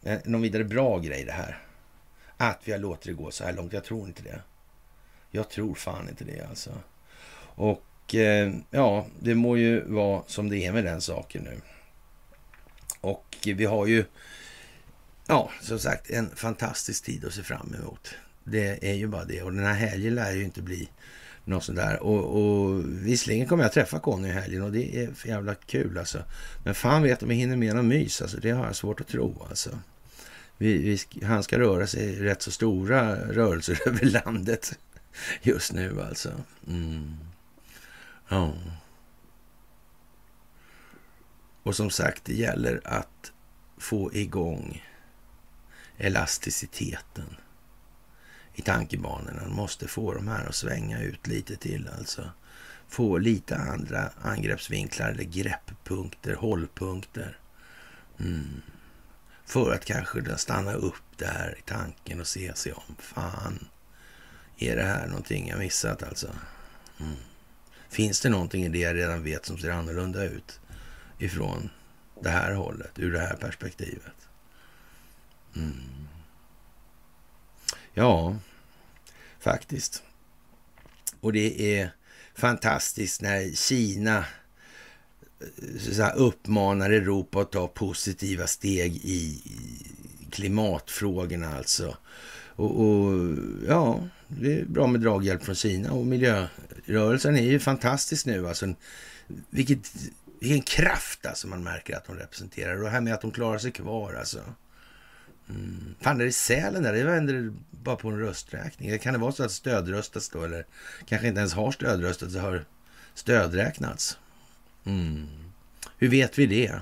Eh, 0.03 0.19
någon 0.25 0.41
vidare 0.41 0.63
bra 0.63 0.99
grej 0.99 1.23
det 1.23 1.31
här. 1.31 1.57
Att 2.38 2.59
vi 2.63 2.71
har 2.71 2.79
låtit 2.79 3.05
det 3.05 3.13
gå 3.13 3.31
så 3.31 3.43
här 3.43 3.53
långt. 3.53 3.73
Jag 3.73 3.84
tror 3.84 4.07
inte 4.07 4.23
det. 4.23 4.41
Jag 5.38 5.49
tror 5.49 5.76
fan 5.76 6.09
inte 6.09 6.23
det 6.23 6.41
alltså. 6.49 6.72
Och 7.39 8.15
eh, 8.15 8.53
ja, 8.72 9.07
det 9.19 9.35
må 9.35 9.57
ju 9.57 9.81
vara 9.81 10.23
som 10.27 10.49
det 10.49 10.65
är 10.65 10.72
med 10.72 10.84
den 10.84 11.01
saken 11.01 11.43
nu. 11.43 11.61
Och 13.01 13.38
vi 13.45 13.65
har 13.65 13.88
ju, 13.88 14.05
ja, 15.27 15.51
som 15.61 15.80
sagt, 15.80 16.09
en 16.09 16.30
fantastisk 16.35 17.03
tid 17.05 17.26
att 17.26 17.34
se 17.34 17.43
fram 17.43 17.76
emot. 17.80 18.15
Det 18.43 18.89
är 18.89 18.93
ju 18.93 19.07
bara 19.07 19.26
det. 19.26 19.41
Och 19.41 19.53
den 19.53 19.65
här 19.65 19.73
helgen 19.73 20.15
lär 20.15 20.31
ju 20.31 20.43
inte 20.43 20.61
bli 20.61 20.89
något 21.43 21.64
sånt 21.64 21.77
där. 21.77 22.03
Och, 22.03 22.41
och 22.41 22.84
visserligen 22.85 23.47
kommer 23.47 23.64
jag 23.64 23.73
träffa 23.73 23.99
Conny 23.99 24.27
i 24.27 24.31
helgen 24.31 24.61
och 24.61 24.72
det 24.72 25.03
är 25.03 25.14
för 25.14 25.27
jävla 25.27 25.55
kul 25.55 25.97
alltså. 25.97 26.23
Men 26.64 26.76
fan 26.76 27.03
vet 27.03 27.23
om 27.23 27.30
vi 27.30 27.35
hinner 27.35 27.57
med 27.57 27.76
någon 27.76 27.88
mys 27.88 28.22
alltså. 28.22 28.38
Det 28.38 28.51
har 28.51 28.65
jag 28.65 28.76
svårt 28.76 29.01
att 29.01 29.07
tro 29.07 29.45
alltså. 29.49 29.69
Vi, 30.57 30.77
vi, 30.77 31.26
han 31.26 31.43
ska 31.43 31.59
röra 31.59 31.88
sig 31.88 32.15
rätt 32.15 32.41
så 32.41 32.51
stora 32.51 33.15
rörelser 33.15 33.80
över 33.88 34.05
landet 34.05 34.80
just 35.41 35.73
nu 35.73 36.02
alltså. 36.02 36.44
Mm. 36.68 37.18
Ja. 38.27 38.53
Och 41.64 41.76
som 41.76 41.89
sagt, 41.89 42.26
det 42.26 42.34
gäller 42.34 42.81
att 42.84 43.31
få 43.77 44.14
igång 44.14 44.84
elasticiteten 45.98 47.35
i 48.53 48.61
tankebanorna. 48.61 49.41
Man 49.41 49.56
måste 49.56 49.88
få 49.88 50.14
de 50.14 50.27
här 50.27 50.45
att 50.45 50.56
svänga 50.56 51.02
ut 51.02 51.27
lite 51.27 51.56
till 51.56 51.89
alltså. 51.98 52.31
Få 52.88 53.18
lite 53.18 53.57
andra 53.57 54.10
angreppsvinklar 54.22 55.10
eller 55.10 55.23
grepppunkter, 55.23 56.35
hållpunkter. 56.35 57.39
Mm. 58.19 58.61
För 59.45 59.73
att 59.73 59.85
kanske 59.85 60.38
stanna 60.38 60.73
upp 60.73 61.18
där 61.18 61.56
i 61.60 61.61
tanken 61.61 62.19
och 62.19 62.27
se 62.27 62.56
sig 62.56 62.73
om. 62.73 62.95
Fan, 62.99 63.68
är 64.57 64.75
det 64.75 64.84
här 64.84 65.07
någonting 65.07 65.47
jag 65.47 65.59
missat 65.59 66.03
alltså? 66.03 66.27
Mm. 66.99 67.15
Finns 67.89 68.21
det 68.21 68.29
någonting 68.29 68.65
i 68.65 68.69
det 68.69 68.79
jag 68.79 68.95
redan 68.95 69.23
vet 69.23 69.45
som 69.45 69.57
ser 69.57 69.69
annorlunda 69.69 70.23
ut 70.23 70.59
ifrån 71.19 71.69
det 72.21 72.29
här 72.29 72.53
hållet, 72.53 72.91
ur 72.99 73.13
det 73.13 73.19
här 73.19 73.35
perspektivet? 73.35 74.27
Mm. 75.55 76.07
Ja, 77.93 78.38
faktiskt. 79.39 80.03
Och 81.19 81.34
det 81.34 81.79
är 81.79 81.89
fantastiskt 82.35 83.21
när 83.21 83.55
Kina 83.55 84.17
eh, 85.39 85.79
så 85.79 86.01
här, 86.01 86.15
uppmanar 86.15 86.89
Europa 86.89 87.41
att 87.41 87.51
ta 87.51 87.67
positiva 87.67 88.47
steg 88.47 88.95
i 88.95 89.41
klimatfrågorna 90.31 91.57
alltså. 91.57 91.97
Och, 92.55 92.81
och, 92.81 93.38
ja, 93.67 94.07
det 94.27 94.59
är 94.59 94.65
bra 94.65 94.87
med 94.87 95.01
draghjälp 95.01 95.43
från 95.43 95.55
Kina 95.55 95.91
och 95.91 96.05
miljörörelsen 96.05 97.35
är 97.35 97.41
ju 97.41 97.59
fantastisk 97.59 98.25
nu 98.25 98.47
alltså. 98.47 98.73
Vilket, 99.49 99.93
vilken 100.39 100.61
kraft 100.61 101.25
alltså 101.25 101.47
man 101.47 101.63
märker 101.63 101.95
att 101.95 102.05
de 102.05 102.15
representerar 102.15 102.75
och 102.75 102.83
det 102.83 102.89
här 102.89 103.01
med 103.01 103.13
att 103.13 103.21
de 103.21 103.31
klarar 103.31 103.57
sig 103.57 103.71
kvar 103.71 104.13
alltså. 104.13 104.39
Mm. 105.49 105.95
Fan, 106.01 106.21
är 106.21 106.25
det 106.25 106.31
Sälen 106.31 106.83
där? 106.83 106.93
Det 106.93 107.03
vänder 107.03 107.53
bara 107.71 107.95
på 107.95 108.09
en 108.09 108.19
rösträkning. 108.19 108.99
Kan 108.99 109.13
det 109.13 109.19
vara 109.19 109.31
så 109.31 109.43
att 109.43 109.51
stödröstas 109.51 110.29
då? 110.29 110.43
Eller 110.43 110.65
kanske 111.05 111.27
inte 111.27 111.39
ens 111.39 111.53
har 111.53 111.71
stödröstats, 111.71 112.33
det 112.33 112.39
har 112.39 112.65
stödräknats. 113.13 114.17
Mm. 114.85 115.27
Hur 115.97 116.09
vet 116.09 116.39
vi 116.39 116.45
det? 116.45 116.79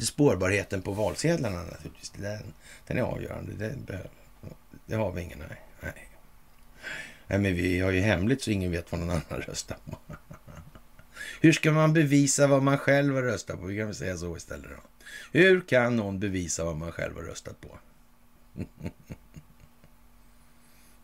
Spårbarheten 0.00 0.82
på 0.82 0.92
valsedlarna 0.92 1.62
naturligtvis. 1.62 2.12
Den, 2.16 2.42
den 2.86 2.98
är 2.98 3.02
avgörande. 3.02 3.52
Det, 3.58 3.98
det 4.86 4.94
har 4.94 5.12
vi 5.12 5.22
ingen, 5.22 5.38
nej 5.38 5.65
nej. 7.26 7.38
Men 7.38 7.54
vi 7.54 7.80
har 7.80 7.90
ju 7.90 8.00
hemligt 8.00 8.42
så 8.42 8.50
ingen 8.50 8.70
vet 8.70 8.92
vad 8.92 9.00
någon 9.00 9.10
annan 9.10 9.40
röstar 9.46 9.76
på. 9.84 9.98
Hur 11.40 11.52
ska 11.52 11.72
man 11.72 11.92
bevisa 11.92 12.46
vad 12.46 12.62
man 12.62 12.78
själv 12.78 13.14
har 13.14 13.22
röstat 13.22 13.60
på? 13.60 13.66
Vi 13.66 13.76
kan 13.76 13.86
väl 13.86 13.94
säga 13.94 14.16
så 14.16 14.36
istället 14.36 14.70
då. 14.70 14.82
Hur 15.32 15.60
kan 15.60 15.96
någon 15.96 16.20
bevisa 16.20 16.64
vad 16.64 16.76
man 16.76 16.92
själv 16.92 17.16
har 17.16 17.22
röstat 17.22 17.60
på? 17.60 17.78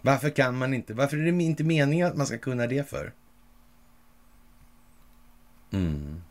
Varför 0.01 0.31
kan 0.31 0.59
man 0.59 0.75
inte? 0.75 0.95
Varför 0.95 1.17
är 1.17 1.33
det 1.33 1.43
inte 1.43 1.65
meningen 1.65 2.07
att 2.07 2.17
man 2.17 2.27
ska 2.27 2.39
kunna 2.39 2.67
det 2.67 2.89
för? 2.89 3.13
Mm. 5.71 6.23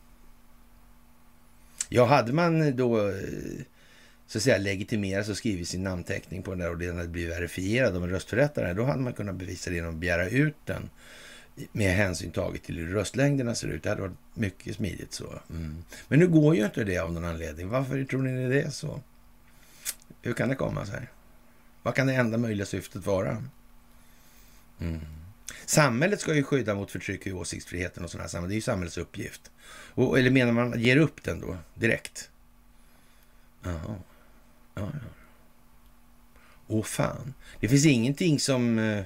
Ja, 1.88 2.04
hade 2.04 2.32
man 2.32 2.76
då 2.76 3.08
eh, 3.08 3.14
så 4.32 4.38
att 4.38 4.42
säga 4.42 4.58
legitimeras 4.58 5.28
och 5.28 5.36
skrivit 5.36 5.68
sin 5.68 5.82
namnteckning 5.82 6.42
på 6.42 6.50
den 6.50 6.58
där 6.58 6.70
och 6.70 6.78
den 6.78 6.96
hade 6.96 7.08
blivit 7.08 7.36
verifierad 7.36 7.96
av 7.96 8.04
en 8.04 8.10
röstförrättare, 8.10 8.72
då 8.72 8.84
hade 8.84 9.02
man 9.02 9.12
kunnat 9.12 9.34
bevisa 9.34 9.70
det 9.70 9.76
genom 9.76 9.94
att 9.94 10.00
begära 10.00 10.28
ut 10.28 10.56
den 10.64 10.90
med 11.72 11.96
hänsyn 11.96 12.30
taget 12.30 12.62
till 12.62 12.76
hur 12.76 12.94
röstlängderna 12.94 13.54
ser 13.54 13.68
ut. 13.68 13.82
Det 13.82 13.88
hade 13.88 14.02
varit 14.02 14.16
mycket 14.34 14.76
smidigt 14.76 15.12
så. 15.12 15.40
Mm. 15.50 15.84
Men 16.08 16.18
nu 16.18 16.28
går 16.28 16.56
ju 16.56 16.64
inte 16.64 16.84
det 16.84 16.98
av 16.98 17.12
någon 17.12 17.24
anledning. 17.24 17.68
Varför 17.68 18.04
tror 18.04 18.22
ni 18.22 18.48
det 18.48 18.62
är 18.62 18.70
så? 18.70 19.00
Hur 20.22 20.32
kan 20.32 20.48
det 20.48 20.54
komma 20.54 20.86
sig? 20.86 21.08
Vad 21.82 21.94
kan 21.94 22.06
det 22.06 22.14
enda 22.14 22.38
möjliga 22.38 22.66
syftet 22.66 23.06
vara? 23.06 23.44
Mm. 24.80 25.00
Samhället 25.66 26.20
ska 26.20 26.34
ju 26.34 26.42
skydda 26.42 26.74
mot 26.74 26.90
förtryck 26.90 27.26
och 27.26 27.40
åsiktsfriheten 27.40 28.04
och 28.04 28.10
sådana 28.10 28.28
här 28.32 28.48
Det 28.48 28.52
är 28.52 28.56
ju 28.56 28.60
samhällets 28.60 28.98
uppgift. 28.98 29.50
Och, 29.94 30.18
eller 30.18 30.30
menar 30.30 30.52
man 30.52 30.80
ger 30.80 30.96
upp 30.96 31.22
den 31.22 31.40
då 31.40 31.56
direkt? 31.74 32.30
Jaha. 33.62 33.96
Ja, 34.74 34.82
ja. 34.92 35.08
Åh 36.66 36.82
fan. 36.82 37.34
Det 37.60 37.68
finns 37.68 37.86
ingenting 37.86 38.40
som... 38.40 38.78
Eh, 38.78 39.04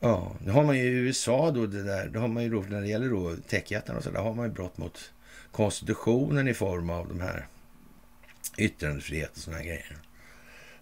ja, 0.00 0.36
det 0.44 0.50
har 0.50 0.64
man 0.64 0.78
ju 0.78 0.82
i 0.82 0.86
USA 0.86 1.50
då, 1.50 1.66
det 1.66 1.82
där. 1.82 2.08
Det 2.08 2.18
har 2.18 2.28
man 2.28 2.42
ju 2.42 2.50
då, 2.50 2.60
när 2.60 2.80
det 2.80 2.88
gäller 2.88 3.10
då 3.10 3.36
techjättarna 3.36 3.98
och 3.98 4.04
så, 4.04 4.10
där 4.10 4.22
har 4.22 4.34
man 4.34 4.46
ju 4.46 4.52
brott 4.52 4.78
mot 4.78 5.12
konstitutionen 5.52 6.48
i 6.48 6.54
form 6.54 6.90
av 6.90 7.08
de 7.08 7.20
här 7.20 7.46
yttrandefrihet 8.56 9.30
och 9.30 9.42
sådana 9.42 9.62
grejer. 9.62 9.98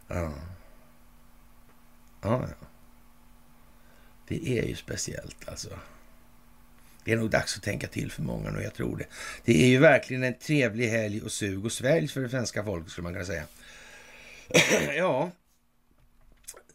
Ja. 0.09 0.33
Ja, 2.21 2.47
ja. 2.49 2.67
Det 4.29 4.59
är 4.59 4.65
ju 4.65 4.77
speciellt 4.77 5.49
alltså. 5.49 5.71
Det 7.07 7.13
är 7.13 7.17
nog 7.17 7.31
dags 7.31 7.57
att 7.57 7.63
tänka 7.63 7.87
till 7.87 8.13
för 8.13 8.23
många 8.23 8.51
nu, 8.51 8.63
jag 8.63 8.75
tror 8.75 8.97
det. 8.97 9.07
Det 9.45 9.65
är 9.65 9.67
ju 9.67 9.79
verkligen 9.79 10.23
en 10.23 10.35
trevlig 10.35 10.89
helg 10.89 11.23
och 11.23 11.33
sug 11.33 11.65
och 11.65 11.73
svälj 11.73 12.09
för 12.09 12.21
det 12.21 12.29
svenska 12.29 12.65
folket 12.65 12.93
skulle 12.93 13.03
man 13.03 13.13
kunna 13.13 13.25
säga. 13.25 13.45
ja, 14.97 15.31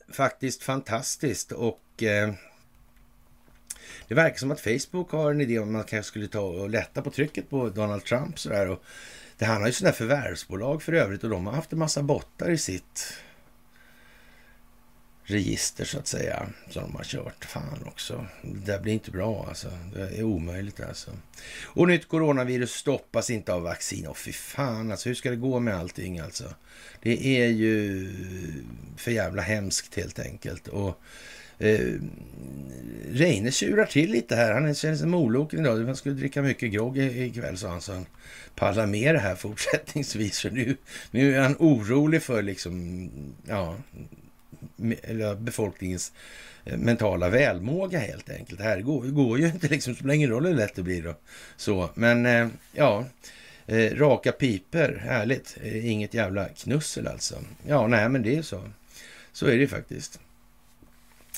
faktiskt 0.10 0.64
fantastiskt 0.64 1.52
och 1.52 2.04
eh, 2.04 2.34
det 4.08 4.16
verkar 4.16 4.38
som 4.38 4.52
att 4.52 4.62
Facebook 4.62 5.12
har 5.12 5.32
en 5.32 5.42
idé 5.42 5.60
om 5.60 5.68
att 5.68 5.74
man 5.74 5.84
kanske 5.84 6.10
skulle 6.10 6.28
ta 6.28 6.42
och 6.42 6.70
lätta 6.70 7.02
på 7.02 7.12
trycket 7.12 7.50
på 7.50 7.70
Donald 7.70 8.06
Trump 8.06 8.40
sådär. 8.40 8.68
Och 8.68 8.84
det, 9.38 9.46
han 9.46 9.62
har 9.62 9.68
ju 9.68 9.74
sådana 9.74 9.94
förvärvsbolag 9.94 10.84
för 10.84 10.94
övrigt 10.94 11.24
och 11.24 11.30
de 11.30 11.48
har 11.48 11.54
haft 11.54 11.74
en 11.74 11.80
massa 11.80 12.04
bottar 12.04 12.50
i 12.50 12.58
sitt 12.58 13.14
register 15.32 15.86
så 15.86 16.00
att 16.00 16.08
säga 16.08 16.48
som 16.70 16.84
de 16.84 16.96
har 16.96 17.04
kört. 17.04 17.46
Fan 17.46 17.84
också. 17.86 18.26
Det 18.42 18.72
där 18.72 18.80
blir 18.80 18.94
inte 18.94 19.12
bra 19.12 19.46
alltså. 19.48 19.68
Det 19.94 20.20
är 20.20 20.24
omöjligt 20.24 20.80
alltså. 20.80 21.12
Och 21.64 21.88
nytt 21.88 22.08
coronavirus 22.08 22.72
stoppas 22.72 23.30
inte 23.30 23.54
av 23.54 23.62
vaccin. 23.62 24.08
Och 24.08 24.18
fy 24.18 24.32
fan 24.32 24.92
alltså. 24.92 25.10
Hur 25.10 25.16
ska 25.16 25.30
det 25.30 25.36
gå 25.36 25.60
med 25.60 25.76
allting 25.76 26.20
alltså? 26.20 26.44
Det 27.02 27.42
är 27.42 27.48
ju 27.48 28.08
för 28.98 29.12
jävla 29.12 29.42
hemskt 29.42 29.96
helt 29.96 30.20
enkelt. 30.20 30.68
Och 30.68 31.02
eh, 31.60 31.94
Reine 33.12 33.52
tjurar 33.52 33.86
till 33.86 34.12
lite 34.12 34.36
här. 34.36 34.54
Han 34.54 34.76
känner 34.76 34.96
sig 34.96 35.08
moloken 35.08 35.60
idag. 35.60 35.86
Han 35.86 35.96
skulle 35.96 36.16
dricka 36.16 36.42
mycket 36.42 36.72
grogg 36.72 36.98
ikväll 36.98 37.58
sa 37.58 37.70
han. 37.70 37.82
Så 37.82 37.94
han 37.94 38.06
pallar 38.56 38.86
med 38.86 39.16
det 39.16 39.20
här 39.20 39.36
fortsättningsvis. 39.36 40.40
För 40.40 40.52
nu, 40.52 40.78
nu 41.12 41.36
är 41.36 41.42
han 41.42 41.56
orolig 41.60 42.24
för 42.24 42.42
liksom, 42.42 43.10
ja, 43.48 43.76
befolkningens 45.38 46.12
eh, 46.66 46.78
mentala 46.78 47.30
välmåga 47.30 48.00
helt 48.00 48.30
enkelt. 48.30 48.60
Det 48.60 48.64
här 48.64 48.82
går, 48.82 49.04
går 49.04 49.40
ju 49.40 49.46
inte 49.46 49.68
liksom, 49.68 49.96
spelar 49.96 50.14
ingen 50.14 50.30
roll 50.30 50.46
hur 50.46 50.54
lätt 50.54 50.76
det 50.76 50.84
blir 50.84 51.04
då. 51.04 51.16
Så, 51.56 51.90
men 51.96 52.26
eh, 52.26 52.48
ja, 52.74 53.06
eh, 53.68 53.96
raka 53.96 54.32
piper, 54.32 55.02
härligt. 55.06 55.58
Inget 55.64 56.14
jävla 56.14 56.46
knussel 56.46 57.08
alltså. 57.08 57.36
Ja, 57.68 57.88
nej, 57.88 58.10
men 58.10 58.24
det 58.24 58.36
är 58.36 58.42
så. 58.42 58.62
Så 59.34 59.48
är 59.48 59.58
det 59.58 59.68
faktiskt. 59.68 60.20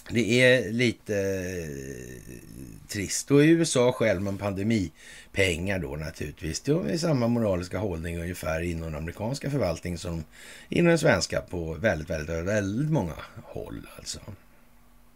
Det 0.09 0.41
är 0.41 0.71
lite 0.71 1.17
eh, 1.17 2.43
trist. 2.87 3.31
Och 3.31 3.43
i 3.43 3.47
USA 3.47 3.91
själv 3.91 4.21
med 4.21 4.39
pandemipengar 4.39 5.79
då 5.79 5.95
naturligtvis. 5.95 6.59
Det 6.59 6.71
är 6.71 6.97
samma 6.97 7.27
moraliska 7.27 7.77
hållning 7.77 8.19
ungefär 8.19 8.61
inom 8.61 8.83
den 8.83 8.95
amerikanska 8.95 9.51
förvaltningen 9.51 9.97
som 9.97 10.23
inom 10.69 10.89
den 10.89 10.99
svenska 10.99 11.41
på 11.41 11.73
väldigt, 11.73 12.09
väldigt, 12.09 12.45
väldigt 12.45 12.91
många 12.91 13.13
håll 13.43 13.87
alltså. 13.97 14.19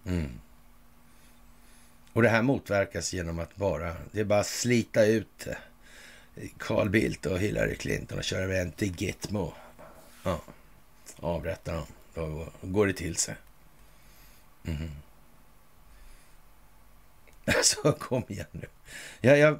Mm. 0.05 0.29
Och 2.13 2.21
det 2.21 2.29
här 2.29 2.41
motverkas 2.41 3.13
genom 3.13 3.39
att 3.39 3.55
bara, 3.55 3.95
det 4.11 4.19
är 4.19 4.25
bara 4.25 4.39
att 4.39 4.47
slita 4.47 5.05
ut 5.05 5.47
eh, 5.47 6.47
Carl 6.57 6.89
Bildt 6.89 7.25
och 7.25 7.39
Hillary 7.39 7.75
Clinton 7.75 8.17
och 8.17 8.23
köra 8.23 8.43
över 8.43 8.71
till 8.75 8.93
Gitmo. 9.01 9.53
Ja, 10.23 10.41
avrätta 11.19 11.73
dem. 11.73 11.85
Då 12.13 12.47
går 12.61 12.87
det 12.87 12.93
till 12.93 13.15
sig. 13.15 13.35
Mm. 14.67 14.91
Alltså, 17.57 17.91
kom 17.91 18.23
igen 18.27 18.45
nu. 18.51 18.67
Jag, 19.21 19.37
jag, 19.37 19.59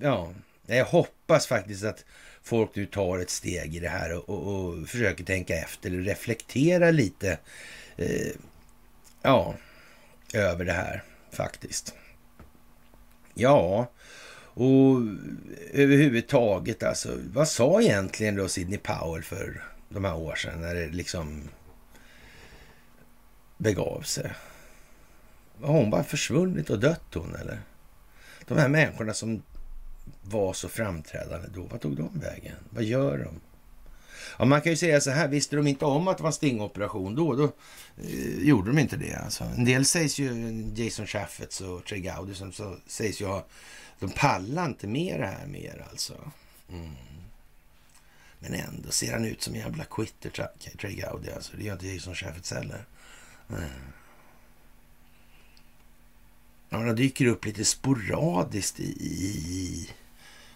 ja, 0.00 0.32
jag 0.66 0.84
hoppas 0.84 1.46
faktiskt 1.46 1.84
att 1.84 2.04
folk 2.42 2.76
nu 2.76 2.86
tar 2.86 3.18
ett 3.18 3.30
steg 3.30 3.76
i 3.76 3.80
det 3.80 3.88
här 3.88 4.12
och, 4.12 4.28
och, 4.28 4.68
och 4.68 4.88
försöker 4.88 5.24
tänka 5.24 5.54
efter 5.54 5.90
eller 5.90 6.02
reflektera 6.02 6.90
lite. 6.90 7.38
Eh, 7.96 8.32
ja, 9.22 9.54
över 10.34 10.64
det 10.64 10.72
här 10.72 11.02
faktiskt. 11.30 11.94
Ja, 13.34 13.90
och 14.54 15.00
överhuvudtaget 15.72 16.82
alltså, 16.82 17.18
vad 17.32 17.48
sa 17.48 17.82
egentligen 17.82 18.36
då 18.36 18.48
Sidney 18.48 18.78
Powell 18.78 19.22
för 19.22 19.64
de 19.88 20.04
här 20.04 20.16
år 20.16 20.34
sedan 20.34 20.60
när 20.60 20.74
det 20.74 20.88
liksom 20.88 21.48
begav 23.62 24.02
sig? 24.02 24.32
Har 25.62 25.72
hon 25.72 25.90
bara 25.90 26.04
försvunnit 26.04 26.70
och 26.70 26.78
dött 26.80 27.14
hon 27.14 27.34
eller? 27.34 27.60
De 28.46 28.58
här 28.58 28.68
människorna 28.68 29.14
som 29.14 29.42
var 30.22 30.52
så 30.52 30.68
framträdande 30.68 31.48
då, 31.54 31.62
vad 31.62 31.80
tog 31.80 31.96
de 31.96 32.20
vägen? 32.20 32.56
Vad 32.70 32.84
gör 32.84 33.18
de? 33.18 33.40
Ja, 34.38 34.44
man 34.44 34.60
kan 34.60 34.72
ju 34.72 34.76
säga 34.76 35.00
så 35.00 35.10
här, 35.10 35.28
visste 35.28 35.56
de 35.56 35.66
inte 35.66 35.84
om 35.84 36.08
att 36.08 36.16
det 36.16 36.22
var 36.22 36.28
en 36.28 36.34
stingoperation 36.34 37.14
då, 37.14 37.34
då 37.34 37.44
eh, 38.02 38.38
gjorde 38.38 38.70
de 38.70 38.78
inte 38.78 38.96
det. 38.96 39.14
Alltså. 39.14 39.44
En 39.44 39.64
del 39.64 39.84
sägs 39.84 40.18
ju, 40.18 40.32
Jason 40.74 41.06
Chaffetz 41.06 41.60
och 41.60 41.84
Trey 41.84 42.00
Gowdy, 42.00 42.34
som 42.34 42.52
så, 42.52 42.76
sägs 42.86 43.20
ju 43.20 43.26
ha, 43.26 43.46
de 44.00 44.10
pallar 44.10 44.66
inte 44.66 44.86
med 44.86 45.20
det 45.20 45.26
här 45.26 45.46
mer 45.46 45.86
alltså. 45.90 46.14
Mm. 46.72 46.90
Men 48.38 48.54
ändå 48.54 48.90
ser 48.90 49.12
han 49.12 49.24
ut 49.24 49.42
som 49.42 49.54
en 49.54 49.60
jävla 49.60 49.84
quitter, 49.84 50.48
Trey 50.80 51.00
Gowdy. 51.00 51.30
Alltså. 51.30 51.56
Det 51.56 51.64
gör 51.64 51.72
inte 51.72 51.86
Jason 51.86 52.14
Chaffetz 52.14 52.52
heller. 52.52 52.84
Ja, 56.68 56.78
de 56.78 56.96
dyker 56.96 57.26
upp 57.26 57.44
lite 57.44 57.64
sporadiskt 57.64 58.80
i, 58.80 58.84
i 58.84 59.88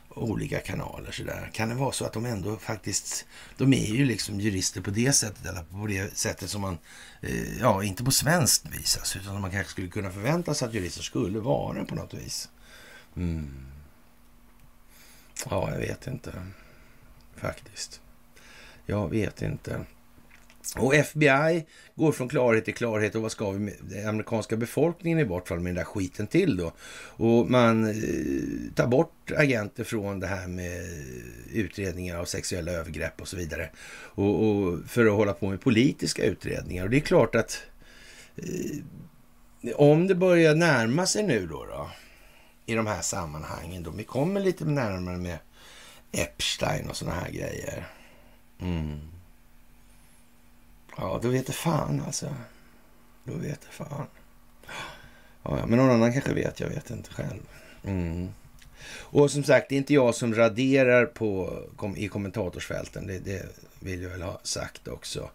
olika 0.08 0.60
kanaler. 0.60 1.12
Så 1.12 1.22
där. 1.22 1.50
Kan 1.52 1.68
det 1.68 1.74
vara 1.74 1.92
så 1.92 2.04
att 2.04 2.12
de 2.12 2.24
ändå 2.26 2.56
faktiskt, 2.56 3.26
de 3.56 3.72
är 3.72 3.94
ju 3.94 4.04
liksom 4.04 4.40
jurister 4.40 4.80
på 4.80 4.90
det 4.90 5.12
sättet, 5.12 5.46
eller 5.46 5.62
på 5.62 5.86
det 5.86 6.16
sättet 6.18 6.50
som 6.50 6.60
man, 6.60 6.78
eh, 7.20 7.58
ja, 7.58 7.82
inte 7.84 8.04
på 8.04 8.10
svenskt 8.10 8.66
vis, 8.66 8.96
alltså, 8.96 9.18
utan 9.18 9.40
man 9.40 9.50
kanske 9.50 9.72
skulle 9.72 9.88
kunna 9.88 10.10
förvänta 10.10 10.54
sig 10.54 10.68
att 10.68 10.74
jurister 10.74 11.02
skulle 11.02 11.38
vara 11.38 11.84
på 11.84 11.94
något 11.94 12.14
vis. 12.14 12.48
Mm. 13.16 13.66
Ja, 15.50 15.70
jag 15.70 15.78
vet 15.78 16.06
inte 16.06 16.32
faktiskt. 17.36 18.00
Jag 18.86 19.08
vet 19.08 19.42
inte. 19.42 19.84
Och 20.74 20.94
FBI 20.94 21.66
går 21.94 22.12
från 22.12 22.28
klarhet 22.28 22.64
till 22.64 22.74
klarhet 22.74 23.14
och 23.14 23.22
vad 23.22 23.32
ska 23.32 23.50
vi 23.50 23.58
med 23.58 23.74
den 23.80 24.08
amerikanska 24.08 24.56
befolkningen 24.56 25.18
i 25.18 25.24
vart 25.24 25.48
fall 25.48 25.60
med 25.60 25.70
den 25.70 25.74
där 25.74 25.84
skiten 25.84 26.26
till 26.26 26.56
då? 26.56 26.72
Och 27.06 27.50
man 27.50 27.84
eh, 27.84 28.74
tar 28.74 28.86
bort 28.86 29.32
agenter 29.36 29.84
från 29.84 30.20
det 30.20 30.26
här 30.26 30.46
med 30.48 30.82
utredningar 31.52 32.18
av 32.18 32.24
sexuella 32.24 32.72
övergrepp 32.72 33.20
och 33.20 33.28
så 33.28 33.36
vidare. 33.36 33.70
Och, 33.96 34.48
och 34.48 34.78
för 34.86 35.06
att 35.06 35.12
hålla 35.12 35.32
på 35.32 35.48
med 35.48 35.60
politiska 35.60 36.24
utredningar. 36.24 36.84
Och 36.84 36.90
det 36.90 36.96
är 36.96 37.00
klart 37.00 37.34
att 37.34 37.62
eh, 38.36 39.74
om 39.76 40.06
det 40.06 40.14
börjar 40.14 40.54
närma 40.54 41.06
sig 41.06 41.22
nu 41.22 41.46
då, 41.46 41.64
då 41.64 41.90
i 42.66 42.74
de 42.74 42.86
här 42.86 43.02
sammanhangen 43.02 43.82
då, 43.82 43.90
vi 43.90 44.04
kommer 44.04 44.40
lite 44.40 44.64
närmare 44.64 45.16
med 45.16 45.38
Epstein 46.12 46.88
och 46.88 46.96
sådana 46.96 47.16
här 47.20 47.30
grejer. 47.30 47.86
Mm 48.60 49.15
Ja, 50.96 51.20
då 51.22 51.28
vet 51.28 51.46
det 51.46 51.52
fan 51.52 52.02
alltså. 52.06 52.34
Då 53.24 53.34
vet 53.34 53.60
det 53.60 53.72
fan. 53.84 54.06
Ja, 55.42 55.66
men 55.66 55.78
någon 55.78 55.90
annan 55.90 56.12
kanske 56.12 56.34
vet, 56.34 56.60
jag 56.60 56.68
vet 56.68 56.90
inte 56.90 57.10
själv. 57.10 57.42
Mm. 57.84 58.28
Och 58.88 59.30
som 59.30 59.44
sagt, 59.44 59.68
det 59.68 59.74
är 59.74 59.76
inte 59.76 59.94
jag 59.94 60.14
som 60.14 60.34
raderar 60.34 61.06
på, 61.06 61.62
i 61.96 62.08
kommentatorsfälten. 62.08 63.06
Det, 63.06 63.18
det 63.18 63.42
vill 63.80 64.02
jag 64.02 64.10
väl 64.10 64.22
ha 64.22 64.40
sagt 64.42 64.88
också. 64.88 65.30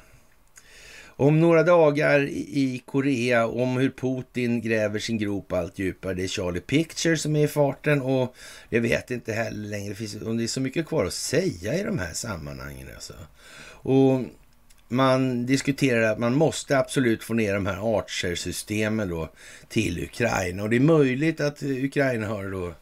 Om 1.17 1.41
några 1.41 1.63
dagar 1.63 2.21
i 2.31 2.83
Korea 2.87 3.47
om 3.47 3.77
hur 3.77 3.91
Putin 3.91 4.61
gräver 4.61 4.99
sin 4.99 5.19
grop 5.19 5.53
allt 5.53 5.79
djupare. 5.79 6.15
Det 6.15 6.25
är 6.25 6.29
Charlie 6.29 6.61
Picture 6.61 7.17
som 7.17 7.37
är 7.37 7.45
i 7.45 7.49
farten 7.49 8.03
och 8.03 8.35
jag 8.69 8.81
vet 8.81 9.11
inte 9.11 9.33
heller 9.33 9.69
längre 9.69 9.95
om 10.27 10.37
det 10.37 10.43
är 10.43 10.47
så 10.49 10.61
mycket 10.61 10.87
kvar 10.87 11.05
att 11.05 11.13
säga 11.13 11.75
i 11.75 11.83
de 11.83 11.99
här 11.99 12.13
sammanhangen. 12.13 12.89
Alltså. 12.95 13.15
Och 13.65 14.21
man 14.89 15.47
diskuterar 15.47 16.13
att 16.13 16.19
man 16.19 16.35
måste 16.35 16.79
absolut 16.79 17.25
få 17.25 17.35
ner 17.35 17.55
de 17.55 17.67
här 17.67 17.99
Archer-systemen 17.99 19.09
då 19.09 19.29
till 19.69 20.05
Ukraina 20.05 20.63
och 20.63 20.71
det 20.71 20.77
är 20.77 20.81
möjligt 20.81 21.41
att 21.41 21.63
Ukraina 21.63 22.27
har 22.27 22.51
då 22.51 22.75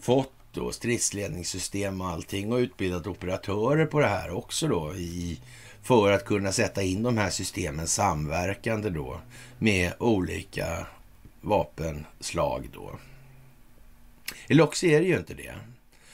fått 0.00 0.30
då 0.52 0.72
stridsledningssystem 0.72 2.00
och 2.00 2.08
allting 2.08 2.52
och 2.52 2.58
utbildat 2.58 3.06
operatörer 3.06 3.86
på 3.86 4.00
det 4.00 4.06
här 4.06 4.30
också 4.30 4.68
då 4.68 4.94
i 4.94 5.40
för 5.84 6.12
att 6.12 6.24
kunna 6.24 6.52
sätta 6.52 6.82
in 6.82 7.02
de 7.02 7.18
här 7.18 7.30
systemen 7.30 7.86
samverkande 7.86 8.90
då 8.90 9.20
med 9.58 9.92
olika 9.98 10.86
vapenslag 11.40 12.68
då. 12.72 12.98
Eller 14.48 14.62
också 14.62 14.86
är 14.86 15.00
det 15.00 15.06
ju 15.06 15.16
inte 15.16 15.34
det. 15.34 15.54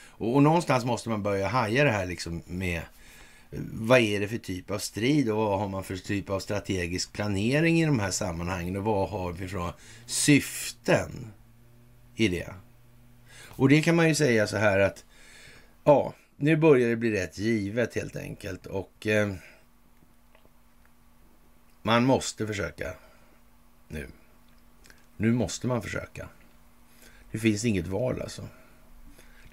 Och, 0.05 0.35
och 0.35 0.43
någonstans 0.43 0.85
måste 0.85 1.09
man 1.09 1.23
börja 1.23 1.47
haja 1.47 1.83
det 1.83 1.91
här 1.91 2.05
liksom 2.05 2.41
med 2.45 2.81
eh, 3.51 3.59
vad 3.73 3.99
är 3.99 4.19
det 4.19 4.27
för 4.27 4.37
typ 4.37 4.71
av 4.71 4.79
strid 4.79 5.29
och 5.29 5.37
vad 5.37 5.59
har 5.59 5.67
man 5.67 5.83
för 5.83 5.97
typ 5.97 6.29
av 6.29 6.39
strategisk 6.39 7.13
planering 7.13 7.81
i 7.81 7.85
de 7.85 7.99
här 7.99 8.11
sammanhangen 8.11 8.77
och 8.77 8.83
vad 8.83 9.09
har 9.09 9.31
vi 9.31 9.47
för 9.47 9.73
syften 10.05 11.31
i 12.15 12.27
det? 12.27 12.53
Och 13.33 13.69
det 13.69 13.81
kan 13.81 13.95
man 13.95 14.07
ju 14.07 14.15
säga 14.15 14.47
så 14.47 14.57
här 14.57 14.79
att 14.79 15.05
ja, 15.83 16.13
nu 16.37 16.55
börjar 16.55 16.89
det 16.89 16.95
bli 16.95 17.11
rätt 17.11 17.37
givet 17.37 17.95
helt 17.95 18.15
enkelt 18.15 18.65
och 18.65 19.07
eh, 19.07 19.33
man 21.81 22.05
måste 22.05 22.47
försöka 22.47 22.93
nu. 23.87 24.07
Nu 25.17 25.31
måste 25.31 25.67
man 25.67 25.81
försöka. 25.81 26.29
Det 27.31 27.39
finns 27.39 27.65
inget 27.65 27.87
val 27.87 28.21
alltså. 28.21 28.47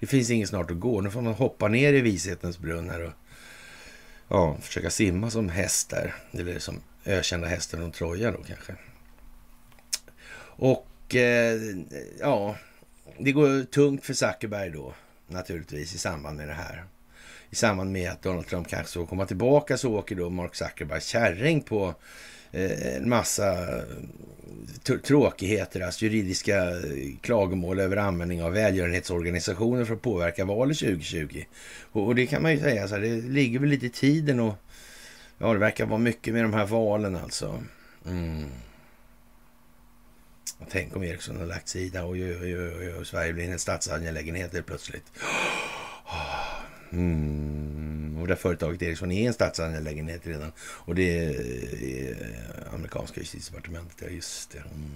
Det 0.01 0.07
finns 0.07 0.31
inget 0.31 0.49
snart 0.49 0.71
att 0.71 0.81
gå. 0.81 1.01
Nu 1.01 1.11
får 1.11 1.23
man 1.23 1.35
hoppa 1.35 1.69
ner 1.69 1.93
i 1.93 2.01
vishetens 2.01 2.59
brunn 2.59 2.91
här 2.91 3.01
och 3.01 3.13
ja, 4.29 4.57
försöka 4.61 4.91
simma 4.91 5.31
som 5.31 5.49
häst 5.49 5.91
där. 5.91 6.15
Eller 6.33 6.59
som 6.59 6.81
ökända 7.05 7.49
hästen 7.49 7.81
från 7.81 7.93
Troja 7.93 8.31
då 8.31 8.43
kanske. 8.43 8.75
Och 10.61 11.15
eh, 11.15 11.61
ja, 12.21 12.57
det 13.19 13.33
går 13.33 13.65
tungt 13.65 14.05
för 14.05 14.15
Zuckerberg 14.15 14.71
då 14.71 14.95
naturligtvis 15.27 15.95
i 15.95 15.99
samband 15.99 16.37
med 16.37 16.49
det 16.49 16.55
här 16.55 16.85
i 17.51 17.57
samband 17.57 17.93
med 17.93 18.11
att 18.11 18.23
Donald 18.23 18.47
Trump 18.47 18.69
kanske 18.69 18.91
ska 18.91 19.07
komma 19.07 19.27
tillbaka 19.27 19.77
så 19.77 19.95
åker 19.95 20.15
då 20.15 20.31
Mark 20.31 20.55
Zuckerbergs 20.55 21.07
kärring 21.07 21.61
på 21.61 21.95
eh, 22.51 22.97
en 22.97 23.09
massa 23.09 23.79
eh, 23.79 24.97
tråkigheter, 25.05 25.81
alltså 25.81 26.05
juridiska 26.05 26.71
eh, 26.71 27.17
klagomål 27.21 27.81
över 27.81 27.97
användning 27.97 28.43
av 28.43 28.53
välgörenhetsorganisationer 28.53 29.85
för 29.85 29.95
att 29.95 30.03
påverka 30.03 30.45
valet 30.45 30.79
2020. 30.79 31.45
Och, 31.93 32.15
det 32.15 32.27
kan 32.27 32.43
man 32.43 32.53
ju 32.53 32.61
säga, 32.61 32.89
så 32.89 32.95
här, 32.95 33.03
det 33.03 33.21
ligger 33.21 33.59
väl 33.59 33.69
lite 33.69 33.87
i 33.87 33.91
tiden 33.91 34.41
och 34.41 34.55
ja, 35.39 35.53
det 35.53 35.59
verkar 35.59 35.87
vara 35.87 35.99
mycket 35.99 36.35
med 36.35 36.45
de 36.45 36.55
här 36.55 36.67
valen 36.67 37.17
alltså. 37.17 37.63
Mm. 38.07 38.45
tänk 40.71 40.97
om 40.97 41.05
Ericsson 41.05 41.37
har 41.37 41.47
lagt 41.47 41.69
sida 41.69 42.05
och, 42.05 42.17
och 43.01 43.07
Sverige 43.07 43.33
blir 43.33 43.51
en 43.51 43.59
statsangelägenhet 43.59 44.53
helt 44.53 44.67
plötsligt. 44.67 45.05
Ah. 46.11 46.68
Mm. 46.93 48.19
Och 48.21 48.27
det 48.29 48.37
företaget 48.37 48.83
Ericsson 48.83 49.13
är 49.13 49.27
en 49.27 49.33
statsangelägenhet 49.33 50.27
redan. 50.27 50.53
Och 50.61 50.95
det 50.95 51.25
är 51.25 52.17
amerikanska 52.75 53.21
justitiedepartementet. 53.21 53.97
Ja, 54.01 54.09
just 54.09 54.51
det. 54.51 54.59
Mm. 54.59 54.91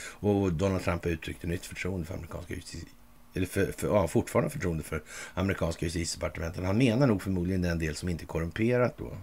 Och 0.00 0.52
Donald 0.52 0.84
Trump 0.84 1.04
har 1.04 1.10
uttryckt 1.10 1.42
nytt 1.42 1.66
förtroende 1.66 2.06
för 2.06 2.14
amerikanska 2.14 2.54
justitie 2.54 2.88
eller 3.34 3.46
för, 3.46 3.72
för, 3.72 3.86
ja, 3.88 4.08
fortfarande 4.08 4.50
förtroende 4.50 4.82
för 4.82 5.02
amerikanska 5.34 5.86
justitiedepartementet. 5.86 6.64
Han 6.64 6.78
menar 6.78 7.06
nog 7.06 7.22
förmodligen 7.22 7.62
den 7.62 7.78
del 7.78 7.94
som 7.94 8.08
inte 8.08 8.24
är 8.24 8.26
korrumperat 8.26 8.98
då. 8.98 9.16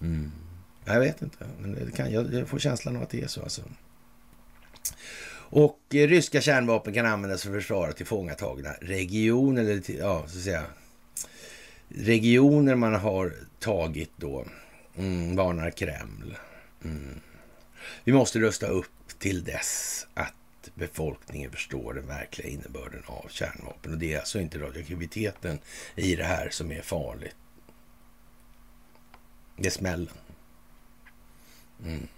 Mm. 0.00 0.32
Jag 0.84 1.00
vet 1.00 1.22
inte, 1.22 1.46
men 1.58 1.72
det 1.72 1.96
kan, 1.96 2.12
jag, 2.12 2.34
jag 2.34 2.48
får 2.48 2.58
känslan 2.58 2.96
av 2.96 3.02
att 3.02 3.10
det 3.10 3.22
är 3.22 3.26
så. 3.26 3.42
Alltså. 3.42 3.62
Och 5.34 5.80
eh, 5.90 6.08
ryska 6.08 6.40
kärnvapen 6.40 6.94
kan 6.94 7.06
användas 7.06 7.42
för 7.42 7.50
att 7.50 7.56
försvara 7.56 7.92
tillfångatagna 7.92 8.70
regioner, 8.80 9.62
eller 9.62 9.80
till, 9.80 9.98
ja, 9.98 10.24
så 10.28 10.38
att 10.38 10.44
säga, 10.44 10.64
regioner 11.94 12.74
man 12.74 12.94
har 12.94 13.34
tagit 13.58 14.10
då, 14.16 14.44
mm, 14.96 15.36
varnar 15.36 15.70
Kreml. 15.70 16.36
Mm. 16.84 17.20
Vi 18.04 18.12
måste 18.12 18.40
rösta 18.40 18.66
upp 18.66 19.18
till 19.18 19.44
dess 19.44 20.06
att 20.14 20.34
befolkningen 20.74 21.50
förstår 21.50 21.94
den 21.94 22.06
verkliga 22.06 22.48
innebörden 22.48 23.02
av 23.06 23.26
kärnvapen. 23.28 23.92
Och 23.92 23.98
det 23.98 24.14
är 24.14 24.18
alltså 24.18 24.40
inte 24.40 24.58
radioaktiviteten 24.58 25.58
i 25.96 26.16
det 26.16 26.24
här 26.24 26.48
som 26.50 26.72
är 26.72 26.82
farligt. 26.82 27.36
Det 29.56 29.66
är 29.66 29.70
smällen. 29.70 30.14
Mm. 31.84 32.08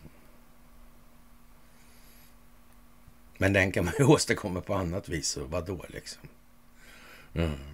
Men 3.38 3.52
den 3.52 3.72
kan 3.72 3.84
man 3.84 3.94
ju 3.98 4.04
åstadkomma 4.14 4.60
på 4.60 4.74
annat 4.74 5.08
vis. 5.08 5.36
Och 5.36 5.50
vadå 5.50 5.84
liksom? 5.88 6.28
Mm. 7.34 7.73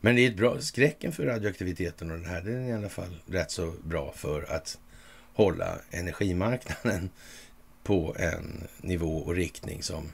Men 0.00 0.16
det 0.16 0.20
är 0.20 0.30
ett 0.30 0.36
bra 0.36 0.60
skräcken 0.60 1.12
för 1.12 1.26
radioaktiviteten 1.26 2.10
och 2.10 2.16
den 2.16 2.26
här. 2.26 2.40
Den 2.40 2.64
är 2.64 2.68
i 2.68 2.72
alla 2.72 2.88
fall 2.88 3.16
rätt 3.26 3.50
så 3.50 3.74
bra 3.82 4.12
för 4.12 4.42
att 4.42 4.78
hålla 5.34 5.78
energimarknaden 5.90 7.10
på 7.82 8.16
en 8.18 8.66
nivå 8.80 9.18
och 9.18 9.34
riktning 9.34 9.82
som 9.82 10.12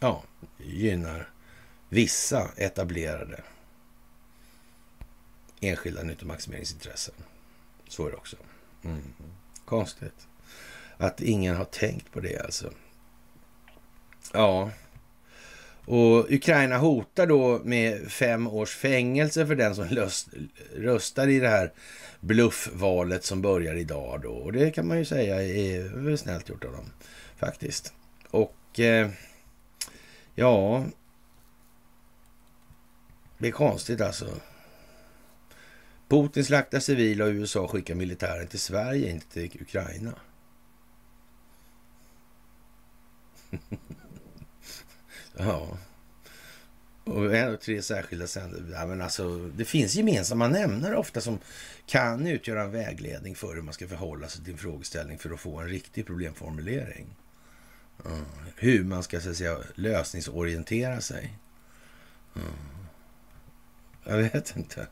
ja, 0.00 0.22
gynnar 0.58 1.30
vissa 1.88 2.50
etablerade 2.56 3.42
enskilda 5.60 6.02
nyttomaximeringsintressen. 6.02 7.14
Så 7.88 8.06
är 8.06 8.10
det 8.10 8.16
också. 8.16 8.36
Mm. 8.84 9.02
Konstigt 9.64 10.28
att 10.96 11.20
ingen 11.20 11.56
har 11.56 11.64
tänkt 11.64 12.12
på 12.12 12.20
det 12.20 12.38
alltså. 12.38 12.72
Ja, 14.32 14.70
och 15.88 16.30
Ukraina 16.30 16.78
hotar 16.78 17.26
då 17.26 17.60
med 17.64 18.10
fem 18.10 18.46
års 18.46 18.76
fängelse 18.76 19.46
för 19.46 19.54
den 19.54 19.74
som 19.74 19.88
löst, 19.88 20.28
röstar 20.76 21.28
i 21.28 21.38
det 21.38 21.48
här 21.48 21.72
bluffvalet 22.20 23.24
som 23.24 23.42
börjar 23.42 23.74
idag 23.74 24.20
då. 24.22 24.32
Och 24.32 24.52
det 24.52 24.70
kan 24.70 24.88
man 24.88 24.98
ju 24.98 25.04
säga 25.04 25.42
är 25.42 26.16
snällt 26.16 26.48
gjort 26.48 26.64
av 26.64 26.72
dem 26.72 26.92
faktiskt. 27.36 27.92
Och 28.30 28.80
eh, 28.80 29.10
ja, 30.34 30.84
det 33.38 33.48
är 33.48 33.52
konstigt 33.52 34.00
alltså. 34.00 34.26
Putin 36.08 36.44
slaktar 36.44 36.80
civila 36.80 37.24
och 37.24 37.30
USA 37.30 37.68
skickar 37.68 37.94
militären 37.94 38.46
till 38.46 38.60
Sverige, 38.60 39.10
inte 39.10 39.26
till 39.26 39.62
Ukraina. 39.62 40.14
ja. 45.38 45.78
Och 47.04 47.36
en 47.36 47.54
och 47.54 47.60
tre 47.60 47.82
särskilda 47.82 48.26
sändare. 48.26 48.62
Ja, 48.72 48.86
men 48.86 49.02
alltså, 49.02 49.38
det 49.38 49.64
finns 49.64 49.94
gemensamma 49.94 50.48
nämnare 50.48 50.96
ofta 50.96 51.20
som 51.20 51.38
kan 51.86 52.26
utgöra 52.26 52.62
en 52.62 52.70
vägledning 52.70 53.34
för 53.34 53.54
hur 53.54 53.62
man 53.62 53.74
ska 53.74 53.88
förhålla 53.88 54.28
sig 54.28 54.44
till 54.44 54.52
en 54.52 54.58
frågeställning 54.58 55.18
för 55.18 55.30
att 55.30 55.40
få 55.40 55.60
en 55.60 55.68
riktig 55.68 56.06
problemformulering. 56.06 57.06
Mm. 58.04 58.24
Hur 58.56 58.84
man 58.84 59.02
ska 59.02 59.20
så 59.20 59.30
att 59.30 59.36
säga, 59.36 59.58
lösningsorientera 59.74 61.00
sig. 61.00 61.38
Mm. 62.36 62.48
Jag 64.04 64.16
vet 64.16 64.56
inte. 64.56 64.86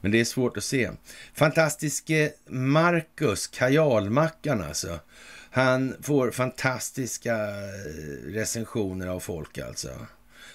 Men 0.00 0.10
det 0.10 0.20
är 0.20 0.24
svårt 0.24 0.56
att 0.56 0.64
se. 0.64 0.90
Fantastiske 1.34 2.24
eh, 2.24 2.30
Marcus, 2.46 3.46
Kajalmackan 3.46 4.62
alltså. 4.62 4.98
Han 5.58 5.96
får 6.02 6.30
fantastiska 6.30 7.34
eh, 7.34 8.32
recensioner 8.32 9.06
av 9.06 9.20
folk 9.20 9.58
alltså. 9.58 10.06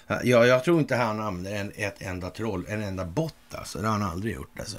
Ja, 0.06 0.46
jag 0.46 0.64
tror 0.64 0.80
inte 0.80 0.96
han 0.96 1.20
använder 1.20 1.54
en, 1.54 1.72
ett 1.76 2.02
enda 2.02 2.30
troll, 2.30 2.66
en 2.68 2.82
enda 2.82 3.04
bot 3.04 3.34
alltså. 3.50 3.78
Det 3.78 3.86
har 3.86 3.98
han 3.98 4.10
aldrig 4.10 4.34
gjort 4.34 4.58
alltså. 4.58 4.78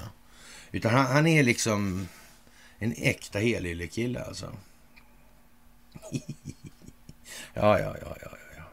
Utan 0.71 0.91
han, 0.91 1.05
han 1.05 1.27
är 1.27 1.43
liksom 1.43 2.07
en 2.79 2.93
äkta 2.97 3.39
helyllekille 3.39 4.23
alltså. 4.23 4.51
ja, 7.53 7.79
ja, 7.79 7.95
ja, 8.01 8.17
ja, 8.21 8.37
ja. 8.57 8.63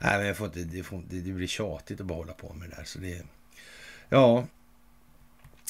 Nej, 0.00 0.18
men 0.18 0.26
jag 0.26 0.36
får 0.36 0.46
inte, 0.46 0.60
det, 0.60 0.82
får, 0.82 1.02
det, 1.08 1.20
det 1.20 1.32
blir 1.32 1.46
tjatigt 1.46 2.00
att 2.00 2.06
bara 2.06 2.18
hålla 2.18 2.32
på 2.32 2.52
med 2.54 2.70
det 2.70 2.76
där. 2.76 2.84
Så 2.84 2.98
det, 2.98 3.22
ja, 4.08 4.46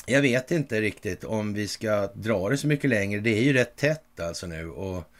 jag 0.06 0.22
vet 0.22 0.50
inte 0.50 0.80
riktigt 0.80 1.24
om 1.24 1.54
vi 1.54 1.68
ska 1.68 2.06
dra 2.06 2.48
det 2.48 2.56
så 2.56 2.66
mycket 2.66 2.90
längre. 2.90 3.20
Det 3.20 3.38
är 3.38 3.42
ju 3.42 3.52
rätt 3.52 3.76
tätt 3.76 4.20
alltså 4.20 4.46
nu 4.46 4.70
och 4.70 5.10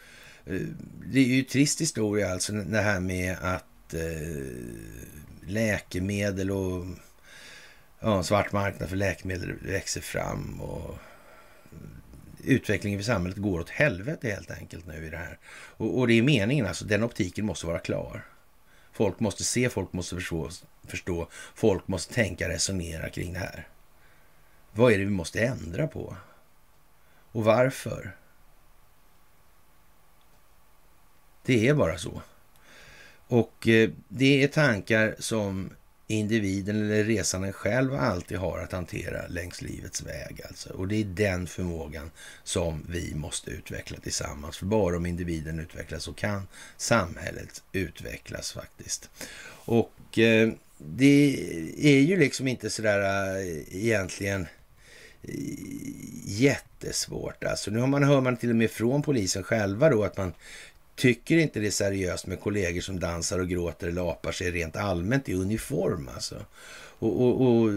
Eh, 0.47 0.61
det 1.07 1.19
är 1.19 1.25
ju 1.25 1.43
trist 1.43 1.81
historia 1.81 2.33
alltså 2.33 2.53
det 2.53 2.81
här 2.81 3.01
med 3.01 3.37
att 3.41 3.95
eh, 3.95 4.45
läkemedel 5.47 6.51
och 6.51 6.87
ja, 8.01 8.23
svart 8.23 8.53
marknad 8.53 8.89
för 8.89 8.97
läkemedel 8.97 9.53
växer 9.53 10.01
fram 10.01 10.61
och 10.61 10.99
utvecklingen 12.45 13.01
i 13.01 13.03
samhället 13.03 13.39
går 13.39 13.61
åt 13.61 13.71
helvete 13.71 14.31
helt 14.31 14.51
enkelt 14.51 14.87
nu 14.87 15.07
i 15.07 15.11
det 15.11 15.17
här. 15.17 15.39
Och, 15.53 15.99
och 15.99 16.09
det 16.09 16.15
är 16.15 16.23
meningen 16.23 16.67
alltså, 16.67 16.85
den 16.85 17.05
optiken 17.05 17.47
måste 17.47 17.67
vara 17.67 17.79
klar. 17.79 18.25
Folk 18.93 19.21
måste 19.21 19.45
se, 19.45 19.69
folk 19.69 19.93
måste 19.93 20.15
förstå, 20.15 20.51
förstå, 20.87 21.29
folk 21.55 21.89
måste 21.89 22.15
tänka, 22.15 22.49
resonera 22.49 23.11
kring 23.11 23.33
det 23.33 23.39
här. 23.39 23.69
Vad 24.73 24.93
är 24.93 24.99
det 24.99 25.05
vi 25.05 25.11
måste 25.11 25.45
ändra 25.45 25.87
på? 25.87 26.17
Och 27.33 27.45
varför? 27.45 28.17
Det 31.45 31.69
är 31.69 31.75
bara 31.75 31.99
så. 31.99 32.23
Och 33.27 33.69
eh, 33.69 33.91
det 34.09 34.43
är 34.43 34.49
tankar 34.49 35.15
som 35.19 35.71
individen 36.07 36.83
eller 36.83 37.05
resanden 37.05 37.53
själv 37.53 37.95
alltid 37.95 38.39
har 38.39 38.59
att 38.59 38.73
hantera 38.73 39.27
längs 39.29 39.63
livets 39.63 40.03
väg. 40.03 40.41
Alltså. 40.49 40.73
Och 40.73 40.89
det 40.89 40.97
är 40.97 41.05
den 41.05 41.47
förmågan 41.47 42.11
som 42.45 42.87
vi 42.89 43.15
måste 43.15 43.51
utveckla 43.51 43.99
tillsammans. 43.99 44.57
För 44.57 44.67
bara 44.67 44.97
om 44.97 45.07
individen 45.07 45.61
utvecklas 45.61 46.03
så 46.03 46.13
kan 46.13 46.49
samhället 46.77 47.63
utvecklas 47.73 48.53
faktiskt. 48.53 49.11
Och 49.67 50.19
eh, 50.19 50.51
det 50.79 51.37
är 51.79 52.01
ju 52.01 52.17
liksom 52.17 52.49
inte 52.49 52.71
sådär 52.71 53.01
äh, 53.01 53.77
egentligen 53.77 54.47
eh, 55.23 55.35
jättesvårt. 56.25 57.45
Alltså, 57.45 57.71
nu 57.71 57.79
har 57.79 57.87
man, 57.87 58.03
hör 58.03 58.21
man 58.21 58.37
till 58.37 58.51
och 58.51 58.57
med 58.57 58.71
från 58.71 59.03
polisen 59.03 59.43
själva 59.43 59.91
då 59.91 60.05
att 60.05 60.17
man 60.17 60.33
tycker 60.95 61.37
inte 61.37 61.61
det 61.61 61.67
är 61.67 61.71
seriöst 61.71 62.27
med 62.27 62.41
kollegor 62.41 62.81
som 62.81 63.01
dansar 63.01 63.39
och 63.39 63.49
gråter 63.49 63.89
eller 63.89 64.11
apar 64.11 64.33
sig 64.33 64.51
rent 64.51 64.77
allmänt 64.77 65.29
i 65.29 65.35
uniform. 65.35 66.11
Alltså. 66.15 66.45
Och, 66.99 67.21
och, 67.23 67.41
och, 67.41 67.71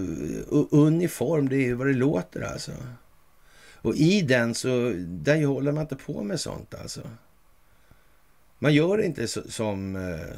och 0.49 0.73
uniform, 0.73 1.49
det 1.49 1.55
är 1.55 1.65
ju 1.65 1.73
vad 1.73 1.87
det 1.87 1.93
låter 1.93 2.41
alltså. 2.41 2.71
Och 3.81 3.95
i 3.95 4.21
den 4.21 4.55
så, 4.55 4.93
där 4.97 5.45
håller 5.45 5.71
man 5.71 5.81
inte 5.81 5.95
på 5.95 6.23
med 6.23 6.39
sånt 6.39 6.75
alltså. 6.75 7.01
Man 8.59 8.73
gör 8.73 9.01
inte 9.01 9.27
så, 9.27 9.51
som 9.51 9.95
eh, 9.95 10.37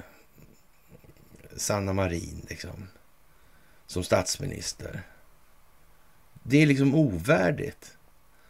Sanna 1.58 1.94
Marin 1.94 2.46
liksom. 2.50 2.88
Som 3.88 4.04
statsminister. 4.04 5.02
Det 6.44 6.62
är 6.62 6.66
liksom 6.66 6.96
ovärdigt. 6.96 7.98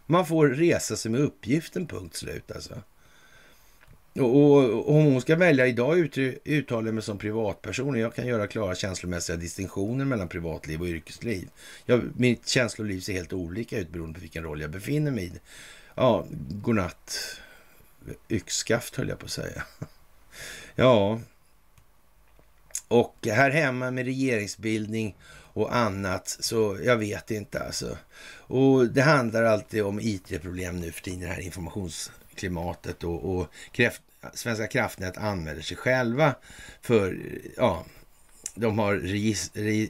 Man 0.06 0.26
får 0.26 0.48
resa 0.48 0.96
sig 0.96 1.12
med 1.12 1.22
uppgiften, 1.22 1.88
punkt 1.88 2.16
slut 2.16 2.52
alltså. 2.52 2.82
Och, 4.20 4.36
och, 4.36 4.90
om 4.90 5.06
hon 5.06 5.22
ska 5.22 5.36
välja 5.36 5.68
idag 5.68 5.98
uttalar 6.46 6.88
jag 6.88 6.94
mig 6.94 7.04
som 7.04 7.18
privatperson 7.18 7.90
och 7.90 8.00
jag 8.00 8.16
kan 8.16 8.28
göra 8.28 8.48
klara 8.48 8.76
känslomässiga 8.76 9.38
distinktioner 9.38 10.06
mellan 10.06 10.28
privatliv 10.28 10.82
och 10.82 10.88
yrkesliv. 10.88 11.50
Jag, 11.86 12.02
mitt 12.16 12.48
känsloliv 12.48 13.00
ser 13.00 13.14
helt 13.14 13.34
olika 13.34 13.80
ut 13.80 13.90
beroende 13.90 14.14
på 14.14 14.22
vilken 14.22 14.44
roll 14.44 14.62
jag 14.62 14.72
befinner 14.72 15.12
mig 15.12 15.26
i. 15.26 15.32
Ja, 15.96 16.26
godnatt. 16.52 17.40
Yxskaft 18.30 18.96
höll 18.96 19.10
jag 19.10 19.20
på 19.20 19.26
att 19.26 19.32
säga. 19.32 19.64
Ja, 20.76 21.20
och 22.88 23.16
här 23.26 23.50
hemma 23.52 23.92
med 23.92 24.06
regeringsbildning 24.06 25.16
och 25.54 25.76
annat, 25.76 26.38
så 26.40 26.80
jag 26.84 26.98
vet 26.98 27.32
inte 27.32 27.60
alltså. 27.60 27.98
Och 28.38 28.88
det 28.88 29.02
handlar 29.02 29.44
alltid 29.44 29.84
om 29.84 30.00
IT-problem 30.00 30.80
nu 30.80 30.92
för 30.92 31.02
tiden, 31.02 31.20
det 31.20 31.28
här 31.28 31.40
informationsklimatet 31.40 33.04
och, 33.04 33.36
och 33.36 33.48
kräft, 33.72 34.02
Svenska 34.34 34.68
kraftnät 34.68 35.18
anmäler 35.18 35.62
sig 35.62 35.78
själva 35.78 36.36
för, 36.82 37.20
ja, 37.58 37.86
de 38.56 38.80
har 38.80 38.96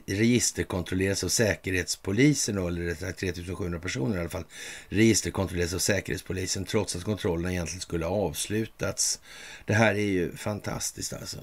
registerkontrollerats 0.06 1.24
av 1.24 1.28
Säkerhetspolisen, 1.28 2.58
eller 2.58 3.12
3700 3.12 3.80
personer 3.80 4.16
i 4.16 4.20
alla 4.20 4.28
fall, 4.28 4.44
registerkontrollerats 4.88 5.74
av 5.74 5.78
Säkerhetspolisen 5.78 6.64
trots 6.64 6.96
att 6.96 7.04
kontrollen 7.04 7.50
egentligen 7.50 7.80
skulle 7.80 8.06
ha 8.06 8.16
avslutats. 8.16 9.20
Det 9.64 9.74
här 9.74 9.94
är 9.94 9.98
ju 9.98 10.36
fantastiskt 10.36 11.12
alltså. 11.12 11.38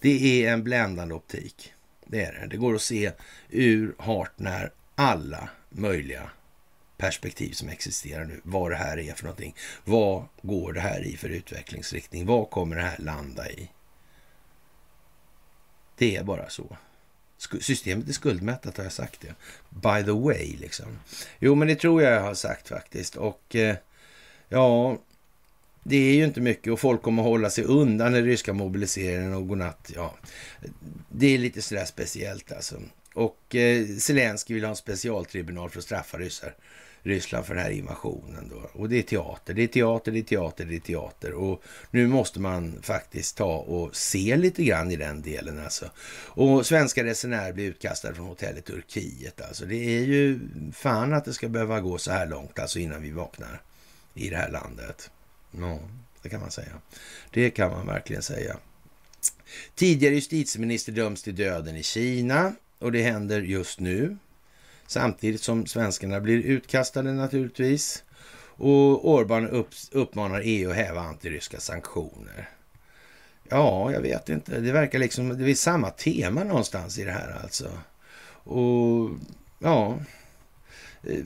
Det 0.00 0.44
är 0.44 0.52
en 0.52 0.64
bländande 0.64 1.14
optik. 1.14 1.72
Det 2.06 2.24
är 2.24 2.32
det. 2.32 2.46
Det 2.46 2.56
går 2.56 2.74
att 2.74 2.82
se 2.82 3.12
ur 3.50 3.94
hart 3.98 4.32
när 4.36 4.72
alla 4.94 5.48
möjliga 5.68 6.30
perspektiv 7.04 7.52
som 7.52 7.68
existerar 7.68 8.24
nu. 8.24 8.40
Vad 8.42 8.70
det 8.70 8.76
här 8.76 8.98
är 8.98 9.14
för 9.14 9.24
någonting. 9.24 9.54
Vad 9.84 10.24
går 10.42 10.72
det 10.72 10.80
här 10.80 11.06
i 11.06 11.16
för 11.16 11.28
utvecklingsriktning? 11.28 12.26
Vad 12.26 12.50
kommer 12.50 12.76
det 12.76 12.82
här 12.82 12.98
landa 12.98 13.50
i? 13.50 13.70
Det 15.96 16.16
är 16.16 16.24
bara 16.24 16.48
så. 16.48 16.76
Systemet 17.60 18.08
är 18.08 18.12
skuldmättat, 18.12 18.76
har 18.76 18.84
jag 18.84 18.92
sagt 18.92 19.20
det? 19.20 19.34
By 19.70 20.04
the 20.04 20.10
way, 20.10 20.56
liksom. 20.56 20.98
Jo, 21.38 21.54
men 21.54 21.68
det 21.68 21.76
tror 21.76 22.02
jag 22.02 22.12
jag 22.12 22.20
har 22.20 22.34
sagt 22.34 22.68
faktiskt. 22.68 23.16
Och 23.16 23.56
eh, 23.56 23.76
ja, 24.48 24.98
det 25.82 25.96
är 25.96 26.14
ju 26.14 26.24
inte 26.24 26.40
mycket 26.40 26.72
och 26.72 26.80
folk 26.80 27.02
kommer 27.02 27.22
hålla 27.22 27.50
sig 27.50 27.64
undan 27.64 28.12
den 28.12 28.24
ryska 28.24 28.52
mobiliseringen 28.52 29.34
och 29.34 29.48
godnatt. 29.48 29.92
Ja, 29.94 30.14
det 31.08 31.26
är 31.26 31.38
lite 31.38 31.62
sådär 31.62 31.84
speciellt 31.84 32.52
alltså. 32.52 32.76
Och 33.14 33.54
eh, 33.54 33.86
Zelensky 33.86 34.54
vill 34.54 34.64
ha 34.64 34.70
en 34.70 34.76
specialtribunal 34.76 35.70
för 35.70 35.78
att 35.78 35.84
straffa 35.84 36.18
ryssar. 36.18 36.54
Ryssland 37.04 37.46
för 37.46 37.54
den 37.54 37.64
här 37.64 37.70
invasionen. 37.70 38.50
Då. 38.50 38.80
Och 38.80 38.88
det 38.88 38.98
är 38.98 39.02
teater, 39.02 39.54
det 39.54 39.62
är 39.62 39.66
teater, 39.66 40.12
det 40.12 40.18
är 40.18 40.22
teater, 40.22 40.64
det 40.64 40.76
är 40.76 40.80
teater. 40.80 41.32
Och 41.32 41.62
nu 41.90 42.06
måste 42.06 42.40
man 42.40 42.82
faktiskt 42.82 43.36
ta 43.36 43.56
och 43.56 43.96
se 43.96 44.36
lite 44.36 44.64
grann 44.64 44.90
i 44.90 44.96
den 44.96 45.22
delen 45.22 45.60
alltså. 45.64 45.90
Och 46.26 46.66
svenska 46.66 47.04
resenärer 47.04 47.52
blir 47.52 47.64
utkastade 47.64 48.14
från 48.14 48.26
hotell 48.26 48.58
i 48.58 48.62
Turkiet. 48.62 49.40
Alltså 49.40 49.64
det 49.64 49.98
är 49.98 50.00
ju 50.00 50.40
fan 50.72 51.12
att 51.12 51.24
det 51.24 51.32
ska 51.32 51.48
behöva 51.48 51.80
gå 51.80 51.98
så 51.98 52.12
här 52.12 52.26
långt 52.26 52.58
alltså 52.58 52.78
innan 52.78 53.02
vi 53.02 53.10
vaknar 53.10 53.62
i 54.14 54.30
det 54.30 54.36
här 54.36 54.50
landet. 54.50 55.10
Ja, 55.50 55.78
det 56.22 56.28
kan 56.28 56.40
man 56.40 56.50
säga. 56.50 56.72
Det 57.30 57.50
kan 57.50 57.70
man 57.70 57.86
verkligen 57.86 58.22
säga. 58.22 58.56
Tidigare 59.74 60.14
justitieminister 60.14 60.92
döms 60.92 61.22
till 61.22 61.36
döden 61.36 61.76
i 61.76 61.82
Kina 61.82 62.52
och 62.78 62.92
det 62.92 63.02
händer 63.02 63.40
just 63.40 63.80
nu. 63.80 64.16
Samtidigt 64.94 65.42
som 65.42 65.66
svenskarna 65.66 66.20
blir 66.20 66.42
utkastade 66.42 67.12
naturligtvis. 67.12 68.04
Och 68.56 69.10
Orban 69.10 69.48
upp, 69.48 69.68
uppmanar 69.92 70.42
EU 70.44 70.70
att 70.70 70.76
häva 70.76 71.00
antiryska 71.00 71.60
sanktioner. 71.60 72.48
Ja, 73.48 73.92
jag 73.92 74.00
vet 74.00 74.28
inte. 74.28 74.60
Det 74.60 74.72
verkar 74.72 74.98
liksom, 74.98 75.38
det 75.38 75.50
är 75.50 75.54
samma 75.54 75.90
tema 75.90 76.44
någonstans 76.44 76.98
i 76.98 77.04
det 77.04 77.10
här 77.10 77.40
alltså. 77.42 77.70
Och 78.44 79.10
ja, 79.58 79.98
eh, 81.02 81.24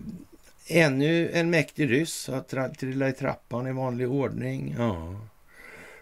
ännu 0.66 1.30
en 1.30 1.50
mäktig 1.50 1.90
ryss 1.90 2.28
har 2.28 2.68
trillat 2.68 3.14
i 3.14 3.18
trappan 3.18 3.66
i 3.66 3.72
vanlig 3.72 4.10
ordning. 4.10 4.74
Ja, 4.78 5.20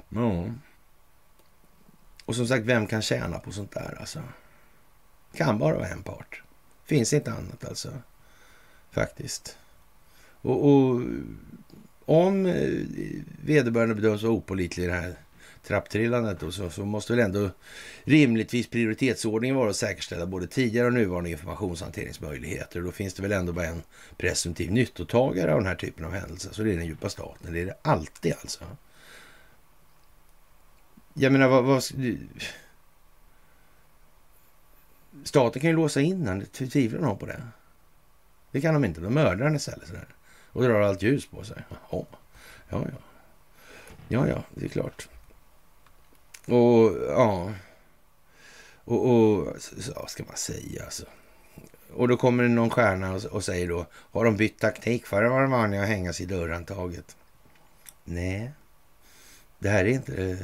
ja. 0.09 0.45
Och 2.25 2.37
som 2.37 2.47
sagt, 2.47 2.65
vem 2.65 2.87
kan 2.87 3.03
tjäna 3.03 3.39
på 3.39 3.53
sånt 3.53 3.73
där 3.73 3.97
alltså? 4.01 4.23
Kan 5.35 5.59
bara 5.59 5.75
vara 5.75 5.89
en 5.89 6.03
part. 6.03 6.43
Finns 6.87 7.13
inte 7.13 7.33
annat 7.33 7.65
alltså. 7.65 7.89
Faktiskt. 8.91 9.59
Och, 10.41 10.69
och 10.69 11.03
om 12.05 12.47
eh, 12.47 12.85
vederbörande 13.45 13.95
bedöms 13.95 14.23
vara 14.23 14.33
opolitlig 14.33 14.85
i 14.85 14.87
det 14.87 14.93
här 14.93 15.15
trapptrillandet 15.67 16.41
då, 16.41 16.53
så, 16.53 16.71
så, 16.71 16.85
måste 16.85 17.13
väl 17.13 17.25
ändå 17.25 17.51
rimligtvis 18.05 18.67
prioritetsordningen 18.71 19.57
vara 19.57 19.71
att 19.71 19.77
säkerställa 19.77 20.27
både 20.27 20.47
tidigare 20.47 20.87
och 20.87 20.93
nuvarande 20.93 21.31
informationshanteringsmöjligheter. 21.31 22.81
Då 22.81 22.93
finns 22.93 23.15
det 23.15 23.23
väl 23.23 23.33
ändå 23.33 23.53
bara 23.53 23.67
en 23.67 23.83
presumtiv 24.17 24.73
nyttotagare 24.73 25.53
av 25.53 25.59
den 25.59 25.67
här 25.67 25.75
typen 25.75 26.05
av 26.05 26.13
händelser. 26.13 26.51
Så 26.53 26.63
det 26.63 26.73
är 26.73 26.77
den 26.77 26.87
djupa 26.87 27.09
staten. 27.09 27.53
Det 27.53 27.61
är 27.61 27.67
det 27.67 27.77
alltid 27.83 28.33
alltså. 28.41 28.65
Jag 31.15 31.33
menar, 31.33 31.49
vad... 31.49 31.65
vad 31.65 31.83
Staten 35.25 35.63
kan 35.63 35.71
ju 35.71 35.77
låsa 35.77 36.01
in 36.01 36.27
honom. 36.29 36.47
tvivlar 36.47 37.01
någon 37.01 37.19
på 37.19 37.27
det? 37.27 37.43
Det 38.51 38.61
kan 38.61 38.75
de 38.75 38.85
inte, 38.85 39.01
de 39.01 39.15
mördar 39.15 39.37
honom 39.37 39.57
istället. 39.57 39.89
Sådär. 39.89 40.07
Och 40.53 40.63
drar 40.63 40.81
allt 40.81 41.03
ljus 41.03 41.27
på 41.27 41.45
sig. 41.45 41.63
Jaha. 41.69 42.05
Ja, 42.69 42.85
ja. 42.85 42.99
Ja, 44.09 44.29
ja, 44.29 44.43
det 44.55 44.65
är 44.65 44.69
klart. 44.69 45.09
Och 46.47 46.97
ja... 47.09 47.53
Och, 48.85 49.11
och 49.11 49.57
vad 49.97 50.11
ska 50.11 50.25
man 50.25 50.37
säga 50.37 50.85
alltså? 50.85 51.07
Och 51.93 52.09
då 52.09 52.17
kommer 52.17 52.43
det 52.43 52.49
någon 52.49 52.71
stjärna 52.71 53.15
och, 53.15 53.25
och 53.25 53.45
säger 53.45 53.69
då, 53.69 53.87
har 53.93 54.25
de 54.25 54.37
bytt 54.37 54.59
taktik? 54.59 55.07
Förr 55.07 55.25
var 55.25 55.41
de 55.41 55.51
vanliga 55.51 55.83
att 55.83 55.89
hängas 55.89 56.21
i 56.21 56.27
dörrhandtaget. 56.27 57.17
Nej, 58.05 58.51
det 59.59 59.69
här 59.69 59.85
är 59.85 59.89
inte 59.89 60.39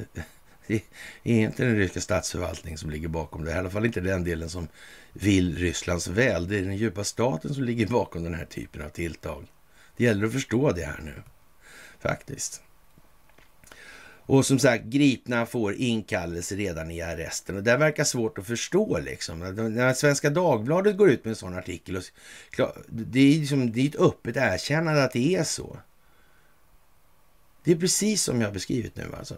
det 0.67 0.83
är 1.23 1.41
inte 1.41 1.65
den 1.65 1.77
ryska 1.77 2.01
statsförvaltningen 2.01 2.79
som 2.79 2.91
ligger 2.91 3.09
bakom 3.09 3.45
det. 3.45 3.51
I 3.51 3.55
alla 3.55 3.71
fall 3.71 3.87
inte 3.87 4.01
den 4.01 4.25
delen 4.25 4.49
som 4.49 4.69
vill 5.13 5.57
Rysslands 5.57 6.09
väl. 6.09 6.49
Det 6.49 6.59
är 6.59 6.63
den 6.63 6.77
djupa 6.77 7.05
staten 7.05 7.55
som 7.55 7.65
ligger 7.65 7.87
bakom 7.87 8.25
den 8.25 8.35
här 8.35 8.45
typen 8.45 8.83
av 8.83 8.89
tilltag. 8.89 9.47
Det 9.97 10.05
gäller 10.05 10.27
att 10.27 10.33
förstå 10.33 10.73
det 10.73 10.85
här 10.85 11.01
nu, 11.03 11.23
faktiskt. 12.01 12.63
Och 14.27 14.47
som 14.47 14.59
sagt, 14.59 14.85
gripna 14.85 15.47
får 15.47 15.75
inkallelse 15.75 16.55
redan 16.55 16.91
i 16.91 17.01
arresten. 17.01 17.57
Och 17.57 17.63
det 17.63 17.77
verkar 17.77 18.05
svårt 18.05 18.39
att 18.39 18.47
förstå 18.47 18.99
liksom. 18.99 19.39
När 19.39 19.95
Svenska 19.95 20.31
Dagbladet 20.31 20.97
går 20.97 21.11
ut 21.11 21.25
med 21.25 21.31
en 21.31 21.37
sån 21.37 21.59
artikel, 21.59 21.97
och, 21.97 22.03
det, 22.89 23.21
är 23.21 23.39
liksom, 23.39 23.73
det 23.73 23.81
är 23.81 23.89
ett 23.89 24.01
öppet 24.01 24.37
erkännande 24.37 25.05
att 25.05 25.13
det 25.13 25.37
är 25.37 25.45
så. 25.45 25.79
Det 27.65 27.73
är 27.73 27.77
precis 27.77 28.23
som 28.23 28.41
jag 28.41 28.49
har 28.49 28.55
beskrivit 28.55 28.97
nu 28.97 29.15
alltså. 29.19 29.37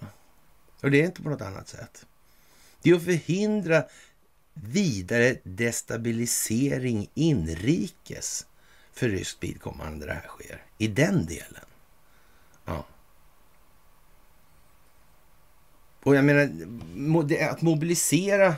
Och 0.85 0.91
det 0.91 1.01
är 1.01 1.05
inte 1.05 1.23
på 1.23 1.29
något 1.29 1.41
annat 1.41 1.69
sätt. 1.69 2.07
Det 2.83 2.91
är 2.91 2.95
att 2.95 3.05
förhindra 3.05 3.85
vidare 4.55 5.37
destabilisering 5.43 7.11
inrikes 7.15 8.47
för 8.93 9.09
ryskt 9.09 9.43
vidkommande 9.43 10.07
det 10.07 10.13
här 10.13 10.27
sker. 10.29 10.63
I 10.79 10.89
den 10.89 11.27
delen. 11.27 11.65
Ja. 12.65 12.87
Och 16.03 16.17
jag 16.17 16.25
menar, 16.25 16.43
att 17.51 17.63
mobilisera 17.63 18.55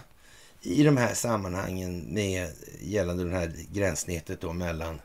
i 0.63 0.83
de 0.83 0.97
här 0.97 1.15
sammanhangen 1.15 1.99
med 1.99 2.53
gällande 2.81 3.25
det 3.25 3.37
här 3.37 3.53
gränsnätet 3.73 4.41
då 4.41 4.53
mellan 4.53 5.01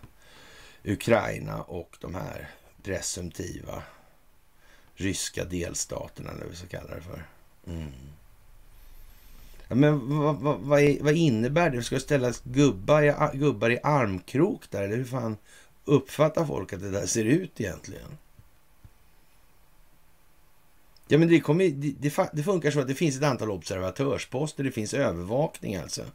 Ukraina 0.84 1.62
och 1.62 1.98
de 2.02 2.16
här 2.16 2.50
presumtiva 2.84 3.84
ryska 5.02 5.46
delstaterna, 5.46 6.30
eller 6.30 6.42
vad 6.42 6.50
vi 6.50 6.56
ska 6.56 6.68
kalla 6.68 6.96
det 6.96 7.02
för. 7.02 7.26
Mm. 7.68 7.92
Ja, 9.68 9.76
men 9.76 10.18
vad, 10.20 10.36
vad, 10.36 10.60
vad, 10.60 10.82
är, 10.82 11.04
vad, 11.04 11.14
innebär 11.14 11.70
det? 11.70 11.84
Ska 11.84 11.96
det 11.96 12.02
ställas 12.02 12.42
gubbar 12.44 13.04
i, 13.04 13.38
gubbar 13.38 13.70
i 13.70 13.80
armkrok 13.84 14.70
där? 14.70 14.84
Eller 14.84 14.98
hur 14.98 15.06
fan 15.06 15.38
uppfattar 15.86 16.46
folk 16.46 16.74
att 16.74 16.82
det 16.82 16.92
där 16.92 17.06
ser 17.06 17.26
ut 17.26 17.62
egentligen? 17.62 18.18
Ja, 21.08 21.18
men 21.18 21.28
det, 21.28 21.40
kommer, 21.40 21.70
det, 21.70 22.30
det, 22.34 22.44
funkar 22.44 22.72
så 22.72 22.80
att 22.80 22.88
det 22.88 22.96
finns 22.96 23.18
ett 23.18 23.24
antal 23.24 23.52
observatörsposter. 23.52 24.64
Det 24.64 24.72
finns 24.72 24.94
övervakning 24.94 25.76
alltså. 25.76 26.06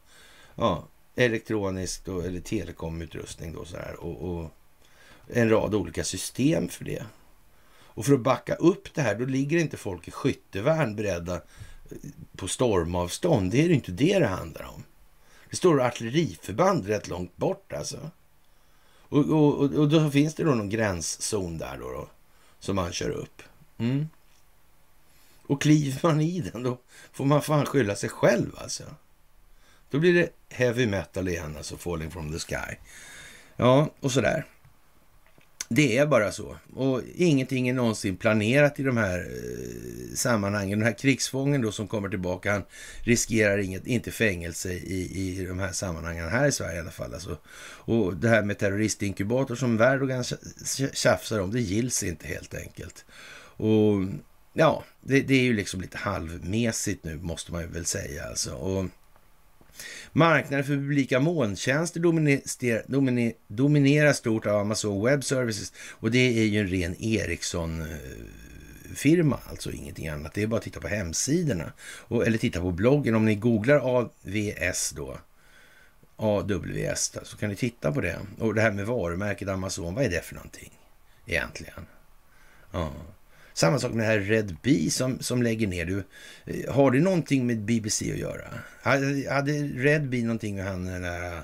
Ja, 0.55 0.85
elektronisk 1.17 2.05
då, 2.05 2.21
eller 2.21 2.41
telekomutrustning 2.41 3.53
då 3.53 3.65
så 3.65 3.77
här. 3.77 3.97
Och, 4.01 4.31
och 4.31 4.51
en 5.27 5.51
rad 5.51 5.75
olika 5.75 6.05
system 6.05 6.69
för 6.69 6.85
det. 6.85 7.05
Och 7.97 8.07
för 8.07 8.15
att 8.15 8.21
backa 8.21 8.55
upp 8.55 8.95
det 8.95 9.03
här, 9.03 9.15
då 9.15 9.25
ligger 9.25 9.59
inte 9.59 9.77
folk 9.77 10.09
i 10.09 10.11
skyttevärn 10.11 10.97
beredda 10.97 11.41
på 12.37 12.49
stormavstånd. 12.49 13.51
Det 13.51 13.65
är 13.65 13.71
inte 13.71 13.93
det 13.93 14.19
det 14.19 14.27
handlar 14.27 14.65
om. 14.65 14.85
Det 15.51 15.57
står 15.57 15.83
artilleriförband 15.83 16.87
rätt 16.87 17.09
långt 17.09 17.37
bort 17.37 17.73
alltså. 17.73 18.11
Och, 19.09 19.31
och, 19.31 19.61
och 19.61 19.89
då 19.89 20.11
finns 20.11 20.35
det 20.35 20.45
då 20.45 20.55
någon 20.55 20.69
gränszon 20.69 21.59
där 21.59 21.79
då, 21.81 21.93
då 21.93 22.09
som 22.59 22.77
man 22.77 22.93
kör 22.93 23.11
upp. 23.11 23.43
Mm. 23.79 24.09
Och 25.47 25.63
kliver 25.63 26.01
man 26.03 26.21
i 26.21 26.41
den, 26.41 26.63
då 26.63 26.79
får 27.13 27.25
man 27.25 27.43
fan 27.43 27.67
skylla 27.67 27.97
sig 27.97 28.09
själv 28.09 28.53
alltså. 28.57 28.85
Då 29.91 29.99
blir 29.99 30.15
det 30.15 30.31
heavy 30.49 30.87
metal 30.87 31.29
igen, 31.29 31.57
alltså 31.57 31.77
falling 31.77 32.11
from 32.11 32.33
the 32.33 32.39
sky. 32.39 32.77
Ja, 33.57 33.91
och 34.01 34.13
sådär. 34.13 34.47
Det 35.69 35.99
är 35.99 36.07
bara 36.07 36.33
så. 36.33 36.57
Och 36.75 37.03
ingenting 37.15 37.69
är 37.69 37.73
någonsin 37.73 38.17
planerat 38.17 38.81
i 38.81 38.83
de 38.83 38.97
här 38.97 39.19
eh, 39.19 40.15
sammanhangen. 40.15 40.79
Den 40.79 40.87
här 40.87 40.99
krigsfången 40.99 41.63
då 41.63 41.73
som 41.73 41.89
kommer 41.89 42.09
tillbaka, 42.09 42.53
han 42.53 42.63
riskerar 43.01 43.59
inget, 43.59 43.87
inte 43.87 44.11
fängelse 44.11 44.73
i, 44.73 45.41
i 45.41 45.45
de 45.45 45.59
här 45.59 45.73
sammanhangen, 45.73 46.29
här 46.29 46.47
i 46.47 46.53
Sverige 46.53 46.77
i 46.77 46.81
alla 46.81 46.91
fall. 46.91 47.15
Alltså. 47.15 47.39
Och 47.63 48.17
det 48.17 48.29
här 48.29 48.43
med 48.43 48.59
terroristinkubator 48.59 49.55
som 49.55 49.81
Erdogan 49.81 50.25
tjafsar 50.93 51.41
om, 51.41 51.53
det 51.53 51.61
gills 51.61 52.03
inte 52.03 52.27
helt 52.27 52.55
enkelt. 52.55 53.05
Och 53.57 54.03
ja, 54.53 54.85
det, 55.01 55.21
det, 55.21 55.35
är 55.35 55.43
ju 55.43 55.53
liksom 55.53 55.81
lite 55.81 55.99
halvmesigt 55.99 57.05
nu 57.05 57.17
måste 57.17 57.53
man 57.53 57.63
ju 57.63 57.69
väl 57.69 57.87
säga 57.87 58.25
alltså. 58.25 58.55
Och 58.55 58.85
Marknaden 60.17 60.65
för 60.65 60.75
publika 60.75 61.21
molntjänster 61.21 62.01
dominer, 62.01 63.33
dominerar 63.47 64.13
stort 64.13 64.47
av 64.47 64.57
Amazon 64.57 65.05
Web 65.05 65.25
Services 65.25 65.73
och 65.91 66.11
det 66.11 66.19
är 66.19 66.45
ju 66.45 66.61
en 66.61 66.69
ren 66.69 66.97
Ericsson-firma, 66.99 69.39
alltså 69.51 69.73
ingenting 69.73 70.09
annat. 70.09 70.35
Det 70.35 70.43
är 70.43 70.47
bara 70.47 70.57
att 70.57 70.63
titta 70.63 70.81
på 70.81 70.89
hemsidorna 70.89 71.73
och, 71.81 72.27
eller 72.27 72.39
titta 72.39 72.61
på 72.61 72.71
bloggen. 72.71 73.15
Om 73.15 73.25
ni 73.25 73.35
googlar 73.35 73.77
AVS 73.77 74.93
då, 74.97 75.19
AWS, 76.17 77.11
då, 77.11 77.21
så 77.25 77.37
kan 77.37 77.49
ni 77.49 77.57
titta 77.57 77.93
på 77.93 78.01
det. 78.01 78.19
Och 78.39 78.55
det 78.55 78.61
här 78.61 78.73
med 78.73 78.87
varumärket 78.87 79.49
Amazon, 79.49 79.95
vad 79.95 80.05
är 80.05 80.11
det 80.11 80.21
för 80.21 80.35
någonting 80.35 80.73
egentligen? 81.27 81.87
Ja. 82.73 82.93
Samma 83.57 83.79
sak 83.79 83.93
med 83.93 84.07
det 84.07 84.13
här 84.13 84.21
Red 84.21 84.57
Bee 84.63 84.91
som, 84.91 85.21
som 85.21 85.43
lägger 85.43 85.67
ner. 85.67 85.85
Du, 85.85 86.05
eh, 86.45 86.75
har 86.75 86.91
det 86.91 87.01
någonting 87.01 87.47
med 87.47 87.59
BBC 87.59 88.13
att 88.13 88.19
göra? 88.19 88.45
Hade, 88.83 89.31
hade 89.31 89.53
Red 89.53 90.09
Bee 90.09 90.23
någonting 90.23 90.57
med 90.57 90.65
han 90.65 90.85
den 90.85 91.03
där 91.03 91.33
eh, 91.33 91.41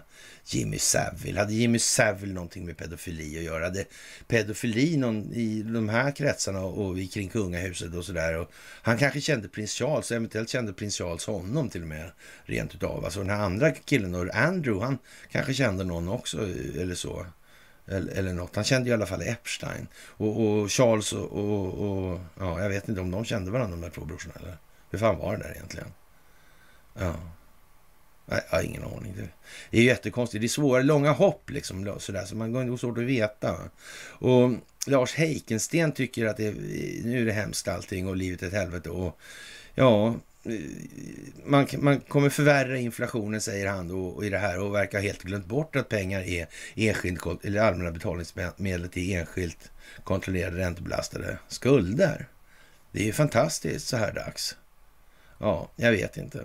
Jimmy 0.46 0.78
Savile? 0.78 1.40
Hade 1.40 1.54
Jimmy 1.54 1.78
Savile 1.78 2.32
någonting 2.32 2.66
med 2.66 2.76
pedofili 2.76 3.38
att 3.38 3.44
göra? 3.44 3.64
Hade 3.64 3.84
pedofili 4.28 4.96
någon, 4.96 5.32
i 5.32 5.62
de 5.62 5.88
här 5.88 6.10
kretsarna 6.10 6.60
och, 6.60 6.86
och 6.86 6.96
kring 7.12 7.28
kungahuset 7.28 7.94
och 7.94 8.04
sådär? 8.04 8.46
Han 8.82 8.98
kanske 8.98 9.20
kände 9.20 9.48
prins 9.48 9.72
Charles, 9.72 10.12
eventuellt 10.12 10.48
kände 10.48 10.72
prins 10.72 10.98
Charles 10.98 11.26
honom 11.26 11.70
till 11.70 11.82
och 11.82 11.88
med 11.88 12.10
rent 12.44 12.74
utav. 12.74 13.04
Alltså 13.04 13.20
den 13.20 13.30
här 13.30 13.42
andra 13.42 13.70
killen, 13.70 14.30
Andrew, 14.34 14.84
han 14.84 14.98
kanske 15.30 15.54
kände 15.54 15.84
någon 15.84 16.08
också 16.08 16.38
eh, 16.38 16.82
eller 16.82 16.94
så. 16.94 17.26
Eller, 17.86 18.12
eller 18.12 18.32
något. 18.32 18.56
Han 18.56 18.64
kände 18.64 18.90
i 18.90 18.92
alla 18.92 19.06
fall 19.06 19.22
Epstein. 19.22 19.86
Och, 19.94 20.40
och 20.40 20.72
Charles 20.72 21.12
och, 21.12 21.32
och, 21.32 21.74
och, 21.74 22.20
Ja, 22.38 22.62
jag 22.62 22.68
vet 22.68 22.88
inte 22.88 23.00
om 23.00 23.10
de 23.10 23.24
kände 23.24 23.50
varandra 23.50 23.76
de 23.76 23.82
där 23.82 23.90
två 23.90 24.04
brorsorna. 24.04 24.34
Eller 24.40 24.56
hur 24.90 24.98
fan 24.98 25.18
var 25.18 25.36
det 25.36 25.42
där 25.42 25.50
egentligen? 25.50 25.88
Ja. 26.94 27.14
Nej, 28.26 28.40
jag 28.50 28.56
har 28.56 28.64
ingen 28.64 28.84
aning. 28.84 29.14
Det 29.70 29.78
är 29.78 29.82
jättekonstigt. 29.82 30.42
Det 30.42 30.46
är 30.46 30.48
svåra, 30.48 30.82
långa 30.82 31.12
hopp 31.12 31.50
liksom. 31.50 31.96
Sådär, 31.98 32.24
så 32.24 32.36
man 32.36 32.52
går 32.52 32.76
svårt 32.76 32.98
att 32.98 33.04
veta. 33.04 33.56
Och 34.08 34.50
Lars 34.86 35.14
Heikensten 35.14 35.92
tycker 35.92 36.26
att 36.26 36.36
det, 36.36 36.54
nu 37.04 37.20
är 37.20 37.26
det 37.26 37.32
hemskt 37.32 37.68
allting 37.68 38.08
och 38.08 38.16
livet 38.16 38.42
är 38.42 38.46
ett 38.46 38.52
helvete. 38.52 38.90
Och 38.90 39.18
ja, 39.74 40.14
man, 41.44 41.66
man 41.78 42.00
kommer 42.00 42.28
förvärra 42.28 42.78
inflationen, 42.78 43.40
säger 43.40 43.66
han 43.66 43.88
då, 43.88 44.06
och 44.06 44.24
i 44.24 44.30
det 44.30 44.38
här 44.38 44.60
och 44.60 44.74
verkar 44.74 45.00
helt 45.00 45.22
glömt 45.22 45.46
bort 45.46 45.76
att 45.76 45.88
pengar 45.88 46.20
är 46.20 46.46
enskilt, 46.74 47.44
eller 47.44 47.60
allmänna 47.60 47.90
betalningsmedel 47.90 48.88
till 48.88 49.12
enskilt 49.12 49.70
kontrollerade 50.04 50.58
räntebelastade 50.58 51.38
skulder. 51.48 52.28
Det 52.92 53.00
är 53.00 53.04
ju 53.04 53.12
fantastiskt 53.12 53.88
så 53.88 53.96
här 53.96 54.12
dags. 54.12 54.56
Ja, 55.38 55.70
jag 55.76 55.92
vet 55.92 56.16
inte. 56.16 56.44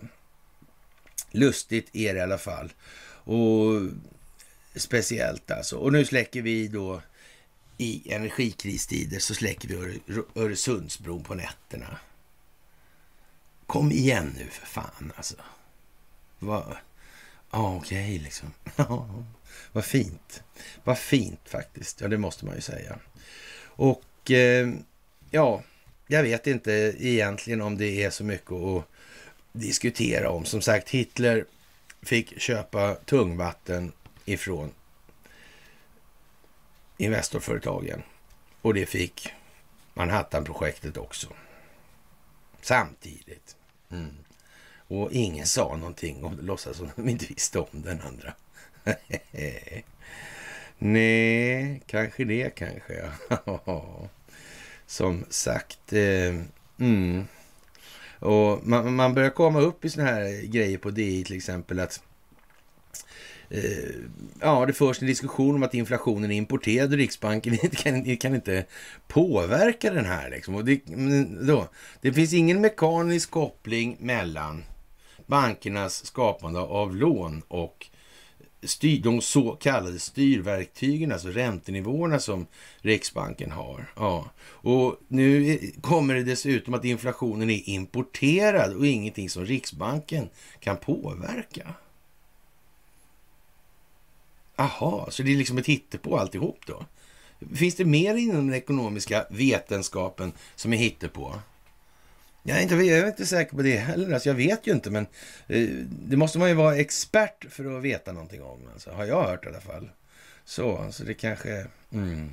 Lustigt 1.32 1.90
är 1.94 2.14
det 2.14 2.20
i 2.20 2.24
alla 2.24 2.38
fall. 2.38 2.74
Och 3.24 3.82
speciellt 4.76 5.52
alltså. 5.52 5.78
Och 5.78 5.94
nu 5.94 6.06
släcker 6.06 6.42
vi 6.42 6.68
då 6.68 7.02
i 7.78 8.14
energikristider 8.14 9.20
så 9.20 9.34
släcker 9.34 9.68
vi 9.68 10.00
Öresundsbron 10.36 11.24
på 11.24 11.36
nätterna. 11.36 12.00
Kom 13.68 13.92
igen 13.92 14.36
nu 14.38 14.46
för 14.46 14.66
fan 14.66 15.14
alltså. 15.16 15.36
Vad... 16.40 16.78
Ja, 17.52 17.76
okej 17.76 18.04
okay, 18.04 18.20
liksom. 18.20 18.54
vad 19.72 19.86
fint. 19.86 20.44
Vad 20.84 20.98
fint 20.98 21.50
faktiskt. 21.50 22.02
Ja, 22.02 22.08
det 22.08 22.18
måste 22.18 22.46
man 22.46 22.56
ju 22.56 22.62
säga. 22.62 23.00
Och 23.66 24.32
eh, 24.32 24.70
ja, 25.32 25.64
jag 26.08 26.24
vet 26.24 26.48
inte 26.48 26.96
egentligen 27.00 27.62
om 27.62 27.78
det 27.78 28.04
är 28.04 28.10
så 28.10 28.24
mycket 28.24 28.52
att 28.52 28.84
diskutera 29.52 30.30
om. 30.30 30.46
Som 30.46 30.62
sagt, 30.62 30.90
Hitler 30.90 31.46
fick 32.02 32.42
köpa 32.42 32.96
tungvatten 32.96 33.92
ifrån 34.26 34.72
Investorföretagen. 36.98 38.04
Och 38.62 38.74
det 38.74 38.86
fick 38.86 39.34
Manhattan-projektet 39.94 40.98
också. 40.98 41.28
Samtidigt. 42.62 43.57
Mm. 43.92 44.18
Och 44.88 45.12
ingen 45.12 45.46
sa 45.46 45.76
någonting 45.76 46.24
och 46.24 46.44
låtsas 46.44 46.78
som 46.78 46.90
de 46.96 47.10
inte 47.10 47.26
visste 47.26 47.60
om 47.60 47.68
den 47.72 48.02
andra. 48.02 48.34
Nej, 50.78 51.82
kanske 51.86 52.26
det 52.26 52.56
kanske. 52.56 53.12
som 54.86 55.26
sagt. 55.30 55.94
Eh, 55.94 56.36
mm. 56.80 57.28
Och 58.20 58.68
man, 58.68 58.96
man, 58.96 59.14
börjar 59.14 59.30
komma 59.30 59.60
upp 59.60 59.86
i 59.86 59.90
såna 59.90 60.06
här 60.06 60.46
grejer 60.46 60.78
på 60.78 60.92
DI 60.92 61.24
till 61.24 61.38
exempel 61.38 61.80
att 61.80 62.04
Eh, 63.50 63.96
ja, 64.42 64.66
det 64.66 64.74
förs 64.74 65.02
en 65.02 65.08
diskussion 65.08 65.56
om 65.56 65.64
att 65.64 65.74
inflationen 65.74 66.32
är 66.32 66.36
importerad 66.36 66.92
och 66.92 66.98
Riksbanken 66.98 67.58
kan, 67.72 68.18
kan 68.18 68.36
inte 68.36 68.66
påverka 69.08 69.94
den 69.94 70.06
här. 70.06 70.30
Liksom. 70.30 70.56
Och 70.56 70.66
det, 70.66 70.82
då, 71.48 71.68
det 72.02 72.14
finns 72.14 72.34
ingen 72.34 72.62
mekanisk 72.62 73.32
koppling 73.32 73.98
mellan 74.00 74.64
bankernas 75.26 76.06
skapande 76.06 76.60
av 76.60 76.96
lån 76.96 77.42
och 77.48 77.88
styr, 78.64 79.02
de 79.02 79.22
så 79.22 79.52
kallade 79.52 80.00
styrverktygen, 80.00 81.12
alltså 81.12 81.28
räntenivåerna 81.28 82.20
som 82.20 82.48
Riksbanken 82.82 83.52
har. 83.52 83.92
Ja. 83.96 84.30
Och 84.46 85.00
nu 85.08 85.60
kommer 85.82 86.16
det 86.16 86.24
dessutom 86.24 86.74
att 86.74 86.86
inflationen 86.86 87.50
är 87.50 87.70
importerad 87.70 88.74
och 88.74 88.88
ingenting 88.88 89.30
som 89.30 89.46
Riksbanken 89.46 90.30
kan 90.60 90.78
påverka. 90.78 91.74
Aha, 94.60 95.08
så 95.12 95.24
det 95.24 95.32
är 95.32 95.36
liksom 95.36 95.58
ett 95.58 95.66
hittepå 95.66 96.18
alltihop 96.18 96.60
då? 96.66 96.86
Finns 97.56 97.76
det 97.76 97.86
mer 97.86 98.16
inom 98.16 98.48
den 98.48 98.54
ekonomiska 98.54 99.26
vetenskapen 99.30 100.34
som 100.56 100.74
är 100.74 100.78
hittepå? 100.78 101.34
Jag 102.44 102.58
är, 102.58 102.62
inte, 102.62 102.76
jag 102.76 103.00
är 103.00 103.08
inte 103.08 103.26
säker 103.26 103.56
på 103.56 103.62
det 103.62 103.78
heller. 103.78 104.14
Alltså 104.14 104.30
jag 104.30 104.36
vet 104.36 104.68
ju 104.68 104.72
inte, 104.72 104.90
men 104.90 105.08
eh, 105.48 105.68
det 105.90 106.18
måste 106.18 106.40
man 106.40 106.50
ju 106.50 106.56
vara 106.56 106.76
expert 106.76 107.46
för 107.50 107.78
att 107.78 107.84
veta 107.84 108.12
någonting 108.12 108.44
om. 108.44 108.60
Alltså, 108.74 108.92
har 108.92 109.06
jag 109.06 109.24
hört 109.24 109.46
i 109.46 109.50
alla 109.50 109.62
fall. 109.62 109.90
Så, 110.46 110.78
alltså 110.78 111.04
det 111.04 111.14
kanske... 111.14 111.66
Mm. 111.94 112.30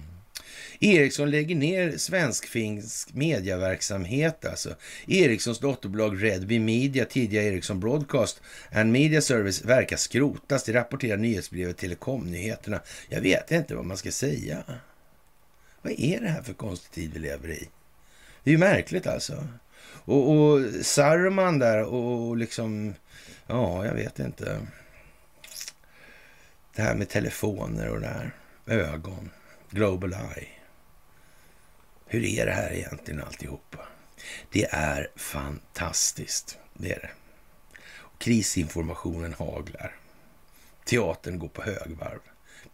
Ericsson 0.80 1.30
lägger 1.30 1.54
ner 1.54 1.98
svensk-finsk 1.98 3.14
mediaverksamhet. 3.14 4.44
Alltså. 4.44 4.74
Ericssons 5.06 5.58
dotterbolag 5.58 6.22
Redby 6.22 6.58
Media, 6.58 7.04
tidigare 7.04 7.44
Ericsson 7.44 7.80
Broadcast 7.80 8.42
and 8.72 8.92
Media 8.92 9.20
Service, 9.20 9.64
verkar 9.64 9.96
skrotas. 9.96 10.64
Det 10.64 10.72
rapporterar 10.72 11.16
nyhetsbrevet 11.16 11.76
Telekomnyheterna. 11.76 12.80
Jag 13.08 13.20
vet 13.20 13.50
inte 13.50 13.74
vad 13.74 13.84
man 13.84 13.96
ska 13.96 14.10
säga. 14.10 14.64
Vad 15.82 15.92
är 15.92 16.20
det 16.20 16.28
här 16.28 16.42
för 16.42 16.52
konstig 16.52 16.90
tid 16.92 17.10
vi 17.14 17.18
lever 17.18 17.48
i? 17.48 17.68
Det 18.44 18.50
är 18.50 18.52
ju 18.52 18.58
märkligt 18.58 19.06
alltså. 19.06 19.46
Och, 20.04 20.30
och 20.30 20.60
Saruman 20.82 21.58
där 21.58 21.84
och 21.84 22.36
liksom, 22.36 22.94
ja, 23.46 23.86
jag 23.86 23.94
vet 23.94 24.18
inte. 24.18 24.60
Det 26.76 26.82
här 26.82 26.94
med 26.94 27.08
telefoner 27.08 27.88
och 27.88 28.00
det 28.00 28.06
här, 28.06 28.34
ögon, 28.66 29.30
global 29.70 30.12
eye. 30.12 30.48
Hur 32.14 32.24
är 32.24 32.46
det 32.46 32.52
här 32.52 32.72
egentligen 32.72 33.20
alltihopa? 33.20 33.78
Det 34.50 34.64
är 34.64 35.10
fantastiskt, 35.16 36.58
det 36.74 36.92
är 36.92 37.00
det. 37.00 37.10
Krisinformationen 38.18 39.34
haglar. 39.34 39.96
Teatern 40.84 41.38
går 41.38 41.48
på 41.48 41.62
högvarv. 41.62 42.20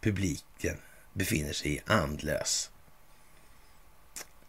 Publiken 0.01 0.77
befinner 1.13 1.53
sig 1.53 1.75
i 1.75 1.81
andlös 1.85 2.71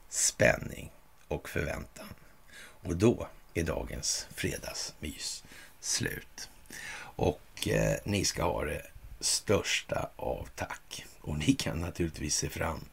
spänning 0.08 0.92
och 1.28 1.48
förväntan. 1.48 2.14
Och 2.58 2.96
då 2.96 3.28
är 3.54 3.62
dagens 3.62 4.26
fredagsmys 4.34 5.44
slut. 5.80 6.50
Och 6.96 7.68
eh, 7.68 7.96
ni 8.04 8.24
ska 8.24 8.42
ha 8.42 8.64
det 8.64 8.86
största 9.20 10.10
av 10.16 10.48
tack. 10.54 11.06
Och 11.20 11.38
ni 11.38 11.52
kan 11.52 11.80
naturligtvis 11.80 12.36
se 12.36 12.48
fram 12.48 12.84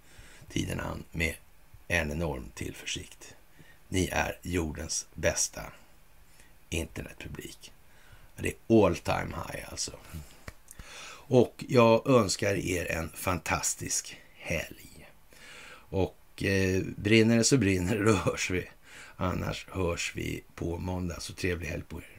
tiden 0.50 0.80
an 0.80 1.04
med 1.12 1.36
en 1.90 2.12
enorm 2.12 2.52
tillförsikt. 2.56 3.36
Ni 3.88 4.10
är 4.12 4.38
jordens 4.42 5.08
bästa 5.14 5.62
internetpublik. 6.70 7.72
Det 8.36 8.48
är 8.48 8.86
all 8.86 8.96
time 8.96 9.36
high 9.36 9.70
alltså. 9.70 9.92
Och 11.12 11.66
jag 11.68 12.10
önskar 12.10 12.56
er 12.56 12.92
en 12.92 13.10
fantastisk 13.10 14.18
helg. 14.34 15.10
Och 15.72 16.44
eh, 16.44 16.84
brinner 16.98 17.38
det 17.38 17.44
så 17.44 17.58
brinner 17.58 17.96
det, 17.96 18.04
då 18.04 18.14
hörs 18.14 18.50
vi 18.50 18.68
Annars 19.22 19.68
hörs 19.70 20.14
vi 20.16 20.44
på 20.56 20.78
måndag. 20.78 21.20
Så 21.20 21.34
trevlig 21.34 21.68
helg 21.68 21.84
på 21.84 21.98
er. 21.98 22.19